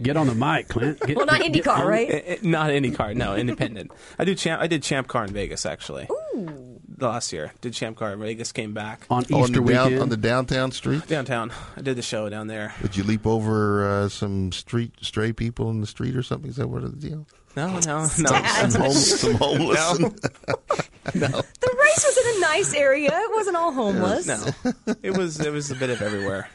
Get 0.00 0.16
on 0.16 0.26
the 0.26 0.34
mic, 0.34 0.68
Clint. 0.68 1.00
Get, 1.00 1.16
Well, 1.16 1.26
not 1.26 1.40
get- 1.40 1.52
IndyCar, 1.52 1.64
get 1.64 1.68
on- 1.68 1.86
right? 1.86 2.10
Eh, 2.10 2.22
eh, 2.26 2.36
not 2.42 2.70
IndyCar, 2.70 3.14
no, 3.14 3.34
independent. 3.36 3.90
I 4.18 4.24
do 4.24 4.34
champ. 4.34 4.62
I 4.62 4.66
did 4.66 4.82
Champ 4.82 5.08
Car 5.08 5.24
in 5.24 5.32
Vegas 5.32 5.66
actually. 5.66 6.08
Ooh. 6.10 6.80
Last 6.98 7.32
year, 7.32 7.52
did 7.60 7.72
Champ 7.74 7.96
Car 7.96 8.12
in 8.12 8.20
Vegas. 8.20 8.52
Came 8.52 8.72
back 8.74 9.06
on 9.10 9.22
Easter 9.22 9.34
on 9.34 9.52
the 9.52 9.60
down, 9.72 9.98
on 9.98 10.08
the 10.08 10.16
downtown 10.16 10.70
street. 10.70 11.06
downtown. 11.08 11.50
I 11.76 11.80
did 11.80 11.96
the 11.96 12.02
show 12.02 12.28
down 12.28 12.46
there. 12.46 12.74
Did 12.80 12.96
you 12.96 13.02
leap 13.02 13.26
over 13.26 13.88
uh, 14.04 14.08
some 14.08 14.52
street 14.52 14.92
stray 15.00 15.32
people 15.32 15.68
in 15.70 15.80
the 15.80 15.86
street 15.86 16.14
or 16.14 16.22
something? 16.22 16.48
Is 16.50 16.56
that 16.56 16.68
what 16.68 16.82
the 16.82 16.90
deal? 16.90 17.26
No, 17.56 17.66
no, 17.80 18.02
no. 18.02 18.06
Some, 18.06 18.34
home, 18.80 18.92
some 18.92 19.34
homeless. 19.34 19.98
No. 21.14 21.28
The 21.60 21.76
race 21.82 22.04
was 22.06 22.16
in 22.26 22.36
a 22.36 22.40
nice 22.40 22.74
area. 22.74 23.10
It 23.12 23.30
wasn't 23.34 23.56
all 23.56 23.72
homeless. 23.72 24.26
No, 24.26 24.94
it 25.02 25.16
was 25.16 25.40
it 25.40 25.52
was 25.52 25.70
a 25.72 25.74
bit 25.74 25.90
of 25.90 26.00
everywhere. 26.00 26.48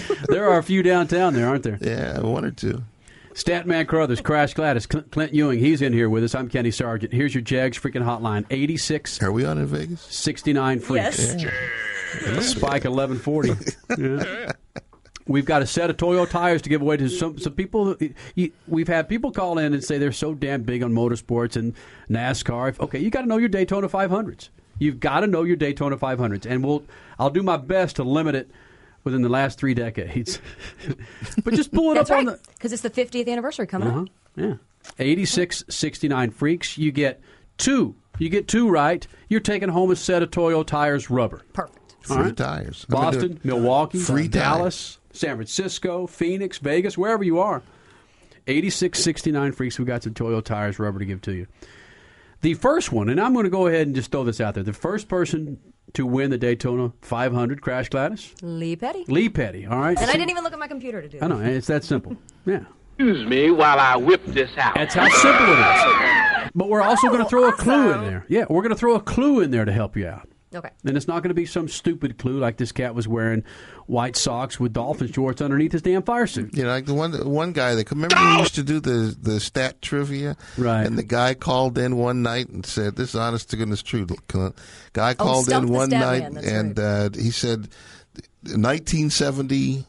there 0.28 0.48
are 0.48 0.58
a 0.58 0.62
few 0.62 0.82
downtown 0.82 1.34
there, 1.34 1.48
aren't 1.48 1.62
there? 1.64 1.78
Yeah, 1.80 2.20
one 2.20 2.44
or 2.44 2.50
two. 2.50 2.82
Statman 3.34 3.86
Crothers, 3.88 4.20
Crash 4.20 4.52
Gladys, 4.52 4.86
Clint, 4.86 5.10
Clint 5.10 5.32
Ewing. 5.32 5.58
He's 5.58 5.80
in 5.80 5.92
here 5.92 6.10
with 6.10 6.22
us. 6.22 6.34
I'm 6.34 6.48
Kenny 6.48 6.70
Sargent. 6.70 7.12
Here's 7.14 7.34
your 7.34 7.42
Jegs 7.42 7.78
freaking 7.78 8.04
hotline 8.04 8.44
86. 8.50 9.22
Are 9.22 9.32
we 9.32 9.44
on 9.44 9.56
in 9.58 9.66
Vegas? 9.66 10.02
69 10.02 10.80
freaks. 10.80 11.34
Yes. 11.34 12.50
Spike 12.50 12.84
1140. 12.84 13.54
Yeah. 13.98 14.52
We've 15.26 15.44
got 15.44 15.62
a 15.62 15.66
set 15.66 15.88
of 15.88 15.96
Toyo 15.98 16.26
tires 16.26 16.62
to 16.62 16.68
give 16.68 16.82
away 16.82 16.96
to 16.96 17.08
some 17.08 17.38
some 17.38 17.52
people. 17.52 17.96
We've 18.66 18.88
had 18.88 19.08
people 19.08 19.30
call 19.30 19.58
in 19.58 19.72
and 19.72 19.82
say 19.82 19.98
they're 19.98 20.10
so 20.10 20.34
damn 20.34 20.62
big 20.62 20.82
on 20.82 20.92
motorsports 20.92 21.54
and 21.54 21.74
NASCAR. 22.10 22.78
Okay, 22.80 22.98
you 22.98 23.08
got 23.08 23.20
to 23.20 23.28
know 23.28 23.36
your 23.36 23.48
Daytona 23.48 23.88
500s. 23.88 24.48
You've 24.80 24.98
got 24.98 25.20
to 25.20 25.28
know 25.28 25.44
your 25.44 25.54
Daytona 25.54 25.96
500s, 25.96 26.44
and 26.44 26.64
we'll. 26.64 26.82
I'll 27.20 27.30
do 27.30 27.42
my 27.42 27.56
best 27.56 27.96
to 27.96 28.02
limit 28.02 28.34
it 28.34 28.50
within 29.04 29.22
the 29.22 29.28
last 29.28 29.58
three 29.58 29.74
decades. 29.74 30.40
but 31.44 31.54
just 31.54 31.72
pull 31.72 31.92
it 31.92 31.94
That's 31.94 32.10
up 32.10 32.14
right, 32.16 32.26
on 32.28 32.34
the. 32.34 32.40
because 32.54 32.72
it's 32.72 32.82
the 32.82 32.90
50th 32.90 33.28
anniversary 33.28 33.66
coming 33.66 33.88
Uh-huh. 33.88 34.00
up. 34.02 34.08
Yeah. 34.36 34.54
86 34.98 35.64
69 35.68 36.30
freaks. 36.30 36.76
You 36.78 36.90
get 36.92 37.20
two. 37.58 37.94
You 38.18 38.28
get 38.28 38.48
two 38.48 38.68
right. 38.68 39.06
You're 39.28 39.40
taking 39.40 39.68
home 39.68 39.90
a 39.90 39.96
set 39.96 40.22
of 40.22 40.30
Toyo 40.30 40.62
tires 40.62 41.08
rubber. 41.10 41.42
Perfect. 41.52 41.78
Free 42.00 42.16
All 42.16 42.22
right. 42.24 42.36
tires. 42.36 42.84
I'm 42.88 42.94
gonna 42.96 43.10
do 43.12 43.18
Boston. 43.28 43.40
Milwaukee, 43.44 43.98
Free 43.98 44.26
Dallas, 44.28 44.98
San 45.12 45.36
Francisco, 45.36 46.06
Phoenix, 46.08 46.58
Vegas, 46.58 46.98
wherever 46.98 47.22
you 47.22 47.38
are. 47.38 47.62
86 48.48 48.98
69 48.98 49.52
freaks. 49.52 49.78
We 49.78 49.84
got 49.84 50.02
some 50.02 50.14
Toyo 50.14 50.40
tires 50.40 50.78
rubber 50.80 50.98
to 50.98 51.04
give 51.04 51.20
to 51.22 51.32
you. 51.32 51.46
The 52.40 52.54
first 52.54 52.90
one, 52.90 53.08
and 53.08 53.20
I'm 53.20 53.34
going 53.34 53.44
to 53.44 53.50
go 53.50 53.68
ahead 53.68 53.86
and 53.86 53.94
just 53.94 54.10
throw 54.10 54.24
this 54.24 54.40
out 54.40 54.54
there. 54.54 54.64
The 54.64 54.72
first 54.72 55.06
person 55.06 55.58
to 55.94 56.06
win 56.06 56.30
the 56.30 56.38
Daytona 56.38 56.92
500 57.02 57.60
Crash 57.60 57.88
Gladys, 57.88 58.34
Lee 58.42 58.76
Petty. 58.76 59.04
Lee 59.08 59.28
Petty. 59.28 59.66
All 59.66 59.78
right. 59.78 59.98
And 59.98 60.10
I 60.10 60.14
didn't 60.14 60.30
even 60.30 60.44
look 60.44 60.52
at 60.52 60.58
my 60.58 60.68
computer 60.68 61.02
to 61.02 61.08
do 61.08 61.18
I 61.20 61.26
know 61.26 61.40
it's 61.40 61.66
that 61.66 61.84
simple. 61.84 62.16
Yeah. 62.46 62.64
Excuse 62.98 63.26
me 63.26 63.50
while 63.50 63.78
I 63.78 63.96
whip 63.96 64.24
this 64.26 64.50
out. 64.58 64.74
That's 64.74 64.94
how 64.94 65.08
simple 65.08 65.46
it 65.48 66.44
is. 66.46 66.50
But 66.54 66.68
we're 66.68 66.82
also 66.82 67.08
going 67.08 67.22
to 67.22 67.28
throw 67.28 67.48
a 67.48 67.52
clue 67.52 67.92
in 67.92 68.02
there. 68.02 68.26
Yeah, 68.28 68.44
we're 68.48 68.62
going 68.62 68.74
to 68.74 68.78
throw 68.78 68.94
a 68.94 69.00
clue 69.00 69.40
in 69.40 69.50
there 69.50 69.64
to 69.64 69.72
help 69.72 69.96
you 69.96 70.06
out. 70.06 70.28
Okay. 70.54 70.70
And 70.84 70.96
it's 70.96 71.08
not 71.08 71.22
going 71.22 71.30
to 71.30 71.34
be 71.34 71.46
some 71.46 71.68
stupid 71.68 72.18
clue 72.18 72.38
like 72.38 72.56
this 72.58 72.72
cat 72.72 72.94
was 72.94 73.08
wearing 73.08 73.44
white 73.86 74.16
socks 74.16 74.60
with 74.60 74.72
dolphin 74.72 75.10
shorts 75.10 75.40
underneath 75.40 75.72
his 75.72 75.82
damn 75.82 76.02
fire 76.02 76.26
suit. 76.26 76.56
You 76.56 76.64
know, 76.64 76.68
like 76.70 76.86
the 76.86 76.94
one 76.94 77.12
one 77.28 77.52
guy 77.52 77.74
that 77.74 77.90
remember 77.90 78.16
we 78.16 78.38
used 78.38 78.54
to 78.56 78.62
do 78.62 78.78
the 78.80 79.16
the 79.20 79.40
stat 79.40 79.80
trivia, 79.82 80.36
Right. 80.58 80.86
And 80.86 80.98
the 80.98 81.02
guy 81.02 81.34
called 81.34 81.78
in 81.78 81.96
one 81.96 82.22
night 82.22 82.48
and 82.48 82.64
said, 82.66 82.96
"This 82.96 83.10
is 83.10 83.14
honest 83.16 83.50
to 83.50 83.56
goodness 83.56 83.82
truth." 83.82 84.12
Guy 84.92 85.12
Oh, 85.12 85.14
called 85.14 85.44
Stump 85.46 85.68
in 85.68 85.72
one 85.72 85.90
night 85.90 86.22
Man, 86.22 86.34
that's 86.34 86.46
and 86.46 86.78
uh, 86.78 87.08
he 87.14 87.30
said, 87.30 87.68
"1970 88.44 89.86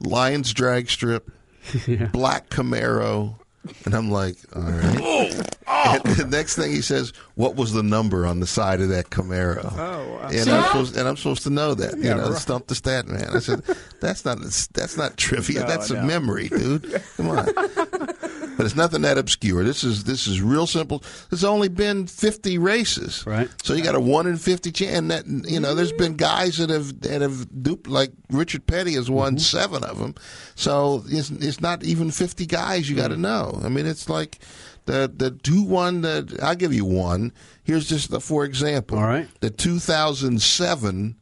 Lions 0.00 0.52
drag 0.52 0.88
strip, 0.90 1.30
black 2.12 2.50
Camaro." 2.50 3.36
And 3.84 3.94
I'm 3.94 4.10
like, 4.10 4.36
all 4.54 4.62
right. 4.62 5.44
Oh. 5.70 6.00
And 6.06 6.16
the 6.16 6.24
next 6.26 6.56
thing 6.56 6.70
he 6.72 6.80
says, 6.80 7.12
"What 7.34 7.54
was 7.54 7.74
the 7.74 7.82
number 7.82 8.24
on 8.24 8.40
the 8.40 8.46
side 8.46 8.80
of 8.80 8.88
that 8.88 9.10
Camaro?" 9.10 9.62
Oh, 9.78 10.14
wow. 10.14 10.28
and 10.32 10.48
I'm 10.48 10.64
supposed 10.64 10.96
and 10.96 11.06
I'm 11.06 11.16
supposed 11.18 11.42
to 11.42 11.50
know 11.50 11.74
that. 11.74 11.98
You 11.98 12.04
Yeah, 12.04 12.14
know, 12.14 12.30
right. 12.30 12.38
stump 12.38 12.68
the 12.68 12.74
stat 12.74 13.06
man. 13.06 13.28
I 13.34 13.38
said, 13.38 13.62
"That's 14.00 14.24
not 14.24 14.38
that's 14.72 14.96
not 14.96 15.18
trivia. 15.18 15.60
No, 15.60 15.66
that's 15.66 15.90
no. 15.90 16.00
a 16.00 16.02
memory, 16.04 16.48
dude. 16.48 17.02
Come 17.18 17.28
on." 17.28 17.48
but 18.58 18.66
it's 18.66 18.76
nothing 18.76 19.00
that 19.02 19.16
obscure. 19.16 19.64
This 19.64 19.82
is 19.84 20.04
this 20.04 20.26
is 20.26 20.42
real 20.42 20.66
simple. 20.66 21.02
There's 21.30 21.44
only 21.44 21.68
been 21.68 22.06
50 22.06 22.58
races, 22.58 23.26
right? 23.26 23.48
So 23.62 23.72
you 23.72 23.82
got 23.82 23.94
a 23.94 24.00
one 24.00 24.26
in 24.26 24.36
50 24.36 24.70
chance. 24.72 24.98
And 24.98 25.10
that 25.10 25.26
you 25.50 25.58
know, 25.60 25.74
there's 25.74 25.92
been 25.92 26.16
guys 26.16 26.58
that 26.58 26.68
have 26.68 27.00
that 27.00 27.22
have 27.22 27.62
duped 27.62 27.86
like 27.88 28.12
Richard 28.30 28.66
Petty 28.66 28.92
has 28.94 29.08
won 29.10 29.36
Mm-hmm. 29.36 29.38
seven 29.38 29.84
of 29.84 29.98
them. 29.98 30.14
So 30.56 31.02
it's 31.08 31.30
it's 31.30 31.62
not 31.62 31.82
even 31.84 32.10
50 32.10 32.44
guys. 32.44 32.90
You 32.90 32.96
got 32.96 33.08
to 33.08 33.14
Mm. 33.16 33.20
know. 33.20 33.60
I 33.64 33.70
mean, 33.70 33.86
it's 33.86 34.10
like. 34.10 34.38
The 34.86 35.12
the 35.14 35.32
two 35.32 35.64
one 35.64 36.00
that 36.00 36.42
I'll 36.42 36.54
give 36.54 36.72
you 36.72 36.86
one. 36.86 37.32
Here's 37.62 37.86
just 37.86 38.10
the, 38.10 38.20
for 38.20 38.46
example. 38.46 38.96
All 38.98 39.04
right. 39.04 39.28
The 39.40 39.50
2007 39.50 41.16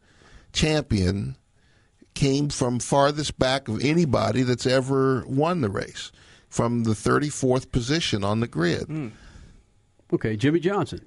champion 0.52 1.36
came 2.14 2.48
from 2.48 2.78
farthest 2.78 3.38
back 3.38 3.68
of 3.68 3.82
anybody 3.84 4.42
that's 4.42 4.66
ever 4.66 5.24
won 5.26 5.60
the 5.60 5.68
race, 5.68 6.12
from 6.56 6.84
the 6.84 6.92
34th 6.92 7.70
position 7.70 8.24
on 8.24 8.40
the 8.40 8.46
grid. 8.46 8.84
Hmm. 8.84 9.08
Okay, 10.12 10.36
Jimmie 10.36 10.60
Johnson. 10.60 11.06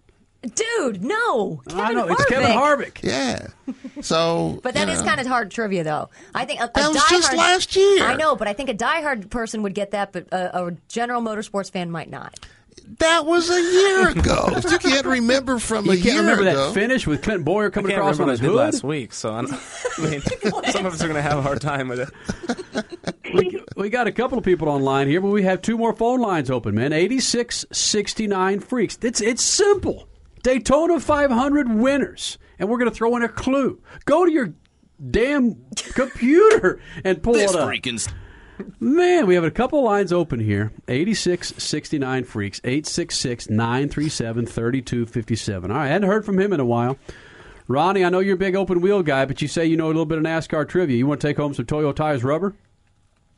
Dude, 0.55 1.03
no. 1.03 1.61
Kevin 1.67 1.83
I 1.83 1.91
know 1.91 2.07
it's 2.07 2.23
Kevin 2.25 2.51
Harvick. 2.51 3.03
Yeah. 3.03 3.47
So, 4.01 4.59
But 4.63 4.75
that 4.75 4.87
you 4.87 4.93
is 4.93 5.01
know. 5.01 5.07
kind 5.07 5.19
of 5.19 5.27
hard 5.27 5.51
trivia, 5.51 5.83
though. 5.83 6.09
I 6.33 6.45
think 6.45 6.61
a, 6.61 6.65
a 6.65 6.71
That 6.73 6.87
was 6.93 7.03
just 7.09 7.31
diehard- 7.31 7.37
last 7.37 7.75
year. 7.75 8.03
I 8.05 8.15
know, 8.15 8.35
but 8.37 8.47
I 8.47 8.53
think 8.53 8.69
a 8.69 8.73
diehard 8.73 9.29
person 9.29 9.63
would 9.63 9.73
get 9.75 9.91
that, 9.91 10.13
but 10.13 10.27
a, 10.31 10.67
a 10.67 10.71
general 10.87 11.21
motorsports 11.21 11.69
fan 11.71 11.91
might 11.91 12.09
not. 12.09 12.39
That 12.99 13.25
was 13.25 13.49
a 13.49 13.61
year 13.61 14.09
ago. 14.17 14.47
you 14.71 14.77
can't 14.79 15.05
remember 15.05 15.59
from 15.59 15.85
You 15.85 15.91
a 15.91 15.97
can't 15.97 16.19
remember 16.21 16.45
that 16.45 16.73
finish 16.73 17.05
with 17.05 17.21
Clint 17.21 17.43
Bowyer 17.45 17.67
I 17.67 17.69
coming 17.69 17.91
can't 17.91 17.99
across 18.01 18.17
remember 18.17 18.23
on 18.23 18.29
his 18.29 18.41
what 18.41 18.45
I 18.45 18.47
did 18.47 18.51
hood? 18.55 18.73
last 18.73 18.83
week, 18.83 19.13
so 19.13 19.31
I, 19.33 19.39
I 19.39 20.09
mean, 20.09 20.21
some 20.71 20.85
of 20.85 20.93
us 20.93 21.01
are 21.03 21.07
going 21.07 21.15
to 21.15 21.21
have 21.21 21.37
a 21.37 21.41
hard 21.41 21.59
time 21.61 21.87
with 21.89 21.99
it. 21.99 23.15
We, 23.79 23.89
got 23.89 24.07
a 24.07 24.11
couple 24.11 24.37
of 24.37 24.43
people 24.43 24.69
online 24.69 25.07
here, 25.07 25.21
but 25.21 25.29
we 25.29 25.43
have 25.43 25.61
two 25.61 25.77
more 25.77 25.95
phone 25.95 26.19
lines 26.19 26.51
open, 26.51 26.75
man. 26.75 26.93
8669 26.93 28.59
freaks. 28.59 28.97
It's 29.01 29.21
it's 29.21 29.43
simple. 29.43 30.07
Daytona 30.43 30.99
500 30.99 31.73
winners. 31.73 32.37
And 32.59 32.69
we're 32.69 32.77
going 32.77 32.89
to 32.89 32.95
throw 32.95 33.15
in 33.15 33.23
a 33.23 33.29
clue. 33.29 33.81
Go 34.05 34.25
to 34.25 34.31
your 34.31 34.53
damn 35.09 35.65
computer 35.93 36.81
and 37.03 37.23
pull 37.23 37.33
This 37.33 37.53
it 37.53 37.57
up. 37.57 37.69
freaking 37.69 38.11
Man, 38.79 39.25
we 39.25 39.35
have 39.35 39.43
a 39.45 39.51
couple 39.51 39.81
lines 39.83 40.11
open 40.11 40.39
here. 40.39 40.73
8669 40.89 42.25
freaks, 42.25 42.59
866 42.63 43.49
937 43.49 44.45
3257. 44.45 45.71
All 45.71 45.77
right, 45.77 45.85
I 45.85 45.87
hadn't 45.87 46.09
heard 46.09 46.25
from 46.25 46.39
him 46.39 46.51
in 46.51 46.59
a 46.59 46.65
while. 46.65 46.97
Ronnie, 47.67 48.03
I 48.03 48.09
know 48.09 48.19
you're 48.19 48.33
a 48.33 48.37
big 48.37 48.55
open 48.55 48.81
wheel 48.81 49.03
guy, 49.03 49.25
but 49.25 49.41
you 49.41 49.47
say 49.47 49.65
you 49.65 49.77
know 49.77 49.85
a 49.85 49.87
little 49.87 50.05
bit 50.05 50.17
of 50.17 50.23
NASCAR 50.23 50.67
trivia. 50.67 50.97
You 50.97 51.07
want 51.07 51.21
to 51.21 51.27
take 51.27 51.37
home 51.37 51.53
some 51.53 51.65
Toyo 51.65 51.93
tires 51.93 52.23
rubber? 52.23 52.55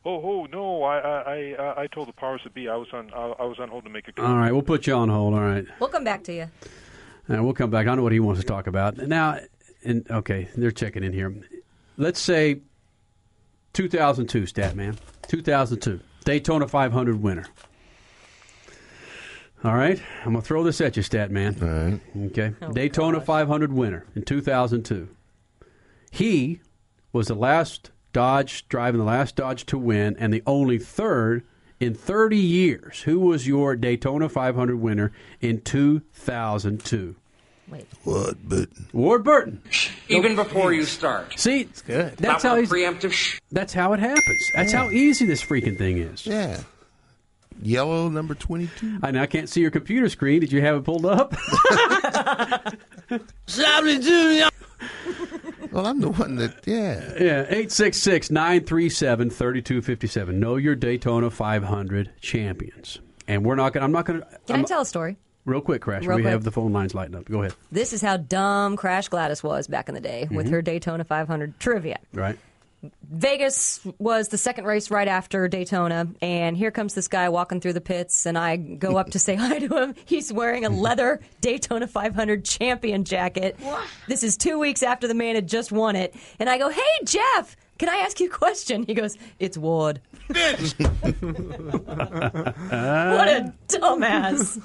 Oh, 0.03 0.19
oh 0.23 0.45
no! 0.51 0.83
I, 0.83 0.97
I, 0.97 1.55
I, 1.59 1.81
I 1.83 1.87
told 1.87 2.07
the 2.07 2.13
powers 2.13 2.41
that 2.43 2.55
be 2.55 2.67
I 2.67 2.75
was 2.75 2.87
on, 2.91 3.11
I, 3.13 3.33
I 3.39 3.45
was 3.45 3.59
on 3.59 3.69
hold 3.69 3.83
to 3.83 3.89
make 3.89 4.07
a. 4.07 4.11
Call. 4.11 4.25
All 4.25 4.35
right, 4.35 4.51
we'll 4.51 4.63
put 4.63 4.87
you 4.87 4.95
on 4.95 5.09
hold. 5.09 5.35
All 5.35 5.41
right. 5.41 5.65
We'll 5.79 5.89
come 5.89 6.03
back 6.03 6.23
to 6.23 6.33
you. 6.33 6.43
All 7.29 7.35
right, 7.35 7.41
we'll 7.41 7.53
come 7.53 7.69
back. 7.69 7.81
I 7.81 7.83
don't 7.85 7.97
know 7.97 8.03
what 8.03 8.11
he 8.11 8.19
wants 8.19 8.41
to 8.41 8.47
talk 8.47 8.65
about. 8.65 8.97
Now, 8.97 9.37
and 9.83 10.09
okay, 10.09 10.49
they're 10.55 10.71
checking 10.71 11.03
in 11.03 11.13
here. 11.13 11.35
Let's 11.97 12.19
say 12.19 12.61
2002, 13.73 14.47
stat 14.47 14.75
man. 14.75 14.97
2002. 15.27 15.99
Daytona 16.25 16.67
500 16.67 17.21
winner. 17.21 17.45
All 19.63 19.75
right, 19.75 20.01
I'm 20.25 20.33
gonna 20.33 20.41
throw 20.41 20.63
this 20.63 20.81
at 20.81 20.97
you, 20.97 21.03
stat 21.03 21.29
man. 21.29 21.55
All 21.61 21.67
right. 21.67 22.27
Okay, 22.31 22.55
oh, 22.63 22.71
Daytona 22.71 23.21
500 23.21 23.71
winner 23.71 24.05
in 24.15 24.23
2002. 24.23 25.07
He 26.09 26.59
was 27.13 27.27
the 27.27 27.35
last 27.35 27.91
Dodge 28.13 28.67
driving 28.69 28.99
the 28.99 29.05
last 29.05 29.35
Dodge 29.35 29.65
to 29.67 29.77
win, 29.77 30.15
and 30.19 30.33
the 30.33 30.43
only 30.45 30.77
third 30.77 31.43
in 31.79 31.93
30 31.93 32.37
years. 32.37 33.01
Who 33.01 33.19
was 33.19 33.47
your 33.47 33.75
Daytona 33.75 34.29
500 34.29 34.75
winner 34.77 35.11
in 35.39 35.61
2002? 35.61 37.15
Wait. 37.67 37.87
Ward 38.03 38.37
Burton. 38.43 38.85
Ward 38.91 39.23
Burton. 39.23 39.61
Even 40.09 40.35
before 40.35 40.73
you 40.73 40.83
start. 40.83 41.39
See, 41.39 41.61
it's 41.61 41.81
good. 41.81 42.17
That's 42.17 42.43
Not 42.43 42.55
how 42.55 42.59
with 42.59 42.69
preemptive. 42.69 43.13
Sh- 43.13 43.39
That's 43.51 43.73
how 43.73 43.93
it 43.93 43.99
happens. 44.01 44.51
That's 44.53 44.73
how 44.73 44.89
easy 44.89 45.25
this 45.25 45.41
freaking 45.41 45.77
thing 45.77 45.97
is. 45.97 46.25
Yeah. 46.25 46.59
Yellow 47.61 48.09
number 48.09 48.35
22. 48.35 48.99
I 49.03 49.11
know 49.11 49.21
I 49.21 49.25
can't 49.27 49.47
see 49.47 49.61
your 49.61 49.71
computer 49.71 50.09
screen. 50.09 50.41
Did 50.41 50.51
you 50.51 50.59
have 50.61 50.75
it 50.75 50.83
pulled 50.83 51.05
up? 51.05 51.33
Well, 55.71 55.85
I'm 55.87 55.99
the 56.01 56.09
one 56.09 56.35
that, 56.35 56.55
yeah. 56.65 56.99
Yeah, 57.19 57.41
866 57.43 58.29
937 58.31 59.29
3257. 59.29 60.39
Know 60.39 60.55
your 60.57 60.75
Daytona 60.75 61.29
500 61.29 62.11
champions. 62.21 62.99
And 63.27 63.45
we're 63.45 63.55
not 63.55 63.73
going 63.73 63.81
to, 63.81 63.85
I'm 63.85 63.91
not 63.91 64.05
going 64.05 64.19
to. 64.21 64.27
Can 64.47 64.59
I 64.59 64.63
tell 64.63 64.81
a 64.81 64.85
story? 64.85 65.17
Real 65.45 65.61
quick, 65.61 65.81
Crash. 65.81 66.03
Real 66.05 66.17
we 66.17 66.21
quick. 66.23 66.31
have 66.31 66.43
the 66.43 66.51
phone 66.51 66.71
lines 66.73 66.93
lighting 66.93 67.15
up. 67.15 67.25
Go 67.25 67.41
ahead. 67.41 67.55
This 67.71 67.93
is 67.93 68.01
how 68.01 68.17
dumb 68.17 68.75
Crash 68.77 69.07
Gladys 69.07 69.41
was 69.41 69.67
back 69.67 69.87
in 69.89 69.95
the 69.95 70.01
day 70.01 70.27
with 70.29 70.47
Mhm. 70.47 70.51
her 70.51 70.61
Daytona 70.61 71.03
500 71.03 71.59
trivia. 71.59 71.97
Right. 72.13 72.37
Vegas 73.03 73.79
was 73.99 74.29
the 74.29 74.37
second 74.37 74.65
race 74.65 74.89
right 74.89 75.07
after 75.07 75.47
Daytona, 75.47 76.07
and 76.21 76.57
here 76.57 76.71
comes 76.71 76.93
this 76.93 77.07
guy 77.07 77.29
walking 77.29 77.61
through 77.61 77.73
the 77.73 77.81
pits, 77.81 78.25
and 78.25 78.37
I 78.37 78.55
go 78.57 78.97
up 78.97 79.11
to 79.11 79.19
say 79.19 79.35
hi 79.35 79.59
to 79.59 79.67
him. 79.67 79.95
He's 80.05 80.33
wearing 80.33 80.65
a 80.65 80.69
leather 80.69 81.19
Daytona 81.41 81.87
500 81.87 82.43
champion 82.43 83.03
jacket. 83.03 83.57
This 84.07 84.23
is 84.23 84.37
two 84.37 84.57
weeks 84.57 84.83
after 84.83 85.07
the 85.07 85.13
man 85.13 85.35
had 85.35 85.47
just 85.47 85.71
won 85.71 85.95
it, 85.95 86.15
and 86.39 86.49
I 86.49 86.57
go, 86.57 86.69
"Hey, 86.69 86.81
Jeff, 87.05 87.55
can 87.77 87.89
I 87.89 87.97
ask 87.97 88.19
you 88.19 88.27
a 88.27 88.31
question?" 88.31 88.83
He 88.83 88.93
goes, 88.93 89.17
"It's 89.39 89.57
Ward." 89.57 90.01
what 90.27 90.39
a 90.39 90.53
dumbass! 93.67 94.61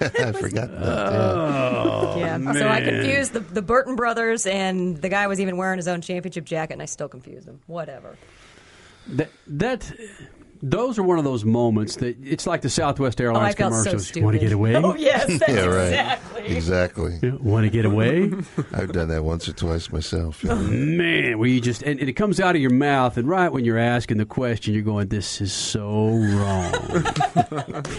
I 0.00 0.32
forgot 0.32 0.70
about 0.70 1.10
that. 1.10 1.12
Oh, 1.12 2.16
yeah, 2.18 2.52
so 2.52 2.68
I 2.68 2.80
confused 2.80 3.32
the, 3.32 3.40
the 3.40 3.62
Burton 3.62 3.96
brothers, 3.96 4.46
and 4.46 4.96
the 4.96 5.08
guy 5.08 5.26
was 5.26 5.40
even 5.40 5.56
wearing 5.56 5.78
his 5.78 5.88
own 5.88 6.00
championship 6.00 6.44
jacket, 6.44 6.74
and 6.74 6.82
I 6.82 6.86
still 6.86 7.08
confused 7.08 7.46
him. 7.46 7.60
Whatever. 7.66 8.16
That, 9.08 9.30
that, 9.46 9.92
those 10.66 10.98
are 10.98 11.02
one 11.02 11.18
of 11.18 11.24
those 11.24 11.44
moments 11.44 11.96
that 11.96 12.16
it's 12.24 12.46
like 12.46 12.62
the 12.62 12.70
Southwest 12.70 13.20
Oh, 13.20 13.24
Airlines 13.24 13.54
felt 13.54 13.72
so 13.74 13.78
commercials. 13.80 14.06
stupid. 14.06 14.24
Want 14.24 14.34
to 14.36 14.40
get 14.40 14.52
away? 14.52 14.74
Oh 14.84 14.94
yes, 14.94 15.28
yeah, 15.48 15.64
right. 15.66 15.86
exactly. 15.88 16.56
Exactly. 16.56 17.30
Want 17.40 17.64
to 17.64 17.70
get 17.70 17.84
away? 17.84 18.30
I've 18.72 18.92
done 18.92 19.08
that 19.08 19.24
once 19.24 19.48
or 19.48 19.52
twice 19.52 19.90
myself. 19.92 20.42
yeah. 20.42 20.54
Man, 20.54 21.38
where 21.38 21.48
you 21.48 21.60
just 21.60 21.82
and, 21.82 22.00
and 22.00 22.08
it 22.08 22.14
comes 22.14 22.40
out 22.40 22.54
of 22.56 22.62
your 22.62 22.70
mouth, 22.72 23.16
and 23.16 23.28
right 23.28 23.50
when 23.52 23.64
you're 23.64 23.78
asking 23.78 24.16
the 24.18 24.26
question, 24.26 24.72
you're 24.74 24.82
going, 24.82 25.08
"This 25.08 25.40
is 25.40 25.52
so 25.52 26.08
wrong. 26.08 26.72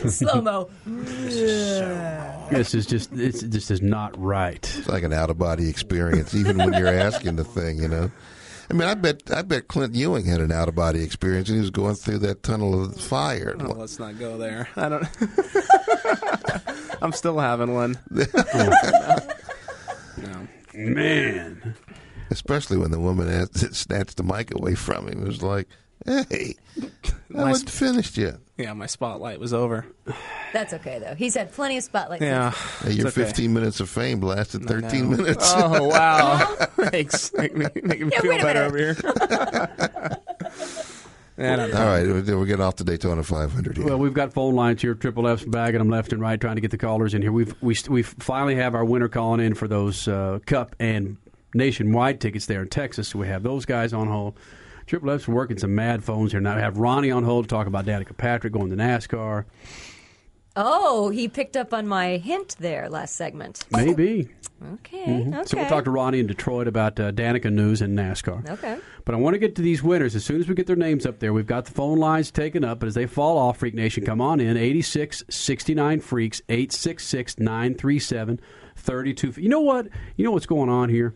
Slow 0.09 0.41
mo. 0.41 0.70
this 2.51 2.74
is 2.74 2.86
just 2.86 3.11
it's, 3.13 3.41
this 3.41 3.72
is 3.72 3.82
not 3.82 4.20
right." 4.22 4.63
It's 4.78 4.88
like 4.88 5.03
an 5.03 5.13
out 5.13 5.30
of 5.30 5.38
body 5.38 5.70
experience, 5.70 6.34
even 6.36 6.57
when 6.57 6.74
you're 6.74 6.88
asking 6.88 7.36
the 7.36 7.43
thing, 7.43 7.82
you 7.82 7.88
know. 7.88 8.11
I 8.70 8.74
mean, 8.74 8.88
I 8.88 8.93
bet 8.95 9.22
I 9.32 9.41
bet 9.41 9.68
Clint 9.68 9.95
Ewing 9.95 10.26
had 10.26 10.41
an 10.41 10.51
out 10.51 10.68
of 10.68 10.76
body 10.76 11.03
experience, 11.03 11.49
and 11.49 11.57
he 11.57 11.61
was 11.61 11.70
going 11.70 11.95
through 11.95 12.20
that 12.20 12.43
tunnel 12.43 12.86
of 12.86 12.99
fire. 12.99 13.55
Oh, 13.59 13.74
let's 13.74 13.99
not 13.99 14.18
go 14.18 14.38
there. 14.38 14.68
I 14.76 14.89
don't. 14.89 15.07
I'm 17.01 17.11
still 17.11 17.39
having 17.39 17.74
one. 17.74 17.97
no. 18.09 18.26
Man, 20.74 21.76
Especially 22.30 22.78
when 22.78 22.91
the 22.91 22.99
woman 22.99 23.30
asked, 23.30 23.57
snatched 23.76 24.18
the 24.18 24.24
mic 24.24 24.53
away 24.53 24.76
from 24.76 25.07
him. 25.07 25.22
It 25.22 25.28
was 25.28 25.43
like, 25.43 25.68
"Hey, 26.06 26.56
I 26.82 26.86
My 27.30 27.49
wasn't 27.51 27.70
finished 27.70 28.18
yet." 28.18 28.36
Yeah, 28.58 28.72
my 28.74 28.86
spotlight 28.86 29.39
was 29.39 29.53
over. 29.53 29.86
That's 30.53 30.74
okay 30.74 30.99
though. 30.99 31.16
He's 31.16 31.36
had 31.36 31.51
plenty 31.51 31.78
of 31.78 31.84
spotlight. 31.84 32.22
Yeah. 32.22 32.51
Hey, 32.82 32.91
your 32.93 33.08
It's 33.08 33.18
okay. 33.18 33.26
15 33.28 33.53
minutes 33.53 33.80
of 33.82 33.89
fame 33.89 34.22
lasted 34.22 34.64
13 34.66 35.10
know. 35.12 35.18
minutes. 35.18 35.51
Oh 35.56 35.84
wow! 35.89 36.38
Thanks. 36.89 37.34
Make 37.38 37.56
me, 37.56 37.66
making 37.84 38.08
me 38.08 38.14
Yeah, 38.14 38.22
feel 38.22 38.32
wait 38.32 38.41
a 38.41 38.43
better 38.43 38.64
over 38.64 38.78
here. 38.78 38.95
Yeah, 41.38 41.51
I 41.51 41.56
don't 41.58 41.72
know. 41.74 41.80
All 41.80 41.86
right, 41.88 42.08
we're 42.08 42.38
we're 42.38 42.45
getting 42.45 42.64
off 42.64 42.78
the 42.78 42.86
Daytona 42.86 43.22
500 43.22 43.76
here. 43.76 43.86
Well, 43.86 43.97
we've 43.99 44.14
got 44.14 44.32
phone 44.32 44.56
lines 44.56 44.82
here. 44.82 44.93
Triple 44.95 45.28
F's 45.28 45.43
bagging 45.43 45.80
them 45.80 45.89
left 45.89 46.14
and 46.14 46.22
right, 46.22 46.39
trying 46.39 46.56
to 46.56 46.62
get 46.62 46.72
the 46.72 46.78
callers 46.78 47.14
in 47.14 47.22
here. 47.22 47.34
We've 47.34 47.53
we 47.62 47.76
we 47.89 48.03
finally 48.03 48.56
have 48.56 48.74
our 48.74 48.86
winner 48.86 49.10
calling 49.10 49.41
in 49.45 49.53
for 49.53 49.68
those 49.68 50.08
uh, 50.08 50.39
Cup 50.45 50.78
and 50.80 51.18
nationwide 51.53 52.22
tickets 52.22 52.45
there 52.45 52.62
in 52.62 52.70
Texas. 52.70 53.10
So 53.10 53.20
we 53.20 53.28
have 53.28 53.43
those 53.43 53.66
guys 53.66 53.91
on 53.91 54.08
hold. 54.08 54.38
Triple 54.88 55.12
F's 55.12 55.28
working 55.28 55.58
some 55.58 55.74
mad 55.74 56.04
phones 56.04 56.32
here 56.32 56.42
now. 56.42 56.56
We 56.56 56.62
have 56.62 56.78
Ronnie 56.78 57.12
on 57.12 57.24
hold 57.24 57.46
to 57.46 57.50
talk 57.50 57.68
about 57.68 57.86
Danica 57.86 58.16
Patrick 58.16 58.54
going 58.54 58.70
to 58.70 58.76
NASCAR. 58.76 59.46
Oh, 60.58 61.10
he 61.10 61.28
picked 61.28 61.58
up 61.58 61.74
on 61.74 61.86
my 61.88 62.16
hint 62.18 62.56
there 62.60 62.88
last 62.90 63.16
segment. 63.16 63.66
Maybe. 63.72 64.30
Okay. 64.74 65.06
Mhm. 65.06 65.36
Okay. 65.36 65.44
So 65.48 65.58
we'll 65.58 65.68
talk 65.68 65.84
to 65.84 65.92
Ronnie 65.92 66.20
in 66.22 66.28
Detroit 66.28 66.66
about 66.70 66.98
uh, 66.98 67.12
Danica 67.12 67.52
news 67.52 67.82
and 67.82 67.96
NASCAR. 67.96 68.50
Okay. 68.52 68.78
But 69.04 69.14
I 69.14 69.18
want 69.18 69.34
to 69.34 69.38
get 69.38 69.54
to 69.58 69.62
these 69.62 69.84
winners. 69.84 70.16
As 70.16 70.24
soon 70.24 70.40
as 70.40 70.48
we 70.48 70.56
get 70.56 70.66
their 70.66 70.78
names 70.78 71.06
up 71.06 71.20
there, 71.20 71.34
we've 71.34 71.46
got 71.46 71.66
the 71.66 71.72
phone 71.72 72.00
lines 72.00 72.32
taken 72.32 72.64
up. 72.64 72.80
But 72.80 72.88
as 72.88 72.94
they 72.94 73.06
fall 73.06 73.38
off, 73.38 73.58
Freak 73.58 73.74
Nation, 73.76 74.06
come 74.06 74.22
on 74.22 74.40
in. 74.40 74.56
86 74.56 75.26
69 75.30 76.00
Freaks, 76.00 76.42
866 76.48 77.38
937 77.38 78.40
32. 78.78 79.34
You 79.42 79.50
know 79.50 79.60
what? 79.60 79.90
You 80.16 80.24
know 80.24 80.32
what's 80.32 80.46
going 80.48 80.70
on 80.70 80.88
here? 80.88 81.14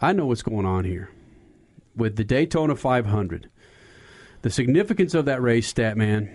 I 0.00 0.12
know 0.12 0.26
what's 0.26 0.42
going 0.42 0.64
on 0.64 0.84
here. 0.84 1.10
With 1.94 2.16
the 2.16 2.24
Daytona 2.24 2.74
500, 2.74 3.50
the 4.42 4.50
significance 4.50 5.14
of 5.14 5.26
that 5.26 5.42
race, 5.42 5.72
Statman, 5.72 6.34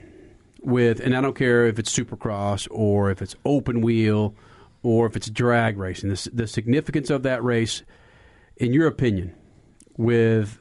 with, 0.61 0.99
and 0.99 1.15
I 1.15 1.21
don't 1.21 1.35
care 1.35 1.65
if 1.65 1.79
it's 1.79 1.95
supercross 1.95 2.67
or 2.71 3.11
if 3.11 3.21
it's 3.21 3.35
open 3.45 3.81
wheel 3.81 4.35
or 4.83 5.05
if 5.05 5.15
it's 5.15 5.29
drag 5.29 5.77
racing, 5.77 6.09
the, 6.09 6.29
the 6.33 6.47
significance 6.47 7.09
of 7.09 7.23
that 7.23 7.43
race, 7.43 7.83
in 8.57 8.73
your 8.73 8.87
opinion, 8.87 9.33
with 9.97 10.59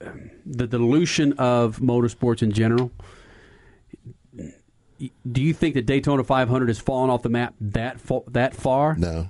um, 0.00 0.30
the 0.44 0.66
dilution 0.66 1.32
of 1.34 1.78
motorsports 1.78 2.42
in 2.42 2.52
general, 2.52 2.92
do 5.30 5.42
you 5.42 5.52
think 5.52 5.74
the 5.74 5.82
Daytona 5.82 6.24
500 6.24 6.68
has 6.68 6.78
fallen 6.78 7.10
off 7.10 7.22
the 7.22 7.28
map 7.28 7.54
that 7.60 8.00
fa- 8.00 8.22
that 8.28 8.54
far? 8.54 8.94
No. 8.96 9.28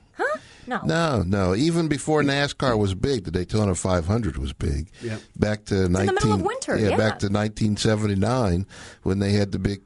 No. 0.66 0.80
No, 0.84 1.22
no. 1.22 1.54
Even 1.54 1.88
before 1.88 2.22
NASCAR 2.22 2.78
was 2.78 2.94
big, 2.94 3.24
the 3.24 3.30
Daytona 3.30 3.74
500 3.74 4.36
was 4.36 4.52
big. 4.52 4.90
Yep. 5.02 5.20
Back 5.36 5.64
to 5.66 5.84
in 5.84 5.92
the 5.92 6.12
middle 6.12 6.32
of 6.32 6.42
winter, 6.42 6.76
yeah. 6.76 6.90
back 6.90 7.18
to 7.20 7.28
1979 7.28 8.66
when 9.02 9.18
they 9.18 9.32
had 9.32 9.52
the 9.52 9.58
big, 9.58 9.82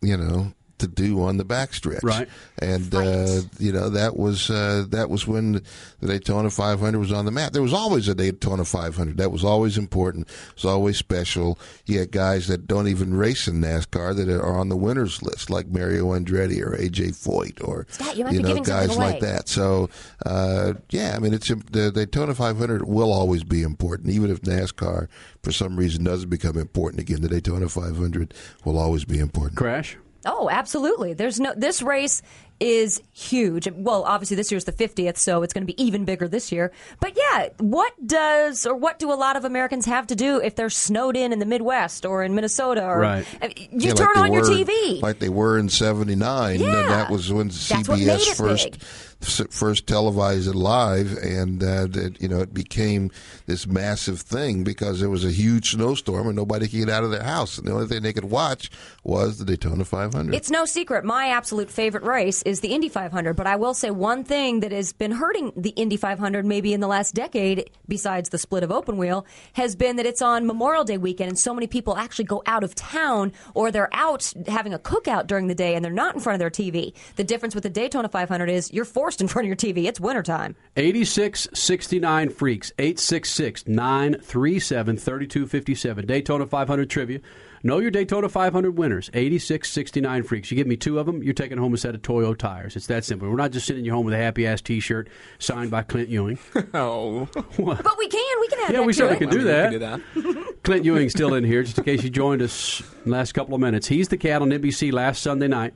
you 0.00 0.16
know, 0.16 0.52
to 0.82 0.88
do 0.88 1.22
on 1.22 1.36
the 1.36 1.44
backstretch. 1.44 2.02
Right. 2.02 2.28
And 2.58 2.94
uh, 2.94 3.42
you 3.58 3.72
know 3.72 3.88
that 3.88 4.16
was 4.16 4.50
uh, 4.50 4.84
that 4.90 5.08
was 5.08 5.26
when 5.26 5.62
the 6.00 6.06
Daytona 6.06 6.50
500 6.50 6.98
was 6.98 7.12
on 7.12 7.24
the 7.24 7.30
map. 7.30 7.52
There 7.52 7.62
was 7.62 7.72
always 7.72 8.08
a 8.08 8.14
Daytona 8.14 8.64
500. 8.64 9.16
That 9.16 9.32
was 9.32 9.44
always 9.44 9.78
important. 9.78 10.28
It 10.28 10.54
was 10.56 10.64
always 10.64 10.98
special. 10.98 11.58
You 11.86 12.00
had 12.00 12.12
guys 12.12 12.48
that 12.48 12.66
don't 12.66 12.88
even 12.88 13.14
race 13.14 13.48
in 13.48 13.60
NASCAR 13.60 14.14
that 14.16 14.28
are 14.28 14.58
on 14.58 14.68
the 14.68 14.76
winners 14.76 15.22
list, 15.22 15.50
like 15.50 15.68
Mario 15.68 16.12
Andretti 16.12 16.60
or 16.60 16.76
AJ 16.76 17.16
Foyt, 17.16 17.66
or 17.66 17.86
Stat, 17.90 18.16
you 18.16 18.28
you 18.30 18.42
know 18.42 18.60
guys 18.60 18.96
like 18.96 19.20
that. 19.20 19.48
So 19.48 19.88
uh, 20.26 20.74
yeah, 20.90 21.14
I 21.16 21.18
mean 21.20 21.32
it's 21.32 21.48
the 21.48 21.90
Daytona 21.92 22.34
500 22.34 22.86
will 22.86 23.12
always 23.12 23.44
be 23.44 23.62
important, 23.62 24.10
even 24.10 24.30
if 24.30 24.42
NASCAR 24.42 25.08
for 25.42 25.52
some 25.52 25.76
reason 25.76 26.04
doesn't 26.04 26.28
become 26.28 26.58
important 26.58 27.00
again. 27.00 27.22
The 27.22 27.28
Daytona 27.28 27.68
500 27.68 28.34
will 28.64 28.78
always 28.78 29.04
be 29.04 29.18
important. 29.18 29.56
Crash. 29.56 29.96
Oh, 30.24 30.48
absolutely. 30.50 31.14
There's 31.14 31.40
no. 31.40 31.52
This 31.56 31.82
race 31.82 32.22
is 32.60 33.02
huge. 33.12 33.68
Well, 33.74 34.04
obviously 34.04 34.36
this 34.36 34.52
year's 34.52 34.64
the 34.64 34.72
50th, 34.72 35.16
so 35.16 35.42
it's 35.42 35.52
going 35.52 35.66
to 35.66 35.72
be 35.72 35.82
even 35.82 36.04
bigger 36.04 36.28
this 36.28 36.52
year. 36.52 36.70
But 37.00 37.16
yeah, 37.16 37.48
what 37.58 37.92
does 38.06 38.64
or 38.66 38.76
what 38.76 39.00
do 39.00 39.12
a 39.12 39.14
lot 39.14 39.34
of 39.34 39.44
Americans 39.44 39.84
have 39.86 40.06
to 40.08 40.14
do 40.14 40.40
if 40.40 40.54
they're 40.54 40.70
snowed 40.70 41.16
in 41.16 41.32
in 41.32 41.40
the 41.40 41.44
Midwest 41.46 42.06
or 42.06 42.22
in 42.22 42.36
Minnesota? 42.36 42.84
Or, 42.84 43.00
Right. 43.00 43.26
You 43.72 43.88
Yeah, 43.88 43.94
turn 43.94 44.12
they 44.14 44.20
on 44.20 44.32
your 44.32 44.42
TV. 44.44 45.02
like 45.02 45.18
they 45.18 45.28
were 45.28 45.58
in 45.58 45.68
'79. 45.68 46.60
Yeah. 46.60 46.66
and 46.66 46.90
that 46.90 47.10
was 47.10 47.32
when 47.32 47.48
That's 47.48 47.88
what 47.88 47.98
made 47.98 48.06
CBS 48.06 48.36
first 48.36 48.70
big. 48.72 48.82
First 49.24 49.86
televised 49.86 50.48
it 50.48 50.54
live, 50.54 51.16
and 51.18 51.62
uh, 51.62 51.86
that, 51.86 52.16
you 52.20 52.28
know 52.28 52.40
it 52.40 52.54
became 52.54 53.10
this 53.46 53.66
massive 53.66 54.20
thing 54.20 54.64
because 54.64 55.00
there 55.00 55.10
was 55.10 55.24
a 55.24 55.30
huge 55.30 55.72
snowstorm 55.72 56.26
and 56.26 56.36
nobody 56.36 56.68
could 56.68 56.78
get 56.78 56.88
out 56.88 57.04
of 57.04 57.10
their 57.10 57.22
house, 57.22 57.58
and 57.58 57.66
the 57.66 57.72
only 57.72 57.86
thing 57.86 58.02
they 58.02 58.12
could 58.12 58.30
watch 58.30 58.70
was 59.04 59.38
the 59.38 59.44
Daytona 59.44 59.84
500. 59.84 60.34
It's 60.34 60.50
no 60.50 60.64
secret. 60.64 61.04
My 61.04 61.28
absolute 61.28 61.70
favorite 61.70 62.04
race 62.04 62.42
is 62.42 62.60
the 62.60 62.68
Indy 62.68 62.88
500. 62.88 63.34
But 63.34 63.46
I 63.46 63.56
will 63.56 63.74
say 63.74 63.90
one 63.90 64.24
thing 64.24 64.60
that 64.60 64.72
has 64.72 64.92
been 64.92 65.12
hurting 65.12 65.52
the 65.56 65.70
Indy 65.70 65.96
500 65.96 66.44
maybe 66.44 66.72
in 66.72 66.80
the 66.80 66.86
last 66.86 67.14
decade, 67.14 67.70
besides 67.88 68.28
the 68.30 68.38
split 68.38 68.62
of 68.62 68.70
open 68.70 68.96
wheel, 68.96 69.26
has 69.54 69.74
been 69.74 69.96
that 69.96 70.06
it's 70.06 70.22
on 70.22 70.46
Memorial 70.46 70.84
Day 70.84 70.98
weekend, 70.98 71.28
and 71.28 71.38
so 71.38 71.54
many 71.54 71.66
people 71.66 71.96
actually 71.96 72.24
go 72.24 72.42
out 72.46 72.64
of 72.64 72.74
town 72.74 73.32
or 73.54 73.70
they're 73.70 73.92
out 73.92 74.32
having 74.46 74.72
a 74.72 74.78
cookout 74.78 75.26
during 75.26 75.46
the 75.48 75.54
day 75.54 75.74
and 75.74 75.84
they're 75.84 75.92
not 75.92 76.14
in 76.14 76.20
front 76.20 76.34
of 76.34 76.38
their 76.38 76.50
TV. 76.50 76.92
The 77.16 77.24
difference 77.24 77.54
with 77.54 77.64
the 77.64 77.70
Daytona 77.70 78.08
500 78.08 78.48
is 78.48 78.72
you're 78.72 78.84
forced 78.84 79.11
in 79.20 79.28
front 79.28 79.44
of 79.44 79.48
your 79.48 79.56
TV. 79.56 79.86
It's 79.86 80.00
wintertime. 80.00 80.56
8669 80.76 82.30
Freaks, 82.30 82.72
866 82.78 83.66
937 83.66 84.96
3257. 84.96 86.06
Daytona 86.06 86.46
500 86.46 86.88
trivia. 86.90 87.20
Know 87.64 87.78
your 87.78 87.92
Daytona 87.92 88.28
500 88.28 88.76
winners, 88.76 89.08
8669 89.14 90.22
Freaks. 90.24 90.50
You 90.50 90.56
give 90.56 90.66
me 90.66 90.76
two 90.76 90.98
of 90.98 91.06
them, 91.06 91.22
you're 91.22 91.32
taking 91.32 91.58
home 91.58 91.72
a 91.74 91.76
set 91.76 91.94
of 91.94 92.02
Toyo 92.02 92.34
tires. 92.34 92.74
It's 92.74 92.88
that 92.88 93.04
simple. 93.04 93.28
We're 93.30 93.36
not 93.36 93.52
just 93.52 93.66
sending 93.68 93.84
you 93.84 93.92
home 93.92 94.04
with 94.04 94.14
a 94.14 94.18
happy 94.18 94.46
ass 94.48 94.60
t 94.60 94.80
shirt 94.80 95.08
signed 95.38 95.70
by 95.70 95.82
Clint 95.82 96.08
Ewing. 96.08 96.38
oh. 96.74 97.28
But 97.34 97.98
we 97.98 98.08
can. 98.08 98.40
We 98.40 98.48
can 98.48 98.58
have 98.60 98.70
Yeah, 98.70 98.78
that 98.78 98.84
we 98.86 98.92
to 98.92 98.96
certainly 98.98 99.16
it. 99.26 99.30
can 99.30 99.38
do 99.38 99.44
that. 99.44 99.70
do 99.70 99.78
that. 99.78 100.62
Clint 100.64 100.84
Ewing's 100.84 101.12
still 101.12 101.34
in 101.34 101.44
here, 101.44 101.62
just 101.62 101.78
in 101.78 101.84
case 101.84 102.02
you 102.02 102.10
joined 102.10 102.42
us 102.42 102.82
last 103.06 103.32
couple 103.32 103.54
of 103.54 103.60
minutes. 103.60 103.86
He's 103.86 104.08
the 104.08 104.16
cat 104.16 104.42
on 104.42 104.50
NBC 104.50 104.92
last 104.92 105.22
Sunday 105.22 105.46
night. 105.48 105.74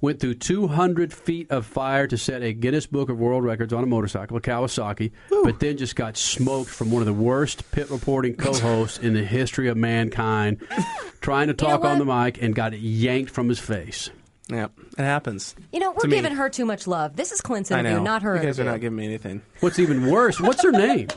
Went 0.00 0.20
through 0.20 0.34
200 0.34 1.12
feet 1.12 1.50
of 1.50 1.64
fire 1.64 2.06
to 2.06 2.18
set 2.18 2.42
a 2.42 2.52
Guinness 2.52 2.86
Book 2.86 3.08
of 3.08 3.18
World 3.18 3.44
Records 3.44 3.72
on 3.72 3.82
a 3.82 3.86
motorcycle, 3.86 4.36
a 4.36 4.40
Kawasaki, 4.40 5.10
but 5.42 5.58
then 5.58 5.78
just 5.78 5.96
got 5.96 6.16
smoked 6.18 6.68
from 6.70 6.90
one 6.90 7.00
of 7.00 7.06
the 7.06 7.14
worst 7.14 7.70
pit 7.72 7.90
reporting 7.90 8.36
co-hosts 8.36 8.98
in 8.98 9.14
the 9.14 9.24
history 9.24 9.68
of 9.68 9.76
mankind, 9.76 10.62
trying 11.22 11.48
to 11.48 11.54
talk 11.54 11.84
on 11.84 11.98
the 11.98 12.04
mic 12.04 12.42
and 12.42 12.54
got 12.54 12.74
it 12.74 12.80
yanked 12.80 13.30
from 13.30 13.48
his 13.48 13.58
face. 13.58 14.10
Yeah, 14.48 14.66
it 14.98 15.02
happens. 15.02 15.56
You 15.72 15.80
know, 15.80 15.90
we're 15.92 16.02
To 16.02 16.08
me. 16.08 16.16
giving 16.16 16.34
her 16.36 16.48
too 16.50 16.66
much 16.66 16.86
love. 16.86 17.16
This 17.16 17.32
is 17.32 17.40
Clint's 17.40 17.72
I 17.72 17.80
interview, 17.80 17.96
know. 17.98 18.04
not 18.04 18.22
her 18.22 18.36
You 18.36 18.42
guys 18.42 18.60
are 18.60 18.64
not 18.64 18.80
giving 18.80 18.96
me 18.96 19.06
anything. 19.06 19.42
What's 19.60 19.78
even 19.78 20.06
worse? 20.08 20.38
What's 20.40 20.62
her 20.62 20.70
name? 20.72 21.08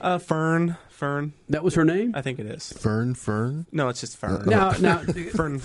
Uh, 0.00 0.18
Fern. 0.18 0.76
Fern. 1.00 1.32
That 1.48 1.64
was 1.64 1.74
her 1.76 1.84
name. 1.86 2.12
I 2.14 2.20
think 2.20 2.38
it 2.38 2.44
is. 2.44 2.74
Fern. 2.74 3.14
Fern. 3.14 3.64
No, 3.72 3.88
it's 3.88 4.02
just 4.02 4.18
Fern. 4.18 4.44
Now, 4.44 4.72
now, 4.72 4.98
Fern. 5.34 5.62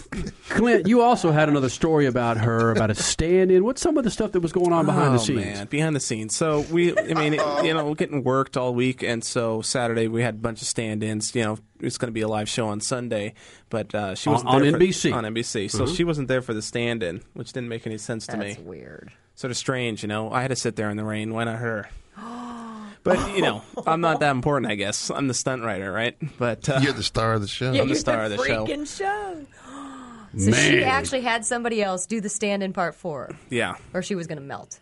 Clint, 0.48 0.88
you 0.88 1.02
also 1.02 1.32
had 1.32 1.50
another 1.50 1.68
story 1.68 2.06
about 2.06 2.38
her, 2.38 2.72
about 2.72 2.90
a 2.90 2.96
stand-in. 2.96 3.66
What's 3.66 3.82
some 3.82 3.98
of 3.98 4.06
the 4.06 4.10
stuff 4.10 4.32
that 4.32 4.40
was 4.40 4.54
going 4.54 4.72
on 4.72 4.86
behind 4.86 5.10
oh, 5.10 5.12
the 5.12 5.20
scenes? 5.20 5.44
man, 5.46 5.68
behind 5.68 5.94
the 5.94 6.00
scenes. 6.00 6.34
So 6.38 6.62
we, 6.72 6.98
I 6.98 7.14
mean, 7.16 7.34
it, 7.34 7.66
you 7.66 7.74
know, 7.74 7.94
getting 7.96 8.24
worked 8.24 8.56
all 8.56 8.74
week, 8.74 9.04
and 9.04 9.26
so 9.26 9.62
Saturday 9.62 10.08
we 10.08 10.22
had 10.22 10.36
a 10.36 10.38
bunch 10.38 10.62
of 10.62 10.70
stand-ins. 10.70 11.36
You 11.36 11.44
know, 11.44 11.58
it's 11.82 11.98
going 11.98 12.08
to 12.08 12.14
be 12.14 12.22
a 12.22 12.30
live 12.30 12.48
show 12.48 12.68
on 12.68 12.80
Sunday, 12.80 13.34
but 13.70 13.94
uh, 13.94 14.16
she 14.16 14.30
wasn't 14.30 14.52
on 14.52 14.62
there 14.62 14.72
for- 14.72 14.78
NBC. 14.78 15.14
on 15.14 15.26
NBC. 15.26 15.70
So 15.70 15.84
Mhm. 15.84 15.98
she 15.98 16.06
wasn't 16.06 16.30
there 16.30 16.44
for 16.44 16.54
the 16.54 16.62
stand-in, 16.62 17.22
which 17.34 17.52
didn't 17.52 17.68
make 17.68 17.86
any 17.86 17.98
sense 17.98 18.26
to 18.28 18.38
That's 18.38 18.58
me. 18.58 18.64
weird. 18.64 19.12
Sort 19.36 19.52
of 19.52 19.58
strange, 19.58 20.02
you 20.02 20.08
know. 20.08 20.32
I 20.32 20.44
had 20.44 20.48
to 20.48 20.56
sit 20.56 20.78
there 20.78 20.90
in 20.90 20.96
the 20.96 21.04
rain. 21.04 21.34
Why 21.34 21.44
not 21.44 21.58
her? 21.58 21.90
But 23.06 23.34
you 23.36 23.42
know, 23.44 23.62
I'm 23.88 24.02
not 24.02 24.20
that 24.20 24.32
important. 24.32 24.70
I 24.72 24.76
guess 24.76 25.10
I'm 25.10 25.28
the 25.30 25.34
stunt 25.34 25.64
writer, 25.64 25.90
right? 25.92 26.18
But 26.38 26.68
uh, 26.68 26.80
You're 26.82 26.92
the 26.92 27.04
star 27.04 27.34
of 27.34 27.42
the 27.42 27.48
show. 27.48 27.72
Yeah, 27.72 27.82
I'm 27.84 27.88
the 27.88 27.94
you're 27.94 28.00
star 28.02 28.24
of 28.26 28.32
the 28.32 28.38
show. 28.44 28.66
freaking 28.66 28.98
show. 28.98 29.46
So 30.38 30.52
she 30.52 30.84
actually 30.84 31.22
had 31.22 31.46
somebody 31.46 31.82
else 31.82 32.06
do 32.06 32.20
the 32.20 32.28
stand-in 32.28 32.74
part 32.74 32.94
for 32.94 33.28
her, 33.28 33.36
Yeah, 33.50 33.76
or 33.94 34.02
she 34.02 34.16
was 34.16 34.28
going 34.28 34.38
to 34.38 34.44
melt. 34.44 34.82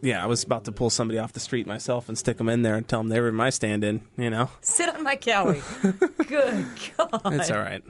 yeah. 0.00 0.22
I 0.22 0.26
was 0.26 0.44
about 0.44 0.66
to 0.66 0.72
pull 0.72 0.90
somebody 0.90 1.18
off 1.18 1.32
the 1.32 1.40
street 1.40 1.66
myself 1.66 2.08
and 2.08 2.16
stick 2.16 2.36
them 2.36 2.48
in 2.48 2.62
there 2.62 2.76
and 2.76 2.86
tell 2.86 3.00
them 3.00 3.08
they 3.08 3.18
were 3.20 3.32
my 3.32 3.50
stand-in. 3.50 4.02
You 4.16 4.30
know, 4.30 4.48
Sit 4.60 4.94
on 4.94 5.02
my 5.02 5.16
cowie. 5.16 5.60
Good 6.28 6.66
God. 6.96 7.20
it's 7.34 7.50
all 7.50 7.58
right. 7.58 7.82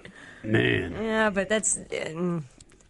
Man. 0.42 0.92
Yeah, 1.04 1.28
but 1.28 1.50
that's. 1.50 1.76
mm, 1.76 2.42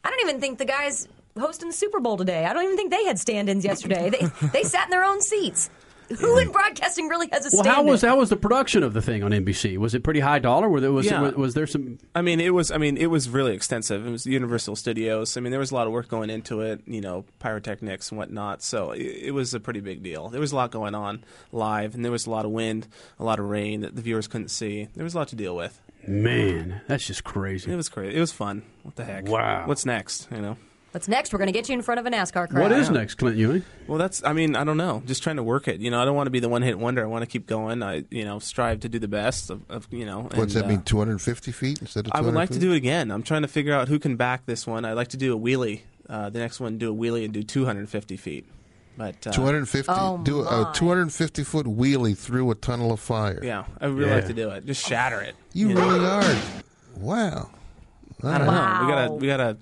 I 0.04 0.08
don't 0.10 0.20
even 0.28 0.40
think 0.40 0.58
the 0.58 0.66
guys 0.66 1.08
hosting 1.36 1.66
the 1.70 1.74
Super 1.74 1.98
Bowl 1.98 2.16
today. 2.16 2.44
I 2.44 2.52
don't 2.52 2.62
even 2.62 2.76
think 2.76 2.92
they 2.92 3.04
had 3.04 3.18
stand-ins 3.18 3.64
yesterday. 3.64 4.08
They 4.10 4.28
they 4.52 4.62
sat 4.62 4.84
in 4.84 4.90
their 4.90 5.04
own 5.04 5.20
seats. 5.20 5.68
Who 6.20 6.38
in 6.38 6.50
broadcasting 6.50 7.08
really 7.08 7.28
has 7.32 7.46
a 7.46 7.50
Well, 7.56 7.62
stand-in? 7.64 7.72
how 7.72 7.82
was 7.90 8.02
how 8.02 8.18
was 8.18 8.30
the 8.30 8.36
production 8.36 8.82
of 8.82 8.92
the 8.92 9.02
thing 9.02 9.22
on 9.22 9.30
NBC? 9.32 9.76
Was 9.78 9.94
it 9.94 10.02
pretty 10.04 10.20
high 10.20 10.38
dollar? 10.38 10.68
Were 10.68 10.80
there 10.80 10.92
was 10.92 11.06
Yeah. 11.06 11.20
was, 11.20 11.34
was 11.34 11.54
there 11.54 11.66
some? 11.66 11.98
I 12.14 12.22
mean, 12.22 12.40
it 12.40 12.54
was. 12.54 12.70
I 12.70 12.78
mean, 12.78 12.96
it 12.96 13.06
was 13.06 13.28
really 13.28 13.54
extensive. 13.54 14.06
It 14.06 14.10
was 14.10 14.26
Universal 14.26 14.76
Studios. 14.76 15.36
I 15.36 15.40
mean, 15.40 15.50
there 15.50 15.60
was 15.60 15.70
a 15.70 15.74
lot 15.74 15.86
of 15.86 15.92
work 15.92 16.08
going 16.08 16.30
into 16.30 16.60
it. 16.60 16.80
You 16.86 17.00
know, 17.00 17.24
pyrotechnics 17.38 18.10
and 18.10 18.18
whatnot. 18.18 18.62
So 18.62 18.92
it, 18.92 19.00
it 19.02 19.30
was 19.34 19.54
a 19.54 19.60
pretty 19.60 19.80
big 19.80 20.02
deal. 20.02 20.28
There 20.28 20.40
was 20.40 20.52
a 20.52 20.56
lot 20.56 20.70
going 20.70 20.94
on 20.94 21.24
live, 21.52 21.94
and 21.94 22.04
there 22.04 22.12
was 22.12 22.26
a 22.26 22.30
lot 22.30 22.44
of 22.44 22.50
wind, 22.50 22.88
a 23.18 23.24
lot 23.24 23.38
of 23.38 23.46
rain 23.46 23.80
that 23.82 23.96
the 23.96 24.02
viewers 24.02 24.26
couldn't 24.28 24.48
see. 24.48 24.88
There 24.94 25.04
was 25.04 25.14
a 25.14 25.18
lot 25.18 25.28
to 25.28 25.36
deal 25.36 25.54
with. 25.56 25.80
Man, 26.06 26.80
that's 26.88 27.06
just 27.06 27.22
crazy. 27.22 27.72
It 27.72 27.76
was 27.76 27.88
crazy. 27.88 28.16
It 28.16 28.20
was 28.20 28.32
fun. 28.32 28.62
What 28.82 28.96
the 28.96 29.04
heck? 29.04 29.28
Wow. 29.28 29.66
What's 29.66 29.86
next? 29.86 30.26
You 30.32 30.40
know. 30.42 30.56
What's 30.92 31.08
next? 31.08 31.32
We're 31.32 31.38
going 31.38 31.46
to 31.46 31.52
get 31.54 31.70
you 31.70 31.74
in 31.74 31.80
front 31.80 32.00
of 32.00 32.06
a 32.06 32.10
NASCAR 32.10 32.50
crowd. 32.50 32.62
What 32.62 32.70
is 32.70 32.90
next, 32.90 33.14
Clint 33.14 33.38
Ewing? 33.38 33.64
Well, 33.86 33.96
that's. 33.96 34.22
I 34.24 34.34
mean, 34.34 34.54
I 34.54 34.62
don't 34.62 34.76
know. 34.76 35.02
Just 35.06 35.22
trying 35.22 35.36
to 35.36 35.42
work 35.42 35.66
it. 35.66 35.80
You 35.80 35.90
know, 35.90 36.02
I 36.02 36.04
don't 36.04 36.14
want 36.14 36.26
to 36.26 36.30
be 36.30 36.38
the 36.38 36.50
one 36.50 36.60
hit 36.60 36.78
wonder. 36.78 37.02
I 37.02 37.06
want 37.06 37.22
to 37.22 37.26
keep 37.26 37.46
going. 37.46 37.82
I, 37.82 38.04
you 38.10 38.26
know, 38.26 38.38
strive 38.38 38.80
to 38.80 38.90
do 38.90 38.98
the 38.98 39.08
best 39.08 39.48
of, 39.48 39.62
of 39.70 39.88
you 39.90 40.04
know. 40.04 40.28
What's 40.34 40.54
and, 40.54 40.64
that 40.64 40.68
mean? 40.68 40.80
uh, 40.80 40.84
250 40.84 41.50
feet 41.50 41.80
instead 41.80 42.06
of 42.06 42.12
I 42.14 42.20
would 42.20 42.34
like 42.34 42.50
to 42.50 42.58
do 42.58 42.72
it 42.72 42.76
again. 42.76 43.10
I'm 43.10 43.22
trying 43.22 43.40
to 43.40 43.48
figure 43.48 43.72
out 43.72 43.88
who 43.88 43.98
can 43.98 44.16
back 44.16 44.44
this 44.44 44.66
one. 44.66 44.84
I'd 44.84 44.92
like 44.92 45.08
to 45.08 45.16
do 45.16 45.34
a 45.34 45.40
wheelie. 45.40 45.80
Uh, 46.10 46.28
the 46.28 46.40
next 46.40 46.60
one, 46.60 46.76
do 46.76 46.92
a 46.92 46.94
wheelie 46.94 47.24
and 47.24 47.32
do 47.32 47.42
250 47.42 48.16
feet. 48.18 48.46
But 48.98 49.26
uh, 49.26 49.32
250 49.32 49.90
Oh, 49.90 50.18
do 50.22 50.42
a 50.42 50.70
250 50.74 51.42
foot 51.44 51.64
wheelie 51.64 52.18
through 52.18 52.50
a 52.50 52.54
tunnel 52.54 52.92
of 52.92 53.00
fire. 53.00 53.40
Yeah, 53.42 53.64
I 53.80 53.86
would 53.86 53.96
really 53.96 54.10
Yeah. 54.10 54.16
like 54.16 54.26
to 54.26 54.34
do 54.34 54.50
it. 54.50 54.66
Just 54.66 54.86
shatter 54.86 55.22
it. 55.22 55.36
You 55.54 55.72
know? 55.72 55.80
really 55.88 56.04
are. 56.06 56.36
Wow. 56.98 57.50
I 58.22 58.38
don't 58.38 58.46
know. 58.46 58.78
We 58.82 58.92
gotta 58.92 59.12
we 59.14 59.26
gotta 59.26 59.56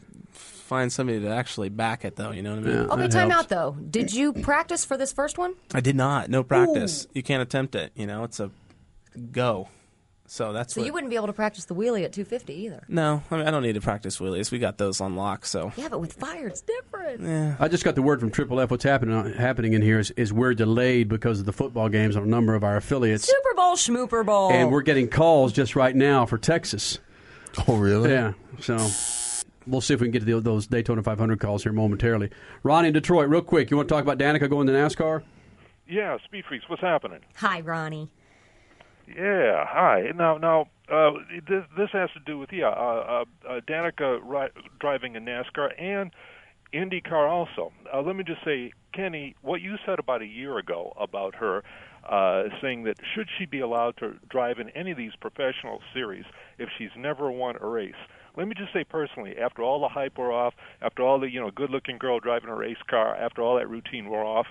find 0.70 0.92
somebody 0.92 1.18
to 1.20 1.28
actually 1.28 1.68
back 1.68 2.05
it, 2.05 2.14
though. 2.14 2.30
You 2.30 2.42
know 2.42 2.55
what 2.55 2.60
I 2.60 2.62
mean? 2.62 2.78
Okay, 2.90 3.02
oh, 3.02 3.09
time 3.09 3.32
out 3.32 3.48
though. 3.48 3.76
Did 3.90 4.12
you 4.14 4.32
practice 4.51 4.84
for 4.84 4.97
this 4.97 5.12
first 5.12 5.36
one? 5.36 5.55
I 5.74 5.80
did 5.80 5.97
not. 5.97 6.30
No 6.30 6.44
practice. 6.44 7.09
You 7.12 7.24
can't 7.24 7.42
attempt 7.42 7.74
it. 7.74 7.90
You 7.97 8.06
know, 8.06 8.22
it's 8.22 8.38
a 8.38 8.52
go. 9.32 9.68
So 10.26 10.52
that's 10.52 10.74
So 10.74 10.80
what. 10.80 10.86
you 10.86 10.92
wouldn't 10.92 11.10
be 11.10 11.16
able 11.16 11.26
to 11.26 11.32
practice 11.32 11.64
the 11.64 11.74
wheelie 11.74 12.05
at 12.05 12.12
250 12.12 12.55
either. 12.55 12.84
no, 12.86 13.20
I 13.32 13.36
mean 13.36 13.48
I 13.48 13.51
don't 13.51 13.64
need 13.64 13.72
to 13.74 13.80
practice 13.80 14.18
wheelies. 14.20 14.52
We 14.52 14.60
got 14.60 14.78
those 14.78 15.01
on 15.01 15.16
lock. 15.16 15.44
So 15.44 15.72
Yeah, 15.76 15.88
but 15.88 15.98
with 15.98 16.12
fire, 16.12 16.47
it's 16.47 16.60
different. 16.60 17.22
Yeah. 17.22 17.56
I 17.59 17.66
just 17.66 17.82
got 17.82 17.97
the 17.97 18.02
word 18.02 18.20
from 18.20 18.30
Triple 18.30 18.60
F. 18.60 18.70
What's 18.70 18.84
happening 18.84 19.16
uh, 19.16 19.36
happening 19.36 19.72
in 19.72 19.82
here 19.82 19.98
is, 19.98 20.12
is 20.12 20.32
we're 20.32 20.55
delayed 20.55 21.09
because 21.09 21.40
of 21.40 21.47
the 21.47 21.52
football 21.52 21.88
games 21.88 22.14
on 22.14 22.22
a 22.22 22.26
number 22.26 22.55
of 22.55 22.62
our 22.62 22.76
affiliates, 22.76 23.26
Super 23.26 23.55
Bowl, 23.56 23.74
Schmooper 23.74 24.24
Bowl. 24.24 24.52
and 24.52 24.70
we're 24.70 24.82
getting 24.82 25.09
calls 25.09 25.52
just 25.52 25.74
right 25.74 25.97
now 25.97 26.26
for 26.26 26.38
Texas. 26.38 27.01
Oh, 27.66 27.76
really? 27.78 28.10
Yeah. 28.10 28.34
So 28.60 28.76
we'll 29.70 29.80
see 29.80 29.94
if 29.94 30.01
we 30.01 30.06
can 30.06 30.12
get 30.12 30.20
to 30.20 30.24
the, 30.24 30.40
those 30.40 30.66
Daytona 30.66 31.02
500 31.02 31.40
calls 31.40 31.62
here 31.62 31.72
momentarily. 31.72 32.30
Ronnie 32.62 32.88
in 32.88 32.94
Detroit, 32.94 33.28
real 33.28 33.42
quick. 33.42 33.70
You 33.70 33.76
want 33.76 33.88
to 33.88 33.94
talk 33.94 34.02
about 34.02 34.18
Danica 34.18 34.48
going 34.48 34.66
to 34.66 34.72
NASCAR? 34.72 35.22
Yeah, 35.88 36.18
Speed 36.24 36.44
Freaks, 36.48 36.68
what's 36.68 36.82
happening? 36.82 37.20
Hi, 37.36 37.60
Ronnie. 37.60 38.10
Yeah, 39.09 39.64
hi. 39.66 40.12
Now, 40.14 40.38
now, 40.38 40.66
uh, 40.90 41.12
this, 41.48 41.64
this 41.76 41.88
has 41.92 42.10
to 42.12 42.20
do 42.24 42.38
with 42.38 42.51
yeah, 42.52 42.68
uh, 42.68 43.24
uh, 43.48 43.48
uh, 43.48 43.60
Danica 43.68 44.20
ri- 44.22 44.62
driving 44.78 45.16
a 45.16 45.20
NASCAR 45.20 45.70
and 45.80 46.12
IndyCar 46.72 47.28
also. 47.28 47.72
Uh, 47.92 48.02
let 48.02 48.14
me 48.14 48.22
just 48.22 48.44
say, 48.44 48.72
Kenny, 48.92 49.34
what 49.42 49.60
you 49.60 49.76
said 49.84 49.98
about 49.98 50.22
a 50.22 50.26
year 50.26 50.59
ago 50.59 50.92
about 50.98 51.34
her, 51.36 51.64
uh, 52.09 52.44
saying 52.62 52.84
that 52.84 52.97
should 53.14 53.28
she 53.38 53.47
be 53.47 53.60
allowed 53.60 53.97
to 53.98 54.14
drive 54.28 54.59
in 54.59 54.70
any 54.70 54.92
of 54.92 54.97
these 54.97 55.12
professional 55.20 55.80
series 55.92 56.24
if 56.59 56.68
she's 56.78 56.90
never 56.97 57.30
won 57.30 57.56
a 57.60 57.66
race? 57.66 57.94
Let 58.36 58.47
me 58.48 58.55
just 58.57 58.73
say 58.73 58.85
personally, 58.85 59.36
after 59.39 59.62
all 59.62 59.81
the 59.81 59.89
hype 59.89 60.16
wore 60.16 60.32
off, 60.32 60.55
after 60.81 61.02
all 61.02 61.19
the 61.19 61.31
you 61.31 61.40
know 61.40 61.51
good-looking 61.51 61.98
girl 61.98 62.20
driving 62.20 62.48
a 62.48 62.55
race 62.55 62.82
car, 62.89 63.15
after 63.15 63.43
all 63.43 63.57
that 63.57 63.69
routine 63.69 64.09
wore 64.09 64.24
off, 64.24 64.47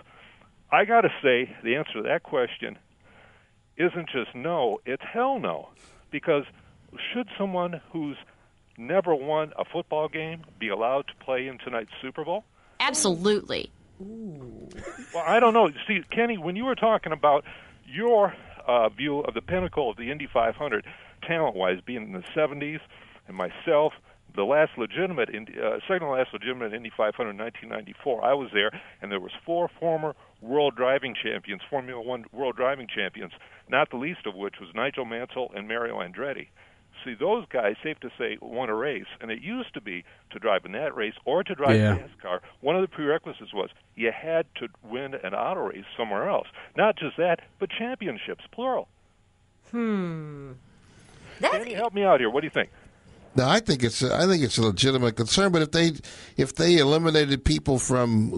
I 0.71 0.85
got 0.85 1.01
to 1.01 1.09
say 1.23 1.55
the 1.63 1.75
answer 1.75 1.93
to 1.93 2.01
that 2.03 2.23
question 2.23 2.77
isn't 3.77 4.09
just 4.09 4.35
no, 4.35 4.79
it's 4.85 5.03
hell 5.13 5.39
no. 5.39 5.69
Because 6.11 6.43
should 7.13 7.27
someone 7.37 7.81
who's 7.91 8.17
never 8.77 9.15
won 9.15 9.53
a 9.57 9.65
football 9.65 10.07
game 10.09 10.43
be 10.59 10.69
allowed 10.69 11.07
to 11.07 11.25
play 11.25 11.47
in 11.47 11.57
tonight's 11.59 11.91
Super 12.01 12.25
Bowl? 12.25 12.43
Absolutely. 12.79 13.71
Well, 13.99 15.23
I 15.25 15.39
don't 15.39 15.53
know. 15.53 15.69
See, 15.87 16.01
Kenny, 16.11 16.37
when 16.37 16.55
you 16.55 16.65
were 16.65 16.75
talking 16.75 17.11
about 17.11 17.43
your 17.85 18.33
uh, 18.65 18.89
view 18.89 19.19
of 19.19 19.33
the 19.33 19.41
pinnacle 19.41 19.89
of 19.89 19.97
the 19.97 20.11
Indy 20.11 20.27
500, 20.31 20.85
talent-wise, 21.27 21.79
being 21.85 22.03
in 22.03 22.11
the 22.13 22.23
70s, 22.35 22.79
and 23.29 23.37
myself, 23.37 23.93
the 24.35 24.43
last 24.43 24.71
legitimate, 24.77 25.29
uh, 25.29 25.79
second 25.87 26.01
to 26.07 26.07
last 26.09 26.33
legitimate 26.33 26.73
Indy 26.73 26.91
500 26.95 27.29
in 27.31 27.37
1994, 27.37 28.23
I 28.23 28.33
was 28.33 28.49
there, 28.53 28.71
and 29.01 29.11
there 29.11 29.19
was 29.19 29.31
four 29.45 29.69
former 29.79 30.15
world 30.41 30.75
driving 30.75 31.15
champions, 31.15 31.61
Formula 31.69 32.01
One 32.01 32.25
world 32.31 32.55
driving 32.55 32.87
champions, 32.93 33.31
not 33.69 33.89
the 33.89 33.97
least 33.97 34.25
of 34.25 34.35
which 34.35 34.55
was 34.59 34.69
Nigel 34.75 35.05
Mansell 35.05 35.51
and 35.55 35.67
Mario 35.67 35.99
Andretti. 35.99 36.47
See, 37.05 37.13
those 37.13 37.45
guys, 37.49 37.75
safe 37.81 37.97
to 38.01 38.09
say, 38.17 38.37
won 38.41 38.67
a 38.69 38.75
race, 38.75 39.05
and 39.21 39.31
it 39.31 39.41
used 39.41 39.73
to 39.73 39.79
be 39.81 40.03
to 40.31 40.39
drive 40.39 40.65
in 40.65 40.73
that 40.73 40.93
race 40.95 41.13
or 41.23 41.43
to 41.43 41.55
drive 41.55 41.77
Yeah. 41.79 41.97
NASCAR. 41.97 42.39
One 42.59 42.75
of 42.75 42.81
the 42.81 42.89
prerequisites 42.89 43.53
was 43.53 43.69
you 43.95 44.11
had 44.11 44.45
to 44.55 44.67
win 44.83 45.13
an 45.13 45.33
auto 45.33 45.61
race 45.67 45.85
somewhere 45.95 46.27
else. 46.29 46.47
Not 46.75 46.97
just 46.97 47.15
that, 47.17 47.39
but 47.57 47.69
championships, 47.69 48.43
plural. 48.51 48.87
Hmm. 49.71 50.51
Kenny, 51.39 51.73
help 51.73 51.93
me 51.93 52.03
out 52.03 52.19
here. 52.19 52.29
What 52.29 52.41
do 52.41 52.47
you 52.47 52.51
think? 52.51 52.69
No, 53.35 53.47
I 53.47 53.59
think 53.59 53.83
it's 53.83 54.01
a, 54.01 54.13
I 54.15 54.25
think 54.25 54.43
it's 54.43 54.57
a 54.57 54.63
legitimate 54.63 55.15
concern. 55.15 55.51
But 55.51 55.61
if 55.61 55.71
they 55.71 55.91
if 56.37 56.55
they 56.55 56.77
eliminated 56.77 57.45
people 57.45 57.79
from 57.79 58.33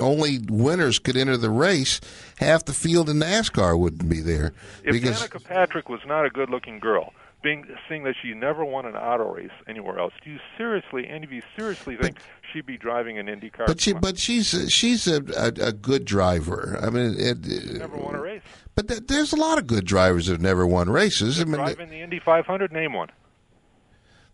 only 0.00 0.38
winners 0.48 0.98
could 0.98 1.16
enter 1.16 1.36
the 1.36 1.50
race, 1.50 2.00
half 2.38 2.64
the 2.64 2.72
field 2.72 3.10
in 3.10 3.18
NASCAR 3.18 3.78
wouldn't 3.78 4.08
be 4.08 4.20
there 4.20 4.52
If 4.84 4.92
because 4.92 5.22
Danica 5.22 5.42
Patrick 5.44 5.88
was 5.88 6.00
not 6.06 6.24
a 6.24 6.30
good-looking 6.30 6.78
girl, 6.78 7.12
being 7.42 7.66
seeing 7.88 8.04
that 8.04 8.14
she 8.22 8.34
never 8.34 8.64
won 8.64 8.86
an 8.86 8.96
auto 8.96 9.34
race 9.34 9.50
anywhere 9.66 9.98
else, 9.98 10.14
do 10.24 10.30
you 10.30 10.38
seriously, 10.56 11.08
any 11.08 11.24
of 11.24 11.32
you 11.32 11.42
seriously 11.56 11.96
think 11.96 12.18
she'd 12.52 12.66
be 12.66 12.78
driving 12.78 13.18
an 13.18 13.28
Indy 13.28 13.50
car? 13.50 13.66
but 13.66 13.80
she 13.80 13.92
but 13.92 14.18
she's 14.18 14.54
a, 14.54 14.70
she's 14.70 15.06
a, 15.06 15.22
a, 15.36 15.68
a 15.68 15.72
good 15.72 16.04
driver. 16.04 16.78
I 16.80 16.90
mean, 16.90 17.14
it, 17.18 17.44
never 17.78 17.96
won 17.96 18.14
a 18.14 18.20
race. 18.20 18.42
But 18.74 18.88
th- 18.88 19.06
there's 19.06 19.32
a 19.32 19.36
lot 19.36 19.58
of 19.58 19.66
good 19.66 19.84
drivers 19.84 20.26
that 20.26 20.32
have 20.32 20.40
never 20.40 20.66
won 20.66 20.88
races. 20.88 21.40
I 21.40 21.44
mean, 21.44 21.56
Driving 21.56 21.90
the 21.90 22.00
Indy 22.00 22.20
500, 22.20 22.72
name 22.72 22.92
one. 22.94 23.08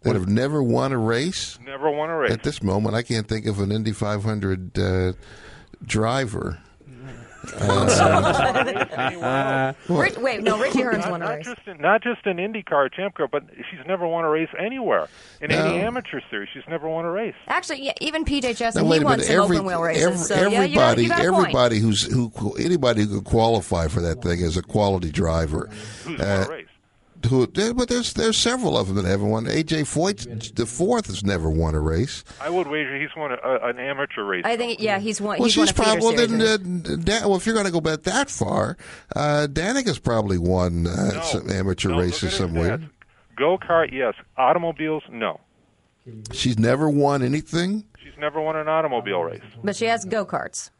That 0.02 0.14
have 0.14 0.28
never 0.28 0.62
won 0.62 0.92
a 0.92 0.98
race. 0.98 1.58
Never 1.64 1.90
won 1.90 2.10
a 2.10 2.16
race. 2.16 2.32
At 2.32 2.42
this 2.42 2.62
moment, 2.62 2.94
I 2.94 3.02
can't 3.02 3.28
think 3.28 3.46
of 3.46 3.60
an 3.60 3.72
Indy 3.72 3.92
500 3.92 4.78
uh, 4.78 5.12
driver. 5.84 6.58
Uh, 7.48 9.72
Rick, 9.88 10.20
wait, 10.20 10.42
no, 10.42 10.58
Ricky 10.58 10.80
Hearns 10.80 10.98
not, 11.00 11.10
won 11.12 11.22
a 11.22 11.24
not 11.24 11.34
race. 11.36 11.46
Just 11.46 11.66
in, 11.66 11.78
not 11.78 12.02
just 12.02 12.26
an 12.26 12.36
IndyCar 12.36 12.92
champ 12.92 13.14
car, 13.14 13.28
but 13.28 13.44
she's 13.70 13.80
never 13.86 14.06
won 14.06 14.24
a 14.24 14.28
race 14.28 14.48
anywhere 14.58 15.08
in 15.40 15.50
any 15.50 15.80
amateur 15.80 16.20
series. 16.30 16.48
She's 16.52 16.64
never 16.68 16.88
won 16.88 17.04
a 17.04 17.10
race. 17.10 17.34
Actually, 17.46 17.84
yeah, 17.84 17.92
even 18.00 18.24
PJ 18.24 18.56
Chesson, 18.56 18.82
Now, 18.82 18.84
he 18.84 18.90
wait 18.90 19.02
a 19.02 19.04
won 19.04 19.20
some 19.20 19.36
Every, 19.44 19.56
open 19.56 19.66
wheel 19.66 19.82
races. 19.82 20.04
every- 20.04 20.18
so 20.18 20.34
yeah, 20.34 20.40
everybody, 20.58 21.02
you 21.04 21.08
got, 21.08 21.22
you 21.22 21.30
got 21.30 21.38
everybody 21.38 21.78
who's 21.78 22.02
who 22.02 22.30
anybody 22.58 23.02
who 23.02 23.16
could 23.20 23.24
qualify 23.24 23.88
for 23.88 24.00
that 24.02 24.20
thing 24.22 24.40
is 24.40 24.56
a 24.56 24.62
quality 24.62 25.10
driver. 25.10 25.70
Who's 26.04 26.20
Uh, 26.20 26.24
won 26.40 26.46
a 26.46 26.50
race? 26.50 26.67
Who, 27.28 27.46
but 27.46 27.88
there's 27.88 28.12
there's 28.12 28.38
several 28.38 28.78
of 28.78 28.86
them 28.86 28.96
that 28.96 29.04
haven't 29.04 29.28
won. 29.28 29.46
AJ 29.46 29.82
Foyt, 29.82 30.54
the 30.54 30.66
fourth, 30.66 31.06
has 31.06 31.24
never 31.24 31.50
won 31.50 31.74
a 31.74 31.80
race. 31.80 32.22
I 32.40 32.48
would 32.48 32.68
wager 32.68 32.98
he's 32.98 33.14
won 33.16 33.32
a, 33.32 33.36
a, 33.36 33.68
an 33.68 33.78
amateur 33.78 34.24
race. 34.24 34.42
I 34.44 34.56
think, 34.56 34.80
yeah, 34.80 34.98
he's 34.98 35.20
won. 35.20 35.38
Well, 35.38 35.46
he's 35.46 35.54
she's 35.54 35.70
a 35.70 35.74
probably 35.74 36.00
well, 36.00 36.14
then, 36.14 36.40
uh, 36.40 36.96
Dan, 37.02 37.22
well, 37.22 37.36
if 37.36 37.44
you're 37.44 37.54
going 37.54 37.66
to 37.66 37.72
go 37.72 37.80
back 37.80 38.02
that 38.04 38.30
far, 38.30 38.76
uh, 39.16 39.46
Danica's 39.48 39.98
probably 39.98 40.38
won 40.38 40.86
uh, 40.86 41.20
some 41.22 41.50
amateur 41.50 41.96
races 41.98 42.34
somewhere. 42.34 42.80
Go 43.36 43.58
kart, 43.58 43.92
yes. 43.92 44.14
Automobiles, 44.36 45.02
no. 45.10 45.40
She's 46.32 46.58
never 46.58 46.88
won 46.88 47.22
anything. 47.22 47.84
She's 48.02 48.16
never 48.18 48.40
won 48.40 48.56
an 48.56 48.68
automobile 48.68 49.22
race. 49.22 49.42
But 49.62 49.76
she 49.76 49.86
has 49.86 50.04
go 50.04 50.24
karts. 50.24 50.70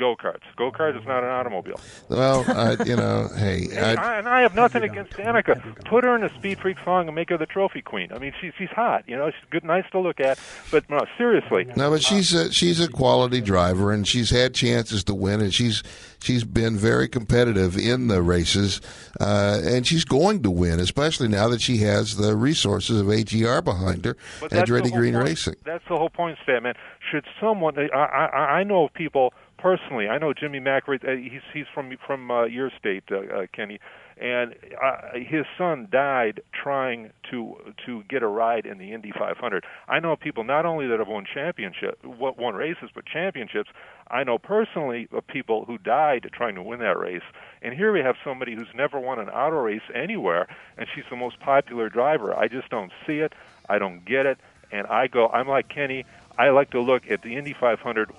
Go 0.00 0.16
karts. 0.16 0.40
Go 0.56 0.72
karts 0.72 0.98
is 0.98 1.06
not 1.06 1.22
an 1.22 1.28
automobile. 1.28 1.78
Well, 2.08 2.42
uh, 2.48 2.76
you 2.86 2.96
know, 2.96 3.28
hey, 3.36 3.68
And 3.76 3.98
I, 3.98 4.16
and 4.16 4.26
I 4.26 4.40
have 4.40 4.54
nothing 4.54 4.82
against 4.82 5.12
Danica. 5.12 5.84
Put 5.84 6.04
her 6.04 6.16
in 6.16 6.24
a 6.24 6.34
Speed 6.36 6.58
Freak 6.58 6.78
song 6.86 7.06
and 7.06 7.14
make 7.14 7.28
her 7.28 7.36
the 7.36 7.44
trophy 7.44 7.82
queen. 7.82 8.10
I 8.10 8.18
mean, 8.18 8.32
she's 8.40 8.54
she's 8.56 8.70
hot. 8.70 9.04
You 9.06 9.18
know, 9.18 9.30
she's 9.30 9.50
good, 9.50 9.62
nice 9.62 9.84
to 9.92 10.00
look 10.00 10.18
at. 10.18 10.38
But 10.70 10.88
no, 10.88 11.00
seriously, 11.18 11.66
no, 11.76 11.90
but 11.90 12.02
she's 12.02 12.32
a, 12.32 12.50
she's 12.50 12.80
a 12.80 12.88
quality 12.88 13.42
driver, 13.42 13.92
and 13.92 14.08
she's 14.08 14.30
had 14.30 14.54
chances 14.54 15.04
to 15.04 15.14
win, 15.14 15.42
and 15.42 15.52
she's 15.52 15.82
she's 16.22 16.44
been 16.44 16.78
very 16.78 17.06
competitive 17.06 17.76
in 17.76 18.08
the 18.08 18.22
races, 18.22 18.80
uh, 19.20 19.60
and 19.62 19.86
she's 19.86 20.04
going 20.04 20.42
to 20.44 20.50
win, 20.50 20.80
especially 20.80 21.28
now 21.28 21.46
that 21.48 21.60
she 21.60 21.76
has 21.78 22.16
the 22.16 22.36
resources 22.36 23.02
of 23.02 23.10
AGR 23.10 23.60
behind 23.60 24.06
her 24.06 24.16
and 24.50 24.66
whole 24.66 24.80
Green 24.80 25.12
point. 25.12 25.26
Racing. 25.26 25.56
That's 25.64 25.84
the 25.90 25.96
whole 25.96 26.08
point, 26.08 26.38
Statman. 26.46 26.74
Should 27.10 27.26
someone? 27.38 27.78
I, 27.78 27.96
I, 27.96 28.26
I 28.60 28.64
know 28.64 28.88
people 28.94 29.34
personally. 29.60 30.08
I 30.08 30.18
know 30.18 30.32
Jimmy 30.32 30.60
McRae. 30.60 31.06
Uh, 31.06 31.16
he's 31.16 31.42
he's 31.52 31.66
from 31.72 31.92
from 32.06 32.30
uh, 32.30 32.44
your 32.44 32.70
state, 32.78 33.04
uh, 33.10 33.18
uh, 33.18 33.46
Kenny, 33.54 33.78
and 34.16 34.54
uh, 34.82 34.96
his 35.14 35.44
son 35.56 35.88
died 35.90 36.42
trying 36.52 37.10
to 37.30 37.56
to 37.86 38.02
get 38.08 38.22
a 38.22 38.26
ride 38.26 38.66
in 38.66 38.78
the 38.78 38.92
Indy 38.92 39.12
500. 39.16 39.64
I 39.88 40.00
know 40.00 40.16
people 40.16 40.44
not 40.44 40.66
only 40.66 40.86
that 40.88 40.98
have 40.98 41.08
won 41.08 41.26
championship, 41.32 41.98
won 42.04 42.54
races, 42.54 42.90
but 42.94 43.06
championships. 43.06 43.70
I 44.10 44.24
know 44.24 44.38
personally 44.38 45.08
of 45.12 45.26
people 45.26 45.64
who 45.64 45.78
died 45.78 46.28
trying 46.32 46.56
to 46.56 46.62
win 46.62 46.80
that 46.80 46.98
race. 46.98 47.22
And 47.62 47.74
here 47.74 47.92
we 47.92 48.00
have 48.00 48.16
somebody 48.24 48.54
who's 48.54 48.74
never 48.74 48.98
won 48.98 49.20
an 49.20 49.28
auto 49.28 49.56
race 49.56 49.82
anywhere, 49.94 50.48
and 50.76 50.88
she's 50.92 51.04
the 51.10 51.16
most 51.16 51.38
popular 51.38 51.88
driver. 51.88 52.36
I 52.36 52.48
just 52.48 52.68
don't 52.70 52.90
see 53.06 53.18
it. 53.18 53.32
I 53.68 53.78
don't 53.78 54.04
get 54.04 54.26
it. 54.26 54.38
And 54.72 54.86
I 54.86 55.06
go, 55.06 55.28
I'm 55.28 55.48
like 55.48 55.68
Kenny. 55.68 56.04
I 56.40 56.48
like 56.50 56.70
to 56.70 56.80
look 56.80 57.10
at 57.10 57.20
the 57.20 57.36
Indy 57.36 57.52
500 57.52 58.10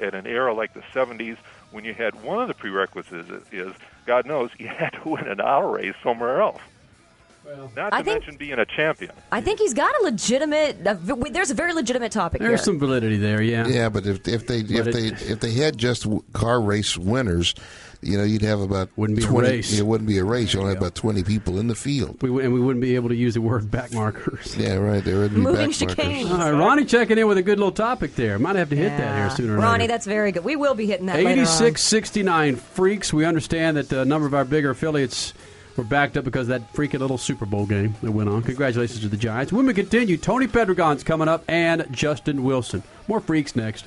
at 0.00 0.14
an 0.14 0.26
era 0.28 0.54
like 0.54 0.74
the 0.74 0.82
70s 0.92 1.36
when 1.72 1.84
you 1.84 1.92
had 1.92 2.22
one 2.22 2.40
of 2.40 2.46
the 2.46 2.54
prerequisites 2.54 3.28
is, 3.28 3.42
is 3.50 3.72
God 4.06 4.26
knows, 4.26 4.50
you 4.58 4.68
had 4.68 4.90
to 5.02 5.08
win 5.08 5.26
an 5.26 5.40
auto 5.40 5.72
race 5.72 5.96
somewhere 6.00 6.40
else. 6.40 6.60
Not 7.76 7.90
to 7.90 7.94
I 7.96 8.02
think- 8.02 8.20
mention 8.20 8.36
being 8.36 8.58
a 8.60 8.64
champion. 8.64 9.10
I 9.32 9.40
think 9.40 9.58
he's 9.58 9.74
got 9.74 9.92
a 10.00 10.04
legitimate. 10.04 10.76
A, 10.86 10.94
v- 10.94 11.30
there's 11.30 11.50
a 11.50 11.54
very 11.54 11.72
legitimate 11.74 12.12
topic 12.12 12.40
There's 12.40 12.50
here. 12.52 12.64
some 12.64 12.78
validity 12.78 13.16
there, 13.18 13.42
yeah. 13.42 13.66
Yeah, 13.66 13.88
but 13.90 14.06
if 14.06 14.26
if 14.28 14.46
they 14.46 14.60
if 14.60 14.84
But 14.84 14.94
they 14.94 15.06
if 15.08 15.40
they 15.40 15.52
had 15.52 15.76
just 15.76 16.06
car 16.32 16.60
race 16.60 16.96
winners, 16.96 17.54
you 18.04 18.16
know, 18.18 18.24
you'd 18.24 18.42
have 18.42 18.60
about 18.60 18.88
Wouldn't 18.96 19.18
be 19.18 19.24
a 19.24 19.28
20, 19.28 19.48
race. 19.48 19.78
It 19.78 19.86
wouldn't 19.86 20.06
be 20.08 20.18
a 20.18 20.24
race. 20.24 20.52
You 20.54 20.60
only 20.60 20.72
have 20.74 20.82
about 20.82 20.94
twenty 20.94 21.22
people 21.22 21.58
in 21.58 21.66
the 21.68 21.74
field. 21.74 22.22
We, 22.22 22.44
and 22.44 22.52
we 22.52 22.60
wouldn't 22.60 22.82
be 22.82 22.94
able 22.94 23.08
to 23.08 23.14
use 23.16 23.34
the 23.34 23.40
word 23.40 23.70
back 23.70 23.92
markers. 23.92 24.56
Yeah, 24.64 24.76
right. 24.76 25.02
There 25.04 25.18
would 25.18 25.34
be 25.34 25.40
Moving 25.40 25.70
back 25.70 25.80
markers. 25.80 25.96
chicane. 25.96 26.28
All 26.30 26.38
right, 26.38 26.50
Ronnie 26.52 26.84
checking 26.84 27.18
in 27.18 27.26
with 27.26 27.38
a 27.38 27.42
good 27.42 27.58
little 27.58 27.72
topic 27.72 28.14
there. 28.14 28.38
Might 28.38 28.56
have 28.56 28.70
to 28.70 28.76
hit 28.76 28.88
that 28.96 29.16
here 29.18 29.30
sooner 29.36 29.54
or 29.54 29.60
Ronnie, 29.60 29.80
later. 29.84 29.92
that's 29.92 30.06
very 30.06 30.32
good. 30.32 30.44
We 30.44 30.56
will 30.56 30.74
be 30.74 30.86
hitting 30.86 31.06
that 31.06 31.16
later 31.16 31.28
on. 31.30 31.38
86 31.38 31.80
69 31.82 32.56
freaks. 32.56 33.12
We 33.12 33.24
understand 33.24 33.76
that 33.76 33.92
uh, 33.92 33.98
a 34.00 34.04
number 34.04 34.26
of 34.26 34.34
our 34.34 34.44
bigger 34.44 34.70
affiliates 34.70 35.34
were 35.76 35.82
backed 35.84 36.16
up 36.16 36.24
because 36.24 36.48
of 36.48 36.60
that 36.60 36.72
freaking 36.72 37.00
little 37.00 37.18
Super 37.18 37.46
Bowl 37.46 37.66
game 37.66 37.96
that 38.02 38.12
went 38.12 38.28
on. 38.28 38.42
Congratulations 38.42 39.00
to 39.00 39.08
the 39.08 39.16
Giants. 39.16 39.52
When 39.52 39.66
we 39.66 39.74
continue, 39.74 40.16
Tony 40.16 40.46
Pedregon's 40.46 41.02
coming 41.02 41.26
up 41.26 41.42
and 41.48 41.86
Justin 41.90 42.44
Wilson. 42.44 42.82
More 43.08 43.18
freaks 43.20 43.56
next. 43.56 43.86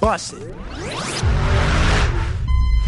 Busted. 0.00 0.54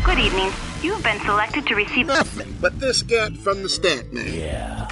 Good 0.04 0.18
evening. 0.18 0.50
You've 0.82 1.02
been 1.02 1.20
selected 1.20 1.66
to 1.66 1.74
receive 1.74 2.06
nothing 2.06 2.56
but 2.60 2.78
this 2.78 2.98
scat 2.98 3.36
from 3.36 3.62
the 3.62 3.68
stat 3.68 4.12
man. 4.12 4.32
Yeah. 4.32 4.88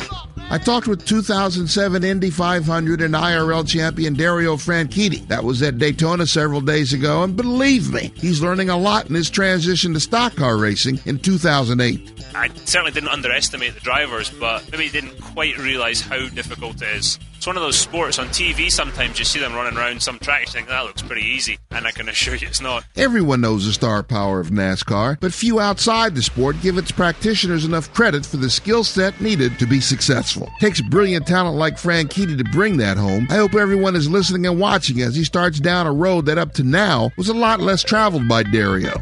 I 0.50 0.56
talked 0.56 0.88
with 0.88 1.06
2007 1.06 2.04
Indy 2.04 2.30
500 2.30 3.02
and 3.02 3.14
IRL 3.14 3.68
champion 3.68 4.14
Dario 4.14 4.56
Franchitti. 4.56 5.28
That 5.28 5.44
was 5.44 5.62
at 5.62 5.76
Daytona 5.78 6.26
several 6.26 6.62
days 6.62 6.94
ago, 6.94 7.22
and 7.22 7.36
believe 7.36 7.92
me, 7.92 8.12
he's 8.16 8.40
learning 8.40 8.70
a 8.70 8.76
lot 8.78 9.08
in 9.08 9.14
his 9.14 9.28
transition 9.28 9.92
to 9.92 10.00
stock 10.00 10.36
car 10.36 10.56
racing 10.56 11.00
in 11.04 11.18
2008. 11.18 12.24
I 12.34 12.48
certainly 12.64 12.92
didn't 12.92 13.10
underestimate 13.10 13.74
the 13.74 13.80
drivers, 13.80 14.30
but 14.30 14.70
maybe 14.72 14.88
didn't 14.88 15.20
quite 15.20 15.58
realise 15.58 16.00
how 16.00 16.28
difficult 16.30 16.80
it 16.80 16.96
is. 16.96 17.18
One 17.48 17.56
of 17.56 17.62
those 17.62 17.78
sports 17.78 18.18
on 18.18 18.26
TV. 18.26 18.70
Sometimes 18.70 19.18
you 19.18 19.24
see 19.24 19.40
them 19.40 19.54
running 19.54 19.78
around 19.78 20.02
some 20.02 20.18
track, 20.18 20.42
you 20.42 20.52
think 20.52 20.68
that 20.68 20.84
looks 20.84 21.00
pretty 21.00 21.22
easy, 21.22 21.58
and 21.70 21.86
I 21.86 21.92
can 21.92 22.06
assure 22.06 22.34
you 22.34 22.46
it's 22.46 22.60
not. 22.60 22.84
Everyone 22.94 23.40
knows 23.40 23.64
the 23.64 23.72
star 23.72 24.02
power 24.02 24.38
of 24.38 24.50
NASCAR, 24.50 25.18
but 25.18 25.32
few 25.32 25.58
outside 25.58 26.14
the 26.14 26.20
sport 26.20 26.60
give 26.60 26.76
its 26.76 26.92
practitioners 26.92 27.64
enough 27.64 27.90
credit 27.94 28.26
for 28.26 28.36
the 28.36 28.50
skill 28.50 28.84
set 28.84 29.18
needed 29.22 29.58
to 29.60 29.66
be 29.66 29.80
successful. 29.80 30.50
Takes 30.60 30.82
brilliant 30.82 31.26
talent 31.26 31.56
like 31.56 31.76
Franchitti 31.76 32.36
to 32.36 32.44
bring 32.52 32.76
that 32.76 32.98
home. 32.98 33.26
I 33.30 33.36
hope 33.36 33.54
everyone 33.54 33.96
is 33.96 34.10
listening 34.10 34.44
and 34.44 34.60
watching 34.60 35.00
as 35.00 35.16
he 35.16 35.24
starts 35.24 35.58
down 35.58 35.86
a 35.86 35.92
road 35.92 36.26
that 36.26 36.36
up 36.36 36.52
to 36.52 36.62
now 36.62 37.12
was 37.16 37.30
a 37.30 37.34
lot 37.34 37.60
less 37.60 37.82
traveled 37.82 38.28
by 38.28 38.42
Dario. 38.42 38.92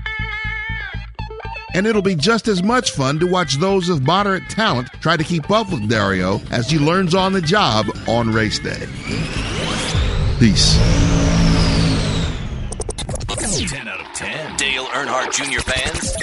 And 1.76 1.86
it'll 1.86 2.00
be 2.00 2.14
just 2.14 2.48
as 2.48 2.62
much 2.62 2.92
fun 2.92 3.18
to 3.18 3.26
watch 3.26 3.56
those 3.56 3.90
of 3.90 4.02
moderate 4.02 4.48
talent 4.48 4.88
try 5.02 5.14
to 5.14 5.22
keep 5.22 5.50
up 5.50 5.70
with 5.70 5.86
Dario 5.90 6.40
as 6.50 6.70
he 6.70 6.78
learns 6.78 7.14
on 7.14 7.34
the 7.34 7.42
job 7.42 7.84
on 8.08 8.32
race 8.32 8.58
day. 8.58 8.86
Peace. 10.38 10.74
10 13.68 13.88
out 13.88 14.00
of 14.00 14.06
10. 14.14 14.56
Dale 14.56 14.86
Earnhardt 14.86 15.32
Jr. 15.32 15.60
fans 15.60 16.16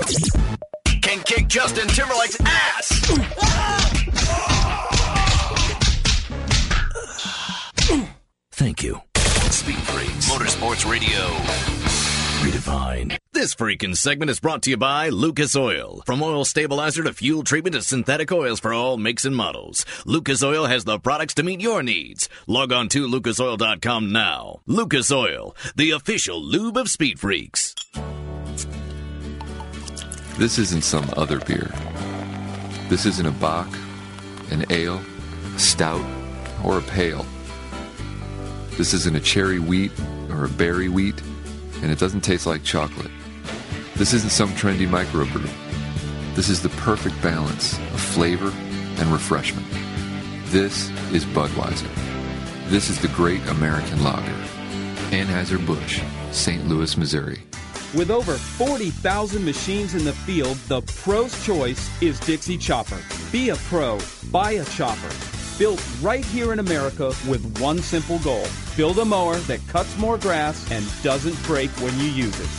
can 1.02 1.20
kick 1.22 1.48
Justin 1.48 1.88
Timberlake's 1.88 2.38
ass. 2.42 2.90
Thank 8.52 8.82
you. 8.82 9.02
Speed 9.52 9.76
Freaks, 9.76 10.32
Motorsports 10.32 10.90
Radio. 10.90 11.93
Redefined. 12.64 13.18
This 13.34 13.56
freaking 13.56 13.96
segment 13.96 14.32
is 14.32 14.40
brought 14.40 14.62
to 14.64 14.70
you 14.70 14.78
by 14.78 15.10
Lucas 15.10 15.56
Oil. 15.56 16.02
From 16.06 16.24
oil 16.24 16.46
stabilizer 16.46 17.04
to 17.04 17.14
fuel 17.14 17.44
treatment 17.44 17.76
to 17.76 17.82
synthetic 17.82 18.32
oils 18.32 18.60
for 18.60 18.74
all 18.74 18.98
makes 18.98 19.26
and 19.26 19.36
models. 19.36 19.86
Lucas 20.06 20.44
Oil 20.44 20.66
has 20.66 20.84
the 20.84 21.00
products 21.00 21.34
to 21.36 21.44
meet 21.44 21.62
your 21.62 21.84
needs. 21.84 22.30
Log 22.48 22.72
on 22.72 22.90
to 22.90 23.08
lucasoil.com 23.08 24.12
now. 24.12 24.62
Lucas 24.66 25.12
Oil, 25.12 25.56
the 25.76 25.92
official 25.92 26.42
lube 26.42 26.78
of 26.78 26.90
Speed 26.90 27.20
Freaks. 27.20 27.76
This 30.38 30.58
isn't 30.58 30.84
some 30.84 31.10
other 31.16 31.40
beer. 31.40 31.72
This 32.90 33.06
isn't 33.06 33.26
a 33.26 33.32
bock, 33.32 33.68
an 34.52 34.66
ale, 34.70 35.02
a 35.56 35.60
stout, 35.60 36.06
or 36.64 36.80
a 36.80 36.82
pale. 36.82 37.26
This 38.78 38.94
isn't 38.94 39.16
a 39.16 39.20
cherry 39.20 39.60
wheat 39.60 39.92
or 40.30 40.46
a 40.46 40.50
berry 40.50 40.90
wheat, 40.90 41.22
and 41.84 41.92
it 41.92 42.00
doesn't 42.00 42.22
taste 42.22 42.48
like 42.48 42.64
chocolate. 42.64 43.12
This 43.96 44.14
isn't 44.14 44.32
some 44.32 44.50
trendy 44.52 44.88
microbrew. 44.88 45.48
This 46.34 46.50
is 46.50 46.62
the 46.62 46.70
perfect 46.70 47.22
balance 47.22 47.78
of 47.78 48.00
flavor 48.00 48.52
and 48.98 49.12
refreshment. 49.12 49.68
This 50.46 50.90
is 51.12 51.26
Budweiser. 51.26 51.90
This 52.70 52.90
is 52.90 53.00
the 53.00 53.10
great 53.10 53.46
American 53.48 54.02
lager. 54.02 54.32
Anheuser-Busch, 55.12 56.02
St. 56.32 56.66
Louis, 56.68 56.98
Missouri. 56.98 57.44
With 57.94 58.10
over 58.10 58.34
40,000 58.34 59.44
machines 59.44 59.94
in 59.94 60.06
the 60.06 60.14
field, 60.14 60.58
the 60.68 60.82
pro's 60.82 61.46
choice 61.46 61.90
is 62.02 62.20
Dixie 62.22 62.58
Chopper. 62.58 63.00
Be 63.32 63.50
a 63.50 63.56
pro, 63.56 64.00
buy 64.32 64.52
a 64.54 64.66
chopper. 64.66 65.43
Built 65.58 65.86
right 66.02 66.26
here 66.26 66.52
in 66.52 66.60
America 66.60 67.14
with 67.28 67.60
one 67.60 67.78
simple 67.78 68.18
goal 68.20 68.46
build 68.76 68.98
a 68.98 69.06
mower 69.06 69.36
that 69.42 69.66
cuts 69.68 69.96
more 70.00 70.18
grass 70.18 70.72
and 70.72 70.84
doesn't 71.04 71.42
break 71.44 71.70
when 71.80 71.96
you 72.00 72.08
use 72.08 72.40
it. 72.40 72.50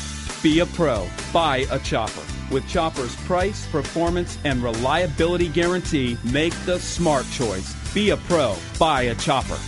Be 0.44 0.60
a 0.60 0.66
pro, 0.66 1.08
buy 1.32 1.66
a 1.72 1.78
chopper. 1.80 2.22
With 2.52 2.68
Chopper's 2.68 3.16
price, 3.24 3.66
performance, 3.66 4.38
and 4.44 4.62
reliability 4.62 5.48
guarantee, 5.48 6.16
make 6.22 6.54
the 6.66 6.78
smart 6.78 7.26
choice. 7.32 7.74
Be 7.92 8.10
a 8.10 8.16
pro, 8.16 8.54
buy 8.78 9.02
a 9.02 9.14
chopper. 9.16 9.58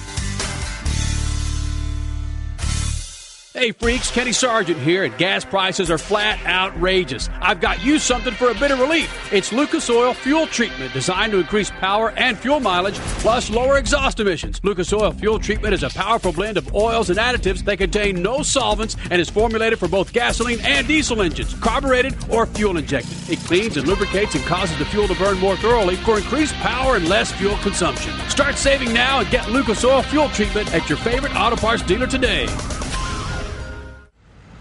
Hey 3.56 3.72
freaks, 3.72 4.10
Kenny 4.10 4.32
Sargent 4.32 4.78
here, 4.80 5.04
and 5.04 5.16
gas 5.16 5.42
prices 5.42 5.90
are 5.90 5.96
flat 5.96 6.44
outrageous. 6.44 7.30
I've 7.40 7.58
got 7.58 7.82
you 7.82 7.98
something 7.98 8.34
for 8.34 8.50
a 8.50 8.54
bit 8.54 8.70
of 8.70 8.78
relief. 8.78 9.32
It's 9.32 9.50
Lucas 9.50 9.88
Oil 9.88 10.12
Fuel 10.12 10.46
Treatment, 10.46 10.92
designed 10.92 11.32
to 11.32 11.38
increase 11.38 11.70
power 11.70 12.10
and 12.18 12.36
fuel 12.36 12.60
mileage, 12.60 12.96
plus 13.22 13.48
lower 13.48 13.78
exhaust 13.78 14.20
emissions. 14.20 14.60
Lucas 14.62 14.92
Oil 14.92 15.10
Fuel 15.12 15.38
Treatment 15.38 15.72
is 15.72 15.82
a 15.82 15.88
powerful 15.88 16.32
blend 16.32 16.58
of 16.58 16.74
oils 16.74 17.08
and 17.08 17.18
additives 17.18 17.64
that 17.64 17.78
contain 17.78 18.20
no 18.20 18.42
solvents 18.42 18.94
and 19.10 19.22
is 19.22 19.30
formulated 19.30 19.78
for 19.78 19.88
both 19.88 20.12
gasoline 20.12 20.60
and 20.60 20.86
diesel 20.86 21.22
engines, 21.22 21.54
carbureted 21.54 22.14
or 22.28 22.44
fuel 22.44 22.76
injected. 22.76 23.16
It 23.30 23.38
cleans 23.38 23.78
and 23.78 23.88
lubricates 23.88 24.34
and 24.34 24.44
causes 24.44 24.76
the 24.76 24.84
fuel 24.84 25.08
to 25.08 25.14
burn 25.14 25.38
more 25.38 25.56
thoroughly 25.56 25.96
for 25.96 26.18
increased 26.18 26.52
power 26.56 26.96
and 26.96 27.08
less 27.08 27.32
fuel 27.32 27.56
consumption. 27.62 28.12
Start 28.28 28.56
saving 28.56 28.92
now 28.92 29.20
and 29.20 29.30
get 29.30 29.50
Lucas 29.50 29.82
Oil 29.82 30.02
Fuel 30.02 30.28
Treatment 30.28 30.74
at 30.74 30.90
your 30.90 30.98
favorite 30.98 31.34
auto 31.34 31.56
parts 31.56 31.82
dealer 31.82 32.06
today. 32.06 32.46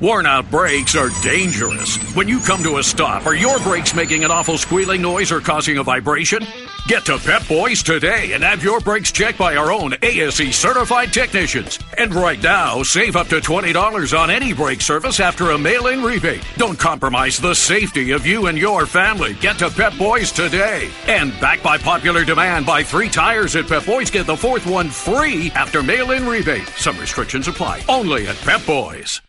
Worn 0.05 0.27
out 0.27 0.51
brakes 0.51 0.95
are 0.95 1.09
dangerous. 1.23 1.97
When 2.13 2.27
you 2.27 2.39
come 2.39 2.61
to 2.61 2.77
a 2.77 2.83
stop, 2.83 3.25
are 3.25 3.33
your 3.33 3.57
brakes 3.61 3.95
making 3.95 4.23
an 4.23 4.29
awful 4.29 4.55
squealing 4.55 5.01
noise 5.01 5.31
or 5.31 5.41
causing 5.41 5.79
a 5.79 5.83
vibration? 5.83 6.45
Get 6.87 7.05
to 7.05 7.17
Pep 7.17 7.47
Boys 7.47 7.81
today 7.81 8.33
and 8.33 8.43
have 8.43 8.63
your 8.63 8.79
brakes 8.79 9.11
checked 9.11 9.39
by 9.39 9.55
our 9.55 9.71
own 9.71 9.95
ASE 10.03 10.55
certified 10.55 11.11
technicians. 11.11 11.79
And 11.97 12.13
right 12.13 12.39
now, 12.43 12.83
save 12.83 13.15
up 13.15 13.29
to 13.29 13.37
$20 13.37 14.15
on 14.15 14.29
any 14.29 14.53
brake 14.53 14.81
service 14.81 15.19
after 15.19 15.49
a 15.49 15.57
mail 15.57 15.87
in 15.87 16.03
rebate. 16.03 16.43
Don't 16.55 16.77
compromise 16.77 17.39
the 17.39 17.55
safety 17.55 18.11
of 18.11 18.27
you 18.27 18.45
and 18.45 18.59
your 18.59 18.85
family. 18.85 19.33
Get 19.41 19.57
to 19.57 19.71
Pep 19.71 19.97
Boys 19.97 20.31
today. 20.31 20.91
And 21.07 21.33
backed 21.41 21.63
by 21.63 21.79
popular 21.79 22.23
demand, 22.23 22.67
buy 22.67 22.83
three 22.83 23.09
tires 23.09 23.55
at 23.55 23.67
Pep 23.67 23.87
Boys, 23.87 24.11
get 24.11 24.27
the 24.27 24.37
fourth 24.37 24.67
one 24.67 24.89
free 24.89 25.49
after 25.55 25.81
mail 25.81 26.11
in 26.11 26.27
rebate. 26.27 26.67
Some 26.77 26.99
restrictions 26.99 27.47
apply. 27.47 27.81
Only 27.89 28.27
at 28.27 28.35
Pep 28.41 28.63
Boys. 28.67 29.24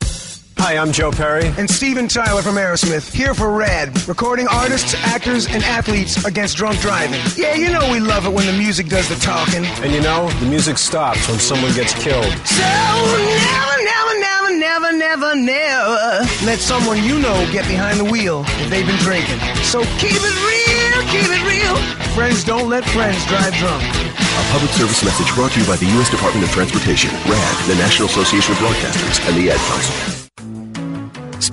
Hi, 0.59 0.79
I'm 0.79 0.91
Joe 0.91 1.13
Perry. 1.13 1.47
And 1.59 1.69
Steven 1.69 2.09
Tyler 2.09 2.41
from 2.43 2.57
Aerosmith, 2.57 3.13
here 3.13 3.35
for 3.35 3.53
RADD, 3.53 4.09
recording 4.09 4.49
artists, 4.49 4.95
actors, 4.95 5.47
and 5.47 5.63
athletes 5.63 6.25
against 6.25 6.57
drunk 6.57 6.81
driving. 6.81 7.21
Yeah, 7.37 7.55
you 7.55 7.71
know 7.71 7.87
we 7.93 8.01
love 8.01 8.27
it 8.27 8.33
when 8.33 8.47
the 8.47 8.57
music 8.57 8.89
does 8.89 9.09
the 9.09 9.15
talking. 9.17 9.65
And 9.85 9.93
you 9.93 10.01
know, 10.01 10.29
the 10.41 10.47
music 10.47 10.79
stops 10.79 11.29
when 11.29 11.39
someone 11.39 11.75
gets 11.75 11.93
killed. 11.95 12.25
So 12.49 12.65
never, 12.65 14.19
never, 14.19 14.19
never, 14.19 14.59
never, 14.59 14.93
never, 14.97 15.37
never 15.37 16.27
let 16.49 16.59
someone 16.59 17.05
you 17.05 17.21
know 17.21 17.37
get 17.53 17.69
behind 17.69 18.01
the 18.01 18.09
wheel 18.11 18.43
if 18.59 18.71
they've 18.71 18.87
been 18.87 18.99
drinking. 19.05 19.39
So 19.63 19.85
keep 20.01 20.19
it 20.19 20.37
real, 20.51 20.99
keep 21.13 21.31
it 21.31 21.43
real. 21.47 21.77
Friends 22.17 22.43
don't 22.43 22.69
let 22.69 22.83
friends 22.91 23.23
drive 23.27 23.55
drunk. 23.61 23.85
A 23.85 24.43
public 24.51 24.73
service 24.73 25.05
message 25.05 25.33
brought 25.37 25.53
to 25.53 25.61
you 25.61 25.67
by 25.67 25.77
the 25.77 25.87
U.S. 26.01 26.11
Department 26.11 26.45
of 26.45 26.51
Transportation, 26.51 27.11
RADD, 27.29 27.69
the 27.69 27.77
National 27.77 28.09
Association 28.09 28.53
of 28.53 28.59
Broadcasters, 28.59 29.21
and 29.29 29.37
the 29.37 29.51
Ad 29.53 29.61
Council. 29.61 30.26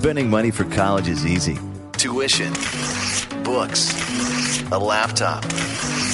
Spending 0.04 0.28
money 0.28 0.50
for 0.50 0.64
college 0.64 1.08
is 1.08 1.24
easy. 1.24 1.58
Tuition, 1.92 2.52
books, 3.42 3.90
a 4.70 4.78
laptop. 4.78 5.42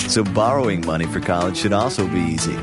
So 0.09 0.23
borrowing 0.23 0.87
money 0.87 1.07
for 1.07 1.19
college 1.19 1.57
should 1.57 1.73
also 1.73 2.07
be 2.07 2.21
easy. 2.21 2.57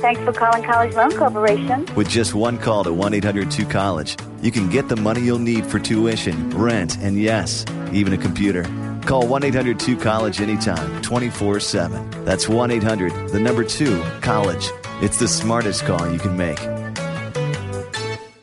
Thanks 0.00 0.22
for 0.22 0.32
calling 0.32 0.62
College 0.64 0.94
Loan 0.94 1.14
Corporation. 1.14 1.86
With 1.94 2.08
just 2.08 2.32
one 2.32 2.56
call 2.56 2.84
to 2.84 2.92
1 2.94 3.12
800 3.12 3.50
2 3.50 3.66
College, 3.66 4.16
you 4.40 4.50
can 4.50 4.70
get 4.70 4.88
the 4.88 4.96
money 4.96 5.20
you'll 5.20 5.38
need 5.38 5.66
for 5.66 5.78
tuition, 5.78 6.48
rent, 6.56 6.96
and 7.02 7.20
yes, 7.20 7.66
even 7.92 8.14
a 8.14 8.16
computer. 8.16 8.62
Call 9.04 9.26
1 9.26 9.44
800 9.44 9.78
2 9.78 9.98
College 9.98 10.40
anytime, 10.40 11.02
24 11.02 11.60
7. 11.60 12.24
That's 12.24 12.48
1 12.48 12.70
800, 12.70 13.28
the 13.28 13.38
number 13.38 13.62
2, 13.62 14.02
College. 14.22 14.70
It's 15.02 15.18
the 15.18 15.28
smartest 15.28 15.84
call 15.84 16.10
you 16.10 16.18
can 16.18 16.34
make. 16.34 16.81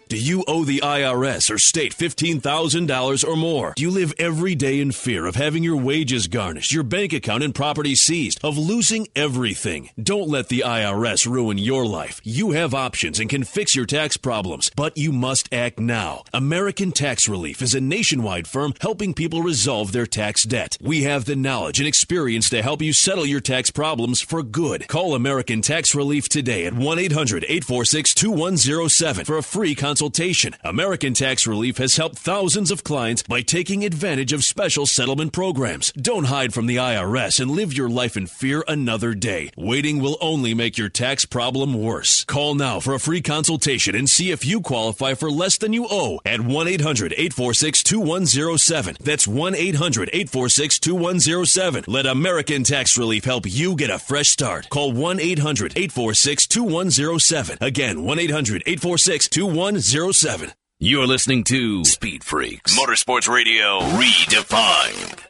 Do 0.09 0.17
you 0.17 0.43
owe 0.47 0.63
the 0.63 0.79
IRS 0.79 1.51
or 1.51 1.59
state 1.59 1.95
$15,000 1.95 3.27
or 3.27 3.35
more? 3.35 3.73
Do 3.75 3.83
you 3.83 3.91
live 3.91 4.11
every 4.17 4.55
day 4.55 4.79
in 4.79 4.91
fear 4.91 5.27
of 5.27 5.35
having 5.35 5.63
your 5.63 5.77
wages 5.77 6.25
garnished, 6.25 6.71
your 6.71 6.81
bank 6.81 7.13
account 7.13 7.43
and 7.43 7.53
property 7.53 7.93
seized, 7.93 8.39
of 8.43 8.57
losing 8.57 9.07
everything? 9.15 9.91
Don't 10.01 10.27
let 10.27 10.47
the 10.47 10.63
IRS 10.65 11.29
ruin 11.29 11.59
your 11.59 11.85
life. 11.85 12.21
You 12.23 12.51
have 12.51 12.73
options 12.73 13.19
and 13.19 13.29
can 13.29 13.43
fix 13.43 13.75
your 13.75 13.85
tax 13.85 14.17
problems, 14.17 14.71
but 14.75 14.97
you 14.97 15.11
must 15.11 15.47
act 15.53 15.79
now. 15.79 16.23
American 16.33 16.91
Tax 16.91 17.29
Relief 17.29 17.61
is 17.61 17.75
a 17.75 17.79
nationwide 17.79 18.47
firm 18.47 18.73
helping 18.81 19.13
people 19.13 19.43
resolve 19.43 19.91
their 19.91 20.07
tax 20.07 20.41
debt. 20.41 20.75
We 20.81 21.03
have 21.03 21.25
the 21.25 21.35
knowledge 21.35 21.77
and 21.77 21.87
experience 21.87 22.49
to 22.49 22.63
help 22.63 22.81
you 22.81 22.93
settle 22.93 23.27
your 23.27 23.41
tax 23.41 23.69
problems 23.69 24.21
for 24.21 24.41
good. 24.41 24.87
Call 24.87 25.13
American 25.13 25.61
Tax 25.61 25.93
Relief 25.93 26.27
today 26.27 26.65
at 26.65 26.73
1 26.73 26.97
800 26.97 27.43
846 27.43 28.15
2107 28.15 29.25
for 29.25 29.37
a 29.37 29.43
free 29.43 29.75
consultation 29.75 29.98
consultation. 29.99 30.55
American 30.63 31.13
Tax 31.13 31.45
Relief 31.45 31.77
has 31.77 31.97
helped 31.97 32.17
thousands 32.17 32.71
of 32.71 32.85
clients 32.85 33.21
by 33.23 33.41
taking 33.41 33.83
advantage 33.83 34.31
of 34.31 34.45
special 34.45 34.85
settlement 34.85 35.33
programs. 35.33 35.91
Don't 35.91 36.27
hide 36.27 36.53
from 36.53 36.67
the 36.67 36.77
IRS 36.77 37.41
and 37.41 37.51
live 37.51 37.73
your 37.73 37.89
life 37.89 38.15
in 38.15 38.25
fear 38.25 38.63
another 38.65 39.13
day. 39.13 39.51
Waiting 39.57 39.99
will 39.99 40.17
only 40.21 40.53
make 40.53 40.77
your 40.77 40.87
tax 40.87 41.25
problem 41.25 41.73
worse. 41.73 42.23
Call 42.23 42.55
now 42.55 42.79
for 42.79 42.93
a 42.93 42.99
free 42.99 43.19
consultation 43.19 43.93
and 43.93 44.07
see 44.07 44.31
if 44.31 44.45
you 44.45 44.61
qualify 44.61 45.15
for 45.15 45.29
less 45.29 45.57
than 45.57 45.73
you 45.73 45.85
owe 45.91 46.21
at 46.23 46.39
1 46.39 46.67
800 46.69 47.11
846 47.17 47.83
2107. 47.83 48.95
That's 49.03 49.27
1 49.27 49.53
800 49.53 50.09
846 50.13 50.79
2107. 50.79 51.83
Let 51.87 52.05
American 52.05 52.63
Tax 52.63 52.97
Relief 52.97 53.25
help 53.25 53.43
you 53.45 53.75
get 53.75 53.89
a 53.89 53.99
fresh 53.99 54.27
start. 54.29 54.69
Call 54.69 54.93
1 54.93 55.19
800 55.19 55.73
846 55.75 56.47
2107. 56.47 57.57
Again, 57.59 58.03
1 58.03 58.19
800 58.19 58.63
846 58.65 59.27
2107. 59.27 59.88
You're 59.91 61.07
listening 61.07 61.43
to 61.45 61.83
Speed 61.83 62.23
Freaks 62.23 62.77
Motorsports 62.77 63.27
Radio 63.27 63.79
Redefined. 63.79 65.23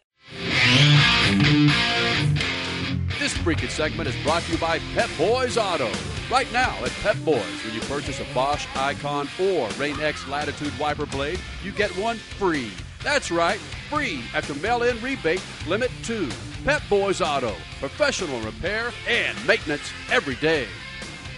This 3.17 3.33
freaking 3.37 3.69
segment 3.69 4.09
is 4.09 4.15
brought 4.21 4.43
to 4.43 4.51
you 4.51 4.57
by 4.57 4.79
Pep 4.93 5.09
Boys 5.17 5.57
Auto. 5.57 5.89
Right 6.29 6.51
now 6.51 6.75
at 6.83 6.91
Pep 7.01 7.15
Boys, 7.23 7.63
when 7.63 7.73
you 7.73 7.79
purchase 7.81 8.19
a 8.19 8.25
Bosch 8.33 8.67
Icon 8.75 9.29
or 9.39 9.69
Rain 9.77 9.97
X 10.01 10.27
Latitude 10.27 10.77
wiper 10.77 11.05
blade, 11.05 11.39
you 11.63 11.71
get 11.71 11.91
one 11.91 12.17
free. 12.17 12.71
That's 13.01 13.31
right, 13.31 13.59
free 13.89 14.21
after 14.33 14.53
mail-in 14.55 15.01
rebate 15.01 15.41
limit 15.69 15.89
two. 16.03 16.27
Pep 16.65 16.81
Boys 16.89 17.21
Auto, 17.21 17.55
professional 17.79 18.41
repair 18.41 18.91
and 19.07 19.37
maintenance 19.47 19.89
every 20.11 20.35
day. 20.35 20.67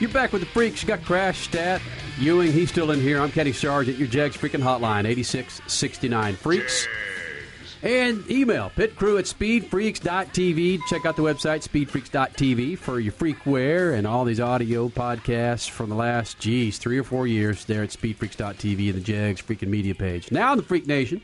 You're 0.01 0.09
back 0.09 0.33
with 0.33 0.41
the 0.41 0.47
freaks. 0.47 0.81
You 0.81 0.87
got 0.87 1.03
Crash 1.03 1.41
Stat. 1.41 1.79
Ewing, 2.17 2.51
he's 2.51 2.71
still 2.71 2.89
in 2.89 2.99
here. 2.99 3.21
I'm 3.21 3.31
Kenny 3.31 3.51
Sargent, 3.51 3.99
your 3.99 4.07
Jegs 4.07 4.35
freaking 4.35 4.63
hotline, 4.63 5.05
8669 5.05 6.33
Freaks. 6.37 6.87
And 7.83 8.27
email 8.31 8.71
pitcrew 8.71 9.19
at 9.19 9.25
speedfreaks.tv. 9.25 10.79
Check 10.87 11.05
out 11.05 11.15
the 11.15 11.21
website, 11.21 11.61
speedfreaks.tv, 11.61 12.79
for 12.79 12.99
your 12.99 13.13
freakware 13.13 13.95
and 13.95 14.07
all 14.07 14.25
these 14.25 14.39
audio 14.39 14.89
podcasts 14.89 15.69
from 15.69 15.91
the 15.91 15.95
last, 15.95 16.39
geez, 16.39 16.79
three 16.79 16.97
or 16.97 17.03
four 17.03 17.27
years 17.27 17.65
there 17.65 17.83
at 17.83 17.89
speedfreaks.tv 17.89 18.87
and 18.87 18.95
the 18.95 19.01
Jegs 19.01 19.43
freaking 19.43 19.67
media 19.67 19.93
page. 19.93 20.31
Now 20.31 20.55
the 20.55 20.63
Freak 20.63 20.87
Nation, 20.87 21.21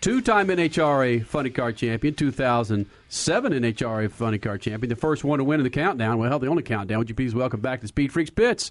two 0.00 0.20
time 0.20 0.48
NHRA 0.48 1.24
Funny 1.24 1.50
Car 1.50 1.72
Champion, 1.72 2.14
2007 2.14 3.52
NHRA 3.52 4.10
Funny 4.10 4.38
Car 4.38 4.58
Champion, 4.58 4.88
the 4.88 4.96
first 4.96 5.24
one 5.24 5.38
to 5.38 5.44
win 5.44 5.60
in 5.60 5.64
the 5.64 5.70
countdown. 5.70 6.18
Well, 6.18 6.28
hell, 6.28 6.38
the 6.38 6.46
only 6.46 6.62
countdown. 6.62 6.98
Would 6.98 7.08
you 7.08 7.14
please 7.14 7.34
welcome 7.34 7.60
back 7.60 7.80
to 7.80 7.88
Speed 7.88 8.12
Freaks 8.12 8.30
Pits? 8.30 8.70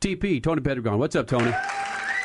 TP, 0.00 0.42
Tony 0.42 0.60
Pedregon. 0.60 0.98
What's 0.98 1.16
up, 1.16 1.26
Tony? 1.26 1.50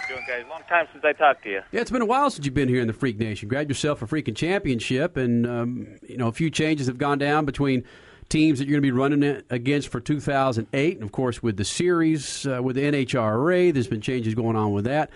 Doing 0.10 0.24
guys. 0.28 0.44
Long 0.50 0.64
time 0.68 0.88
since 0.92 1.06
I 1.06 1.14
talked 1.14 1.44
to 1.44 1.50
you. 1.50 1.62
Yeah, 1.72 1.82
it's 1.82 1.92
been 1.92 2.02
a 2.02 2.06
while 2.06 2.30
since 2.30 2.46
you've 2.46 2.54
been 2.54 2.68
here 2.68 2.82
in 2.82 2.88
the 2.88 2.94
Freak 2.94 3.18
Nation. 3.18 3.48
Grab 3.48 3.70
yourself 3.70 4.02
a 4.02 4.08
freaking 4.08 4.36
championship, 4.36 5.16
and 5.16 5.48
um, 5.48 5.88
you 6.08 6.18
know 6.18 6.28
a 6.28 6.34
few 6.34 6.50
changes 6.50 6.88
have 6.88 6.98
gone 6.98 7.18
down 7.18 7.46
between 7.46 7.86
teams 8.28 8.60
that 8.60 8.66
you're 8.66 8.80
going 8.80 8.84
to 8.84 8.94
be 8.94 9.24
running 9.24 9.44
against 9.50 9.90
for 9.90 10.00
2008, 10.00 10.96
and 10.96 11.04
of 11.04 11.12
course 11.12 11.42
with 11.42 11.58
the 11.58 11.66
series 11.66 12.46
uh, 12.46 12.62
with 12.62 12.76
the 12.76 12.84
NHRA, 12.84 13.74
there's 13.74 13.88
been 13.88 14.02
changes 14.02 14.36
going 14.36 14.56
on 14.56 14.72
with 14.74 14.86
that. 14.86 15.12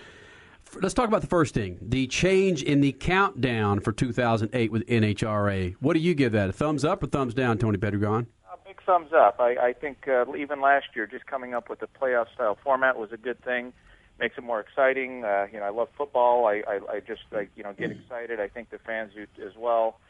Let's 0.82 0.94
talk 0.94 1.08
about 1.08 1.20
the 1.20 1.26
first 1.26 1.54
thing 1.54 1.78
the 1.80 2.06
change 2.06 2.62
in 2.62 2.80
the 2.80 2.92
countdown 2.92 3.80
for 3.80 3.92
2008 3.92 4.72
with 4.72 4.86
NHRA. 4.86 5.74
What 5.80 5.94
do 5.94 6.00
you 6.00 6.14
give 6.14 6.32
that? 6.32 6.50
A 6.50 6.52
thumbs 6.52 6.84
up 6.84 7.02
or 7.02 7.06
thumbs 7.06 7.34
down, 7.34 7.58
Tony 7.58 7.78
Pedregon? 7.78 8.26
A 8.52 8.56
big 8.66 8.82
thumbs 8.84 9.12
up. 9.12 9.40
I, 9.40 9.56
I 9.56 9.72
think 9.72 10.08
uh, 10.08 10.34
even 10.36 10.60
last 10.60 10.86
year, 10.94 11.06
just 11.06 11.26
coming 11.26 11.54
up 11.54 11.68
with 11.68 11.80
the 11.80 11.88
playoff 12.00 12.32
style 12.34 12.58
format 12.62 12.98
was 12.98 13.12
a 13.12 13.16
good 13.16 13.42
thing. 13.42 13.72
Makes 14.18 14.38
it 14.38 14.44
more 14.44 14.60
exciting. 14.60 15.24
Uh, 15.24 15.46
you 15.52 15.58
know, 15.58 15.66
I 15.66 15.70
love 15.70 15.88
football. 15.96 16.46
I, 16.46 16.62
I, 16.66 16.80
I 16.94 17.00
just 17.00 17.22
like 17.32 17.50
you 17.54 17.62
know 17.62 17.74
get 17.74 17.90
excited. 17.90 18.40
I 18.40 18.48
think 18.48 18.70
the 18.70 18.78
fans 18.78 19.12
do 19.14 19.26
as 19.44 19.52
well, 19.56 20.00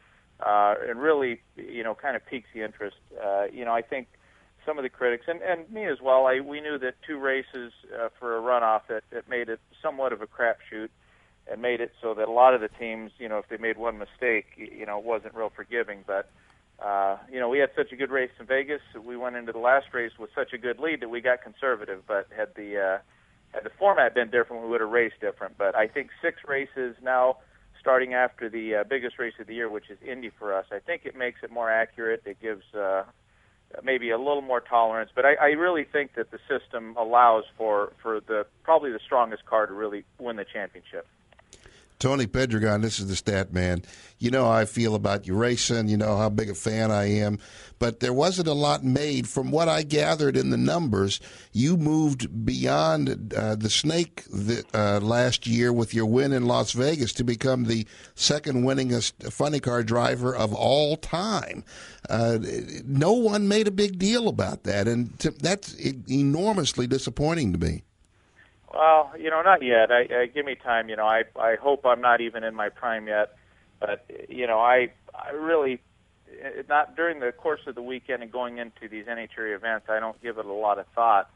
uh, 0.41 0.75
and 0.89 1.01
really 1.01 1.41
you 1.57 1.83
know 1.83 1.95
kind 1.95 2.15
of 2.15 2.25
piques 2.25 2.49
the 2.55 2.63
interest. 2.63 2.97
Uh, 3.21 3.47
you 3.53 3.65
know, 3.65 3.73
I 3.73 3.83
think 3.83 4.07
some 4.67 4.79
of 4.79 4.83
the 4.83 4.91
critics 4.91 5.25
and, 5.29 5.41
and 5.41 5.71
me 5.71 5.85
as 5.85 6.01
well. 6.03 6.27
I 6.27 6.41
we 6.41 6.61
knew 6.61 6.79
that 6.79 6.95
two 7.07 7.19
races 7.19 7.73
uh, 7.95 8.09
for 8.19 8.37
a 8.37 8.41
runoff 8.41 8.83
that, 8.89 9.05
that 9.11 9.29
made 9.29 9.49
it 9.49 9.61
somewhat 9.81 10.13
of 10.13 10.21
a 10.21 10.27
crapshoot 10.27 10.89
and 11.51 11.63
made 11.63 11.81
it 11.81 11.93
so 12.03 12.13
that 12.15 12.29
a 12.29 12.33
lot 12.33 12.55
of 12.55 12.61
the 12.61 12.69
teams, 12.69 13.13
you 13.19 13.29
know, 13.29 13.39
if 13.39 13.49
they 13.49 13.57
made 13.57 13.79
one 13.79 13.99
mistake, 13.99 14.47
you 14.57 14.85
know, 14.85 14.99
it 14.99 15.05
wasn't 15.05 15.35
real 15.35 15.53
forgiving. 15.55 16.03
But 16.07 16.29
uh, 16.85 17.17
you 17.33 17.41
know, 17.41 17.49
we 17.49 17.59
had 17.59 17.71
such 17.75 17.93
a 17.93 17.97
good 17.97 18.11
race 18.11 18.31
in 18.39 18.47
Vegas. 18.47 18.83
We 19.03 19.17
went 19.17 19.37
into 19.37 19.53
the 19.53 19.59
last 19.59 19.87
race 19.95 20.13
with 20.19 20.31
such 20.35 20.53
a 20.53 20.59
good 20.59 20.79
lead 20.79 21.01
that 21.01 21.09
we 21.09 21.21
got 21.21 21.43
conservative. 21.43 22.03
But 22.07 22.29
had 22.37 22.55
the 22.55 22.79
uh, 22.79 22.99
had 23.53 23.65
the 23.65 23.71
format 23.79 24.15
been 24.15 24.31
different, 24.31 24.63
we 24.63 24.69
would 24.69 24.81
have 24.81 24.91
raced 24.91 25.21
different. 25.21 25.57
But 25.57 25.75
I 25.75 25.89
think 25.89 26.11
six 26.21 26.41
races 26.47 26.97
now, 27.03 27.39
starting 27.81 28.13
after 28.13 28.51
the 28.51 28.77
uh, 28.77 28.85
biggest 28.85 29.19
race 29.19 29.35
of 29.41 29.47
the 29.47 29.55
year, 29.55 29.71
which 29.71 29.89
is 29.89 29.99
Indy 30.07 30.31
for 30.39 30.53
us, 30.53 30.67
I 30.71 30.81
think 30.81 31.07
it 31.07 31.17
makes 31.17 31.41
it 31.43 31.51
more 31.51 31.71
accurate. 31.71 32.23
It 32.27 32.41
gives 32.43 32.65
uh, 32.75 33.05
maybe 33.83 34.11
a 34.11 34.19
little 34.19 34.43
more 34.43 34.61
tolerance. 34.61 35.11
But 35.15 35.25
I, 35.25 35.35
I 35.35 35.47
really 35.49 35.85
think 35.85 36.15
that 36.15 36.31
the 36.31 36.39
system 36.49 36.97
allows 36.97 37.45
for 37.57 37.93
for 38.03 38.21
the 38.21 38.47
probably 38.63 38.93
the 38.93 39.01
strongest 39.05 39.47
car 39.47 39.67
to 39.67 39.73
really 39.73 40.05
win 40.19 40.37
the 40.37 40.45
championship. 40.45 41.07
Tony 41.99 42.27
Pedregon, 42.27 42.83
this 42.83 42.99
is 42.99 43.09
the 43.09 43.17
stat 43.17 43.53
man. 43.53 43.83
You 44.19 44.31
know 44.31 44.45
how 44.45 44.53
I 44.53 44.65
feel 44.65 44.95
about 44.95 45.27
you 45.27 45.35
racing. 45.35 45.89
You 45.89 45.97
know 45.97 46.17
how 46.17 46.29
big 46.29 46.51
a 46.51 46.55
fan 46.55 46.91
I 46.91 47.05
am. 47.05 47.39
But 47.79 48.01
there 48.01 48.13
wasn't 48.13 48.49
a 48.49 48.55
lot 48.55 48.85
made. 48.85 49.29
From 49.29 49.51
what 49.51 49.69
I 49.69 49.83
gathered 49.83 50.37
in 50.37 50.51
the 50.51 50.57
numbers, 50.57 51.21
you 51.53 51.77
moved 51.77 52.45
beyond 52.45 53.35
uh, 53.35 53.57
the 53.57 53.71
snake 53.71 54.25
uh, 54.75 55.01
last 55.01 55.47
year 55.47 55.73
with 55.73 55.95
your 55.95 56.07
win 56.07 56.33
in 56.33 56.47
Las 56.47 56.73
Vegas 56.73 57.13
to 57.15 57.25
become 57.25 57.65
the 57.65 57.87
second 58.15 58.65
winningest 58.65 59.33
funny 59.33 59.61
car 59.61 59.83
driver 59.83 60.35
of 60.35 60.55
all 60.55 60.97
time. 60.97 61.65
Uh, 62.09 62.39
no 62.85 63.13
one 63.13 63.49
made 63.49 63.69
a 63.69 63.73
big 63.73 63.99
deal 63.99 64.29
about 64.29 64.65
that, 64.65 64.87
and 64.87 65.19
to, 65.19 65.31
that's 65.31 65.75
enormously 66.09 66.87
disappointing 66.87 67.53
to 67.53 67.59
me. 67.59 67.83
Well, 68.77 69.13
you 69.19 69.31
know, 69.31 69.41
not 69.41 69.63
yet. 69.63 69.91
I, 69.91 70.23
I 70.23 70.27
give 70.27 70.45
me 70.45 70.55
time. 70.55 70.91
You 70.91 70.97
know, 70.97 71.07
I 71.07 71.23
I 71.41 71.57
hope 71.57 71.87
I'm 71.87 72.03
not 72.03 72.21
even 72.21 72.45
in 72.45 72.55
my 72.55 72.69
prime 72.69 73.07
yet, 73.09 73.35
but 73.81 74.05
you 74.29 74.47
know, 74.47 74.59
I 74.59 74.93
I 75.15 75.31
really 75.31 75.81
not 76.69 76.95
during 76.95 77.21
the 77.21 77.33
course 77.33 77.61
of 77.67 77.75
the 77.75 77.81
weekend 77.81 78.23
and 78.23 78.31
going 78.31 78.59
into 78.59 78.87
these 78.91 79.07
NHRA 79.07 79.57
events. 79.57 79.87
I 79.89 79.99
don't 79.99 80.21
give 80.23 80.37
it 80.37 80.45
a 80.45 80.53
lot 80.53 80.79
of 80.79 80.87
thought. 80.95 81.31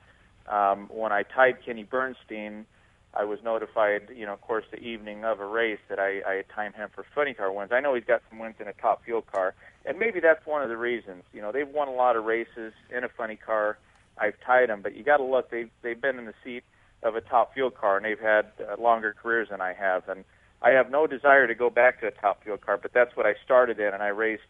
Um, 0.48 0.88
when 0.92 1.12
I 1.12 1.22
tied 1.22 1.64
Kenny 1.64 1.84
Bernstein, 1.84 2.66
I 3.14 3.24
was 3.24 3.38
notified, 3.42 4.08
you 4.14 4.26
know, 4.26 4.34
of 4.34 4.40
course, 4.42 4.64
the 4.70 4.78
evening 4.78 5.24
of 5.24 5.40
a 5.40 5.46
race 5.46 5.78
that 5.88 5.98
I, 5.98 6.20
I 6.26 6.34
had 6.36 6.46
timed 6.54 6.74
him 6.74 6.90
for 6.94 7.04
funny 7.14 7.32
car 7.32 7.50
wins. 7.52 7.70
I 7.72 7.80
know 7.80 7.94
he's 7.94 8.04
got 8.04 8.20
some 8.28 8.38
wins 8.38 8.56
in 8.60 8.68
a 8.68 8.72
top 8.74 9.04
fuel 9.04 9.22
car, 9.22 9.54
and 9.86 9.98
maybe 9.98 10.20
that's 10.20 10.44
one 10.44 10.62
of 10.62 10.68
the 10.68 10.76
reasons. 10.76 11.22
You 11.32 11.40
know, 11.40 11.52
they've 11.52 11.68
won 11.68 11.88
a 11.88 11.92
lot 11.92 12.16
of 12.16 12.24
races 12.24 12.74
in 12.94 13.04
a 13.04 13.08
funny 13.08 13.36
car. 13.36 13.78
I've 14.18 14.34
tied 14.44 14.68
them, 14.68 14.82
but 14.82 14.94
you 14.94 15.04
got 15.04 15.18
to 15.18 15.24
look. 15.24 15.50
They've 15.50 15.70
they've 15.82 16.00
been 16.00 16.18
in 16.18 16.26
the 16.26 16.34
seat 16.44 16.64
of 17.02 17.16
a 17.16 17.20
top 17.20 17.54
fuel 17.54 17.70
car, 17.70 17.96
and 17.96 18.04
they've 18.04 18.20
had 18.20 18.46
uh, 18.60 18.80
longer 18.80 19.14
careers 19.20 19.48
than 19.50 19.60
I 19.60 19.72
have. 19.72 20.08
And 20.08 20.24
I 20.62 20.70
have 20.70 20.90
no 20.90 21.06
desire 21.06 21.46
to 21.46 21.54
go 21.54 21.70
back 21.70 22.00
to 22.00 22.08
a 22.08 22.10
top 22.10 22.42
fuel 22.42 22.58
car, 22.58 22.76
but 22.76 22.92
that's 22.92 23.16
what 23.16 23.26
I 23.26 23.34
started 23.44 23.78
in, 23.80 23.94
and 23.94 24.02
I 24.02 24.08
raced 24.08 24.42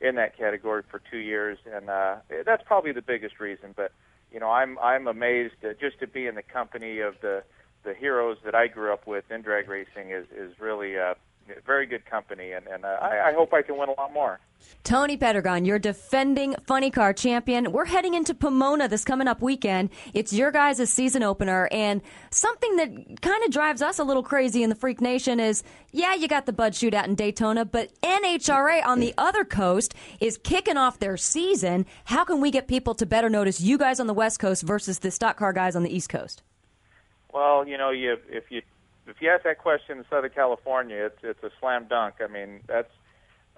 in 0.00 0.14
that 0.14 0.36
category 0.36 0.82
for 0.90 1.00
two 1.10 1.18
years, 1.18 1.58
and 1.70 1.90
uh, 1.90 2.16
that's 2.46 2.62
probably 2.64 2.92
the 2.92 3.02
biggest 3.02 3.40
reason. 3.40 3.74
But 3.76 3.92
you 4.32 4.40
know, 4.40 4.50
I'm 4.50 4.78
I'm 4.78 5.06
amazed 5.06 5.64
uh, 5.64 5.72
just 5.80 5.98
to 6.00 6.06
be 6.06 6.26
in 6.26 6.34
the 6.34 6.42
company 6.42 7.00
of 7.00 7.14
the 7.20 7.42
the 7.84 7.94
heroes 7.94 8.38
that 8.44 8.54
I 8.54 8.66
grew 8.68 8.92
up 8.92 9.06
with 9.06 9.30
in 9.30 9.42
drag 9.42 9.68
racing 9.68 10.10
is 10.10 10.26
is 10.36 10.58
really 10.60 10.98
uh, 10.98 11.14
very 11.66 11.86
good 11.86 12.04
company, 12.04 12.52
and, 12.52 12.66
and 12.66 12.84
uh, 12.84 12.98
I, 13.00 13.30
I 13.30 13.32
hope 13.32 13.52
I 13.52 13.62
can 13.62 13.76
win 13.76 13.88
a 13.88 13.92
lot 13.92 14.12
more. 14.12 14.40
Tony 14.84 15.16
Pedregon, 15.16 15.66
your 15.66 15.78
defending 15.78 16.54
funny 16.66 16.90
car 16.90 17.12
champion. 17.12 17.72
We're 17.72 17.84
heading 17.84 18.14
into 18.14 18.34
Pomona 18.34 18.88
this 18.88 19.04
coming 19.04 19.28
up 19.28 19.42
weekend. 19.42 19.90
It's 20.14 20.32
your 20.32 20.50
guys' 20.50 20.90
season 20.92 21.22
opener, 21.22 21.68
and 21.70 22.00
something 22.30 22.76
that 22.76 23.20
kind 23.20 23.44
of 23.44 23.50
drives 23.50 23.82
us 23.82 23.98
a 23.98 24.04
little 24.04 24.22
crazy 24.22 24.62
in 24.62 24.70
the 24.70 24.74
Freak 24.76 25.00
Nation 25.00 25.40
is, 25.40 25.62
yeah, 25.92 26.14
you 26.14 26.28
got 26.28 26.46
the 26.46 26.52
Bud 26.52 26.72
Shootout 26.72 27.06
in 27.06 27.14
Daytona, 27.14 27.64
but 27.64 27.90
NHRA 28.02 28.84
on 28.84 29.00
the 29.00 29.14
other 29.18 29.44
coast 29.44 29.94
is 30.20 30.38
kicking 30.38 30.76
off 30.76 30.98
their 30.98 31.16
season. 31.16 31.86
How 32.04 32.24
can 32.24 32.40
we 32.40 32.50
get 32.50 32.68
people 32.68 32.94
to 32.94 33.06
better 33.06 33.28
notice 33.28 33.60
you 33.60 33.78
guys 33.78 34.00
on 34.00 34.06
the 34.06 34.14
West 34.14 34.38
Coast 34.38 34.62
versus 34.62 35.00
the 35.00 35.10
stock 35.10 35.36
car 35.36 35.52
guys 35.52 35.76
on 35.76 35.82
the 35.82 35.94
East 35.94 36.08
Coast? 36.08 36.42
Well, 37.32 37.66
you 37.68 37.76
know, 37.76 37.90
you 37.90 38.16
if 38.28 38.50
you 38.50 38.62
if 39.08 39.16
you 39.20 39.30
ask 39.30 39.44
that 39.44 39.58
question 39.58 39.98
in 39.98 40.04
Southern 40.10 40.30
California, 40.30 41.06
it's 41.06 41.18
it's 41.22 41.42
a 41.42 41.50
slam 41.60 41.86
dunk. 41.88 42.16
I 42.20 42.26
mean, 42.26 42.60
that's 42.66 42.92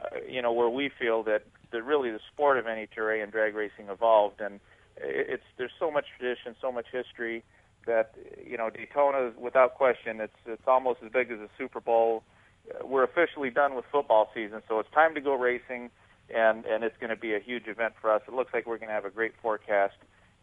uh, 0.02 0.16
you 0.28 0.42
know 0.42 0.52
where 0.52 0.68
we 0.68 0.90
feel 0.98 1.22
that 1.24 1.44
that 1.72 1.82
really 1.82 2.10
the 2.10 2.20
sport 2.32 2.58
of 2.58 2.64
NHRA 2.64 3.22
and 3.22 3.32
drag 3.32 3.54
racing 3.54 3.88
evolved, 3.88 4.40
and 4.40 4.60
it's 4.96 5.42
there's 5.58 5.72
so 5.78 5.90
much 5.90 6.06
tradition, 6.18 6.54
so 6.60 6.72
much 6.72 6.86
history 6.92 7.42
that 7.86 8.14
you 8.44 8.56
know 8.56 8.70
Daytona, 8.70 9.32
without 9.38 9.74
question, 9.74 10.20
it's 10.20 10.36
it's 10.46 10.66
almost 10.66 11.00
as 11.04 11.10
big 11.12 11.30
as 11.30 11.38
a 11.40 11.48
Super 11.58 11.80
Bowl. 11.80 12.22
Uh, 12.70 12.86
we're 12.86 13.04
officially 13.04 13.50
done 13.50 13.74
with 13.74 13.84
football 13.90 14.30
season, 14.34 14.62
so 14.68 14.78
it's 14.78 14.90
time 14.92 15.14
to 15.14 15.20
go 15.20 15.34
racing, 15.34 15.90
and 16.34 16.64
and 16.64 16.84
it's 16.84 16.96
going 16.98 17.10
to 17.10 17.16
be 17.16 17.34
a 17.34 17.40
huge 17.40 17.66
event 17.66 17.94
for 18.00 18.10
us. 18.10 18.22
It 18.28 18.34
looks 18.34 18.52
like 18.52 18.66
we're 18.66 18.78
going 18.78 18.88
to 18.88 18.94
have 18.94 19.04
a 19.04 19.10
great 19.10 19.32
forecast. 19.42 19.96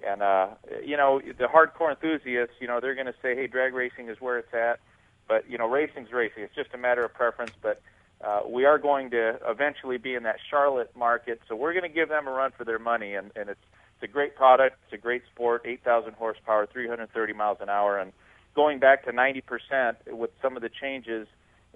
And 0.05 0.21
uh, 0.21 0.49
you 0.85 0.95
know, 0.95 1.19
the 1.19 1.45
hardcore 1.45 1.89
enthusiasts, 1.89 2.55
you 2.59 2.67
know, 2.67 2.79
they're 2.79 2.95
going 2.95 3.07
to 3.07 3.15
say, 3.21 3.35
"Hey, 3.35 3.47
drag 3.47 3.73
racing 3.73 4.09
is 4.09 4.17
where 4.19 4.37
it's 4.37 4.53
at." 4.53 4.79
But 5.27 5.49
you 5.49 5.57
know, 5.57 5.67
racing's 5.67 6.11
racing. 6.11 6.43
It's 6.43 6.55
just 6.55 6.73
a 6.73 6.77
matter 6.77 7.03
of 7.03 7.13
preference. 7.13 7.51
But 7.61 7.81
uh, 8.23 8.41
we 8.47 8.65
are 8.65 8.77
going 8.77 9.11
to 9.11 9.39
eventually 9.45 9.97
be 9.97 10.15
in 10.15 10.23
that 10.23 10.37
Charlotte 10.49 10.91
market, 10.95 11.41
so 11.47 11.55
we're 11.55 11.73
going 11.73 11.83
to 11.83 11.93
give 11.93 12.09
them 12.09 12.27
a 12.27 12.31
run 12.31 12.51
for 12.57 12.63
their 12.63 12.79
money. 12.79 13.13
And, 13.13 13.31
and 13.35 13.49
it's 13.49 13.59
it's 13.95 14.09
a 14.09 14.13
great 14.13 14.35
product. 14.35 14.77
It's 14.85 14.93
a 14.93 15.01
great 15.01 15.23
sport. 15.33 15.63
8,000 15.65 16.13
horsepower, 16.13 16.67
330 16.67 17.33
miles 17.33 17.57
an 17.61 17.69
hour, 17.69 17.97
and 17.97 18.13
going 18.55 18.79
back 18.79 19.05
to 19.05 19.11
90% 19.11 19.95
with 20.07 20.29
some 20.41 20.55
of 20.55 20.61
the 20.61 20.69
changes, 20.69 21.27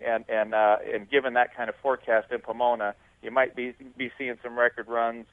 and 0.03 0.25
and 0.29 0.53
uh, 0.53 0.77
and 0.93 1.09
given 1.09 1.33
that 1.33 1.55
kind 1.55 1.69
of 1.69 1.75
forecast 1.81 2.31
in 2.31 2.39
Pomona, 2.39 2.95
you 3.21 3.31
might 3.31 3.55
be 3.55 3.73
be 3.97 4.11
seeing 4.17 4.35
some 4.43 4.57
record 4.57 4.87
runs. 4.87 5.25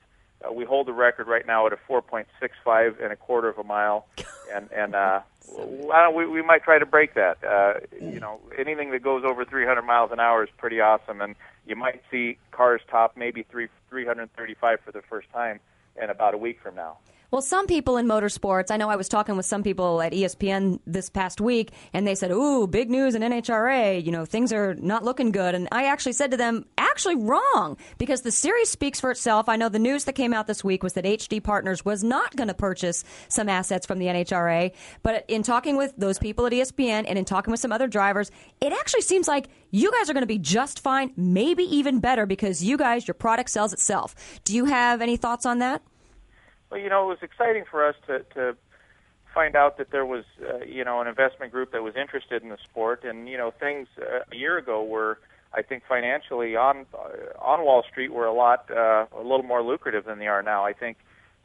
Uh, 0.43 0.53
we 0.53 0.65
hold 0.65 0.86
the 0.86 0.93
record 0.93 1.27
right 1.27 1.47
now 1.47 1.66
at 1.66 1.73
a 1.73 1.78
4.65 1.90 3.03
and 3.03 3.12
a 3.12 3.16
quarter 3.16 3.49
of 3.49 3.59
a 3.59 3.65
mile, 3.65 4.07
and 4.55 4.70
and 4.73 4.95
uh, 4.95 5.20
we 6.15 6.27
we 6.27 6.43
might 6.43 6.62
try 6.62 6.79
to 6.79 6.87
break 6.87 7.15
that. 7.15 7.39
Uh, 7.45 7.75
you 8.01 8.20
know, 8.20 8.41
anything 8.59 8.91
that 8.91 9.03
goes 9.03 9.25
over 9.25 9.45
300 9.45 9.83
miles 9.83 10.11
an 10.12 10.20
hour 10.20 10.45
is 10.45 10.51
pretty 10.57 10.81
awesome, 10.81 11.20
and 11.20 11.35
you 11.66 11.77
might 11.77 12.03
see 12.11 12.39
cars 12.51 12.81
top 12.91 13.16
maybe 13.16 13.45
three 13.51 13.69
335 13.91 14.81
for 14.85 14.93
the 14.93 15.03
first 15.03 15.31
time 15.33 15.61
in 16.01 16.11
about 16.11 16.35
a 16.35 16.39
week 16.39 16.59
from 16.62 16.75
now. 16.75 16.99
Well, 17.31 17.43
some 17.43 17.67
people 17.67 17.99
in 17.99 18.07
motorsports, 18.07 18.71
I 18.71 18.79
know 18.79 18.89
I 18.89 18.97
was 18.97 19.07
talking 19.07 19.37
with 19.37 19.45
some 19.45 19.63
people 19.63 20.01
at 20.01 20.13
ESPN 20.15 20.81
this 20.87 21.11
past 21.11 21.43
week, 21.43 21.73
and 21.93 22.07
they 22.07 22.15
said, 22.15 22.31
Ooh, 22.31 22.67
big 22.67 22.89
news 22.89 23.15
in 23.15 23.21
NHRA. 23.21 24.03
You 24.03 24.11
know, 24.13 24.25
things 24.25 24.51
are 24.51 24.75
not 24.77 25.05
looking 25.05 25.31
good. 25.31 25.55
And 25.55 25.69
I 25.71 25.85
actually 25.85 26.15
said 26.15 26.31
to 26.31 26.39
them, 26.39 26.65
Actually, 26.79 27.17
wrong, 27.17 27.77
because 27.99 28.23
the 28.23 28.31
series 28.31 28.71
speaks 28.71 28.99
for 28.99 29.11
itself. 29.11 29.47
I 29.47 29.57
know 29.57 29.69
the 29.69 29.79
news 29.79 30.05
that 30.05 30.15
came 30.15 30.33
out 30.33 30.47
this 30.47 30.65
week 30.65 30.83
was 30.83 30.95
that 30.95 31.05
HD 31.05 31.43
Partners 31.43 31.85
was 31.85 32.03
not 32.03 32.35
going 32.35 32.49
to 32.49 32.55
purchase 32.55 33.05
some 33.29 33.51
assets 33.51 33.85
from 33.85 33.99
the 33.99 34.07
NHRA. 34.07 34.73
But 35.03 35.27
in 35.29 35.43
talking 35.43 35.77
with 35.77 35.93
those 35.99 36.19
people 36.19 36.47
at 36.47 36.53
ESPN 36.53 37.05
and 37.07 37.19
in 37.19 37.27
talking 37.27 37.51
with 37.51 37.61
some 37.61 37.73
other 37.73 37.89
drivers, 37.89 38.31
it 38.63 38.73
actually 38.73 39.03
seems 39.03 39.29
like 39.29 39.49
you 39.71 39.93
guys 39.93 40.09
are 40.09 40.15
going 40.15 40.23
to 40.23 40.27
be 40.27 40.39
just 40.39 40.81
fine, 40.81 41.13
maybe 41.15 41.65
even 41.65 42.01
better, 42.01 42.25
because 42.25 42.65
you 42.65 42.79
guys, 42.79 43.07
your 43.07 43.15
product 43.15 43.51
sells 43.51 43.75
itself. 43.75 44.15
Do 44.45 44.57
you 44.57 44.65
have 44.65 45.03
any 45.03 45.19
thoughts 45.19 45.45
on 45.45 45.59
that? 45.59 45.83
Well, 46.70 46.81
you 46.81 46.89
know, 46.89 47.05
it 47.05 47.09
was 47.09 47.23
exciting 47.23 47.65
for 47.70 47.86
us 47.86 47.95
to 48.07 48.20
to 48.35 48.57
find 49.35 49.55
out 49.57 49.78
that 49.78 49.90
there 49.90 50.07
was, 50.07 50.24
uh, 50.43 50.65
you 50.65 50.85
know, 50.85 51.01
an 51.01 51.07
investment 51.07 51.53
group 51.53 51.73
that 51.73 51.82
was 51.82 51.95
interested 51.97 52.43
in 52.43 52.49
the 52.49 52.59
sport, 52.65 53.05
and 53.05 53.28
you 53.28 53.36
know, 53.36 53.51
things 53.51 53.89
uh, 54.01 54.20
a 54.31 54.36
year 54.36 54.59
ago 54.59 54.82
were, 54.82 55.19
I 55.55 55.62
think, 55.62 55.82
financially 55.89 56.57
on 56.57 56.86
uh, 56.95 57.39
on 57.40 57.65
Wall 57.65 57.85
Street 57.90 58.12
were 58.12 58.27
a 58.27 58.32
lot 58.32 58.70
uh, 58.70 59.07
a 59.16 59.23
little 59.23 59.45
more 59.45 59.62
lucrative 59.62 60.05
than 60.05 60.19
they 60.19 60.27
are 60.27 60.43
now. 60.43 60.65
I 60.65 60.73
think 60.73 60.99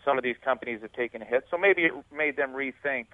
some 0.03 0.17
of 0.17 0.23
these 0.23 0.35
companies 0.43 0.81
have 0.81 0.93
taken 0.93 1.21
a 1.21 1.25
hit, 1.25 1.45
so 1.49 1.57
maybe 1.57 1.83
it 1.83 1.93
made 2.15 2.35
them 2.35 2.51
rethink 2.51 3.05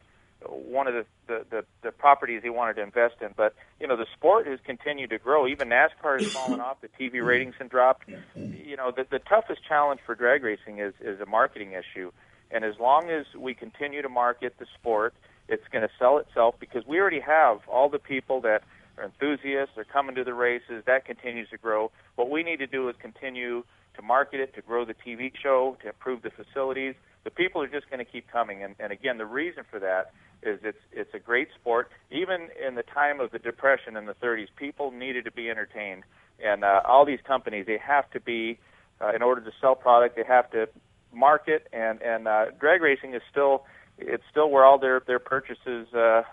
one 0.47 0.87
of 0.87 0.93
the, 0.93 1.05
the, 1.27 1.45
the, 1.49 1.65
the 1.83 1.91
properties 1.91 2.41
he 2.43 2.49
wanted 2.49 2.75
to 2.75 2.81
invest 2.81 3.15
in. 3.21 3.29
But, 3.35 3.55
you 3.79 3.87
know, 3.87 3.97
the 3.97 4.07
sport 4.13 4.47
has 4.47 4.59
continued 4.65 5.09
to 5.09 5.17
grow. 5.17 5.47
Even 5.47 5.69
NASCAR 5.69 6.19
has 6.21 6.31
fallen 6.31 6.61
off. 6.61 6.77
The 6.81 6.87
TV 6.87 7.23
ratings 7.23 7.55
have 7.59 7.69
dropped. 7.69 8.09
You 8.35 8.77
know, 8.77 8.91
the, 8.95 9.05
the 9.09 9.19
toughest 9.19 9.61
challenge 9.67 9.99
for 10.05 10.15
drag 10.15 10.43
racing 10.43 10.79
is, 10.79 10.93
is 11.01 11.19
a 11.19 11.25
marketing 11.25 11.73
issue. 11.73 12.11
And 12.51 12.63
as 12.63 12.79
long 12.79 13.09
as 13.09 13.25
we 13.37 13.53
continue 13.53 14.01
to 14.01 14.09
market 14.09 14.55
the 14.59 14.65
sport 14.79 15.13
it's 15.49 15.67
going 15.71 15.81
to 15.81 15.89
sell 15.97 16.17
itself 16.19 16.55
because 16.59 16.85
we 16.85 16.99
already 16.99 17.19
have 17.19 17.59
all 17.67 17.89
the 17.89 17.99
people 17.99 18.41
that 18.41 18.63
are 18.97 19.05
enthusiasts, 19.05 19.77
are 19.77 19.83
coming 19.83 20.15
to 20.15 20.23
the 20.23 20.33
races. 20.33 20.83
That 20.85 21.05
continues 21.05 21.49
to 21.49 21.57
grow. 21.57 21.91
What 22.15 22.29
we 22.29 22.43
need 22.43 22.59
to 22.59 22.67
do 22.67 22.87
is 22.89 22.95
continue 22.99 23.63
to 23.95 24.01
market 24.01 24.39
it, 24.39 24.53
to 24.55 24.61
grow 24.61 24.85
the 24.85 24.93
TV 24.93 25.31
show, 25.41 25.77
to 25.81 25.89
improve 25.89 26.21
the 26.21 26.31
facilities. 26.31 26.95
The 27.23 27.31
people 27.31 27.61
are 27.61 27.67
just 27.67 27.89
going 27.89 28.03
to 28.03 28.09
keep 28.09 28.31
coming, 28.31 28.63
and, 28.63 28.75
and 28.79 28.91
again, 28.91 29.17
the 29.17 29.25
reason 29.25 29.63
for 29.69 29.79
that 29.79 30.11
is 30.41 30.59
it's 30.63 30.79
it's 30.91 31.13
a 31.13 31.19
great 31.19 31.49
sport. 31.59 31.91
Even 32.11 32.47
in 32.65 32.75
the 32.75 32.83
time 32.83 33.19
of 33.19 33.31
the 33.31 33.39
depression 33.39 33.97
in 33.97 34.05
the 34.05 34.13
30s, 34.13 34.47
people 34.55 34.91
needed 34.91 35.25
to 35.25 35.31
be 35.31 35.49
entertained, 35.49 36.03
and 36.43 36.63
uh, 36.63 36.81
all 36.85 37.05
these 37.05 37.19
companies 37.27 37.65
they 37.65 37.77
have 37.77 38.09
to 38.11 38.19
be 38.19 38.57
uh, 39.01 39.13
in 39.13 39.21
order 39.21 39.41
to 39.41 39.51
sell 39.59 39.75
product, 39.75 40.15
they 40.15 40.23
have 40.23 40.49
to 40.51 40.69
market, 41.13 41.67
and 41.73 42.01
and 42.01 42.27
uh, 42.27 42.45
drag 42.59 42.81
racing 42.81 43.13
is 43.13 43.21
still 43.29 43.65
it's 43.97 44.23
still 44.31 44.49
where 44.49 44.65
all 44.65 44.79
their 44.79 45.01
their 45.05 45.19
purchases 45.19 45.93
uh, 45.93 46.23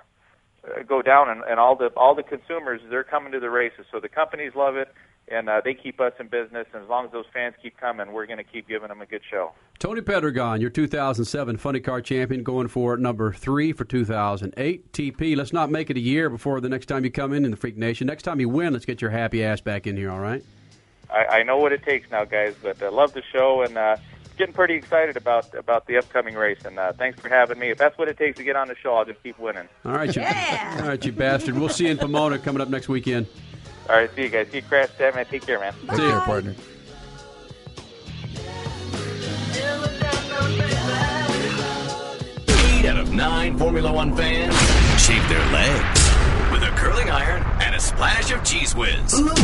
go 0.88 1.02
down, 1.02 1.28
and, 1.28 1.42
and 1.48 1.58
all 1.58 1.76
the 1.76 1.88
all 1.96 2.14
the 2.14 2.22
consumers 2.22 2.80
they're 2.90 3.04
coming 3.04 3.32
to 3.32 3.40
the 3.40 3.50
races. 3.50 3.86
So 3.90 4.00
the 4.00 4.08
companies 4.08 4.52
love 4.54 4.76
it, 4.76 4.88
and 5.28 5.48
uh, 5.48 5.60
they 5.64 5.74
keep 5.74 6.00
us 6.00 6.12
in 6.20 6.28
business. 6.28 6.66
And 6.72 6.82
as 6.82 6.88
long 6.88 7.06
as 7.06 7.12
those 7.12 7.26
fans 7.32 7.54
keep 7.62 7.76
coming, 7.78 8.12
we're 8.12 8.26
going 8.26 8.38
to 8.38 8.44
keep 8.44 8.68
giving 8.68 8.88
them 8.88 9.00
a 9.00 9.06
good 9.06 9.22
show. 9.28 9.52
Tony 9.78 10.00
Pedregon, 10.00 10.60
your 10.60 10.70
2007 10.70 11.56
Funny 11.56 11.80
Car 11.80 12.00
champion, 12.00 12.42
going 12.42 12.68
for 12.68 12.96
number 12.96 13.32
three 13.32 13.72
for 13.72 13.84
2008 13.84 14.92
TP. 14.92 15.36
Let's 15.36 15.52
not 15.52 15.70
make 15.70 15.90
it 15.90 15.96
a 15.96 16.00
year 16.00 16.30
before 16.30 16.60
the 16.60 16.68
next 16.68 16.86
time 16.86 17.04
you 17.04 17.10
come 17.10 17.32
in 17.32 17.44
in 17.44 17.50
the 17.50 17.56
Freak 17.56 17.76
Nation. 17.76 18.06
Next 18.06 18.22
time 18.22 18.40
you 18.40 18.48
win, 18.48 18.72
let's 18.72 18.84
get 18.84 19.00
your 19.00 19.10
happy 19.10 19.44
ass 19.44 19.60
back 19.60 19.86
in 19.86 19.96
here. 19.96 20.10
All 20.10 20.20
right. 20.20 20.44
I, 21.10 21.26
I 21.26 21.42
know 21.42 21.58
what 21.58 21.72
it 21.72 21.82
takes 21.82 22.10
now, 22.10 22.24
guys, 22.24 22.54
but 22.62 22.82
I 22.82 22.88
love 22.88 23.12
the 23.12 23.22
show 23.32 23.62
and. 23.62 23.76
uh 23.76 23.96
getting 24.36 24.54
pretty 24.54 24.74
excited 24.74 25.16
about 25.16 25.54
about 25.54 25.86
the 25.86 25.96
upcoming 25.96 26.34
race. 26.34 26.64
And 26.64 26.78
uh, 26.78 26.92
thanks 26.92 27.18
for 27.20 27.28
having 27.28 27.58
me. 27.58 27.70
If 27.70 27.78
that's 27.78 27.96
what 27.98 28.08
it 28.08 28.18
takes 28.18 28.36
to 28.38 28.44
get 28.44 28.56
on 28.56 28.68
the 28.68 28.76
show, 28.76 28.94
I'll 28.94 29.04
just 29.04 29.22
keep 29.22 29.38
winning. 29.38 29.68
All 29.84 29.92
right, 29.92 30.14
you, 30.14 30.22
yeah. 30.22 30.78
all 30.80 30.88
right, 30.88 31.04
you 31.04 31.12
bastard. 31.12 31.58
We'll 31.58 31.68
see 31.68 31.84
you 31.86 31.90
in 31.92 31.98
Pomona 31.98 32.38
coming 32.38 32.60
up 32.60 32.68
next 32.68 32.88
weekend. 32.88 33.26
All 33.88 33.96
right, 33.96 34.10
see 34.14 34.22
you 34.22 34.28
guys. 34.28 34.48
See 34.50 34.56
you, 34.58 34.62
Crash. 34.62 34.90
Man, 34.98 35.24
take 35.26 35.46
care, 35.46 35.60
man. 35.60 35.72
Bye. 35.86 35.96
See 35.96 36.02
you, 36.02 36.20
partner. 36.20 36.54
Eight 42.48 42.86
out 42.86 42.98
of 42.98 43.12
nine 43.12 43.56
Formula 43.56 43.92
One 43.92 44.16
fans 44.16 44.54
shave 45.00 45.28
their 45.28 45.38
legs 45.52 46.00
with 46.00 46.02
a 46.02 46.05
curling 46.76 47.10
iron 47.10 47.42
and 47.60 47.74
a 47.74 47.80
splash 47.80 48.30
of 48.30 48.40
Cheez 48.40 48.76
Whiz. 48.76 49.18
Ooh, 49.18 49.34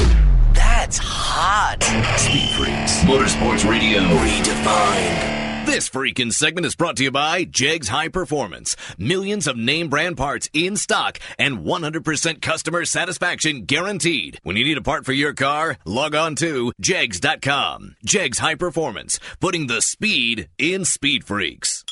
that's 0.52 0.98
hot. 0.98 1.82
Speed 2.18 2.50
Freaks, 2.50 3.00
Motorsports 3.04 3.68
Radio, 3.68 4.00
redefined. 4.00 5.42
This 5.64 5.88
freaking 5.88 6.32
segment 6.32 6.66
is 6.66 6.74
brought 6.74 6.96
to 6.96 7.04
you 7.04 7.10
by 7.12 7.44
Jegs 7.44 7.88
High 7.88 8.08
Performance. 8.08 8.76
Millions 8.98 9.46
of 9.46 9.56
name 9.56 9.88
brand 9.88 10.16
parts 10.16 10.50
in 10.52 10.76
stock 10.76 11.18
and 11.38 11.60
100% 11.60 12.42
customer 12.42 12.84
satisfaction 12.84 13.64
guaranteed. 13.64 14.40
When 14.42 14.56
you 14.56 14.64
need 14.64 14.76
a 14.76 14.82
part 14.82 15.04
for 15.06 15.12
your 15.12 15.32
car, 15.32 15.78
log 15.84 16.14
on 16.14 16.34
to 16.36 16.72
jegs.com. 16.80 17.94
Jegs 18.04 18.40
High 18.40 18.56
Performance, 18.56 19.20
putting 19.40 19.68
the 19.68 19.80
speed 19.80 20.48
in 20.58 20.84
Speed 20.84 21.24
Freaks. 21.24 21.84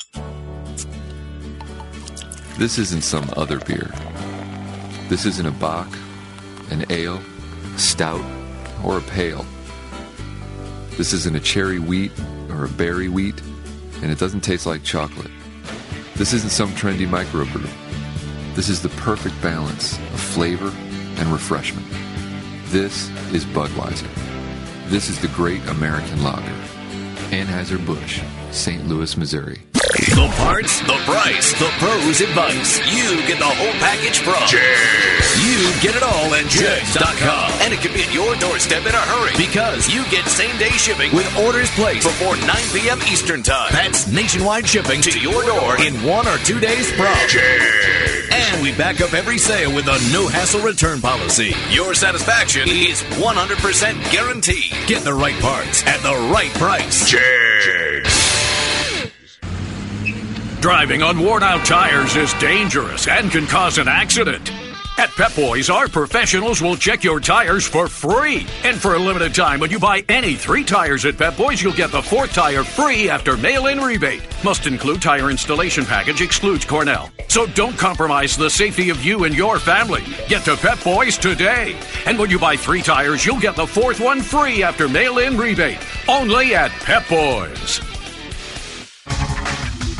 This 2.57 2.77
isn't 2.77 3.03
some 3.03 3.29
other 3.37 3.59
beer. 3.59 3.89
This 5.11 5.25
isn't 5.25 5.45
a 5.45 5.51
bock, 5.51 5.89
an 6.69 6.85
ale, 6.89 7.19
stout, 7.75 8.23
or 8.81 8.97
a 8.97 9.01
pale. 9.01 9.45
This 10.91 11.11
isn't 11.11 11.35
a 11.35 11.39
cherry 11.41 11.79
wheat 11.79 12.13
or 12.49 12.63
a 12.63 12.69
berry 12.69 13.09
wheat, 13.09 13.41
and 14.01 14.09
it 14.09 14.17
doesn't 14.17 14.39
taste 14.39 14.65
like 14.65 14.85
chocolate. 14.85 15.29
This 16.15 16.31
isn't 16.31 16.51
some 16.51 16.69
trendy 16.75 17.05
microbrew. 17.05 17.69
This 18.55 18.69
is 18.69 18.81
the 18.81 18.87
perfect 19.03 19.35
balance 19.41 19.97
of 19.97 20.19
flavor 20.21 20.71
and 21.19 21.27
refreshment. 21.27 21.85
This 22.67 23.09
is 23.33 23.43
Budweiser. 23.43 24.07
This 24.87 25.09
is 25.09 25.19
the 25.19 25.27
great 25.27 25.61
American 25.67 26.23
lager. 26.23 26.55
Anheuser-Busch, 27.31 28.21
St. 28.51 28.87
Louis, 28.87 29.17
Missouri. 29.17 29.61
The 29.91 30.31
parts, 30.37 30.79
the 30.81 30.95
price, 31.03 31.51
the 31.59 31.67
pros 31.75 32.21
advice. 32.21 32.79
You 32.95 33.27
get 33.27 33.39
the 33.39 33.45
whole 33.45 33.75
package 33.83 34.19
from 34.19 34.39
Jegs. 34.47 35.27
You 35.43 35.67
get 35.83 35.97
it 35.97 36.03
all 36.03 36.31
at 36.33 36.47
Jegs.com. 36.47 37.51
And 37.59 37.73
it 37.73 37.81
can 37.81 37.93
be 37.93 38.03
at 38.03 38.13
your 38.13 38.33
doorstep 38.37 38.85
in 38.85 38.95
a 38.95 39.03
hurry 39.11 39.35
because 39.35 39.93
you 39.93 40.05
get 40.09 40.25
same 40.27 40.57
day 40.57 40.69
shipping 40.69 41.13
with 41.13 41.27
orders 41.39 41.69
placed 41.71 42.07
before 42.07 42.37
9 42.37 42.47
p.m. 42.71 42.99
Eastern 43.11 43.43
Time. 43.43 43.67
That's 43.73 44.07
nationwide 44.07 44.65
shipping 44.65 45.01
to 45.01 45.19
your 45.19 45.43
door 45.43 45.81
in 45.81 45.93
one 46.07 46.25
or 46.25 46.37
two 46.39 46.61
days 46.61 46.89
from 46.93 47.13
Jegs. 47.27 48.29
And 48.31 48.63
we 48.63 48.71
back 48.77 49.01
up 49.01 49.13
every 49.13 49.37
sale 49.37 49.75
with 49.75 49.87
a 49.87 49.99
no 50.13 50.27
hassle 50.29 50.61
return 50.61 51.01
policy. 51.01 51.51
Your 51.69 51.93
satisfaction 51.95 52.63
is 52.69 53.03
100% 53.19 54.11
guaranteed. 54.11 54.71
Get 54.87 55.03
the 55.03 55.13
right 55.13 55.39
parts 55.41 55.85
at 55.85 55.99
the 55.99 56.15
right 56.31 56.51
price. 56.53 57.09
Jegs. 57.09 57.90
Driving 60.61 61.01
on 61.01 61.19
worn 61.19 61.41
out 61.41 61.65
tires 61.65 62.15
is 62.15 62.35
dangerous 62.35 63.07
and 63.07 63.31
can 63.31 63.47
cause 63.47 63.79
an 63.79 63.87
accident. 63.87 64.51
At 64.99 65.09
Pep 65.09 65.35
Boys, 65.35 65.71
our 65.71 65.87
professionals 65.87 66.61
will 66.61 66.75
check 66.75 67.03
your 67.03 67.19
tires 67.19 67.65
for 67.65 67.87
free. 67.87 68.45
And 68.63 68.79
for 68.79 68.93
a 68.93 68.99
limited 68.99 69.33
time, 69.33 69.59
when 69.59 69.71
you 69.71 69.79
buy 69.79 70.05
any 70.07 70.35
three 70.35 70.63
tires 70.63 71.03
at 71.05 71.17
Pep 71.17 71.35
Boys, 71.35 71.63
you'll 71.63 71.73
get 71.73 71.91
the 71.91 72.03
fourth 72.03 72.31
tire 72.33 72.63
free 72.63 73.09
after 73.09 73.35
mail 73.37 73.65
in 73.65 73.79
rebate. 73.79 74.21
Must 74.43 74.67
include 74.67 75.01
tire 75.01 75.31
installation 75.31 75.83
package, 75.83 76.21
excludes 76.21 76.63
Cornell. 76.63 77.09
So 77.27 77.47
don't 77.47 77.75
compromise 77.75 78.37
the 78.37 78.51
safety 78.51 78.91
of 78.91 79.03
you 79.03 79.23
and 79.23 79.33
your 79.33 79.57
family. 79.57 80.03
Get 80.27 80.45
to 80.45 80.55
Pep 80.57 80.83
Boys 80.83 81.17
today. 81.17 81.75
And 82.05 82.19
when 82.19 82.29
you 82.29 82.37
buy 82.37 82.55
three 82.55 82.83
tires, 82.83 83.25
you'll 83.25 83.39
get 83.39 83.55
the 83.55 83.65
fourth 83.65 83.99
one 83.99 84.21
free 84.21 84.61
after 84.61 84.87
mail 84.87 85.17
in 85.17 85.37
rebate. 85.37 85.79
Only 86.07 86.53
at 86.53 86.69
Pep 86.69 87.09
Boys. 87.09 87.90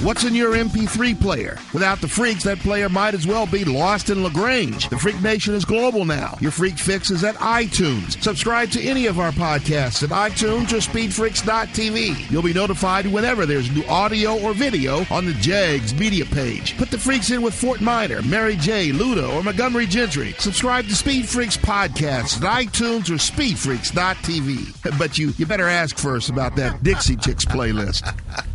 What's 0.03 0.23
in 0.23 0.33
your 0.33 0.53
MP3 0.53 1.21
player? 1.21 1.59
Without 1.73 2.01
the 2.01 2.07
freaks, 2.07 2.43
that 2.45 2.57
player 2.57 2.89
might 2.89 3.13
as 3.13 3.27
well 3.27 3.45
be 3.45 3.63
lost 3.63 4.09
in 4.09 4.23
LaGrange. 4.23 4.89
The 4.89 4.97
Freak 4.97 5.21
Nation 5.21 5.53
is 5.53 5.63
global 5.63 6.05
now. 6.05 6.39
Your 6.41 6.49
Freak 6.49 6.79
Fix 6.79 7.11
is 7.11 7.23
at 7.23 7.35
iTunes. 7.35 8.19
Subscribe 8.19 8.71
to 8.71 8.81
any 8.81 9.05
of 9.05 9.19
our 9.19 9.31
podcasts 9.31 10.01
at 10.01 10.09
iTunes 10.09 10.73
or 10.73 10.77
SpeedFreaks.tv. 10.77 12.31
You'll 12.31 12.41
be 12.41 12.51
notified 12.51 13.05
whenever 13.05 13.45
there's 13.45 13.69
new 13.69 13.83
audio 13.85 14.39
or 14.41 14.55
video 14.55 15.05
on 15.11 15.25
the 15.25 15.33
Jegs 15.33 15.93
media 15.93 16.25
page. 16.25 16.75
Put 16.79 16.89
the 16.89 16.97
freaks 16.97 17.29
in 17.29 17.43
with 17.43 17.53
Fort 17.53 17.79
Minor, 17.79 18.23
Mary 18.23 18.55
J., 18.55 18.89
Luda, 18.89 19.31
or 19.31 19.43
Montgomery 19.43 19.85
Gentry. 19.85 20.33
Subscribe 20.39 20.87
to 20.87 20.95
Speed 20.95 21.29
Freaks 21.29 21.57
podcasts 21.57 22.43
at 22.43 22.65
iTunes 22.65 23.11
or 23.11 23.19
SpeedFreaks.tv. 23.19 24.77
But 24.97 25.17
you, 25.17 25.33
you 25.37 25.45
better 25.45 25.67
ask 25.67 25.97
first 25.97 26.29
about 26.29 26.55
that 26.55 26.83
Dixie 26.83 27.15
Chicks 27.15 27.45
playlist. 27.45 28.01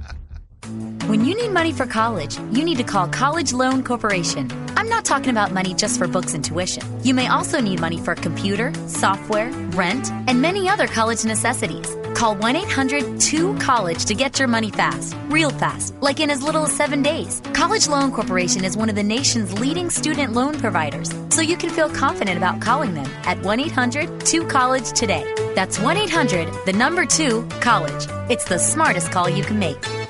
When 1.08 1.24
you 1.24 1.40
need 1.40 1.52
money 1.52 1.72
for 1.72 1.86
college, 1.86 2.36
you 2.50 2.64
need 2.64 2.78
to 2.78 2.84
call 2.84 3.06
College 3.08 3.52
Loan 3.52 3.84
Corporation. 3.84 4.50
I'm 4.76 4.88
not 4.88 5.04
talking 5.04 5.30
about 5.30 5.52
money 5.52 5.72
just 5.72 5.98
for 5.98 6.08
books 6.08 6.34
and 6.34 6.44
tuition. 6.44 6.82
You 7.04 7.14
may 7.14 7.28
also 7.28 7.60
need 7.60 7.80
money 7.80 7.98
for 7.98 8.12
a 8.12 8.16
computer, 8.16 8.72
software, 8.88 9.50
rent, 9.70 10.10
and 10.26 10.42
many 10.42 10.68
other 10.68 10.86
college 10.86 11.24
necessities. 11.24 11.96
Call 12.14 12.34
1 12.34 12.56
800 12.56 13.20
2 13.20 13.58
College 13.58 14.04
to 14.06 14.14
get 14.14 14.38
your 14.38 14.48
money 14.48 14.70
fast, 14.70 15.16
real 15.28 15.50
fast, 15.50 15.94
like 16.00 16.18
in 16.18 16.30
as 16.30 16.42
little 16.42 16.64
as 16.64 16.72
seven 16.72 17.02
days. 17.02 17.40
College 17.52 17.88
Loan 17.88 18.10
Corporation 18.10 18.64
is 18.64 18.76
one 18.76 18.88
of 18.88 18.96
the 18.96 19.02
nation's 19.02 19.58
leading 19.60 19.90
student 19.90 20.32
loan 20.32 20.58
providers, 20.58 21.14
so 21.28 21.40
you 21.40 21.56
can 21.56 21.70
feel 21.70 21.88
confident 21.88 22.36
about 22.36 22.60
calling 22.60 22.94
them 22.94 23.06
at 23.24 23.40
1 23.42 23.60
800 23.60 24.26
2 24.26 24.46
College 24.46 24.90
today. 24.92 25.24
That's 25.54 25.78
1 25.78 25.96
800 25.96 26.48
the 26.64 26.72
number 26.72 27.06
2 27.06 27.46
College. 27.60 28.06
It's 28.30 28.44
the 28.46 28.58
smartest 28.58 29.12
call 29.12 29.28
you 29.28 29.44
can 29.44 29.58
make. 29.58 30.05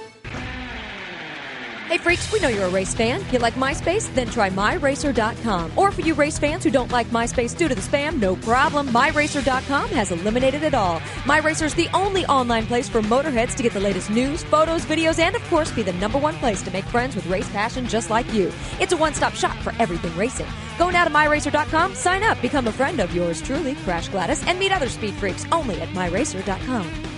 Hey 1.87 1.99
freaks, 1.99 2.33
we 2.33 2.41
know 2.41 2.49
you're 2.49 2.65
a 2.65 2.69
race 2.69 2.95
fan. 2.95 3.25
You 3.31 3.39
like 3.39 3.55
MySpace? 3.55 4.13
Then 4.13 4.27
try 4.29 4.51
myracer.com. 4.51 5.71
Or 5.79 5.93
for 5.93 6.01
you 6.01 6.15
race 6.15 6.37
fans 6.37 6.65
who 6.65 6.71
don't 6.71 6.91
like 6.91 7.07
MySpace 7.11 7.57
due 7.57 7.69
to 7.69 7.77
the 7.77 7.81
spam, 7.81 8.19
no 8.19 8.35
problem. 8.35 8.89
MyRacer.com 8.89 9.91
has 9.91 10.11
eliminated 10.11 10.65
it 10.65 10.75
all. 10.75 10.99
MyRacer's 11.31 11.75
the 11.75 11.89
only 11.95 12.27
online 12.27 12.67
place 12.67 12.89
for 12.89 13.03
motorheads 13.03 13.55
to 13.55 13.63
get 13.63 13.73
the 13.73 13.79
latest 13.79 14.11
news, 14.11 14.43
photos, 14.43 14.85
videos, 14.85 15.21
and 15.21 15.37
of 15.37 15.45
course 15.45 15.71
be 15.71 15.85
the 15.85 15.93
number 15.93 16.19
one 16.19 16.35
place 16.39 16.61
to 16.63 16.73
make 16.73 16.85
friends 16.87 17.15
with 17.15 17.25
race 17.27 17.49
passion 17.51 17.87
just 17.87 18.11
like 18.11 18.31
you. 18.35 18.53
It's 18.81 18.93
a 18.93 18.97
one-stop 18.97 19.35
shop 19.35 19.57
for 19.59 19.73
everything 19.79 20.15
racing. 20.17 20.49
Go 20.81 20.91
now 20.91 21.05
to 21.05 21.11
myracer.com, 21.11 21.95
sign 21.95 22.25
up, 22.25 22.43
become 22.43 22.67
a 22.67 22.73
friend 22.73 22.99
of 22.99 23.15
yours 23.15 23.41
truly, 23.41 23.77
Crash 23.77 24.09
Gladys, 24.09 24.45
and 24.49 24.59
meet 24.59 24.73
other 24.73 24.89
speed 24.89 25.15
freaks 25.15 25.47
only 25.53 25.81
at 25.81 25.91
myracer.com. 25.91 27.16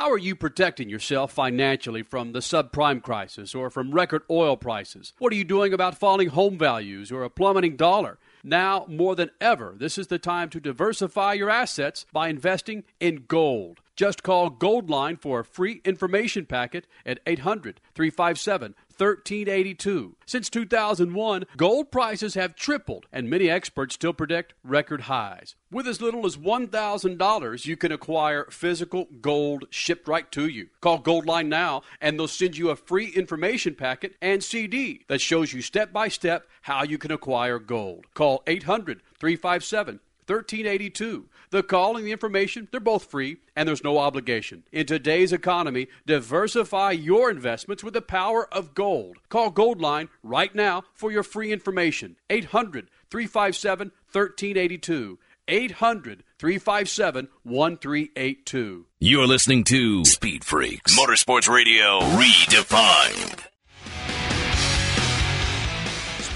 How 0.00 0.10
are 0.10 0.16
you 0.16 0.34
protecting 0.34 0.88
yourself 0.88 1.30
financially 1.30 2.02
from 2.02 2.32
the 2.32 2.38
subprime 2.38 3.02
crisis 3.02 3.54
or 3.54 3.68
from 3.68 3.90
record 3.90 4.22
oil 4.30 4.56
prices? 4.56 5.12
What 5.18 5.30
are 5.30 5.36
you 5.36 5.44
doing 5.44 5.74
about 5.74 5.98
falling 5.98 6.30
home 6.30 6.56
values 6.56 7.12
or 7.12 7.22
a 7.22 7.28
plummeting 7.28 7.76
dollar? 7.76 8.18
Now, 8.42 8.86
more 8.88 9.14
than 9.14 9.30
ever, 9.42 9.74
this 9.76 9.98
is 9.98 10.06
the 10.06 10.18
time 10.18 10.48
to 10.50 10.58
diversify 10.58 11.34
your 11.34 11.50
assets 11.50 12.06
by 12.14 12.28
investing 12.28 12.84
in 12.98 13.24
gold. 13.28 13.82
Just 13.94 14.22
call 14.22 14.50
Goldline 14.50 15.20
for 15.20 15.40
a 15.40 15.44
free 15.44 15.82
information 15.84 16.46
packet 16.46 16.86
at 17.04 17.20
800 17.26 17.82
357 17.94 18.74
1382. 19.00 20.16
Since 20.26 20.50
2001, 20.50 21.46
gold 21.56 21.90
prices 21.90 22.34
have 22.34 22.54
tripled, 22.54 23.06
and 23.10 23.30
many 23.30 23.48
experts 23.48 23.94
still 23.94 24.12
predict 24.12 24.52
record 24.62 25.02
highs. 25.02 25.56
With 25.70 25.88
as 25.88 26.02
little 26.02 26.26
as 26.26 26.36
$1,000, 26.36 27.66
you 27.66 27.76
can 27.76 27.92
acquire 27.92 28.46
physical 28.50 29.08
gold 29.20 29.64
shipped 29.70 30.06
right 30.06 30.30
to 30.32 30.46
you. 30.46 30.68
Call 30.80 31.00
Goldline 31.00 31.48
now, 31.48 31.82
and 32.00 32.18
they'll 32.18 32.28
send 32.28 32.58
you 32.58 32.70
a 32.70 32.76
free 32.76 33.06
information 33.08 33.74
packet 33.74 34.16
and 34.20 34.44
CD 34.44 35.04
that 35.08 35.20
shows 35.20 35.52
you 35.52 35.62
step 35.62 35.92
by 35.92 36.08
step 36.08 36.46
how 36.62 36.82
you 36.82 36.98
can 36.98 37.10
acquire 37.10 37.58
gold. 37.58 38.06
Call 38.14 38.42
800 38.46 39.00
357 39.18 40.00
1382. 40.30 41.28
The 41.50 41.64
call 41.64 41.96
and 41.96 42.06
the 42.06 42.12
information, 42.12 42.68
they're 42.70 42.80
both 42.80 43.10
free 43.10 43.38
and 43.56 43.68
there's 43.68 43.82
no 43.82 43.98
obligation. 43.98 44.62
In 44.70 44.86
today's 44.86 45.32
economy, 45.32 45.88
diversify 46.06 46.92
your 46.92 47.28
investments 47.28 47.82
with 47.82 47.94
the 47.94 48.02
power 48.02 48.46
of 48.54 48.72
gold. 48.72 49.18
Call 49.28 49.50
Goldline 49.50 50.08
right 50.22 50.54
now 50.54 50.84
for 50.94 51.10
your 51.10 51.24
free 51.24 51.52
information. 51.52 52.16
800 52.30 52.88
357 53.10 53.88
1382. 54.12 55.18
800 55.48 56.22
357 56.38 57.28
1382. 57.42 58.86
You're 59.00 59.26
listening 59.26 59.64
to 59.64 60.04
Speed 60.04 60.44
Freaks, 60.44 60.96
Motorsports 60.96 61.48
Radio 61.48 61.98
redefined. 62.00 63.49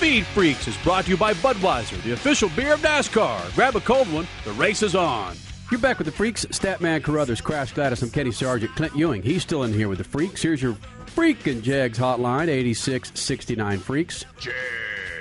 Speed 0.05 0.27
Freaks 0.27 0.69
is 0.69 0.77
brought 0.83 1.07
to 1.07 1.11
you 1.13 1.17
by 1.17 1.33
Budweiser, 1.33 2.01
the 2.03 2.13
official 2.13 2.51
beer 2.51 2.75
of 2.75 2.81
NASCAR. 2.83 3.55
Grab 3.55 3.75
a 3.75 3.81
cold 3.81 4.07
one, 4.13 4.29
the 4.45 4.53
race 4.53 4.83
is 4.83 4.95
on. 4.95 5.35
You're 5.71 5.81
back 5.81 5.97
with 5.97 6.05
the 6.05 6.13
Freaks, 6.13 6.45
Statman 6.45 7.03
Carruthers, 7.03 7.41
Crash 7.41 7.73
Gladys, 7.73 8.03
I'm 8.03 8.11
Kenny 8.11 8.31
Sargent, 8.31 8.77
Clint 8.77 8.95
Ewing. 8.95 9.23
He's 9.23 9.41
still 9.41 9.63
in 9.63 9.73
here 9.73 9.89
with 9.89 9.97
the 9.97 10.05
Freaks. 10.05 10.43
Here's 10.43 10.61
your 10.61 10.75
Freakin' 11.07 11.63
Jegs 11.63 11.99
hotline, 11.99 12.49
8669 12.49 13.79
Freaks. 13.79 14.27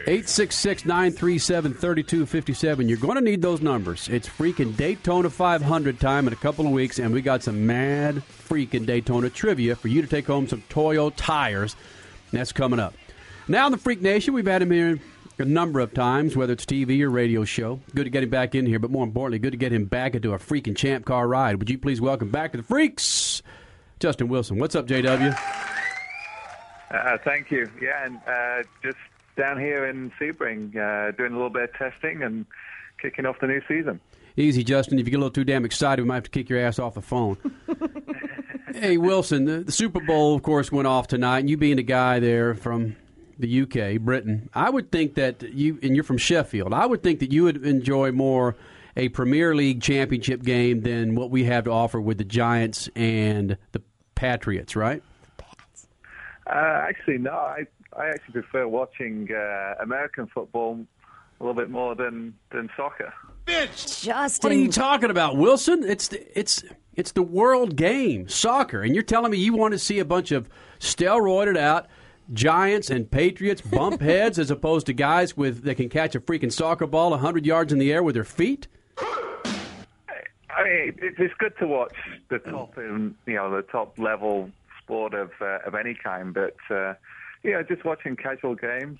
866 0.05 0.83
937 0.83 1.73
3257. 1.75 2.89
You're 2.89 2.97
going 2.97 3.15
to 3.15 3.21
need 3.21 3.41
those 3.41 3.61
numbers. 3.61 4.09
It's 4.09 4.27
freaking 4.27 4.75
Daytona 4.75 5.29
500 5.29 5.97
time 6.01 6.27
in 6.27 6.33
a 6.33 6.35
couple 6.35 6.65
of 6.65 6.73
weeks, 6.73 6.99
and 6.99 7.13
we 7.13 7.21
got 7.21 7.41
some 7.41 7.65
mad 7.65 8.21
freaking 8.49 8.85
Daytona 8.85 9.29
trivia 9.29 9.77
for 9.77 9.87
you 9.87 10.01
to 10.01 10.09
take 10.09 10.27
home 10.27 10.45
some 10.45 10.61
Toyo 10.67 11.09
tires. 11.11 11.77
That's 12.33 12.51
coming 12.51 12.81
up. 12.81 12.93
Now 13.47 13.67
the 13.69 13.77
Freak 13.77 14.01
Nation, 14.01 14.33
we've 14.33 14.47
had 14.47 14.61
him 14.61 14.71
here 14.71 14.99
a 15.37 15.43
number 15.43 15.81
of 15.81 15.93
times, 15.93 16.37
whether 16.37 16.53
it's 16.53 16.65
TV 16.65 17.01
or 17.01 17.09
radio 17.09 17.43
show. 17.43 17.81
Good 17.93 18.05
to 18.05 18.09
get 18.09 18.23
him 18.23 18.29
back 18.29 18.55
in 18.55 18.65
here, 18.65 18.79
but 18.79 18.89
more 18.89 19.03
importantly, 19.03 19.39
good 19.39 19.51
to 19.51 19.57
get 19.57 19.73
him 19.73 19.83
back 19.85 20.15
into 20.15 20.33
a 20.33 20.37
freaking 20.37 20.77
champ 20.77 21.03
car 21.05 21.27
ride. 21.27 21.57
Would 21.57 21.69
you 21.69 21.77
please 21.77 21.99
welcome 21.99 22.29
back 22.29 22.53
to 22.53 22.57
the 22.57 22.63
Freaks, 22.63 23.41
Justin 23.99 24.29
Wilson? 24.29 24.59
What's 24.59 24.75
up, 24.75 24.87
JW? 24.87 25.37
Uh, 26.89 27.17
thank 27.25 27.51
you. 27.51 27.69
Yeah, 27.81 28.05
and 28.05 28.19
uh, 28.25 28.63
just 28.81 28.97
down 29.35 29.59
here 29.59 29.87
in 29.87 30.11
Sebring, 30.11 30.77
uh, 30.77 31.11
doing 31.11 31.33
a 31.33 31.35
little 31.35 31.49
bit 31.49 31.63
of 31.63 31.73
testing 31.73 32.23
and 32.23 32.45
kicking 33.01 33.25
off 33.25 33.39
the 33.41 33.47
new 33.47 33.61
season. 33.67 33.99
Easy, 34.37 34.63
Justin. 34.63 34.99
If 34.99 35.05
you 35.05 35.11
get 35.11 35.17
a 35.17 35.19
little 35.19 35.31
too 35.31 35.43
damn 35.43 35.65
excited, 35.65 36.01
we 36.01 36.07
might 36.07 36.15
have 36.15 36.23
to 36.23 36.29
kick 36.29 36.49
your 36.49 36.59
ass 36.59 36.79
off 36.79 36.93
the 36.93 37.01
phone. 37.01 37.37
hey, 38.73 38.97
Wilson, 38.97 39.45
the, 39.45 39.59
the 39.59 39.71
Super 39.71 39.99
Bowl, 39.99 40.33
of 40.33 40.43
course, 40.43 40.71
went 40.71 40.87
off 40.87 41.07
tonight, 41.07 41.39
and 41.39 41.49
you 41.49 41.57
being 41.57 41.77
a 41.77 41.83
guy 41.83 42.19
there 42.19 42.55
from 42.55 42.95
the 43.39 43.61
UK, 43.63 43.99
Britain, 44.01 44.49
I 44.53 44.69
would 44.69 44.91
think 44.91 45.15
that 45.15 45.41
you, 45.41 45.79
and 45.81 45.95
you're 45.95 46.03
from 46.03 46.17
Sheffield, 46.17 46.73
I 46.73 46.85
would 46.85 47.03
think 47.03 47.19
that 47.19 47.31
you 47.31 47.43
would 47.43 47.65
enjoy 47.65 48.11
more 48.11 48.55
a 48.95 49.09
Premier 49.09 49.55
League 49.55 49.81
championship 49.81 50.43
game 50.43 50.81
than 50.81 51.15
what 51.15 51.31
we 51.31 51.45
have 51.45 51.63
to 51.65 51.71
offer 51.71 51.99
with 51.99 52.17
the 52.17 52.23
Giants 52.23 52.89
and 52.95 53.57
the 53.71 53.81
Patriots, 54.15 54.75
right? 54.75 55.01
Uh, 56.47 56.53
actually, 56.87 57.17
no. 57.17 57.31
I 57.31 57.65
I 57.97 58.07
actually 58.09 58.33
prefer 58.33 58.67
watching 58.67 59.29
uh, 59.33 59.75
American 59.81 60.27
football 60.27 60.85
a 61.39 61.43
little 61.43 61.59
bit 61.59 61.69
more 61.69 61.95
than 61.95 62.35
than 62.51 62.69
soccer. 62.75 63.13
Justin, 63.45 64.49
What 64.49 64.51
are 64.51 64.59
you 64.59 64.71
talking 64.71 65.09
about, 65.09 65.37
Wilson? 65.37 65.83
It's 65.83 66.09
the, 66.09 66.39
it's 66.39 66.63
it's 66.95 67.11
the 67.11 67.23
world 67.23 67.75
game, 67.75 68.27
soccer, 68.27 68.81
and 68.81 68.93
you're 68.93 69.03
telling 69.03 69.31
me 69.31 69.37
you 69.37 69.53
want 69.53 69.73
to 69.73 69.79
see 69.79 69.99
a 69.99 70.05
bunch 70.05 70.31
of 70.31 70.49
steroided 70.79 71.57
out 71.57 71.87
Giants 72.31 72.89
and 72.89 73.09
Patriots 73.09 73.61
bump 73.61 74.01
heads 74.09 74.39
as 74.39 74.51
opposed 74.51 74.85
to 74.85 74.93
guys 74.93 75.35
with 75.35 75.63
that 75.63 75.75
can 75.75 75.89
catch 75.89 76.15
a 76.15 76.19
freaking 76.19 76.51
soccer 76.51 76.87
ball 76.87 77.15
hundred 77.17 77.45
yards 77.45 77.73
in 77.73 77.79
the 77.79 77.91
air 77.91 78.03
with 78.03 78.15
their 78.15 78.23
feet? 78.23 78.67
I 80.55 80.63
mean, 80.63 80.95
it's 81.01 81.33
good 81.39 81.53
to 81.59 81.67
watch 81.67 81.95
the 82.29 82.39
top 82.39 82.77
in 82.77 83.15
you 83.25 83.35
know 83.35 83.53
the 83.55 83.63
top 83.63 83.97
level 83.97 84.51
sport 84.81 85.13
of 85.13 85.31
uh, 85.41 85.59
of 85.65 85.75
any 85.75 85.95
kind, 85.95 86.33
but 86.33 86.55
uh, 86.69 86.93
you 87.43 87.51
know, 87.51 87.63
just 87.63 87.83
watching 87.83 88.15
casual 88.15 88.55
games, 88.55 88.99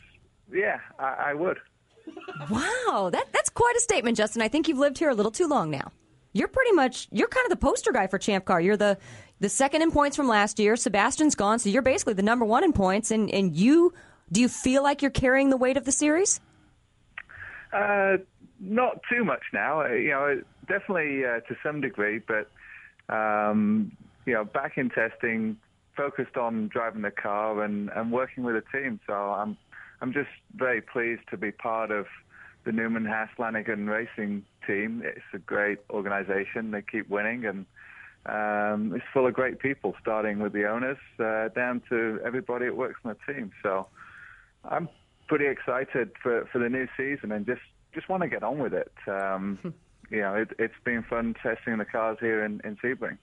yeah, 0.52 0.80
I, 1.00 1.16
I 1.28 1.34
would. 1.34 1.60
Wow, 2.50 3.10
that 3.12 3.28
that's 3.32 3.50
quite 3.50 3.76
a 3.78 3.82
statement, 3.82 4.18
Justin. 4.18 4.42
I 4.42 4.48
think 4.48 4.68
you've 4.68 4.78
lived 4.78 4.98
here 4.98 5.10
a 5.10 5.16
little 5.16 5.32
too 5.32 5.48
long 5.48 5.70
now. 5.70 5.92
You're 6.34 6.48
pretty 6.48 6.72
much 6.72 7.08
you're 7.12 7.28
kind 7.28 7.46
of 7.46 7.52
the 7.52 7.64
poster 7.66 7.92
guy 7.92 8.08
for 8.08 8.18
Champ 8.18 8.46
Car. 8.46 8.60
You're 8.60 8.78
the 8.78 8.98
the 9.44 9.50
second 9.50 9.82
in 9.82 9.92
points 9.92 10.16
from 10.16 10.30
last 10.30 10.58
year. 10.58 10.78
Sebastian's 10.78 11.36
gone, 11.36 11.60
so 11.60 11.70
you're 11.70 11.82
basically 11.82 12.14
the 12.14 12.24
number 12.24 12.46
one 12.46 12.64
in 12.64 12.72
points. 12.72 13.12
And 13.12 13.30
and 13.30 13.54
you 13.54 13.94
do 14.32 14.40
you 14.40 14.48
feel 14.48 14.82
like 14.82 15.02
you're 15.02 15.12
carrying 15.12 15.50
the 15.50 15.58
weight 15.58 15.76
of 15.76 15.84
the 15.84 15.92
series? 15.92 16.40
Uh, 17.74 18.18
not 18.60 19.02
too 19.12 19.26
much 19.26 19.44
now. 19.52 19.82
Uh, 19.82 19.90
You 19.90 20.12
know, 20.12 20.42
definitely 20.66 21.26
uh, 21.26 21.42
to 21.42 21.58
some 21.62 21.82
degree, 21.82 22.20
but 22.20 22.50
um, 23.14 23.92
you 24.26 24.34
know, 24.34 24.46
back 24.46 24.78
in 24.78 24.90
testing, 24.90 25.58
focused 25.98 26.38
on 26.38 26.70
driving 26.70 27.02
the 27.02 27.12
car 27.12 27.64
and, 27.64 27.90
and 27.90 28.14
working 28.14 28.44
with 28.46 28.56
the 28.56 28.64
team. 28.72 29.02
So 29.06 29.14
I'm 29.14 29.58
I'm 30.00 30.14
just 30.14 30.30
very 30.56 30.80
pleased 30.80 31.24
to 31.32 31.38
be 31.38 31.52
part 31.52 31.92
of 31.92 32.06
the 32.64 32.72
Newman 32.72 33.06
Haas 33.06 33.30
Lanigan 33.38 33.90
Racing 33.90 34.46
team. 34.66 35.02
It's 35.04 35.20
a 35.34 35.40
great 35.40 35.80
organization. 35.90 36.72
They 36.72 36.82
keep 36.82 37.10
winning 37.10 37.46
and. 37.46 37.66
Um, 38.26 38.94
it's 38.96 39.06
full 39.14 39.28
of 39.28 39.34
great 39.34 39.60
people, 39.60 39.96
starting 40.02 40.40
with 40.40 40.54
the 40.54 40.66
owners 40.66 40.98
uh, 41.20 41.50
down 41.50 41.82
to 41.90 42.20
everybody 42.26 42.66
that 42.66 42.76
works 42.76 43.00
on 43.04 43.16
the 43.16 43.34
team. 43.34 43.52
So 43.62 43.88
I'm 44.64 44.88
pretty 45.28 45.48
excited 45.48 46.12
for, 46.22 46.48
for 46.52 46.60
the 46.60 46.70
new 46.70 46.88
season 46.96 47.32
and 47.32 47.46
just, 47.46 47.62
just 47.94 48.08
want 48.08 48.24
to 48.24 48.30
get 48.30 48.44
on 48.44 48.60
with 48.60 48.74
it. 48.74 48.92
Um, 49.08 49.60
you 50.10 50.22
know, 50.22 50.36
it, 50.36 50.52
it's 50.58 50.74
been 50.86 51.04
fun 51.04 51.36
testing 51.44 51.78
the 51.78 51.86
cars 51.86 52.18
here 52.22 52.46
in, 52.46 52.62
in 52.64 52.78
Sebring. 52.78 53.18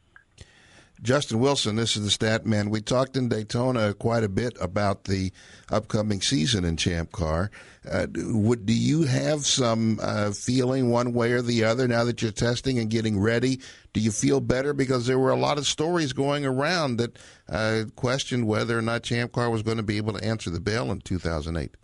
Justin 1.02 1.40
Wilson, 1.40 1.76
this 1.76 1.96
is 1.96 2.04
the 2.04 2.10
stat 2.10 2.44
man. 2.44 2.68
We 2.68 2.82
talked 2.82 3.16
in 3.16 3.28
Daytona 3.28 3.94
quite 3.94 4.22
a 4.22 4.28
bit 4.28 4.56
about 4.60 5.04
the 5.04 5.32
upcoming 5.70 6.20
season 6.20 6.64
in 6.64 6.76
Champ 6.76 7.10
Car. 7.10 7.50
Uh, 7.90 8.06
would 8.14 8.66
do 8.66 8.74
you 8.74 9.04
have 9.04 9.46
some 9.46 9.98
uh, 10.02 10.32
feeling 10.32 10.90
one 10.90 11.14
way 11.14 11.32
or 11.32 11.40
the 11.40 11.64
other 11.64 11.88
now 11.88 12.04
that 12.04 12.20
you're 12.20 12.30
testing 12.30 12.78
and 12.78 12.90
getting 12.90 13.18
ready? 13.18 13.60
Do 13.94 14.00
you 14.00 14.10
feel 14.10 14.40
better 14.40 14.74
because 14.74 15.06
there 15.06 15.18
were 15.18 15.30
a 15.30 15.36
lot 15.36 15.56
of 15.56 15.66
stories 15.66 16.12
going 16.12 16.44
around 16.44 16.98
that 16.98 17.18
uh, 17.48 17.84
questioned 17.96 18.46
whether 18.46 18.78
or 18.78 18.82
not 18.82 19.02
Champ 19.02 19.32
Car 19.32 19.48
was 19.48 19.62
going 19.62 19.78
to 19.78 19.82
be 19.82 19.96
able 19.96 20.12
to 20.12 20.22
answer 20.22 20.50
the 20.50 20.60
bell 20.60 20.90
in 20.90 21.00
2008? 21.00 21.74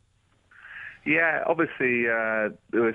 Yeah, 1.07 1.43
obviously 1.47 2.07
uh, 2.07 2.51
there 2.71 2.83
was 2.83 2.95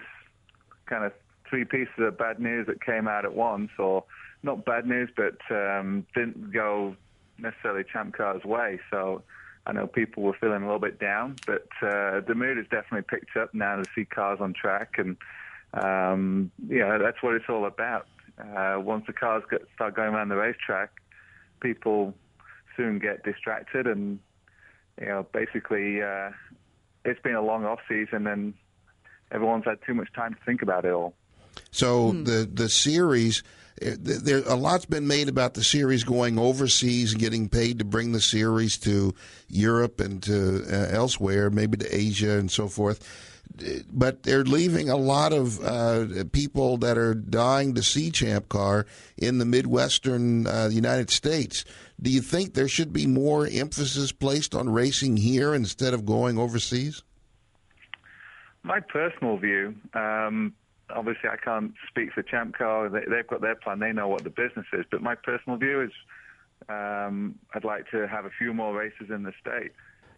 kind 0.85 1.03
of 1.03 1.13
three 1.49 1.65
pieces 1.65 1.93
of 1.97 2.17
bad 2.17 2.39
news 2.39 2.67
that 2.67 2.83
came 2.83 3.07
out 3.07 3.25
at 3.25 3.33
once, 3.33 3.71
or 3.79 4.03
not 4.43 4.65
bad 4.65 4.85
news, 4.85 5.09
but 5.15 5.37
um, 5.55 6.05
didn't 6.15 6.51
go 6.51 6.95
necessarily 7.37 7.83
Champ 7.91 8.15
Car's 8.15 8.43
way. 8.43 8.79
So 8.89 9.23
I 9.65 9.73
know 9.73 9.87
people 9.87 10.23
were 10.23 10.35
feeling 10.39 10.63
a 10.63 10.65
little 10.65 10.79
bit 10.79 10.99
down, 10.99 11.35
but 11.45 11.67
uh, 11.81 12.21
the 12.21 12.33
mood 12.35 12.57
has 12.57 12.65
definitely 12.67 13.03
picked 13.03 13.37
up 13.37 13.53
now 13.53 13.75
to 13.75 13.85
see 13.95 14.05
cars 14.05 14.39
on 14.41 14.53
track, 14.53 14.95
and 14.97 15.17
um, 15.73 16.51
you 16.67 16.79
know 16.79 16.97
that's 16.99 17.21
what 17.21 17.35
it's 17.35 17.45
all 17.47 17.65
about. 17.65 18.07
Uh, 18.39 18.79
once 18.79 19.03
the 19.05 19.13
cars 19.13 19.43
get, 19.51 19.61
start 19.75 19.95
going 19.95 20.13
around 20.13 20.29
the 20.29 20.35
racetrack, 20.35 20.89
people 21.59 22.15
soon 22.75 22.97
get 22.97 23.23
distracted, 23.23 23.85
and 23.85 24.19
you 24.99 25.07
know 25.07 25.27
basically 25.31 26.01
uh, 26.01 26.31
it's 27.05 27.21
been 27.21 27.35
a 27.35 27.41
long 27.41 27.63
off 27.63 27.79
season, 27.87 28.25
and 28.25 28.55
everyone's 29.31 29.65
had 29.65 29.77
too 29.85 29.93
much 29.93 30.11
time 30.13 30.33
to 30.33 30.39
think 30.43 30.63
about 30.63 30.85
it 30.85 30.91
all. 30.91 31.13
So 31.69 32.11
the 32.11 32.49
the 32.51 32.67
series, 32.67 33.43
th- 33.43 33.45
there 33.81 34.43
a 34.45 34.55
lot's 34.55 34.85
been 34.85 35.07
made 35.07 35.27
about 35.27 35.55
the 35.55 35.63
series 35.63 36.03
going 36.03 36.37
overseas 36.37 37.11
and 37.11 37.21
getting 37.21 37.49
paid 37.49 37.79
to 37.79 37.85
bring 37.85 38.11
the 38.11 38.21
series 38.21 38.77
to 38.79 39.13
Europe 39.49 39.99
and 39.99 40.21
to 40.23 40.63
uh, 40.71 40.95
elsewhere, 40.95 41.49
maybe 41.49 41.77
to 41.77 41.95
Asia 41.95 42.37
and 42.37 42.51
so 42.51 42.67
forth. 42.67 43.27
But 43.91 44.23
they're 44.23 44.45
leaving 44.45 44.89
a 44.89 44.95
lot 44.95 45.33
of 45.33 45.59
uh, 45.63 46.23
people 46.31 46.77
that 46.77 46.97
are 46.97 47.13
dying 47.13 47.75
to 47.75 47.83
see 47.83 48.09
Champ 48.11 48.47
Car 48.49 48.85
in 49.17 49.39
the 49.39 49.45
Midwestern 49.45 50.47
uh, 50.47 50.69
United 50.71 51.09
States. 51.09 51.65
Do 52.01 52.09
you 52.09 52.21
think 52.21 52.53
there 52.53 52.69
should 52.69 52.93
be 52.93 53.07
more 53.07 53.47
emphasis 53.51 54.11
placed 54.11 54.55
on 54.55 54.69
racing 54.69 55.17
here 55.17 55.53
instead 55.53 55.93
of 55.93 56.05
going 56.05 56.37
overseas? 56.37 57.03
My 58.63 58.79
personal 58.79 59.37
view, 59.37 59.75
um, 59.93 60.53
obviously 60.93 61.29
I 61.29 61.37
can't 61.37 61.73
speak 61.87 62.11
for 62.13 62.23
Champ 62.23 62.57
Car. 62.57 62.89
They, 62.89 63.01
they've 63.09 63.27
got 63.27 63.41
their 63.41 63.55
plan. 63.55 63.79
They 63.79 63.91
know 63.91 64.07
what 64.07 64.23
the 64.23 64.29
business 64.29 64.65
is. 64.73 64.85
But 64.89 65.01
my 65.01 65.15
personal 65.15 65.57
view 65.57 65.81
is 65.81 65.91
um, 66.69 67.35
I'd 67.53 67.63
like 67.63 67.89
to 67.91 68.07
have 68.07 68.25
a 68.25 68.29
few 68.37 68.53
more 68.53 68.77
races 68.77 69.09
in 69.09 69.23
the 69.23 69.33
state. 69.39 69.71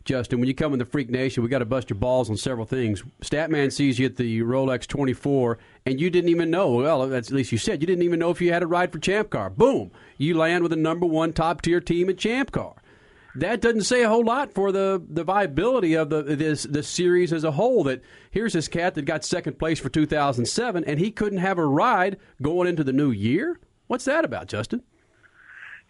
Justin, 0.06 0.40
when 0.40 0.50
you 0.50 0.54
come 0.54 0.74
in 0.74 0.80
the 0.80 0.86
Freak 0.86 1.10
Nation, 1.10 1.44
we 1.44 1.50
got 1.50 1.60
to 1.60 1.66
bust 1.66 1.90
your 1.90 1.98
balls 1.98 2.30
on 2.30 2.36
several 2.36 2.66
things. 2.66 3.04
Statman 3.22 3.72
sees 3.72 3.98
you 3.98 4.06
at 4.06 4.18
the 4.18 4.42
Rolex 4.42 4.86
24, 4.86 5.58
and 5.86 6.00
you 6.00 6.10
didn't 6.10 6.30
even 6.30 6.52
know. 6.52 6.72
Well, 6.72 7.14
at 7.14 7.32
least 7.32 7.54
you 7.54 7.58
said 7.58 7.80
you 7.80 7.88
didn't 7.88 8.04
even 8.04 8.20
know 8.20 8.30
if 8.30 8.42
you 8.42 8.52
had 8.52 8.64
a 8.64 8.68
ride 8.68 8.92
for 8.92 9.00
Champ 9.00 9.30
Car. 9.30 9.50
Boom, 9.50 9.92
you 10.18 10.36
land 10.36 10.62
with 10.62 10.74
a 10.74 10.78
number 10.78 11.06
one 11.06 11.32
top 11.32 11.62
tier 11.62 11.80
team 11.80 12.10
at 12.10 12.18
Champ 12.18 12.52
Car. 12.52 12.76
That 13.36 13.62
doesn't 13.62 13.84
say 13.84 14.04
a 14.04 14.10
whole 14.10 14.24
lot 14.24 14.54
for 14.54 14.72
the, 14.72 15.04
the 15.10 15.24
viability 15.24 15.96
of 15.96 16.10
the 16.10 16.22
this 16.22 16.64
this 16.64 16.88
series 16.88 17.34
as 17.34 17.44
a 17.44 17.52
whole. 17.52 17.84
That 17.84 18.02
here's 18.30 18.54
this 18.54 18.68
cat 18.68 18.94
that 18.96 19.06
got 19.06 19.26
second 19.26 19.58
place 19.58 19.80
for 19.80 19.90
2007, 19.90 20.84
and 20.84 21.00
he 21.00 21.10
couldn't 21.10 21.40
have 21.40 21.58
a 21.58 21.66
ride 21.66 22.18
going 22.42 22.68
into 22.68 22.84
the 22.84 22.94
new 22.94 23.10
year. 23.10 23.60
What's 23.88 24.06
that 24.06 24.24
about, 24.24 24.48
Justin? 24.48 24.84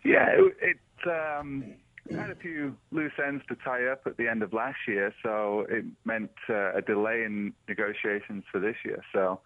Yeah, 0.06 0.28
it, 0.30 0.56
it 0.62 1.10
um, 1.10 1.76
had 2.12 2.30
a 2.30 2.36
few 2.36 2.76
loose 2.92 3.14
ends 3.26 3.44
to 3.50 3.56
tie 3.56 3.86
up 3.86 4.02
at 4.06 4.18
the 4.18 4.28
end 4.28 4.42
of 4.44 4.54
last 4.54 4.80
year, 4.88 5.14
so 5.24 5.66
it 5.70 5.86
meant 6.06 6.32
uh, 6.50 6.74
a 6.74 6.82
delay 6.82 7.24
in 7.24 7.54
negotiations 7.68 8.44
for 8.52 8.60
this 8.60 8.76
year. 8.84 9.02
So, 9.14 9.40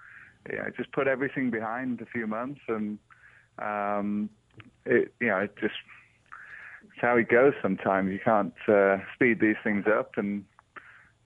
yeah, 0.51 0.69
just 0.75 0.91
put 0.91 1.07
everything 1.07 1.51
behind 1.51 2.01
a 2.01 2.05
few 2.05 2.25
months, 2.25 2.61
and 2.67 2.97
um, 3.59 4.29
it, 4.85 5.13
you 5.19 5.27
know, 5.27 5.37
it 5.37 5.55
just 5.59 5.75
it's 6.97 7.01
how 7.03 7.15
it 7.17 7.29
goes. 7.29 7.53
Sometimes 7.61 8.11
you 8.11 8.19
can't 8.23 8.53
uh, 8.67 8.97
speed 9.13 9.39
these 9.39 9.55
things 9.63 9.85
up, 9.87 10.17
and 10.17 10.43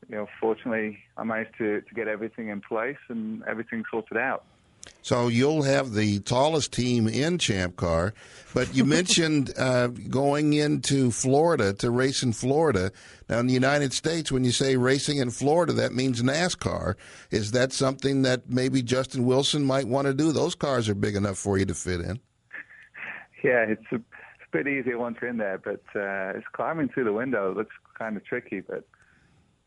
you 0.10 0.18
know, 0.18 0.27
fortunately, 0.39 0.99
I 1.15 1.23
managed 1.23 1.57
to 1.60 1.81
to 1.81 1.93
get 1.95 2.10
everything 2.10 2.49
in 2.49 2.60
place 2.60 2.98
and 3.07 3.41
everything 3.43 3.84
sorted 3.89 4.18
out. 4.18 4.43
So 5.03 5.30
you'll 5.30 5.64
have 5.64 5.93
the 5.93 6.19
tallest 6.19 6.73
team 6.73 7.07
in 7.07 7.38
Champ 7.38 7.77
Car, 7.77 8.14
but 8.53 8.76
you 8.76 8.84
mentioned 8.99 9.53
uh, 9.57 9.88
going 9.88 10.53
into 10.53 11.10
Florida 11.11 11.72
to 11.76 11.89
race 11.89 12.22
in 12.22 12.34
Florida. 12.34 12.91
Now, 13.30 13.39
in 13.39 13.48
the 13.48 13.53
United 13.53 13.93
States, 13.93 14.30
when 14.30 14.43
you 14.43 14.52
say 14.52 14.76
racing 14.76 15.19
in 15.19 15.30
Florida, 15.30 15.72
that 15.73 15.93
means 15.93 16.22
NASCAR. 16.22 16.95
Is 17.30 17.52
that 17.52 17.72
something 17.72 18.23
that 18.23 18.49
maybe 18.49 18.81
Justin 18.81 19.26
Wilson 19.26 19.64
might 19.64 19.88
want 19.88 20.07
to 20.07 20.14
do? 20.14 20.34
Those 20.34 20.56
cars 20.56 20.89
are 20.89 20.95
big 20.95 21.15
enough 21.15 21.38
for 21.38 21.57
you 21.57 21.65
to 21.65 21.73
fit 21.73 22.02
in. 22.02 22.19
Yeah, 23.43 23.65
it's 23.65 23.91
a, 23.91 23.99
bit 24.52 24.68
easier 24.68 24.98
once 24.98 25.18
you're 25.22 25.30
in 25.30 25.38
there, 25.38 25.57
but 25.57 25.84
uh, 25.95 26.38
it's 26.38 26.48
climbing 26.53 26.90
through 26.90 27.06
the 27.06 27.14
window. 27.14 27.52
It 27.52 27.57
looks 27.57 27.76
kind 27.98 28.18
of 28.18 28.26
tricky, 28.26 28.61
but 28.61 28.86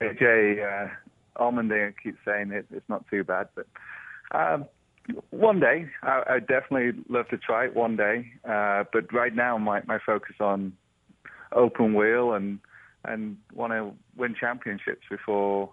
AJ 0.01 0.91
uh, 1.41 1.91
keeps 2.03 2.19
saying 2.25 2.53
it, 2.53 2.67
it's 2.71 2.89
not 2.89 3.05
too 3.11 3.25
bad, 3.25 3.49
but. 3.55 3.67
Um, 4.33 4.67
one 5.31 5.61
day, 5.61 5.87
I, 6.03 6.23
I 6.29 6.39
definitely 6.41 7.03
love 7.09 7.29
to 7.29 7.37
try 7.37 7.67
it 7.67 7.75
one 7.77 7.97
day. 7.97 8.33
Uh, 8.49 8.85
but 8.93 9.13
right 9.13 9.35
now, 9.35 9.59
my 9.59 9.83
my 9.87 9.99
focus 10.05 10.37
on 10.41 10.73
open 11.53 11.95
wheel 11.95 12.33
and 12.33 12.59
and 13.05 13.37
want 13.53 13.73
to 13.73 13.93
win 14.17 14.35
championships 14.39 15.03
before 15.11 15.71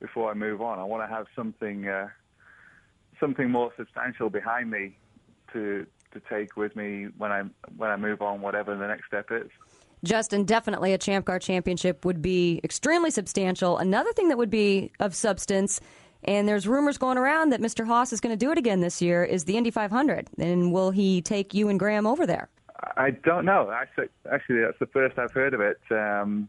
before 0.00 0.30
I 0.30 0.34
move 0.34 0.60
on. 0.60 0.78
I 0.78 0.84
want 0.84 1.08
to 1.08 1.14
have 1.14 1.26
something 1.34 1.88
uh, 1.88 2.08
something 3.18 3.50
more 3.50 3.72
substantial 3.76 4.28
behind 4.28 4.70
me 4.70 4.98
to 5.52 5.86
to 6.14 6.20
take 6.20 6.56
with 6.56 6.74
me 6.74 7.08
when 7.18 7.30
I 7.30 7.42
when 7.76 7.90
I 7.90 7.96
move 7.96 8.22
on, 8.22 8.40
whatever 8.40 8.74
the 8.76 8.86
next 8.86 9.06
step 9.06 9.28
is. 9.30 9.50
Justin, 10.02 10.44
definitely 10.44 10.92
a 10.92 10.98
Champ 10.98 11.24
Car 11.24 11.38
championship 11.38 12.04
would 12.04 12.20
be 12.20 12.60
extremely 12.62 13.10
substantial. 13.10 13.78
Another 13.78 14.12
thing 14.12 14.28
that 14.28 14.36
would 14.36 14.50
be 14.50 14.92
of 15.00 15.14
substance 15.14 15.80
and 16.24 16.48
there's 16.48 16.66
rumors 16.66 16.98
going 16.98 17.18
around 17.18 17.50
that 17.50 17.60
Mr. 17.60 17.86
Haas 17.86 18.12
is 18.12 18.20
going 18.20 18.36
to 18.36 18.44
do 18.44 18.50
it 18.50 18.58
again 18.58 18.80
this 18.80 19.02
year. 19.02 19.24
Is 19.24 19.44
the 19.44 19.56
Indy 19.56 19.70
500, 19.70 20.28
and 20.38 20.72
will 20.72 20.90
he 20.90 21.20
take 21.20 21.54
you 21.54 21.68
and 21.68 21.78
Graham 21.78 22.06
over 22.06 22.26
there? 22.26 22.48
I 22.96 23.10
don't 23.10 23.44
know. 23.44 23.70
Actually, 23.70 24.08
actually, 24.30 24.62
that's 24.62 24.78
the 24.78 24.86
first 24.86 25.18
I've 25.18 25.32
heard 25.32 25.54
of 25.54 25.60
it. 25.60 25.80
Um, 25.90 26.48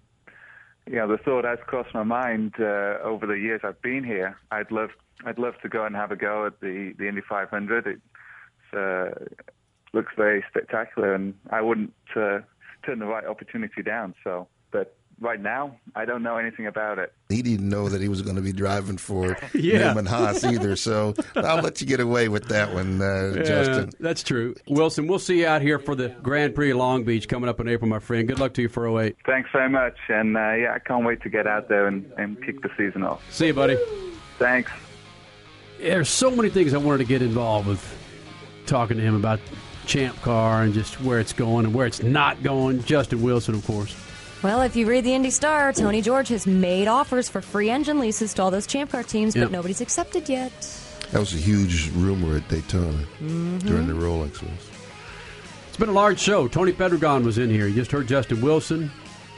you 0.87 0.95
know, 0.95 1.07
the 1.07 1.17
thought 1.17 1.45
has 1.45 1.59
crossed 1.65 1.93
my 1.93 2.03
mind 2.03 2.53
uh, 2.59 2.97
over 3.03 3.25
the 3.25 3.33
years 3.33 3.61
I've 3.63 3.81
been 3.81 4.03
here. 4.03 4.37
I'd 4.51 4.71
love, 4.71 4.91
I'd 5.25 5.39
love 5.39 5.55
to 5.61 5.69
go 5.69 5.85
and 5.85 5.95
have 5.95 6.11
a 6.11 6.15
go 6.15 6.45
at 6.45 6.59
the 6.61 6.93
the 6.97 7.07
Indy 7.07 7.21
500. 7.27 7.87
It 7.87 8.01
uh, 8.73 9.09
looks 9.93 10.13
very 10.15 10.43
spectacular, 10.49 11.13
and 11.13 11.33
I 11.49 11.61
wouldn't 11.61 11.93
uh, 12.15 12.39
turn 12.85 12.99
the 12.99 13.05
right 13.05 13.25
opportunity 13.25 13.81
down. 13.83 14.13
So, 14.23 14.47
but 14.71 14.95
right 15.21 15.39
now, 15.41 15.77
I 15.95 16.03
don't 16.03 16.21
know 16.23 16.35
anything 16.37 16.67
about 16.67 16.99
it. 16.99 17.13
He 17.29 17.41
didn't 17.41 17.69
know 17.69 17.87
that 17.87 18.01
he 18.01 18.09
was 18.09 18.21
going 18.21 18.35
to 18.35 18.41
be 18.41 18.51
driving 18.51 18.97
for 18.97 19.37
Yeah. 19.53 19.79
Newman 19.87 20.05
Haas 20.05 20.43
either, 20.43 20.75
so 20.75 21.13
I'll 21.35 21.61
let 21.61 21.79
you 21.79 21.87
get 21.87 22.01
away 22.01 22.27
with 22.27 22.49
that 22.49 22.73
one, 22.73 23.01
uh, 23.01 23.33
Yeah, 23.37 23.43
Justin. 23.43 23.91
that's 24.01 24.21
true. 24.23 24.55
Wilson, 24.67 25.07
we'll 25.07 25.19
see 25.19 25.39
you 25.39 25.47
out 25.47 25.61
here 25.61 25.79
for 25.79 25.95
the 25.95 26.09
Grand 26.21 26.53
Prix 26.53 26.73
Long 26.73 27.05
Beach 27.05 27.29
coming 27.29 27.49
up 27.49 27.59
in 27.61 27.67
April, 27.69 27.89
my 27.89 27.99
friend. 27.99 28.27
Good 28.27 28.39
luck 28.39 28.53
to 28.55 28.61
you 28.63 28.67
for 28.69 28.87
08. 29.01 29.15
Thanks 29.25 29.49
very 29.53 29.69
much, 29.69 29.95
and 30.09 30.35
uh, 30.35 30.51
yeah, 30.53 30.73
I 30.75 30.79
can't 30.79 31.05
wait 31.05 31.21
to 31.21 31.29
get 31.29 31.47
out 31.47 31.69
there 31.69 31.87
and, 31.87 32.11
and 32.17 32.43
kick 32.45 32.61
the 32.61 32.69
season 32.77 33.03
off. 33.03 33.21
See 33.33 33.47
you, 33.47 33.53
buddy. 33.53 33.77
Thanks. 34.37 34.69
There's 35.79 36.09
so 36.09 36.29
many 36.31 36.49
things 36.49 36.73
I 36.73 36.77
wanted 36.77 36.99
to 36.99 37.03
get 37.05 37.21
involved 37.21 37.67
with 37.67 37.81
talking 38.67 38.97
to 38.97 39.03
him 39.03 39.15
about 39.15 39.39
Champ 39.85 40.19
Car 40.21 40.63
and 40.63 40.73
just 40.73 40.99
where 41.01 41.19
it's 41.19 41.33
going 41.33 41.65
and 41.65 41.73
where 41.73 41.85
it's 41.85 42.01
not 42.01 42.41
going. 42.43 42.83
Justin 42.83 43.21
Wilson, 43.21 43.55
of 43.55 43.65
course. 43.65 43.95
Well, 44.43 44.61
if 44.61 44.75
you 44.75 44.85
read 44.87 45.03
the 45.05 45.13
Indy 45.13 45.29
Star, 45.31 45.71
Tony 45.73 46.01
George 46.01 46.27
has 46.29 46.45
made 46.45 46.87
offers 46.87 47.29
for 47.29 47.41
free 47.41 47.69
engine 47.69 47.99
leases 47.99 48.33
to 48.35 48.43
all 48.43 48.51
those 48.51 48.67
Champ 48.67 48.91
Car 48.91 49.03
teams, 49.03 49.35
Yep. 49.35 49.45
but 49.45 49.51
nobody's 49.51 49.81
accepted 49.81 50.27
yet. 50.29 50.51
That 51.11 51.19
was 51.19 51.33
a 51.33 51.37
huge 51.37 51.91
rumor 51.95 52.35
at 52.37 52.47
Daytona 52.49 53.05
Mhm. 53.23 53.63
during 53.65 53.87
the 53.87 53.93
Rolex 53.93 54.41
race. 54.41 54.51
It's 55.69 55.77
been 55.77 55.89
a 55.89 55.93
large 55.93 56.19
show. 56.19 56.47
Tony 56.47 56.71
Pedregon 56.73 57.23
was 57.23 57.37
in 57.37 57.49
here. 57.49 57.67
You 57.67 57.75
just 57.75 57.91
heard 57.91 58.07
Justin 58.07 58.41
Wilson, 58.41 58.91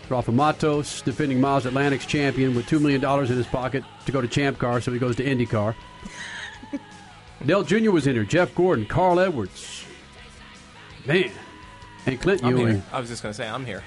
Rafa 0.10 0.32
Matos, 0.32 1.02
defending 1.02 1.42
Miles 1.42 1.66
Atlantic's 1.66 2.06
champion 2.06 2.56
with 2.56 2.66
$2 2.68 2.80
million 2.80 3.04
in 3.04 3.26
his 3.38 3.48
pocket 3.48 3.84
to 4.06 4.12
go 4.12 4.22
to 4.22 4.28
Champ 4.28 4.58
Car, 4.60 4.80
so 4.82 4.92
he 4.92 5.00
goes 5.00 5.16
to 5.18 5.24
IndyCar. 5.26 5.74
Dale 7.46 7.64
Jr. 7.64 7.92
was 7.92 8.08
in 8.08 8.16
here. 8.16 8.24
Jeff 8.24 8.54
Gordon, 8.56 8.86
Carl 8.86 9.20
Edwards. 9.20 9.86
Man. 11.06 11.32
And 12.06 12.20
Clint 12.22 12.44
I'm 12.44 12.58
Ewing. 12.58 12.68
here. 12.76 12.84
I 12.92 13.00
was 13.00 13.10
just 13.10 13.22
going 13.22 13.32
to 13.34 13.38
say, 13.38 13.48
I'm 13.48 13.66
here. 13.66 13.84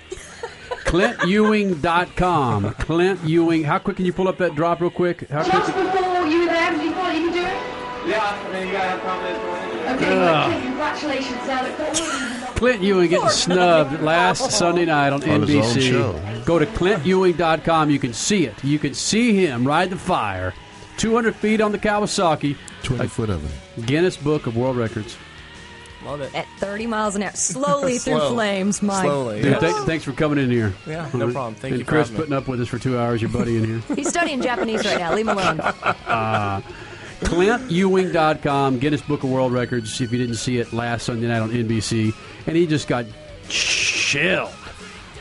ClintEwing.com. 0.84 2.74
Clint 2.78 3.20
Ewing. 3.24 3.64
How 3.64 3.78
quick 3.78 3.96
can 3.96 4.06
you 4.06 4.12
pull 4.12 4.28
up 4.28 4.38
that 4.38 4.54
drop 4.54 4.80
real 4.80 4.90
quick? 4.90 5.28
How 5.28 5.42
quick? 5.42 5.64
before 5.74 6.26
you 6.26 6.46
there, 6.46 6.72
before 6.72 7.10
you 7.12 7.30
can 7.30 7.32
do 7.32 7.40
it? 7.40 8.08
Yeah, 8.08 8.20
I 8.22 8.52
mean, 8.52 8.66
you 8.68 8.72
got 8.72 8.82
to 8.82 8.88
have 8.88 9.02
confidence 9.02 9.56
Okay, 9.90 10.16
well, 10.16 10.60
congratulations, 10.62 11.46
now. 11.46 11.62
Look 11.64 11.72
forward. 11.76 12.56
Clint 12.56 12.82
Ewing 12.82 13.10
getting 13.10 13.28
snubbed 13.30 14.02
last 14.02 14.50
Sunday 14.56 14.84
night 14.84 15.12
on, 15.12 15.22
On 15.28 15.42
his 15.42 15.54
own 15.56 15.62
NBC. 15.62 15.90
show. 15.90 16.42
Go 16.44 16.58
to 16.58 16.66
ClintEwing.com. 16.66 17.90
You 17.90 17.98
can 17.98 18.12
see 18.12 18.44
it. 18.46 18.62
You 18.62 18.78
can 18.78 18.94
see 18.94 19.34
him 19.46 19.66
ride 19.66 19.90
the 19.90 19.96
fire. 19.96 20.54
200 21.00 21.34
feet 21.34 21.60
on 21.60 21.72
the 21.72 21.78
Kawasaki. 21.78 22.56
20 22.82 23.08
foot 23.08 23.30
of 23.30 23.44
it. 23.44 23.86
Guinness 23.86 24.16
Book 24.16 24.46
of 24.46 24.56
World 24.56 24.76
Records. 24.76 25.16
Love 26.04 26.20
it. 26.20 26.34
At 26.34 26.46
30 26.58 26.86
miles 26.86 27.16
an 27.16 27.22
hour, 27.22 27.32
slowly 27.32 27.98
through 27.98 28.20
flames. 28.20 28.82
My 28.82 29.02
Slowly. 29.02 29.42
Dude, 29.42 29.60
th- 29.60 29.74
thanks 29.84 30.04
for 30.04 30.12
coming 30.12 30.38
in 30.38 30.50
here. 30.50 30.72
Yeah, 30.86 31.08
no 31.12 31.26
right. 31.26 31.34
problem. 31.34 31.54
Thank 31.54 31.72
and 31.72 31.78
you 31.80 31.84
for 31.84 31.90
Chris 31.90 32.08
having 32.08 32.14
me. 32.14 32.18
putting 32.20 32.36
up 32.36 32.48
with 32.48 32.60
us 32.60 32.68
for 32.68 32.78
two 32.78 32.98
hours, 32.98 33.20
your 33.20 33.30
buddy 33.30 33.56
in 33.58 33.64
here. 33.64 33.82
He's 33.96 34.08
studying 34.08 34.40
Japanese 34.40 34.84
right 34.84 34.98
now. 34.98 35.14
Leave 35.14 35.28
him 35.28 35.36
alone. 35.36 35.60
Uh, 36.10 36.60
ClintEwing.com, 37.20 38.78
Guinness 38.78 39.02
Book 39.02 39.22
of 39.24 39.30
World 39.30 39.52
Records, 39.52 40.00
if 40.00 40.10
you 40.10 40.18
didn't 40.18 40.36
see 40.36 40.58
it 40.58 40.72
last 40.72 41.04
Sunday 41.04 41.28
night 41.28 41.40
on 41.40 41.50
NBC. 41.50 42.14
And 42.46 42.56
he 42.56 42.66
just 42.66 42.88
got 42.88 43.04
chilled 43.48 44.54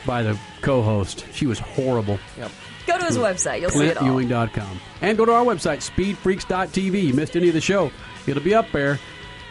by 0.06 0.22
the 0.22 0.38
co 0.62 0.82
host. 0.82 1.26
She 1.32 1.46
was 1.46 1.58
horrible. 1.58 2.18
Yep. 2.38 2.50
Go 2.90 2.98
to 2.98 3.04
his 3.04 3.18
website. 3.18 3.60
You'll 3.60 3.70
see 3.70 3.86
it 3.86 3.96
all. 3.98 4.08
ClintEwing.com. 4.08 4.80
And 5.00 5.16
go 5.16 5.24
to 5.24 5.32
our 5.32 5.44
website, 5.44 5.78
speedfreaks.tv. 5.78 7.02
You 7.02 7.14
missed 7.14 7.36
any 7.36 7.48
of 7.48 7.54
the 7.54 7.60
show, 7.60 7.92
it'll 8.26 8.42
be 8.42 8.54
up 8.54 8.66
there. 8.72 8.98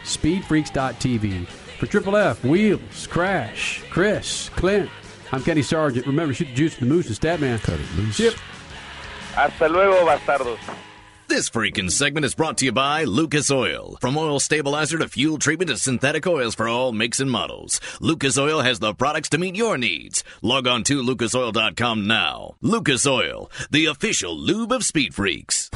Speedfreaks.tv. 0.04 1.46
For 1.46 1.86
Triple 1.86 2.16
F, 2.16 2.44
Wheels, 2.44 3.06
Crash, 3.06 3.82
Chris, 3.88 4.50
Clint. 4.50 4.90
I'm 5.32 5.42
Kenny 5.42 5.62
Sargent. 5.62 6.06
Remember, 6.06 6.34
shoot 6.34 6.48
the 6.48 6.54
juice 6.54 6.74
from 6.74 6.88
the 6.88 6.94
moose 6.94 7.06
and 7.06 7.16
Statman. 7.16 7.62
Cut 7.62 7.80
it 7.80 7.94
loose. 7.96 8.20
Yep. 8.20 8.34
Hasta 9.34 9.68
luego, 9.68 10.04
bastardos. 10.04 10.58
This 11.30 11.48
freaking 11.48 11.92
segment 11.92 12.26
is 12.26 12.34
brought 12.34 12.58
to 12.58 12.64
you 12.64 12.72
by 12.72 13.04
Lucas 13.04 13.52
Oil. 13.52 13.96
From 14.00 14.18
oil 14.18 14.40
stabilizer 14.40 14.98
to 14.98 15.08
fuel 15.08 15.38
treatment 15.38 15.70
to 15.70 15.76
synthetic 15.76 16.26
oils 16.26 16.56
for 16.56 16.66
all 16.66 16.90
makes 16.90 17.20
and 17.20 17.30
models, 17.30 17.80
Lucas 18.00 18.36
Oil 18.36 18.62
has 18.62 18.80
the 18.80 18.94
products 18.94 19.28
to 19.28 19.38
meet 19.38 19.54
your 19.54 19.78
needs. 19.78 20.24
Log 20.42 20.66
on 20.66 20.82
to 20.82 21.00
lucasoil.com 21.00 22.08
now. 22.08 22.56
Lucas 22.62 23.06
Oil, 23.06 23.48
the 23.70 23.86
official 23.86 24.36
lube 24.36 24.72
of 24.72 24.82
Speed 24.82 25.14
Freaks. 25.14 25.70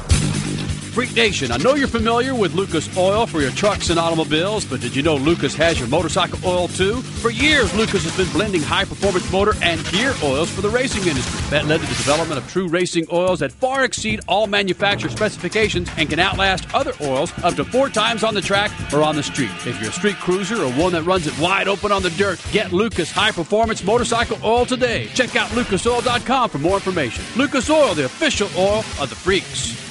Freak 0.95 1.13
Nation, 1.13 1.51
I 1.51 1.57
know 1.57 1.75
you're 1.75 1.89
familiar 1.89 2.33
with 2.33 2.53
Lucas 2.53 2.87
Oil 2.95 3.27
for 3.27 3.41
your 3.41 3.51
trucks 3.51 3.89
and 3.89 3.99
automobiles, 3.99 4.63
but 4.63 4.79
did 4.79 4.95
you 4.95 5.03
know 5.03 5.17
Lucas 5.17 5.53
has 5.55 5.77
your 5.77 5.89
motorcycle 5.89 6.39
oil 6.45 6.69
too? 6.69 7.01
For 7.01 7.29
years, 7.29 7.75
Lucas 7.75 8.05
has 8.05 8.15
been 8.15 8.31
blending 8.31 8.61
high 8.61 8.85
performance 8.85 9.29
motor 9.29 9.55
and 9.61 9.83
gear 9.91 10.13
oils 10.23 10.49
for 10.49 10.61
the 10.61 10.69
racing 10.69 11.05
industry. 11.05 11.37
That 11.49 11.65
led 11.65 11.81
to 11.81 11.85
the 11.85 11.95
development 11.95 12.41
of 12.41 12.49
true 12.49 12.69
racing 12.69 13.07
oils 13.11 13.41
that 13.41 13.51
far 13.51 13.83
exceed 13.83 14.21
all 14.29 14.47
manufacturer 14.47 15.09
specifications 15.09 15.89
and 15.97 16.09
can 16.09 16.17
outlast 16.17 16.73
other 16.73 16.93
oils 17.01 17.33
up 17.43 17.55
to 17.55 17.65
four 17.65 17.89
times 17.89 18.23
on 18.23 18.33
the 18.33 18.39
track 18.41 18.71
or 18.93 19.03
on 19.03 19.17
the 19.17 19.23
street. 19.23 19.51
If 19.65 19.81
you're 19.81 19.89
a 19.89 19.93
street 19.93 20.15
cruiser 20.15 20.63
or 20.63 20.71
one 20.75 20.93
that 20.93 21.03
runs 21.03 21.27
it 21.27 21.37
wide 21.39 21.67
open 21.67 21.91
on 21.91 22.03
the 22.03 22.11
dirt, 22.11 22.41
get 22.53 22.71
Lucas 22.71 23.11
high 23.11 23.31
performance 23.31 23.83
motorcycle 23.83 24.39
oil 24.45 24.65
today. 24.65 25.07
Check 25.07 25.35
out 25.35 25.49
lucasoil.com 25.49 26.49
for 26.49 26.59
more 26.59 26.75
information. 26.75 27.25
Lucas 27.35 27.69
Oil, 27.69 27.93
the 27.95 28.05
official 28.05 28.47
oil 28.57 28.79
of 29.01 29.09
the 29.09 29.15
freaks. 29.17 29.84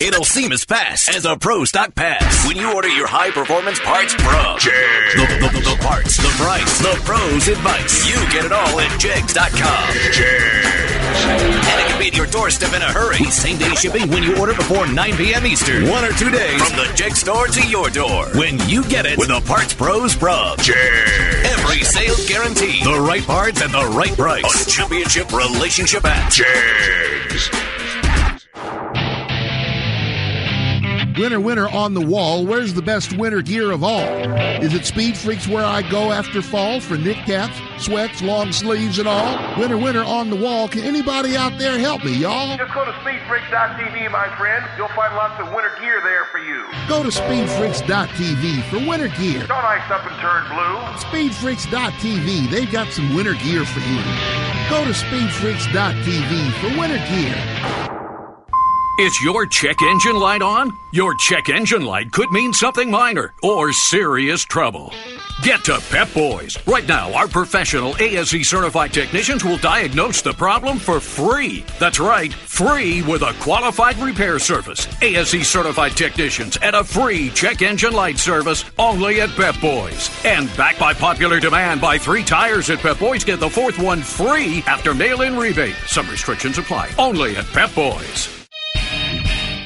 It'll 0.00 0.24
seem 0.24 0.52
as 0.52 0.64
fast 0.64 1.08
as 1.10 1.24
a 1.24 1.36
pro 1.36 1.64
stock 1.64 1.94
pass 1.94 2.46
when 2.46 2.56
you 2.56 2.72
order 2.74 2.88
your 2.88 3.06
high 3.06 3.30
performance 3.30 3.78
parts 3.80 4.14
from 4.14 4.58
Jegs. 4.58 5.14
The, 5.14 5.26
the, 5.38 5.48
the, 5.48 5.60
the 5.70 5.76
parts, 5.82 6.16
the 6.16 6.28
price, 6.42 6.78
the 6.78 7.00
pros 7.04 7.46
advice. 7.46 8.08
You 8.08 8.16
get 8.32 8.44
it 8.44 8.52
all 8.52 8.80
at 8.80 8.98
Jegs.com. 8.98 9.88
And 11.70 11.80
it 11.80 11.86
can 11.86 12.00
be 12.00 12.08
at 12.08 12.16
your 12.16 12.26
doorstep 12.26 12.72
in 12.74 12.82
a 12.82 12.86
hurry. 12.86 13.24
Same 13.30 13.58
day 13.58 13.74
shipping 13.74 14.08
when 14.08 14.22
you 14.22 14.36
order 14.38 14.54
before 14.54 14.86
9 14.86 15.16
p.m. 15.16 15.46
Eastern. 15.46 15.88
One 15.88 16.04
or 16.04 16.12
two 16.12 16.30
days 16.30 16.62
from 16.62 16.78
the 16.78 16.92
Jeg 16.94 17.14
store 17.14 17.46
to 17.46 17.68
your 17.68 17.90
door. 17.90 18.26
When 18.34 18.58
you 18.68 18.82
get 18.84 19.06
it 19.06 19.18
with 19.18 19.28
the 19.28 19.40
Parts 19.42 19.74
Pros 19.74 20.14
from 20.14 20.56
Jegs. 20.58 21.46
Every 21.46 21.80
sale 21.82 22.16
guaranteed. 22.26 22.84
The 22.84 23.00
right 23.06 23.22
parts 23.22 23.62
at 23.62 23.70
the 23.70 23.86
right 23.94 24.16
price. 24.16 24.66
A 24.66 24.70
championship 24.70 25.32
relationship 25.32 26.04
at 26.04 26.32
Jegs. 26.32 27.50
Winter, 31.18 31.40
winter 31.40 31.68
on 31.68 31.94
the 31.94 32.00
wall. 32.00 32.46
Where's 32.46 32.74
the 32.74 32.82
best 32.82 33.12
winter 33.18 33.42
gear 33.42 33.72
of 33.72 33.82
all? 33.82 34.06
Is 34.62 34.72
it 34.72 34.84
Speed 34.86 35.16
Freaks 35.16 35.48
where 35.48 35.64
I 35.64 35.82
go 35.90 36.12
after 36.12 36.40
fall 36.40 36.78
for 36.78 36.96
knit 36.96 37.16
caps, 37.26 37.58
sweats, 37.82 38.22
long 38.22 38.52
sleeves, 38.52 39.00
and 39.00 39.08
all? 39.08 39.58
Winter, 39.58 39.76
winter 39.76 40.04
on 40.04 40.30
the 40.30 40.36
wall. 40.36 40.68
Can 40.68 40.82
anybody 40.82 41.36
out 41.36 41.58
there 41.58 41.76
help 41.76 42.04
me, 42.04 42.12
y'all? 42.12 42.56
Just 42.56 42.72
go 42.72 42.84
to 42.84 42.92
speedfreaks.tv, 42.92 44.12
my 44.12 44.28
friend. 44.36 44.64
You'll 44.76 44.86
find 44.88 45.12
lots 45.16 45.40
of 45.40 45.52
winter 45.52 45.72
gear 45.80 46.00
there 46.04 46.26
for 46.26 46.38
you. 46.38 46.64
Go 46.88 47.02
to 47.02 47.08
speedfreaks.tv 47.08 48.70
for 48.70 48.88
winter 48.88 49.08
gear. 49.08 49.44
Don't 49.48 49.64
ice 49.64 49.90
up 49.90 50.06
and 50.06 50.20
turn 50.20 50.46
blue. 50.46 50.78
Speedfreaks.tv, 51.02 52.48
they've 52.48 52.70
got 52.70 52.92
some 52.92 53.12
winter 53.16 53.34
gear 53.34 53.64
for 53.64 53.80
you. 53.80 53.98
Go 54.70 54.84
to 54.84 54.92
speedfreaks.tv 54.92 56.52
for 56.60 56.78
winter 56.78 56.98
gear. 57.08 58.07
Is 58.98 59.22
your 59.22 59.46
check 59.46 59.80
engine 59.80 60.18
light 60.18 60.42
on? 60.42 60.76
Your 60.90 61.14
check 61.14 61.50
engine 61.50 61.84
light 61.84 62.10
could 62.10 62.32
mean 62.32 62.52
something 62.52 62.90
minor 62.90 63.32
or 63.44 63.72
serious 63.72 64.42
trouble. 64.42 64.92
Get 65.40 65.62
to 65.66 65.80
Pep 65.88 66.12
Boys. 66.12 66.58
Right 66.66 66.86
now, 66.88 67.14
our 67.14 67.28
professional 67.28 67.94
ASE 68.00 68.48
certified 68.48 68.92
technicians 68.92 69.44
will 69.44 69.58
diagnose 69.58 70.20
the 70.20 70.32
problem 70.32 70.80
for 70.80 70.98
free. 70.98 71.64
That's 71.78 72.00
right, 72.00 72.32
free 72.32 73.02
with 73.02 73.22
a 73.22 73.34
qualified 73.34 73.98
repair 73.98 74.40
service. 74.40 74.88
ASE 75.00 75.46
certified 75.46 75.92
technicians 75.92 76.56
and 76.56 76.74
a 76.74 76.82
free 76.82 77.30
check 77.30 77.62
engine 77.62 77.92
light 77.92 78.18
service 78.18 78.64
only 78.80 79.20
at 79.20 79.30
Pep 79.36 79.60
Boys. 79.60 80.10
And 80.24 80.48
backed 80.56 80.80
by 80.80 80.92
popular 80.92 81.38
demand, 81.38 81.80
buy 81.80 81.98
three 81.98 82.24
tires 82.24 82.68
at 82.68 82.80
Pep 82.80 82.98
Boys, 82.98 83.22
get 83.22 83.38
the 83.38 83.48
fourth 83.48 83.78
one 83.78 84.00
free 84.00 84.64
after 84.66 84.92
mail 84.92 85.22
in 85.22 85.36
rebate. 85.36 85.76
Some 85.86 86.10
restrictions 86.10 86.58
apply. 86.58 86.90
Only 86.98 87.36
at 87.36 87.46
Pep 87.46 87.72
Boys. 87.76 88.37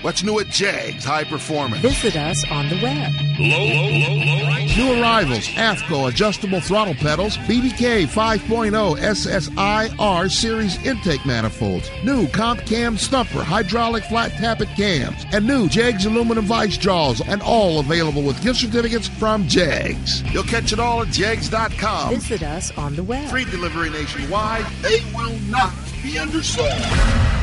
What's 0.02 0.24
new 0.24 0.40
at 0.40 0.48
Jegs 0.48 1.04
High 1.04 1.22
Performance? 1.22 1.80
Visit 1.80 2.16
us 2.16 2.44
on 2.50 2.68
the 2.68 2.74
web. 2.82 3.12
Low, 3.38 3.46
low, 3.46 3.88
low, 3.88 4.16
low, 4.16 4.48
right. 4.48 4.68
New 4.76 5.00
arrivals 5.00 5.46
AFCO 5.50 6.08
adjustable 6.08 6.60
throttle 6.60 6.94
pedals, 6.94 7.36
BBK 7.38 8.08
5.0 8.08 8.98
SSIR 8.98 10.28
series 10.28 10.84
intake 10.84 11.24
manifolds, 11.24 11.88
new 12.02 12.26
Comp 12.26 12.66
Cams 12.66 13.08
Thumpr 13.08 13.44
hydraulic 13.44 14.02
flat 14.06 14.32
tappet 14.32 14.74
cams, 14.74 15.24
and 15.30 15.46
new 15.46 15.68
Jegs 15.68 16.04
aluminum 16.04 16.46
vice 16.46 16.76
jaws, 16.76 17.20
and 17.20 17.40
all 17.40 17.78
available 17.78 18.22
with 18.22 18.42
gift 18.42 18.58
certificates 18.58 19.06
from 19.06 19.46
Jegs. 19.46 20.22
You'll 20.32 20.42
catch 20.42 20.72
it 20.72 20.80
all 20.80 21.02
at 21.02 21.08
Jegs.com. 21.08 22.14
Visit 22.14 22.42
us 22.42 22.76
on 22.76 22.96
the 22.96 23.04
web. 23.04 23.30
Free 23.30 23.44
delivery 23.44 23.90
nationwide. 23.90 24.66
They 24.82 25.00
will 25.14 25.38
not 25.48 25.72
be 26.02 26.18
undersold. 26.18 27.41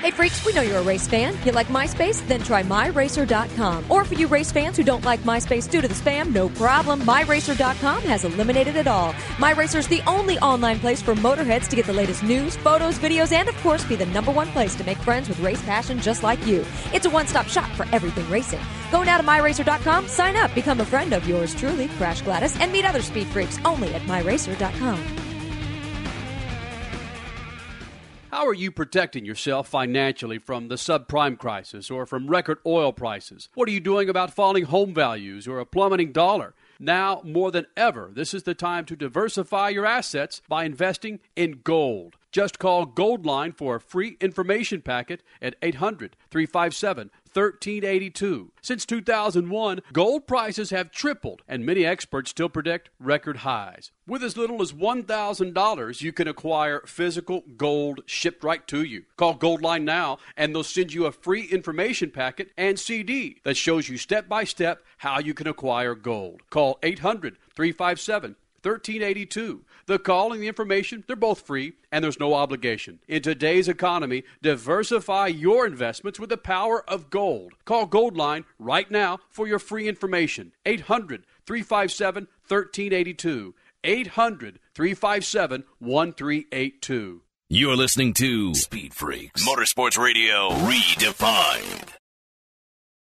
Hey 0.00 0.10
freaks, 0.10 0.44
we 0.44 0.52
know 0.52 0.60
you're 0.60 0.78
a 0.78 0.82
race 0.82 1.08
fan. 1.08 1.34
You 1.44 1.52
like 1.52 1.68
MySpace? 1.68 2.24
Then 2.28 2.42
try 2.42 2.62
MyRacer.com. 2.62 3.90
Or 3.90 4.04
for 4.04 4.12
you 4.14 4.26
race 4.28 4.52
fans 4.52 4.76
who 4.76 4.84
don't 4.84 5.04
like 5.04 5.20
MySpace 5.20 5.68
due 5.68 5.80
to 5.80 5.88
the 5.88 5.94
spam, 5.94 6.34
no 6.34 6.50
problem. 6.50 7.00
MyRacer.com 7.02 8.02
has 8.02 8.24
eliminated 8.24 8.76
it 8.76 8.86
all. 8.86 9.14
MyRacer 9.38 9.76
is 9.76 9.88
the 9.88 10.02
only 10.06 10.38
online 10.40 10.78
place 10.80 11.00
for 11.00 11.14
motorheads 11.14 11.66
to 11.68 11.76
get 11.76 11.86
the 11.86 11.94
latest 11.94 12.22
news, 12.22 12.56
photos, 12.56 12.98
videos, 12.98 13.32
and 13.32 13.48
of 13.48 13.56
course 13.62 13.84
be 13.84 13.96
the 13.96 14.06
number 14.06 14.30
one 14.30 14.48
place 14.48 14.74
to 14.76 14.84
make 14.84 14.98
friends 14.98 15.30
with 15.30 15.40
race 15.40 15.62
passion 15.62 15.98
just 15.98 16.22
like 16.22 16.44
you. 16.46 16.64
It's 16.92 17.06
a 17.06 17.10
one-stop 17.10 17.48
shop 17.48 17.70
for 17.70 17.86
everything 17.90 18.28
racing. 18.30 18.60
Go 18.92 19.02
now 19.02 19.16
to 19.16 19.24
MyRacer.com, 19.24 20.08
sign 20.08 20.36
up, 20.36 20.54
become 20.54 20.80
a 20.80 20.84
friend 20.84 21.14
of 21.14 21.26
yours 21.26 21.54
truly, 21.54 21.88
Crash 21.96 22.20
Gladys, 22.20 22.60
and 22.60 22.70
meet 22.70 22.84
other 22.84 23.02
speed 23.02 23.26
freaks 23.28 23.58
only 23.64 23.92
at 23.94 24.02
MyRacer.com. 24.02 25.25
How 28.36 28.46
are 28.46 28.52
you 28.52 28.70
protecting 28.70 29.24
yourself 29.24 29.66
financially 29.66 30.36
from 30.36 30.68
the 30.68 30.74
subprime 30.74 31.38
crisis 31.38 31.90
or 31.90 32.04
from 32.04 32.26
record 32.26 32.58
oil 32.66 32.92
prices? 32.92 33.48
What 33.54 33.66
are 33.66 33.72
you 33.72 33.80
doing 33.80 34.10
about 34.10 34.34
falling 34.34 34.64
home 34.64 34.92
values 34.92 35.48
or 35.48 35.58
a 35.58 35.64
plummeting 35.64 36.12
dollar? 36.12 36.54
Now, 36.78 37.22
more 37.24 37.50
than 37.50 37.64
ever, 37.78 38.10
this 38.12 38.34
is 38.34 38.42
the 38.42 38.52
time 38.52 38.84
to 38.84 38.94
diversify 38.94 39.70
your 39.70 39.86
assets 39.86 40.42
by 40.50 40.64
investing 40.64 41.20
in 41.34 41.60
gold. 41.64 42.16
Just 42.30 42.58
call 42.58 42.86
Goldline 42.86 43.56
for 43.56 43.76
a 43.76 43.80
free 43.80 44.18
information 44.20 44.82
packet 44.82 45.22
at 45.40 45.56
800 45.62 46.14
357 46.30 47.10
1382. 47.36 48.50
Since 48.62 48.86
2001, 48.86 49.82
gold 49.92 50.26
prices 50.26 50.70
have 50.70 50.90
tripled, 50.90 51.42
and 51.46 51.66
many 51.66 51.84
experts 51.84 52.30
still 52.30 52.48
predict 52.48 52.88
record 52.98 53.38
highs. 53.38 53.92
With 54.06 54.22
as 54.22 54.36
little 54.36 54.62
as 54.62 54.72
$1,000, 54.72 56.00
you 56.00 56.12
can 56.12 56.28
acquire 56.28 56.82
physical 56.86 57.44
gold 57.56 58.00
shipped 58.06 58.42
right 58.42 58.66
to 58.68 58.82
you. 58.82 59.04
Call 59.16 59.36
Goldline 59.36 59.84
now, 59.84 60.18
and 60.36 60.54
they'll 60.54 60.64
send 60.64 60.94
you 60.94 61.04
a 61.04 61.12
free 61.12 61.44
information 61.44 62.10
packet 62.10 62.52
and 62.56 62.78
CD 62.78 63.40
that 63.44 63.56
shows 63.56 63.88
you 63.88 63.98
step 63.98 64.28
by 64.28 64.44
step 64.44 64.82
how 64.98 65.18
you 65.18 65.34
can 65.34 65.46
acquire 65.46 65.94
gold. 65.94 66.40
Call 66.48 66.78
800 66.82 67.36
357 67.54 68.36
1382. 68.62 69.64
The 69.86 69.98
call 70.00 70.32
and 70.32 70.42
the 70.42 70.48
information, 70.48 71.04
they're 71.06 71.14
both 71.14 71.46
free 71.46 71.74
and 71.92 72.02
there's 72.02 72.18
no 72.18 72.34
obligation. 72.34 72.98
In 73.06 73.22
today's 73.22 73.68
economy, 73.68 74.24
diversify 74.42 75.28
your 75.28 75.64
investments 75.64 76.18
with 76.18 76.30
the 76.30 76.36
power 76.36 76.88
of 76.90 77.08
gold. 77.08 77.54
Call 77.64 77.86
Goldline 77.86 78.44
right 78.58 78.90
now 78.90 79.18
for 79.30 79.46
your 79.46 79.60
free 79.60 79.86
information. 79.88 80.52
800 80.64 81.24
357 81.46 82.24
1382. 82.48 83.54
800 83.84 84.58
357 84.74 85.64
1382. 85.78 87.22
You're 87.48 87.76
listening 87.76 88.12
to 88.14 88.56
Speed 88.56 88.92
Freaks 88.92 89.46
Motorsports 89.46 89.96
Radio 89.96 90.50
Redefined. 90.50 91.95